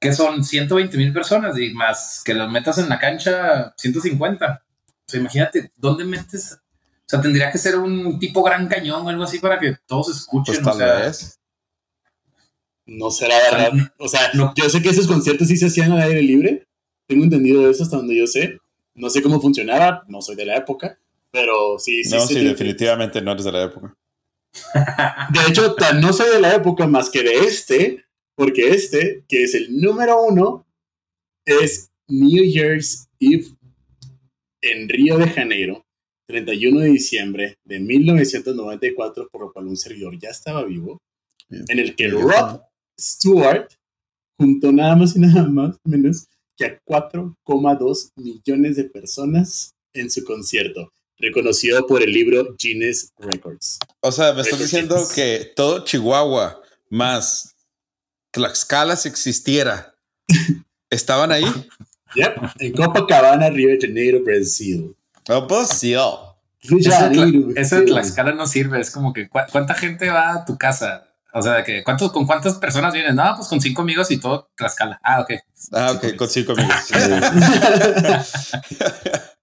que 0.00 0.12
son 0.12 0.44
120 0.44 0.96
mil 0.96 1.12
personas 1.12 1.58
y 1.58 1.70
más 1.70 2.22
que 2.24 2.34
los 2.34 2.50
metas 2.50 2.78
en 2.78 2.88
la 2.88 2.98
cancha 2.98 3.74
150. 3.76 4.64
sea, 5.06 5.20
imagínate, 5.20 5.72
¿dónde 5.76 6.04
metes? 6.04 6.52
O 6.52 7.10
sea, 7.10 7.20
tendría 7.20 7.50
que 7.50 7.58
ser 7.58 7.76
un 7.76 8.18
tipo 8.18 8.42
gran 8.42 8.68
cañón 8.68 9.06
o 9.06 9.08
algo 9.08 9.24
así 9.24 9.38
para 9.38 9.58
que 9.58 9.76
todos 9.86 10.14
escuchen. 10.14 10.54
Pues 10.54 10.62
tal 10.62 10.74
o 10.74 10.76
sea, 10.76 11.06
vez. 11.06 11.40
No 12.86 13.10
será 13.10 13.36
verdad. 13.38 13.92
O 13.98 14.08
sea, 14.08 14.30
yo 14.32 14.68
sé 14.68 14.82
que 14.82 14.90
esos 14.90 15.06
conciertos 15.06 15.48
sí 15.48 15.56
se 15.56 15.66
hacían 15.66 15.92
al 15.92 16.02
aire 16.02 16.22
libre. 16.22 16.68
Tengo 17.06 17.24
entendido 17.24 17.68
eso 17.68 17.82
hasta 17.82 17.96
donde 17.96 18.16
yo 18.16 18.26
sé. 18.26 18.58
No 18.98 19.10
sé 19.10 19.22
cómo 19.22 19.40
funcionaba, 19.40 20.04
no 20.08 20.20
soy 20.20 20.36
de 20.36 20.46
la 20.46 20.56
época, 20.56 20.98
pero 21.30 21.78
sí, 21.78 22.04
sí. 22.04 22.14
no, 22.14 22.20
sí, 22.20 22.44
definitivamente 22.44 23.22
no 23.22 23.32
eres 23.32 23.44
de 23.44 23.52
la 23.52 23.64
época. 23.64 23.96
De 25.32 25.40
hecho, 25.48 25.74
tan 25.74 26.00
no 26.00 26.12
soy 26.12 26.30
de 26.30 26.40
la 26.40 26.54
época 26.54 26.86
más 26.86 27.10
que 27.10 27.22
de 27.22 27.34
este, 27.40 28.04
porque 28.34 28.70
este, 28.70 29.24
que 29.28 29.44
es 29.44 29.54
el 29.54 29.80
número 29.80 30.22
uno, 30.22 30.66
es 31.44 31.90
New 32.08 32.44
Year's 32.44 33.08
Eve 33.20 33.46
en 34.62 34.88
Río 34.88 35.18
de 35.18 35.28
Janeiro, 35.28 35.84
31 36.26 36.80
de 36.80 36.88
diciembre 36.88 37.58
de 37.64 37.80
1994, 37.80 39.28
por 39.30 39.42
lo 39.42 39.52
cual 39.52 39.66
un 39.66 39.76
servidor 39.76 40.18
ya 40.18 40.30
estaba 40.30 40.64
vivo, 40.64 41.00
en 41.50 41.78
el 41.78 41.94
que 41.94 42.08
Rob 42.08 42.62
Stewart 42.98 43.68
juntó 44.38 44.72
nada 44.72 44.96
más 44.96 45.16
y 45.16 45.20
nada 45.20 45.48
más 45.48 45.78
menos 45.84 46.28
que 46.58 46.64
a 46.66 46.80
4,2 46.84 48.10
millones 48.16 48.76
de 48.76 48.84
personas 48.84 49.74
en 49.94 50.10
su 50.10 50.24
concierto, 50.24 50.92
reconocido 51.18 51.86
por 51.86 52.02
el 52.02 52.12
libro 52.12 52.54
Guinness 52.58 53.12
Records. 53.18 53.78
O 54.00 54.12
sea, 54.12 54.32
me 54.32 54.42
estás 54.42 54.58
diciendo 54.58 54.96
que 55.14 55.52
todo 55.56 55.84
Chihuahua 55.84 56.60
más 56.90 57.54
Tlaxcala 58.32 58.96
si 58.96 59.08
existiera 59.08 59.94
estaban 60.90 61.32
ahí. 61.32 61.44
Yep, 62.14 62.36
en 62.58 62.72
Copacabana, 62.72 63.50
Río 63.50 63.68
de 63.70 63.86
Janeiro, 63.86 64.22
Brasil. 64.24 64.94
No, 65.28 65.46
de 67.54 67.60
Eso 67.60 67.76
de, 67.76 67.82
Brasil. 67.82 67.84
Tlaxcala 67.86 68.32
no 68.34 68.46
sirve. 68.46 68.80
Es 68.80 68.90
como 68.90 69.12
que, 69.12 69.28
¿cu- 69.28 69.38
¿cuánta 69.52 69.74
gente 69.74 70.08
va 70.10 70.34
a 70.34 70.44
tu 70.44 70.56
casa? 70.58 71.07
O 71.34 71.42
sea, 71.42 71.62
que 71.62 71.84
¿cuántos, 71.84 72.10
¿con 72.12 72.26
cuántas 72.26 72.54
personas 72.54 72.94
vienes? 72.94 73.14
No, 73.14 73.34
pues 73.36 73.48
con 73.48 73.60
cinco 73.60 73.82
amigos 73.82 74.10
y 74.10 74.18
todo 74.18 74.48
Tlaxcala. 74.56 74.98
Ah, 75.02 75.20
ok. 75.20 75.32
Ah, 75.72 75.92
ok, 75.94 76.16
con 76.16 76.28
cinco 76.28 76.52
amigos. 76.52 76.74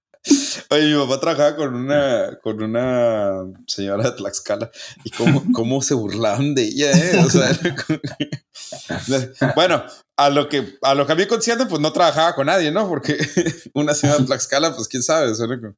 Oye, 0.71 0.95
mi 0.95 1.05
papá 1.05 1.19
trabajaba 1.19 1.55
con 1.55 1.75
una, 1.75 2.39
con 2.41 2.63
una 2.63 3.43
señora 3.67 4.05
de 4.05 4.11
Tlaxcala 4.13 4.71
y 5.03 5.11
cómo, 5.11 5.43
cómo 5.53 5.83
se 5.83 5.93
burlaban 5.93 6.55
de 6.55 6.63
ella, 6.63 6.91
¿eh? 6.91 7.23
O 7.23 7.29
sea, 7.29 7.51
bueno, 9.55 9.83
a 10.17 10.29
lo 10.29 10.49
que 10.49 10.77
a 10.81 10.95
lo 10.95 11.05
que 11.05 11.13
a 11.13 11.15
mí 11.15 11.27
concierne, 11.27 11.67
pues 11.67 11.79
no 11.79 11.93
trabajaba 11.93 12.33
con 12.33 12.47
nadie, 12.47 12.71
¿no? 12.71 12.87
Porque 12.87 13.17
una 13.75 13.93
señora 13.93 14.19
de 14.19 14.25
Tlaxcala, 14.25 14.75
pues 14.75 14.87
quién 14.87 15.03
sabe, 15.03 15.31
como 15.35 15.75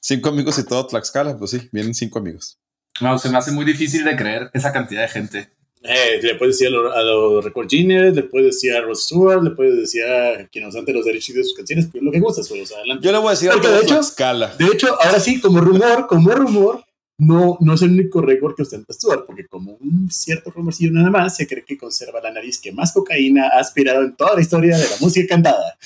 cinco 0.00 0.30
amigos 0.30 0.58
y 0.58 0.64
todo 0.64 0.86
Tlaxcala, 0.86 1.36
pues 1.36 1.50
sí, 1.50 1.68
vienen 1.70 1.94
cinco 1.94 2.18
amigos. 2.18 2.58
No, 3.00 3.18
se 3.18 3.28
me 3.30 3.38
hace 3.38 3.50
muy 3.52 3.64
difícil 3.64 4.04
de 4.04 4.16
creer 4.16 4.50
esa 4.54 4.72
cantidad 4.72 5.02
de 5.02 5.08
gente. 5.08 5.50
Eh, 5.82 6.18
le 6.22 6.34
puedes 6.34 6.58
decir 6.58 6.68
a 6.68 6.70
los 6.70 6.96
a 6.96 7.00
los 7.02 7.44
record 7.44 7.68
Guinness, 7.68 8.14
le 8.16 8.22
puedes 8.24 8.46
decir 8.54 8.74
a 8.74 8.80
Ross 8.80 9.04
Stewart, 9.04 9.42
le 9.44 9.50
puedes 9.50 9.76
decir 9.76 10.02
a 10.04 10.44
quien 10.48 10.64
nos 10.64 10.74
ante 10.74 10.92
los 10.92 11.04
derechos 11.04 11.36
de 11.36 11.44
sus 11.44 11.54
canciones, 11.54 11.86
pues 11.92 12.02
lo 12.02 12.10
que 12.10 12.18
gustas, 12.18 12.48
pues, 12.48 12.72
adelante. 12.72 13.04
Yo 13.06 13.12
le 13.12 13.18
voy 13.18 13.28
a 13.28 13.30
decir 13.30 13.50
a 13.50 13.52
Porque 13.52 13.68
de 13.68 13.74
todo 13.74 13.82
hecho- 13.84 13.94
Tlaxcala. 13.94 14.56
De 14.58 14.66
hecho, 14.66 15.00
ahora 15.00 15.20
sí, 15.20 15.40
como 15.40 15.60
rumor, 15.60 16.06
como 16.08 16.30
rumor, 16.32 16.82
no, 17.18 17.56
no 17.60 17.74
es 17.74 17.82
el 17.82 17.92
único 17.92 18.20
récord 18.20 18.56
que 18.56 18.62
ostenta 18.62 18.92
Stewart, 18.92 19.24
porque 19.26 19.46
como 19.46 19.74
un 19.74 20.10
cierto 20.10 20.50
rumorcillo 20.50 20.90
nada 20.92 21.10
más, 21.10 21.36
se 21.36 21.46
cree 21.46 21.64
que 21.64 21.78
conserva 21.78 22.20
la 22.20 22.32
nariz 22.32 22.60
que 22.60 22.72
más 22.72 22.92
cocaína 22.92 23.48
ha 23.48 23.60
aspirado 23.60 24.02
en 24.02 24.16
toda 24.16 24.34
la 24.34 24.40
historia 24.40 24.76
de 24.76 24.84
la 24.84 24.96
música 25.00 25.34
cantada. 25.36 25.78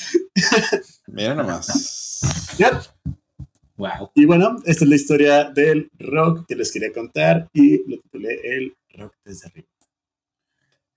Mira 1.09 1.35
nomás. 1.35 2.21
Yep. 2.59 2.75
Wow. 3.81 4.11
Y 4.15 4.27
bueno, 4.27 4.57
esta 4.67 4.85
es 4.85 4.91
la 4.91 4.95
historia 4.97 5.45
del 5.51 5.91
rock 5.99 6.45
que 6.47 6.55
les 6.55 6.71
quería 6.71 6.93
contar 6.93 7.49
y 7.55 7.79
lo 7.91 7.99
titulé 8.03 8.39
El 8.57 8.75
rock 8.91 9.15
desde 9.25 9.47
arriba. 9.49 9.69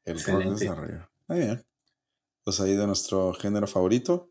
El 0.04 0.14
rock 0.16 0.20
Excelente. 0.20 0.50
desde 0.52 0.68
arriba. 0.68 1.10
Muy 1.30 1.40
bien. 1.40 1.66
Pues 2.44 2.60
ahí 2.60 2.76
de 2.76 2.86
nuestro 2.86 3.34
género 3.34 3.68
favorito. 3.68 4.30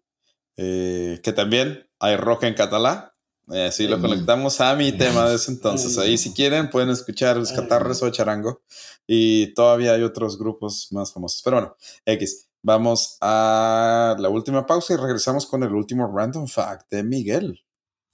eh, 0.58 1.18
que 1.22 1.32
también 1.32 1.88
hay 1.98 2.16
rock 2.16 2.42
en 2.42 2.52
catalán. 2.54 3.08
Eh, 3.50 3.64
así 3.68 3.88
lo 3.88 3.98
conectamos 4.00 4.60
a 4.60 4.76
mi 4.76 4.92
tema 4.92 5.26
de 5.30 5.36
ese 5.36 5.50
entonces. 5.50 5.96
Ahí 5.96 6.18
si 6.18 6.34
quieren 6.34 6.68
pueden 6.68 6.90
escuchar 6.90 7.38
los 7.38 7.52
catarres 7.52 8.02
o 8.02 8.10
charango. 8.10 8.60
Y 9.06 9.54
todavía 9.54 9.94
hay 9.94 10.02
otros 10.02 10.38
grupos 10.38 10.88
más 10.92 11.10
famosos. 11.12 11.40
Pero 11.42 11.56
bueno, 11.56 11.76
X. 12.04 12.48
Vamos 12.64 13.16
a 13.22 14.14
la 14.18 14.28
última 14.28 14.66
pausa 14.66 14.92
y 14.92 14.96
regresamos 14.96 15.46
con 15.46 15.62
el 15.64 15.72
último 15.74 16.06
random 16.14 16.46
fact 16.46 16.90
de 16.90 17.02
Miguel. 17.02 17.64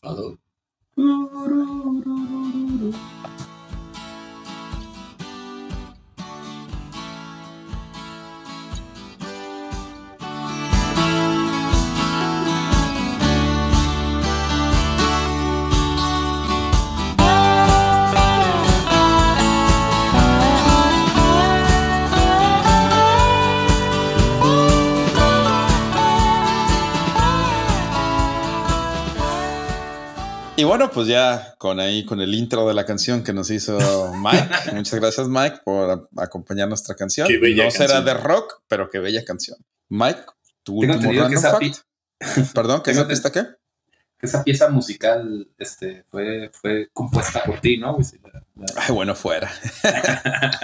Follow. 0.02 0.38
Y 30.58 30.64
bueno, 30.64 30.90
pues 30.90 31.06
ya 31.06 31.54
con 31.56 31.78
ahí, 31.78 32.04
con 32.04 32.20
el 32.20 32.34
intro 32.34 32.66
de 32.66 32.74
la 32.74 32.84
canción 32.84 33.22
que 33.22 33.32
nos 33.32 33.48
hizo 33.48 33.78
Mike. 34.14 34.48
Muchas 34.74 34.98
gracias, 34.98 35.28
Mike, 35.28 35.60
por 35.64 36.08
acompañar 36.16 36.66
nuestra 36.68 36.96
canción. 36.96 37.28
Qué 37.28 37.38
bella 37.38 37.66
no 37.66 37.70
será 37.70 37.94
canción. 37.94 38.04
de 38.06 38.14
rock, 38.14 38.60
pero 38.66 38.90
qué 38.90 38.98
bella 38.98 39.24
canción. 39.24 39.56
Mike, 39.88 40.18
tu 40.64 40.80
Tengo 40.80 40.94
último 40.94 41.12
entendido 41.12 41.28
que 41.28 41.34
random 41.36 41.62
esa 41.70 42.38
fact. 42.40 42.52
Perdón, 42.54 42.82
¿qué 42.82 42.90
esa 42.90 43.06
pista 43.06 43.30
qué? 43.30 43.46
Esa 44.20 44.42
pieza 44.42 44.68
musical 44.68 45.46
este, 45.58 46.02
fue, 46.10 46.50
fue 46.52 46.88
compuesta 46.92 47.44
por 47.44 47.60
ti, 47.60 47.76
¿no? 47.76 47.96
La- 48.24 48.42
la- 48.56 48.72
Ay, 48.88 48.92
bueno, 48.92 49.14
fuera. 49.14 49.48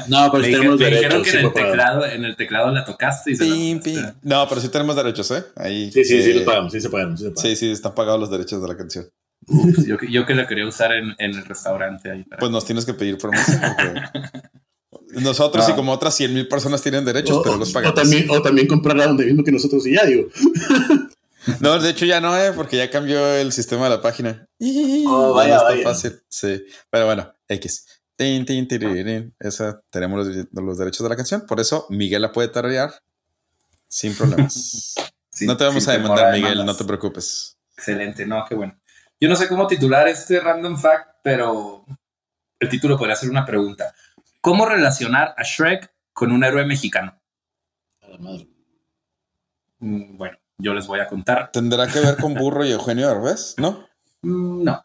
No, 0.09 0.29
pero 0.33 0.43
si 0.43 0.49
dije- 0.51 0.59
tenemos 0.59 0.81
me 0.81 0.87
dijeron 0.91 1.23
derechos. 1.23 1.23
que 1.23 1.31
sí, 1.31 1.37
en 1.37 1.45
el, 1.47 1.53
teclado, 1.53 2.05
en 2.05 2.25
el 2.25 2.35
teclado 2.37 2.73
la 2.73 2.85
tocaste 2.85 3.31
y 3.31 3.37
se 3.37 3.45
la. 3.47 4.17
No, 4.23 4.49
pero 4.49 4.61
sí 4.61 4.69
tenemos 4.71 4.97
derechos, 4.97 5.31
¿eh? 5.31 5.45
Ahí. 5.55 5.93
Sí, 5.93 6.05
sí, 6.05 6.21
sí, 6.21 6.31
eh, 6.33 6.35
lo 6.41 6.45
pagamos, 6.45 6.73
sí 6.73 6.81
se 6.81 6.91
pagamos, 6.91 7.21
sí 7.21 7.31
se 7.33 7.41
Sí, 7.41 7.55
sí, 7.55 7.71
están 7.71 7.95
pagados 7.95 8.19
los 8.19 8.29
derechos 8.33 8.61
de 8.61 8.67
la 8.67 8.77
canción. 8.77 9.07
Ups, 9.47 9.87
yo, 9.87 9.97
que- 9.99 10.11
yo 10.11 10.25
que 10.27 10.35
la 10.35 10.47
quería 10.47 10.67
usar 10.67 10.93
en, 10.93 11.15
en 11.19 11.31
el 11.35 11.45
restaurante 11.45 12.11
ahí. 12.11 12.25
para- 12.25 12.41
Pues 12.41 12.51
nos 12.53 12.65
tienes 12.65 12.85
que 12.85 12.95
pedir 12.95 13.19
permiso. 13.19 13.53
porque 13.77 14.03
Nosotros 15.21 15.65
y 15.69 15.71
No. 15.71 15.77
como 15.77 15.93
otras 15.93 16.15
100 16.17 16.35
mil 16.35 16.49
personas 16.49 16.83
tienen 16.83 17.05
derechos, 17.05 17.37
O, 17.39 17.43
pero 17.43 17.57
los 17.57 17.71
o 17.71 17.73
pagamos. 17.73 17.95
también, 17.95 18.29
o 18.31 18.43
también 18.43 18.67
comprarla 18.67 19.07
donde 19.07 19.25
mismo 19.27 19.45
que 19.45 19.53
nosotros 19.53 19.87
y 19.87 19.95
ya, 19.95 20.05
digo. 20.05 20.29
No, 21.61 21.79
de 21.79 21.91
hecho 21.91 22.07
ya 22.07 22.23
no, 22.23 22.35
eh, 22.39 22.53
porque 22.57 22.79
ya 22.79 22.89
cambió 22.91 23.35
el 23.37 23.53
sistema 23.53 23.85
de 23.85 23.91
la 23.91 24.01
página. 24.01 24.49
Oh, 25.07 25.29
Ya 25.29 25.35
vaya, 25.35 25.49
no 25.51 25.55
está 25.57 25.69
vaya. 25.69 25.83
fácil. 25.83 26.13
Sí, 26.27 26.65
pero 26.89 27.05
bueno, 27.05 27.35
X. 27.49 27.87
Tin, 28.17 28.47
tin. 28.47 28.67
Esa 29.39 29.83
tenemos 29.91 30.27
los, 30.27 30.47
los 30.53 30.79
derechos 30.79 31.03
de 31.05 31.11
la 31.11 31.17
canción, 31.17 31.45
por 31.47 31.61
eso 31.61 31.87
Miguel 31.91 32.23
la 32.23 32.33
puede 32.33 32.49
tararear 32.49 32.95
sin 33.89 34.15
problemas. 34.15 34.95
sin- 35.31 35.47
no 35.49 35.57
te 35.59 35.65
vamos 35.65 35.87
a 35.87 35.93
demandar, 35.93 36.33
Miguel, 36.33 36.53
demandas. 36.53 36.67
no 36.67 36.77
te 36.79 36.85
preocupes. 36.87 37.59
Excelente, 37.77 38.25
no, 38.25 38.43
qué 38.49 38.55
bueno. 38.55 38.81
Yo 39.25 39.31
no 39.31 39.37
sé 39.37 39.49
cómo 39.49 39.67
titular 39.67 40.07
este 40.07 40.39
random 40.39 40.77
fact, 40.77 41.17
pero 41.23 41.87
el 42.61 42.69
título 42.69 42.99
podría 42.99 43.17
ser 43.17 43.31
una 43.31 43.47
pregunta. 43.47 43.95
¿Cómo 44.43 44.67
relacionar 44.67 45.35
a 45.39 45.43
Shrek 45.43 45.91
con 46.13 46.31
un 46.31 46.45
héroe 46.45 46.67
mexicano? 46.67 47.19
A 48.03 48.09
la 48.09 48.19
madre. 48.19 48.47
Mm, 49.79 50.19
Bueno, 50.19 50.37
yo 50.59 50.75
les 50.75 50.87
voy 50.87 51.01
a 51.01 51.07
contar. 51.07 51.51
¿Tendrá 51.53 51.87
que 51.87 52.01
ver 52.01 52.19
con 52.19 52.35
Burro 52.35 52.67
y 52.67 52.73
Eugenio 52.73 53.09
Derbez? 53.09 53.55
¿No? 53.57 53.87
Mm, 54.21 54.63
No, 54.63 54.85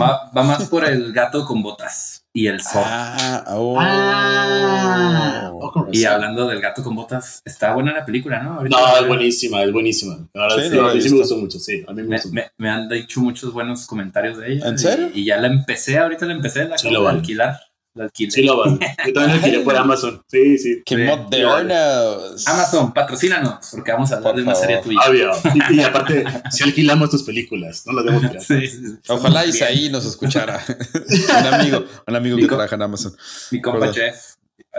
va, 0.00 0.30
va 0.34 0.42
más 0.44 0.70
por 0.70 0.86
el 0.86 1.12
gato 1.12 1.44
con 1.44 1.62
botas 1.62 2.21
y 2.34 2.46
el 2.46 2.60
zorro. 2.62 2.84
Ah, 2.86 3.44
oh. 3.48 3.76
Ah, 3.80 5.50
oh, 5.52 5.86
Y 5.92 6.04
hablando 6.04 6.46
del 6.46 6.60
gato 6.60 6.82
con 6.82 6.94
botas, 6.94 7.42
está 7.44 7.74
buena 7.74 7.92
la 7.92 8.04
película, 8.04 8.42
¿no? 8.42 8.54
Ahorita- 8.54 8.76
No, 8.80 8.96
es 8.98 9.06
buenísima, 9.06 9.62
es 9.62 9.72
buenísima. 9.72 10.18
Ahora 10.34 10.54
Sí, 10.56 10.70
sí, 10.70 10.78
a 10.78 10.82
mí 10.94 11.00
me 11.10 11.10
gustó 11.18 11.36
mucho, 11.36 11.58
sí. 11.58 11.84
A 11.86 11.92
mí 11.92 12.02
me 12.02 12.08
Me, 12.08 12.16
gustó 12.16 12.28
mucho. 12.28 12.34
me- 12.34 12.50
me 12.64 12.70
han 12.70 12.88
dicho 12.88 13.20
muchos 13.20 13.52
buenos 13.52 13.86
comentarios 13.86 14.38
de 14.38 14.52
ella. 14.54 14.68
¿En 14.68 14.78
serio? 14.78 15.10
Y, 15.14 15.20
y 15.20 15.24
ya 15.26 15.36
la 15.38 15.48
empecé, 15.48 15.98
ahorita 15.98 16.26
la 16.26 16.32
empecé, 16.32 16.64
la 16.64 16.74
acabo 16.76 16.90
lo 16.94 17.00
de 17.00 17.04
vale. 17.06 17.18
alquilar. 17.18 17.60
La 17.94 18.04
alquilé. 18.04 18.30
Sí, 18.30 18.42
lo 18.42 18.56
vale. 18.58 18.78
Yo 19.06 19.12
también 19.12 19.28
lo 19.28 19.34
alquilé 19.44 19.60
por 19.60 19.76
Amazon. 19.76 20.22
Sí, 20.28 20.56
sí. 20.58 20.82
¡Qué 20.84 20.96
Sí, 20.96 21.02
modernos! 21.02 22.48
Amazon, 22.48 22.92
patrocínanos, 22.94 23.68
porque 23.70 23.92
vamos 23.92 24.10
a 24.12 24.16
hablar 24.16 24.32
Por 24.32 24.36
de 24.36 24.42
una 24.44 24.52
favor. 24.54 24.66
serie 24.66 24.82
tuya. 24.82 25.00
Obvio. 25.08 25.30
Y, 25.70 25.74
y 25.76 25.82
aparte, 25.82 26.24
si 26.50 26.64
alquilamos 26.64 27.10
tus 27.10 27.22
películas, 27.22 27.82
no 27.86 27.92
las 27.92 28.04
demos 28.06 28.20
piratas. 28.22 28.44
Sí, 28.46 28.66
sí, 28.66 28.78
sí. 28.78 28.98
Ojalá. 29.08 29.44
Isaí 29.44 29.90
nos 29.90 30.06
escuchara. 30.06 30.64
un 31.40 31.46
amigo, 31.54 31.84
un 32.06 32.16
amigo 32.16 32.36
que 32.38 32.46
trabaja 32.46 32.74
en 32.76 32.82
Amazon. 32.82 33.14
Mi 33.50 33.60
compa 33.60 33.80
Perdón. 33.80 33.94
Jeff, 33.96 34.16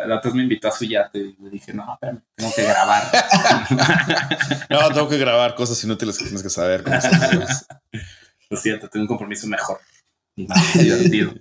la 0.07 0.15
otra 0.17 0.29
vez 0.31 0.33
me 0.33 0.43
invitó 0.43 0.69
a 0.69 0.71
su 0.71 0.85
yate 0.85 1.19
y 1.19 1.35
le 1.39 1.49
dije, 1.51 1.71
no, 1.73 1.93
espérame, 1.93 2.21
tengo 2.35 2.51
que 2.55 2.63
grabar. 2.63 3.03
No, 4.71 4.87
tengo 4.91 5.07
que 5.09 5.17
grabar 5.19 5.53
cosas 5.53 5.83
inútiles 5.83 6.17
que 6.17 6.23
tienes 6.23 6.41
que 6.41 6.49
saber. 6.49 6.83
Lo 8.49 8.57
siento, 8.57 8.87
tengo 8.89 9.03
un 9.03 9.07
compromiso 9.07 9.45
mejor 9.47 9.79
y 10.35 10.47
más 10.47 10.73
divertido. 10.73 11.33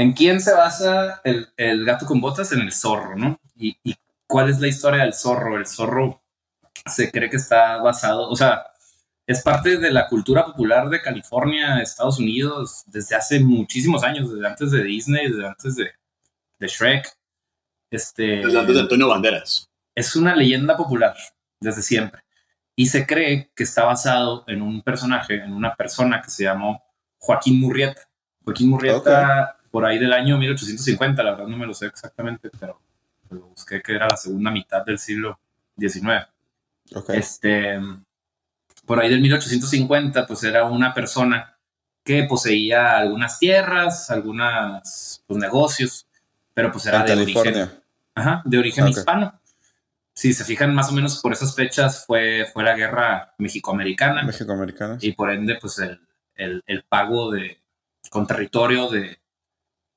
¿En 0.00 0.14
quién 0.14 0.40
se 0.40 0.54
basa 0.54 1.20
el, 1.24 1.52
el, 1.58 1.84
gato 1.84 2.06
con 2.06 2.22
botas? 2.22 2.52
En 2.52 2.60
el 2.60 2.72
zorro, 2.72 3.16
¿no? 3.16 3.38
¿Y, 3.54 3.76
¿Y 3.84 3.94
cuál 4.26 4.48
es 4.48 4.58
la 4.58 4.66
historia 4.66 5.02
del 5.02 5.12
zorro? 5.12 5.58
El 5.58 5.66
zorro 5.66 6.22
se 6.86 7.12
cree 7.12 7.28
que 7.28 7.36
está 7.36 7.76
basado, 7.76 8.30
o 8.30 8.34
sea, 8.34 8.64
es 9.26 9.42
parte 9.42 9.76
de 9.76 9.90
la 9.90 10.08
cultura 10.08 10.46
popular 10.46 10.88
de 10.88 11.02
California, 11.02 11.82
Estados 11.82 12.18
Unidos, 12.18 12.82
desde 12.86 13.14
hace 13.14 13.40
muchísimos 13.40 14.02
años, 14.02 14.32
desde 14.32 14.46
antes 14.46 14.70
de 14.70 14.82
Disney, 14.82 15.30
desde 15.30 15.46
antes 15.46 15.76
de, 15.76 15.90
de 16.58 16.66
Shrek. 16.66 17.06
Este, 17.90 18.38
desde 18.38 18.58
antes 18.58 18.74
de 18.76 18.80
Antonio 18.80 19.08
Banderas. 19.08 19.68
Es 19.94 20.16
una 20.16 20.34
leyenda 20.34 20.78
popular 20.78 21.14
desde 21.60 21.82
siempre. 21.82 22.22
Y 22.74 22.86
se 22.86 23.06
cree 23.06 23.52
que 23.54 23.64
está 23.64 23.84
basado 23.84 24.44
en 24.46 24.62
un 24.62 24.80
personaje, 24.80 25.34
en 25.34 25.52
una 25.52 25.74
persona 25.74 26.22
que 26.22 26.30
se 26.30 26.44
llamó 26.44 26.82
Joaquín 27.18 27.60
Murrieta. 27.60 28.00
Joaquín 28.42 28.70
Murrieta, 28.70 28.98
okay. 28.98 29.59
Por 29.70 29.84
ahí 29.84 29.98
del 29.98 30.12
año 30.12 30.36
1850, 30.38 31.22
la 31.22 31.30
verdad 31.32 31.46
no 31.46 31.56
me 31.56 31.66
lo 31.66 31.74
sé 31.74 31.86
exactamente, 31.86 32.50
pero 32.58 32.80
lo 33.30 33.46
busqué 33.48 33.80
que 33.80 33.94
era 33.94 34.08
la 34.08 34.16
segunda 34.16 34.50
mitad 34.50 34.84
del 34.84 34.98
siglo 34.98 35.38
XIX. 35.78 36.26
Okay. 36.92 37.18
Este, 37.18 37.80
por 38.84 38.98
ahí 39.00 39.08
del 39.08 39.20
1850, 39.20 40.26
pues 40.26 40.42
era 40.42 40.64
una 40.64 40.92
persona 40.92 41.56
que 42.02 42.24
poseía 42.24 42.98
algunas 42.98 43.38
tierras, 43.38 44.10
algunos 44.10 45.22
pues, 45.26 45.38
negocios, 45.38 46.06
pero 46.52 46.72
pues 46.72 46.86
era 46.86 47.04
de 47.04 47.14
California. 47.14 47.62
origen, 47.62 47.82
ajá, 48.14 48.42
de 48.44 48.58
origen 48.58 48.84
Okay. 48.84 48.98
hispano. 48.98 49.40
Si 50.12 50.32
se 50.34 50.44
fijan 50.44 50.74
más 50.74 50.90
o 50.90 50.92
menos 50.92 51.20
por 51.20 51.32
esas 51.32 51.54
fechas 51.54 52.04
fue, 52.04 52.46
fue 52.52 52.64
la 52.64 52.74
guerra 52.74 53.34
mexicoamericana 53.38 54.24
México-americana. 54.24 54.98
y 55.00 55.12
por 55.12 55.30
ende 55.30 55.56
pues 55.60 55.78
el, 55.78 56.00
el, 56.34 56.62
el 56.66 56.82
pago 56.82 57.30
de 57.30 57.60
con 58.10 58.26
territorio 58.26 58.88
de, 58.88 59.19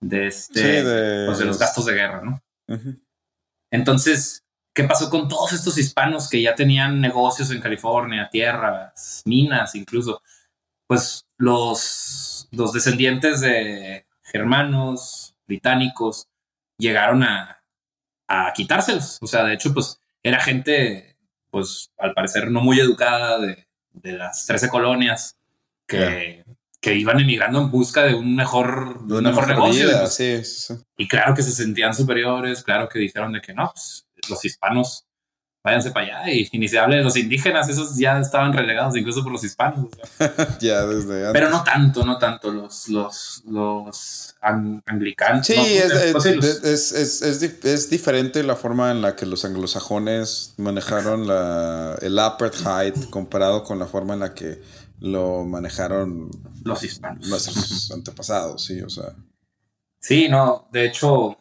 de 0.04 0.28
este 0.28 0.62
Sí, 0.62 0.86
de- 0.86 1.26
pues, 1.26 1.40
de 1.40 1.46
los 1.46 1.58
gastos 1.60 1.86
de 1.86 1.94
guerra, 1.94 2.22
¿no? 2.22 2.42
Entonces, 3.72 4.44
¿qué 4.74 4.84
pasó 4.84 5.10
con 5.10 5.28
todos 5.28 5.54
estos 5.54 5.78
hispanos 5.78 6.30
que 6.30 6.42
ya 6.42 6.56
tenían 6.56 7.02
negocios 7.02 7.52
en 7.52 7.62
California, 7.62 8.30
tierras, 8.32 9.22
minas 9.26 9.76
incluso? 9.76 10.22
Pues 10.88 11.26
los, 11.38 12.48
los 12.52 12.74
descendientes 12.74 13.42
de 13.42 14.06
germanos, 14.22 15.36
británicos, 15.48 16.28
llegaron 16.78 17.24
a, 17.24 17.64
a 18.28 18.54
quitárselos. 18.54 19.18
O 19.22 19.28
sea, 19.28 19.44
de 19.44 19.54
hecho, 19.54 19.74
pues 19.74 20.00
era 20.22 20.40
gente, 20.40 21.18
pues 21.50 21.92
al 21.98 22.14
parecer 22.14 22.52
no 22.52 22.62
muy 22.62 22.80
educada 22.80 23.40
de, 23.40 23.68
de 23.92 24.14
las 24.14 24.46
13 24.46 24.70
colonias 24.70 25.38
que, 25.88 26.43
que 26.84 26.94
iban 26.96 27.18
emigrando 27.18 27.62
en 27.62 27.72
busca 27.72 28.04
de 28.04 28.14
un 28.14 28.36
mejor, 28.36 29.08
De 29.08 29.14
una 29.20 29.30
mejor 29.30 29.48
mejor 29.48 29.64
negocio. 29.64 29.88
vida, 29.88 30.00
Pues, 30.02 30.16
sí, 30.16 30.44
sí, 30.44 30.66
sí. 30.68 30.74
y 30.98 31.08
claro 31.08 31.34
que 31.34 31.42
se 31.42 31.52
sentían 31.52 31.94
superiores, 31.96 32.62
claro 32.62 32.90
que 32.90 33.00
dijeron 33.00 33.32
de 33.32 33.40
que 33.42 33.54
no, 33.54 33.72
pues, 33.74 34.06
los 34.30 34.44
hispanos, 34.44 35.06
váyanse 35.64 35.92
para 35.92 36.20
allá. 36.24 36.34
Y, 36.34 36.50
y 36.52 36.60
ni 36.60 36.68
se 36.68 36.78
hable 36.78 36.98
de 36.98 37.04
los 37.04 37.16
indígenas, 37.16 37.70
esos 37.70 37.98
ya 37.98 38.20
estaban 38.20 38.52
relegados 38.52 38.98
incluso 38.98 39.24
por 39.24 39.32
los 39.32 39.46
hispanos. 39.46 39.88
Ya 40.60 40.86
desde 40.86 41.26
antes. 41.28 41.32
Pero 41.32 41.50
no 41.50 41.64
tanto, 41.64 42.04
no 42.06 42.18
tanto 42.18 42.52
los, 42.52 42.90
los, 42.90 43.42
los 43.46 44.36
ang- 44.42 44.82
anglicanos. 44.86 45.48
Sí, 45.48 45.56
no, 45.56 45.64
es, 45.64 46.12
pues, 46.12 46.26
es, 46.26 46.60
pues 46.60 46.92
es, 46.92 47.42
es 47.64 47.90
diferente 47.90 48.44
la 48.44 48.58
forma 48.58 48.92
en 48.92 49.02
la 49.02 49.16
que 49.16 49.26
los 49.26 49.46
anglosajones 49.46 50.54
manejaron 50.58 51.28
la, 51.30 51.98
el 52.02 52.20
apartheid 52.20 52.94
comparado 53.10 53.64
con 53.64 53.80
la 53.80 53.86
forma 53.86 54.16
en 54.16 54.20
la 54.20 54.34
que 54.34 54.62
lo 55.04 55.44
manejaron 55.44 56.30
los 56.64 56.82
hispanos. 56.82 57.28
nuestros 57.28 57.92
antepasados, 57.92 58.64
sí, 58.64 58.82
o 58.82 58.90
sea. 58.90 59.14
Sí, 60.00 60.30
no, 60.30 60.70
de 60.72 60.86
hecho, 60.86 61.38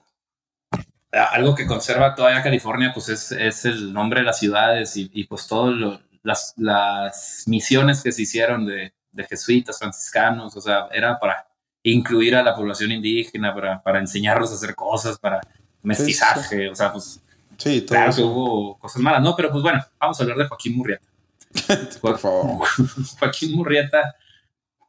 algo 1.13 1.55
que 1.55 1.67
conserva 1.67 2.17
todavía 2.17 2.43
California, 2.43 2.91
pues 2.93 3.09
es, 3.09 3.31
es 3.31 3.65
el 3.65 3.93
nombre 3.93 4.21
de 4.21 4.27
las 4.27 4.41
ciudades 4.41 4.97
y, 4.97 5.09
y 5.15 5.25
pues 5.25 5.47
todas 5.47 6.01
las, 6.25 6.55
las 6.57 7.45
misiones 7.47 8.03
que 8.03 8.11
se 8.11 8.23
hicieron 8.23 8.67
de, 8.67 8.93
de 9.13 9.25
jesuitas, 9.25 9.79
franciscanos, 9.79 10.57
o 10.57 10.61
sea, 10.61 10.89
era 10.93 11.21
para 11.21 11.47
incluir 11.85 12.35
a 12.35 12.43
la 12.43 12.57
población 12.57 12.91
indígena, 12.91 13.55
para, 13.55 13.81
para 13.81 14.01
enseñarlos 14.01 14.51
a 14.51 14.55
hacer 14.55 14.75
cosas, 14.75 15.19
para 15.21 15.41
mestizaje, 15.83 16.69
o 16.69 16.75
sea, 16.75 16.93
pues 16.93 17.21
Sí, 17.59 17.83
todo 17.83 17.97
claro 17.97 18.13
que 18.17 18.23
hubo 18.23 18.79
cosas 18.79 19.01
malas, 19.01 19.23
¿no? 19.23 19.37
Pero 19.37 19.53
pues 19.53 19.63
bueno, 19.63 19.85
vamos 20.01 20.19
a 20.19 20.23
hablar 20.25 20.39
de 20.39 20.49
Joaquín 20.49 20.77
Murrieta. 20.77 21.07
Por 22.01 22.19
favor. 22.19 22.67
Joaquín 23.19 23.53
Murrieta, 23.53 24.17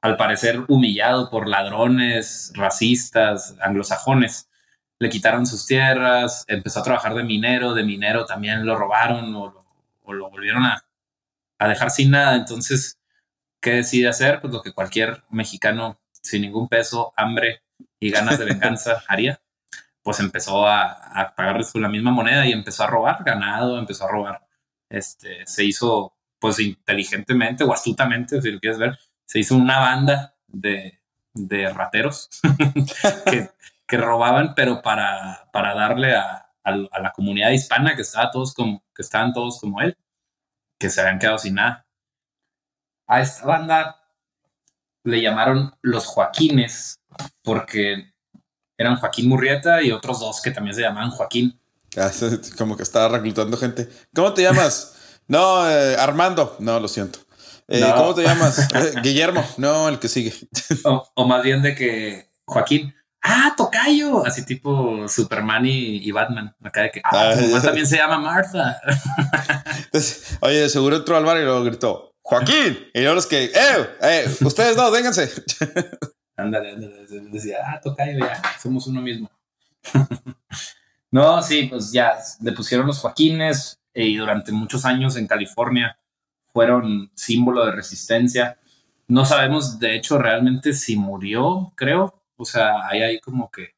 al 0.02 0.18
parecer 0.18 0.64
humillado 0.68 1.30
por 1.30 1.48
ladrones, 1.48 2.52
racistas, 2.56 3.56
anglosajones, 3.62 4.50
le 5.00 5.10
quitaron 5.10 5.46
sus 5.46 5.66
tierras, 5.66 6.46
empezó 6.48 6.80
a 6.80 6.84
trabajar 6.84 7.14
de 7.14 7.24
minero, 7.24 7.74
de 7.74 7.84
minero 7.84 8.26
también 8.26 8.66
lo 8.66 8.76
robaron 8.76 9.36
o 9.36 9.48
lo, 9.52 9.66
o 10.04 10.14
lo 10.14 10.30
volvieron 10.30 10.64
a, 10.64 10.86
a 11.58 11.68
dejar 11.68 11.92
sin 11.92 12.12
nada. 12.12 12.36
Entonces, 12.36 13.00
¿qué 13.62 13.72
decide 13.76 14.08
hacer? 14.08 14.42
Pues 14.42 14.54
lo 14.54 14.62
que 14.62 14.74
cualquier 14.74 15.24
mexicano 15.30 16.00
sin 16.12 16.42
ningún 16.42 16.68
peso, 16.70 17.14
hambre 17.18 17.64
y 18.00 18.10
ganas 18.12 18.40
de 18.40 18.46
venganza 18.54 19.04
haría. 19.08 19.42
Pues 20.02 20.20
empezó 20.20 20.68
a, 20.68 20.92
a 20.92 21.36
pagarles 21.36 21.72
con 21.72 21.82
la 21.82 21.90
misma 21.90 22.12
moneda 22.12 22.46
y 22.46 22.52
empezó 22.52 22.84
a 22.84 22.88
robar 22.88 23.24
ganado, 23.24 23.80
empezó 23.80 24.06
a 24.06 24.12
robar. 24.12 24.46
Este, 24.90 25.46
se 25.48 25.64
hizo 25.64 26.14
pues 26.44 26.60
inteligentemente 26.60 27.64
o 27.64 27.72
astutamente, 27.72 28.42
si 28.42 28.52
lo 28.52 28.60
quieres 28.60 28.78
ver, 28.78 29.00
se 29.24 29.40
hizo 29.40 29.56
una 29.56 29.80
banda 29.80 30.36
de, 30.46 31.00
de 31.34 31.70
rateros 31.70 32.30
que, 33.26 33.50
que 33.88 33.98
robaban, 33.98 34.54
pero 34.54 34.82
para, 34.82 35.50
para 35.54 35.74
darle 35.74 36.18
a, 36.18 36.50
a, 36.66 36.74
a 36.92 37.00
la 37.00 37.14
comunidad 37.14 37.52
hispana 37.52 37.96
que 37.96 38.02
estaba 38.02 38.30
todos 38.30 38.54
como, 38.54 38.84
que 38.94 39.04
estaban 39.04 39.32
todos 39.32 39.58
como 39.58 39.80
él, 39.80 39.98
que 40.78 40.90
se 40.90 41.00
habían 41.00 41.18
quedado 41.18 41.38
sin 41.38 41.54
nada. 41.54 41.88
A 43.08 43.22
esta 43.22 43.46
banda 43.46 44.02
le 45.06 45.22
llamaron 45.22 45.74
los 45.82 46.06
Joaquines 46.08 47.00
porque 47.42 48.14
eran 48.78 48.98
Joaquín 48.98 49.30
Murrieta 49.30 49.82
y 49.82 49.94
otros 49.94 50.20
dos 50.20 50.42
que 50.42 50.52
también 50.52 50.76
se 50.76 50.82
llamaban 50.82 51.12
Joaquín. 51.12 51.58
Ah, 51.96 52.12
Como 52.58 52.76
que 52.76 52.84
estaba 52.84 53.18
reclutando 53.18 53.56
gente. 53.56 53.88
¿Cómo 54.14 54.34
te 54.34 54.42
llamas? 54.42 54.90
No, 55.28 55.70
eh, 55.70 55.96
Armando. 55.98 56.56
No, 56.60 56.80
lo 56.80 56.88
siento. 56.88 57.20
Eh, 57.68 57.80
No. 57.80 57.96
¿Cómo 57.96 58.14
te 58.16 58.24
llamas? 58.24 58.70
Eh, 58.76 58.94
Guillermo. 59.02 59.44
No, 59.58 59.88
el 59.90 60.00
que 60.00 60.08
sigue. 60.10 60.34
O, 60.84 61.08
o 61.16 61.26
más 61.28 61.44
bien 61.44 61.62
de 61.62 61.76
que 61.76 62.30
Joaquín, 62.46 62.94
ah, 63.24 63.54
Tocayo, 63.56 64.26
así 64.26 64.44
tipo 64.46 65.08
Superman 65.08 65.66
y, 65.66 65.98
y 66.08 66.12
Batman. 66.12 66.56
Acá 66.62 66.82
de 66.82 66.92
que, 66.92 67.02
ah, 67.04 67.32
Ah, 67.32 67.36
tu 67.38 67.46
ya. 67.50 67.62
también 67.62 67.88
se 67.88 67.98
llama 67.98 68.20
Martha. 68.20 68.80
Entonces, 69.86 70.38
oye, 70.42 70.68
seguro 70.70 70.98
entró 70.98 71.16
al 71.18 71.26
bar 71.26 71.38
y 71.38 71.44
luego 71.44 71.64
gritó, 71.64 72.16
Joaquín. 72.22 72.78
Y 72.94 73.02
yo 73.02 73.16
los 73.16 73.26
que, 73.28 73.46
¡eh! 73.46 73.90
eh 74.02 74.36
ustedes 74.42 74.76
dos, 74.76 74.92
vénganse. 74.92 75.32
ándale, 76.36 76.72
ándale. 76.74 77.06
Decía, 77.32 77.58
ah, 77.66 77.80
Tocayo, 77.82 78.20
ya, 78.20 78.42
somos 78.62 78.88
uno 78.88 79.02
mismo. 79.02 79.30
no, 81.12 81.42
sí, 81.42 81.64
pues 81.70 81.92
ya 81.92 82.18
le 82.42 82.52
pusieron 82.52 82.88
los 82.88 83.00
Joaquines 83.00 83.80
eh, 83.94 84.06
y 84.06 84.16
durante 84.18 84.52
muchos 84.52 84.86
años 84.86 85.16
en 85.18 85.28
California 85.28 85.98
fueron 86.52 87.12
símbolo 87.16 87.66
de 87.66 87.72
resistencia. 87.72 88.60
No 89.08 89.26
sabemos, 89.26 89.80
de 89.80 89.96
hecho, 89.96 90.18
realmente 90.18 90.74
si 90.74 90.96
murió, 90.96 91.74
creo. 91.76 92.24
O 92.36 92.46
sea, 92.46 92.88
ahí 92.88 93.02
hay 93.02 93.20
como 93.20 93.50
que 93.52 93.76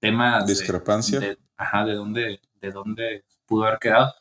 temas 0.00 0.46
de- 0.46 0.52
Discrepancia. 0.54 1.20
de, 1.20 1.38
ajá, 1.56 1.84
de 1.84 1.94
dónde, 1.94 2.40
de 2.60 2.70
dónde 2.70 3.24
pudo 3.46 3.66
haber 3.66 3.78
quedado. 3.78 4.14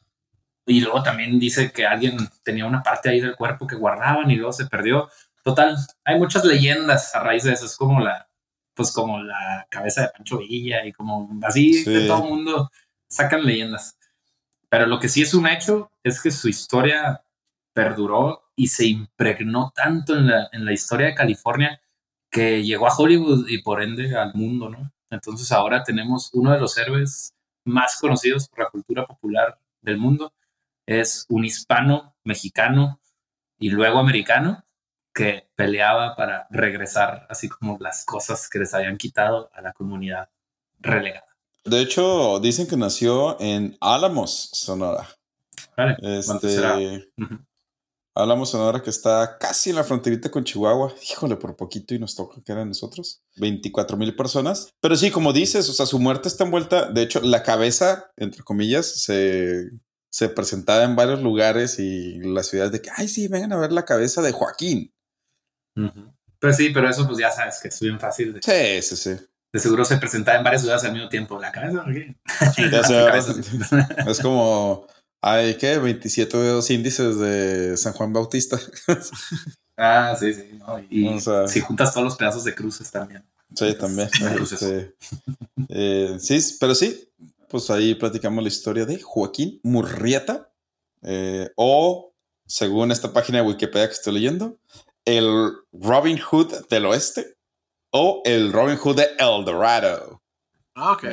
Y 0.66 0.80
luego 0.82 1.04
también 1.04 1.40
dice 1.40 1.72
que 1.72 1.86
alguien 1.86 2.18
tenía 2.44 2.66
una 2.66 2.82
parte 2.84 3.10
ahí 3.10 3.20
del 3.20 3.36
cuerpo 3.36 3.68
que 3.68 3.76
guardaban 3.76 4.32
y 4.32 4.36
luego 4.36 4.54
se 4.54 4.66
perdió. 4.68 5.10
Total, 5.44 5.76
hay 6.06 6.18
muchas 6.18 6.46
leyendas 6.46 7.14
a 7.16 7.20
raíz 7.20 7.44
de 7.44 7.52
eso. 7.52 7.66
Es 7.66 7.76
como 7.76 8.00
la, 8.00 8.30
pues 8.74 8.92
como 8.94 9.22
la 9.22 9.68
cabeza 9.70 10.04
de 10.04 10.10
Pancho 10.10 10.38
Villa 10.38 10.86
y 10.86 10.94
como 10.94 11.30
así 11.44 11.74
Sí. 11.84 11.92
de 11.92 12.08
todo 12.08 12.24
el 12.24 12.30
mundo 12.30 12.72
sacan 13.10 13.44
leyendas. 13.46 13.98
Pero 14.74 14.88
lo 14.88 15.00
que 15.00 15.08
sí 15.08 15.22
es 15.22 15.36
un 15.36 15.46
hecho 15.46 15.92
es 16.02 16.20
que 16.20 16.32
su 16.32 16.50
historia 16.50 17.24
perduró 17.74 18.50
y 18.56 18.70
se 18.70 18.88
impregnó 18.88 19.72
tanto 19.76 20.18
en 20.18 20.26
la, 20.26 20.50
en 20.52 20.66
la 20.66 20.74
historia 20.74 21.06
de 21.06 21.14
California 21.14 21.80
que 22.32 22.64
llegó 22.64 22.88
a 22.88 22.96
Hollywood 22.98 23.48
y 23.50 23.62
por 23.62 23.84
ende 23.84 24.18
al 24.18 24.34
mundo, 24.34 24.70
¿no? 24.70 24.92
Entonces 25.12 25.52
ahora 25.52 25.84
tenemos 25.84 26.32
uno 26.34 26.52
de 26.54 26.60
los 26.60 26.76
héroes 26.76 27.36
más 27.66 28.00
conocidos 28.02 28.48
por 28.50 28.62
la 28.62 28.70
cultura 28.72 29.06
popular 29.06 29.60
del 29.80 29.98
mundo. 29.98 30.34
Es 30.88 31.28
un 31.30 31.46
hispano, 31.46 32.16
mexicano 32.24 33.00
y 33.60 33.70
luego 33.70 34.00
americano 34.00 34.66
que 35.14 35.52
peleaba 35.54 36.16
para 36.16 36.48
regresar 36.50 37.28
así 37.30 37.48
como 37.48 37.78
las 37.80 38.06
cosas 38.06 38.50
que 38.50 38.58
les 38.58 38.74
habían 38.74 38.98
quitado 38.98 39.52
a 39.54 39.62
la 39.62 39.72
comunidad 39.72 40.32
relegada. 40.80 41.33
De 41.66 41.82
hecho, 41.82 42.40
dicen 42.40 42.68
que 42.68 42.78
nació 42.78 43.40
en 43.40 43.78
Álamos, 43.80 44.50
Sonora. 44.54 45.08
¿Vale? 45.78 45.98
Este. 46.02 47.10
Hablamos 48.16 48.52
Sonora 48.52 48.82
que 48.84 48.92
está 48.92 49.38
casi 49.40 49.72
en 49.72 49.78
la 49.78 49.84
fronterita 49.84 50.30
con 50.30 50.44
Chihuahua. 50.44 50.94
Híjole, 51.10 51.36
por 51.36 51.56
poquito 51.56 51.96
y 51.96 52.00
nos 52.00 52.16
toca 52.16 52.42
que 52.46 52.52
eran 52.52 52.68
nosotros. 52.68 53.24
24 53.38 53.98
mil 53.98 54.16
personas. 54.16 54.70
Pero 54.80 54.96
sí, 54.96 55.10
como 55.10 55.34
dices, 55.34 55.68
o 55.68 55.74
sea, 55.74 55.88
su 55.88 55.98
muerte 55.98 56.28
está 56.28 56.44
envuelta. 56.44 56.92
De 56.92 57.02
hecho, 57.02 57.22
la 57.22 57.42
cabeza, 57.42 58.12
entre 58.18 58.44
comillas, 58.44 58.86
se, 58.86 59.72
se 60.12 60.30
presentaba 60.30 60.84
en 60.84 60.96
varios 60.96 61.24
lugares 61.24 61.80
y 61.80 62.20
las 62.20 62.48
ciudades 62.48 62.72
de 62.72 62.82
que, 62.84 62.92
ay, 62.96 63.08
sí, 63.08 63.28
vengan 63.28 63.54
a 63.54 63.58
ver 63.58 63.72
la 63.72 63.86
cabeza 63.86 64.22
de 64.22 64.32
Joaquín. 64.32 64.94
Pues 66.40 66.58
sí, 66.58 66.70
pero 66.70 66.88
eso 66.88 67.08
pues 67.08 67.18
ya 67.18 67.32
sabes 67.32 67.60
que 67.60 67.70
es 67.70 67.80
bien 67.80 68.00
fácil. 68.00 68.34
De, 68.34 68.42
sí, 68.44 68.96
sí, 68.96 68.96
sí. 68.96 69.26
De 69.54 69.60
seguro 69.60 69.86
se 69.86 69.98
presentaba 69.98 70.38
en 70.38 70.44
varias 70.44 70.64
ciudades 70.64 70.84
al 70.84 70.94
mismo 70.94 71.10
tiempo. 71.10 71.40
La 71.40 71.52
cabeza 71.52 71.84
de 71.84 72.16
es 74.12 74.20
como 74.20 74.88
hay 75.22 75.56
que 75.56 75.78
27 75.78 76.38
dedos 76.38 76.72
índices 76.72 77.20
de 77.20 77.78
San 77.78 77.94
Juan 77.94 78.12
Bautista. 78.12 78.60
ah, 79.78 80.18
sí, 80.20 80.34
sí. 80.34 80.58
¿no? 80.58 80.80
Y 80.90 81.20
si 81.48 81.62
juntas 81.62 81.94
todos 81.94 82.04
los 82.04 82.18
pedazos 82.18 82.44
de 82.44 82.56
cruces 82.56 82.90
también. 82.90 83.24
Sí, 83.56 83.74
también. 83.76 84.10
Este, 84.42 84.96
eh, 85.70 86.18
sí, 86.20 86.58
pero 86.60 86.74
sí, 86.74 87.10
pues 87.48 87.70
ahí 87.70 87.94
platicamos 87.94 88.44
la 88.44 88.50
historia 88.50 88.86
de 88.86 89.00
Joaquín 89.00 89.60
Murrieta, 89.62 90.50
eh, 91.04 91.50
o 91.56 92.12
según 92.48 92.92
esta 92.92 93.14
página 93.14 93.38
de 93.38 93.48
Wikipedia 93.48 93.88
que 93.88 93.94
estoy 93.94 94.14
leyendo, 94.14 94.58
el 95.06 95.54
Robin 95.72 96.18
Hood 96.20 96.68
del 96.70 96.88
oeste 96.88 97.38
o 97.94 98.22
el 98.26 98.52
Robin 98.52 98.76
Hood 98.78 98.98
de 98.98 99.10
El 99.18 99.46
Dorado. 99.46 100.22
Ah, 100.76 100.94
ok. 100.94 101.06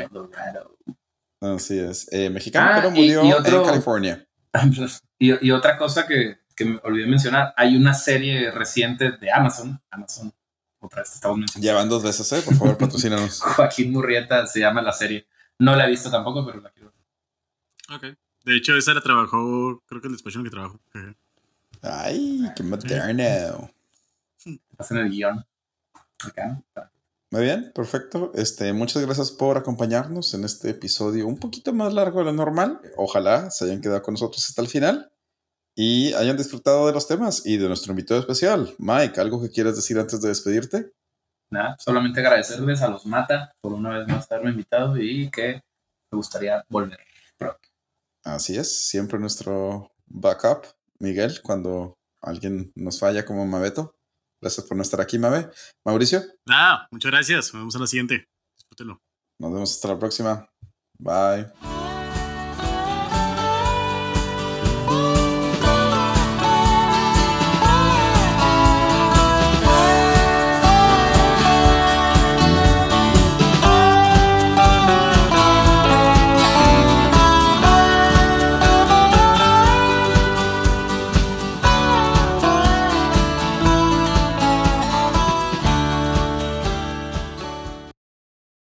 Así 1.41 1.79
es. 1.79 2.09
Eh, 2.11 2.31
mexicano, 2.31 2.71
ah, 2.71 2.77
pero 2.77 2.91
murió 2.91 3.45
en 3.45 3.65
California. 3.65 4.27
Y, 5.23 5.51
otra 5.51 5.77
cosa 5.77 6.07
que, 6.07 6.39
me 6.65 6.81
olvidé 6.83 7.07
mencionar, 7.07 7.53
hay 7.55 7.77
una 7.77 7.93
serie 7.93 8.51
reciente 8.51 9.13
de 9.13 9.31
Amazon. 9.31 9.79
Amazon, 9.91 10.33
otra 10.79 11.03
vez 11.03 11.15
estamos 11.15 11.37
mencionando. 11.37 11.67
Llevan 11.67 11.89
dos 11.91 12.03
veces, 12.03 12.33
¿eh? 12.33 12.41
Por 12.43 12.55
favor, 12.55 12.79
patrocínanos. 12.79 13.39
Joaquín 13.55 13.93
Murrieta 13.93 14.47
se 14.47 14.61
llama 14.61 14.81
la 14.81 14.95
serie. 14.95 15.27
No 15.59 15.77
la 15.77 15.87
he 15.87 15.91
visto 15.91 16.11
tampoco, 16.11 16.45
pero 16.47 16.63
la 16.63 16.71
quiero 16.71 16.91
ver. 16.91 17.97
Ok. 17.97 18.19
De 18.45 18.57
hecho, 18.57 18.75
esa 18.79 18.95
la 18.95 19.03
trabajó, 19.03 19.83
creo 19.87 20.01
que 20.01 20.07
el 20.07 20.15
despacho 20.15 20.39
en 20.39 20.45
que 20.47 20.51
trabajó. 20.51 20.81
Ay, 21.83 22.51
qué 22.57 22.63
moderno. 22.63 23.71
Hacen 24.79 24.97
el 24.97 25.11
guion. 25.11 25.45
Acá. 26.25 26.63
Muy 27.33 27.43
bien, 27.43 27.71
perfecto. 27.73 28.33
Este, 28.35 28.73
muchas 28.73 29.05
gracias 29.05 29.31
por 29.31 29.57
acompañarnos 29.57 30.35
en 30.35 30.45
este 30.45 30.71
episodio 30.71 31.29
un 31.29 31.39
poquito 31.39 31.73
más 31.73 31.95
largo 31.95 32.19
de 32.19 32.25
lo 32.27 32.33
normal. 32.33 32.81
Ojalá 32.97 33.51
se 33.53 33.67
hayan 33.67 33.81
quedado 33.81 34.03
con 34.03 34.15
nosotros 34.15 34.45
hasta 34.49 34.63
el 34.63 34.69
final 34.69 35.13
y 35.77 36.13
hayan 36.15 36.37
disfrutado 36.37 36.89
de 36.89 36.93
los 36.93 37.07
temas 37.07 37.47
y 37.47 37.57
de 37.57 37.69
nuestro 37.69 37.93
invitado 37.93 38.19
especial. 38.19 38.75
Mike, 38.79 39.21
¿algo 39.21 39.41
que 39.41 39.51
quieras 39.51 39.77
decir 39.77 39.99
antes 39.99 40.21
de 40.21 40.29
despedirte? 40.29 40.93
Nada, 41.51 41.77
solamente 41.79 42.21
agradecerles 42.21 42.83
a 42.83 42.89
los 42.89 43.07
Mata 43.07 43.53
por 43.61 43.73
una 43.73 43.99
vez 43.99 44.09
más 44.09 44.31
haberme 44.31 44.51
invitado 44.51 44.97
y 44.97 45.31
que 45.31 45.63
me 46.11 46.17
gustaría 46.17 46.65
volver 46.69 46.99
pronto. 47.37 47.69
Así 48.25 48.57
es, 48.57 48.89
siempre 48.89 49.19
nuestro 49.19 49.93
backup, 50.07 50.67
Miguel, 50.99 51.41
cuando 51.43 51.97
alguien 52.21 52.73
nos 52.75 52.99
falla 52.99 53.25
como 53.25 53.47
Mabeto. 53.47 53.95
Gracias 54.43 54.67
por 54.67 54.77
no 54.77 54.83
estar 54.83 55.01
aquí, 55.01 55.19
Mabe. 55.19 55.51
Mauricio. 55.85 56.23
Ah, 56.49 56.87
muchas 56.91 57.11
gracias. 57.11 57.53
Nos 57.53 57.61
vemos 57.61 57.75
en 57.75 57.81
la 57.81 57.87
siguiente. 57.87 58.29
Disfrútenlo. 58.57 59.01
Nos 59.39 59.53
vemos 59.53 59.73
hasta 59.73 59.89
la 59.89 59.99
próxima. 59.99 60.49
Bye. 60.99 61.80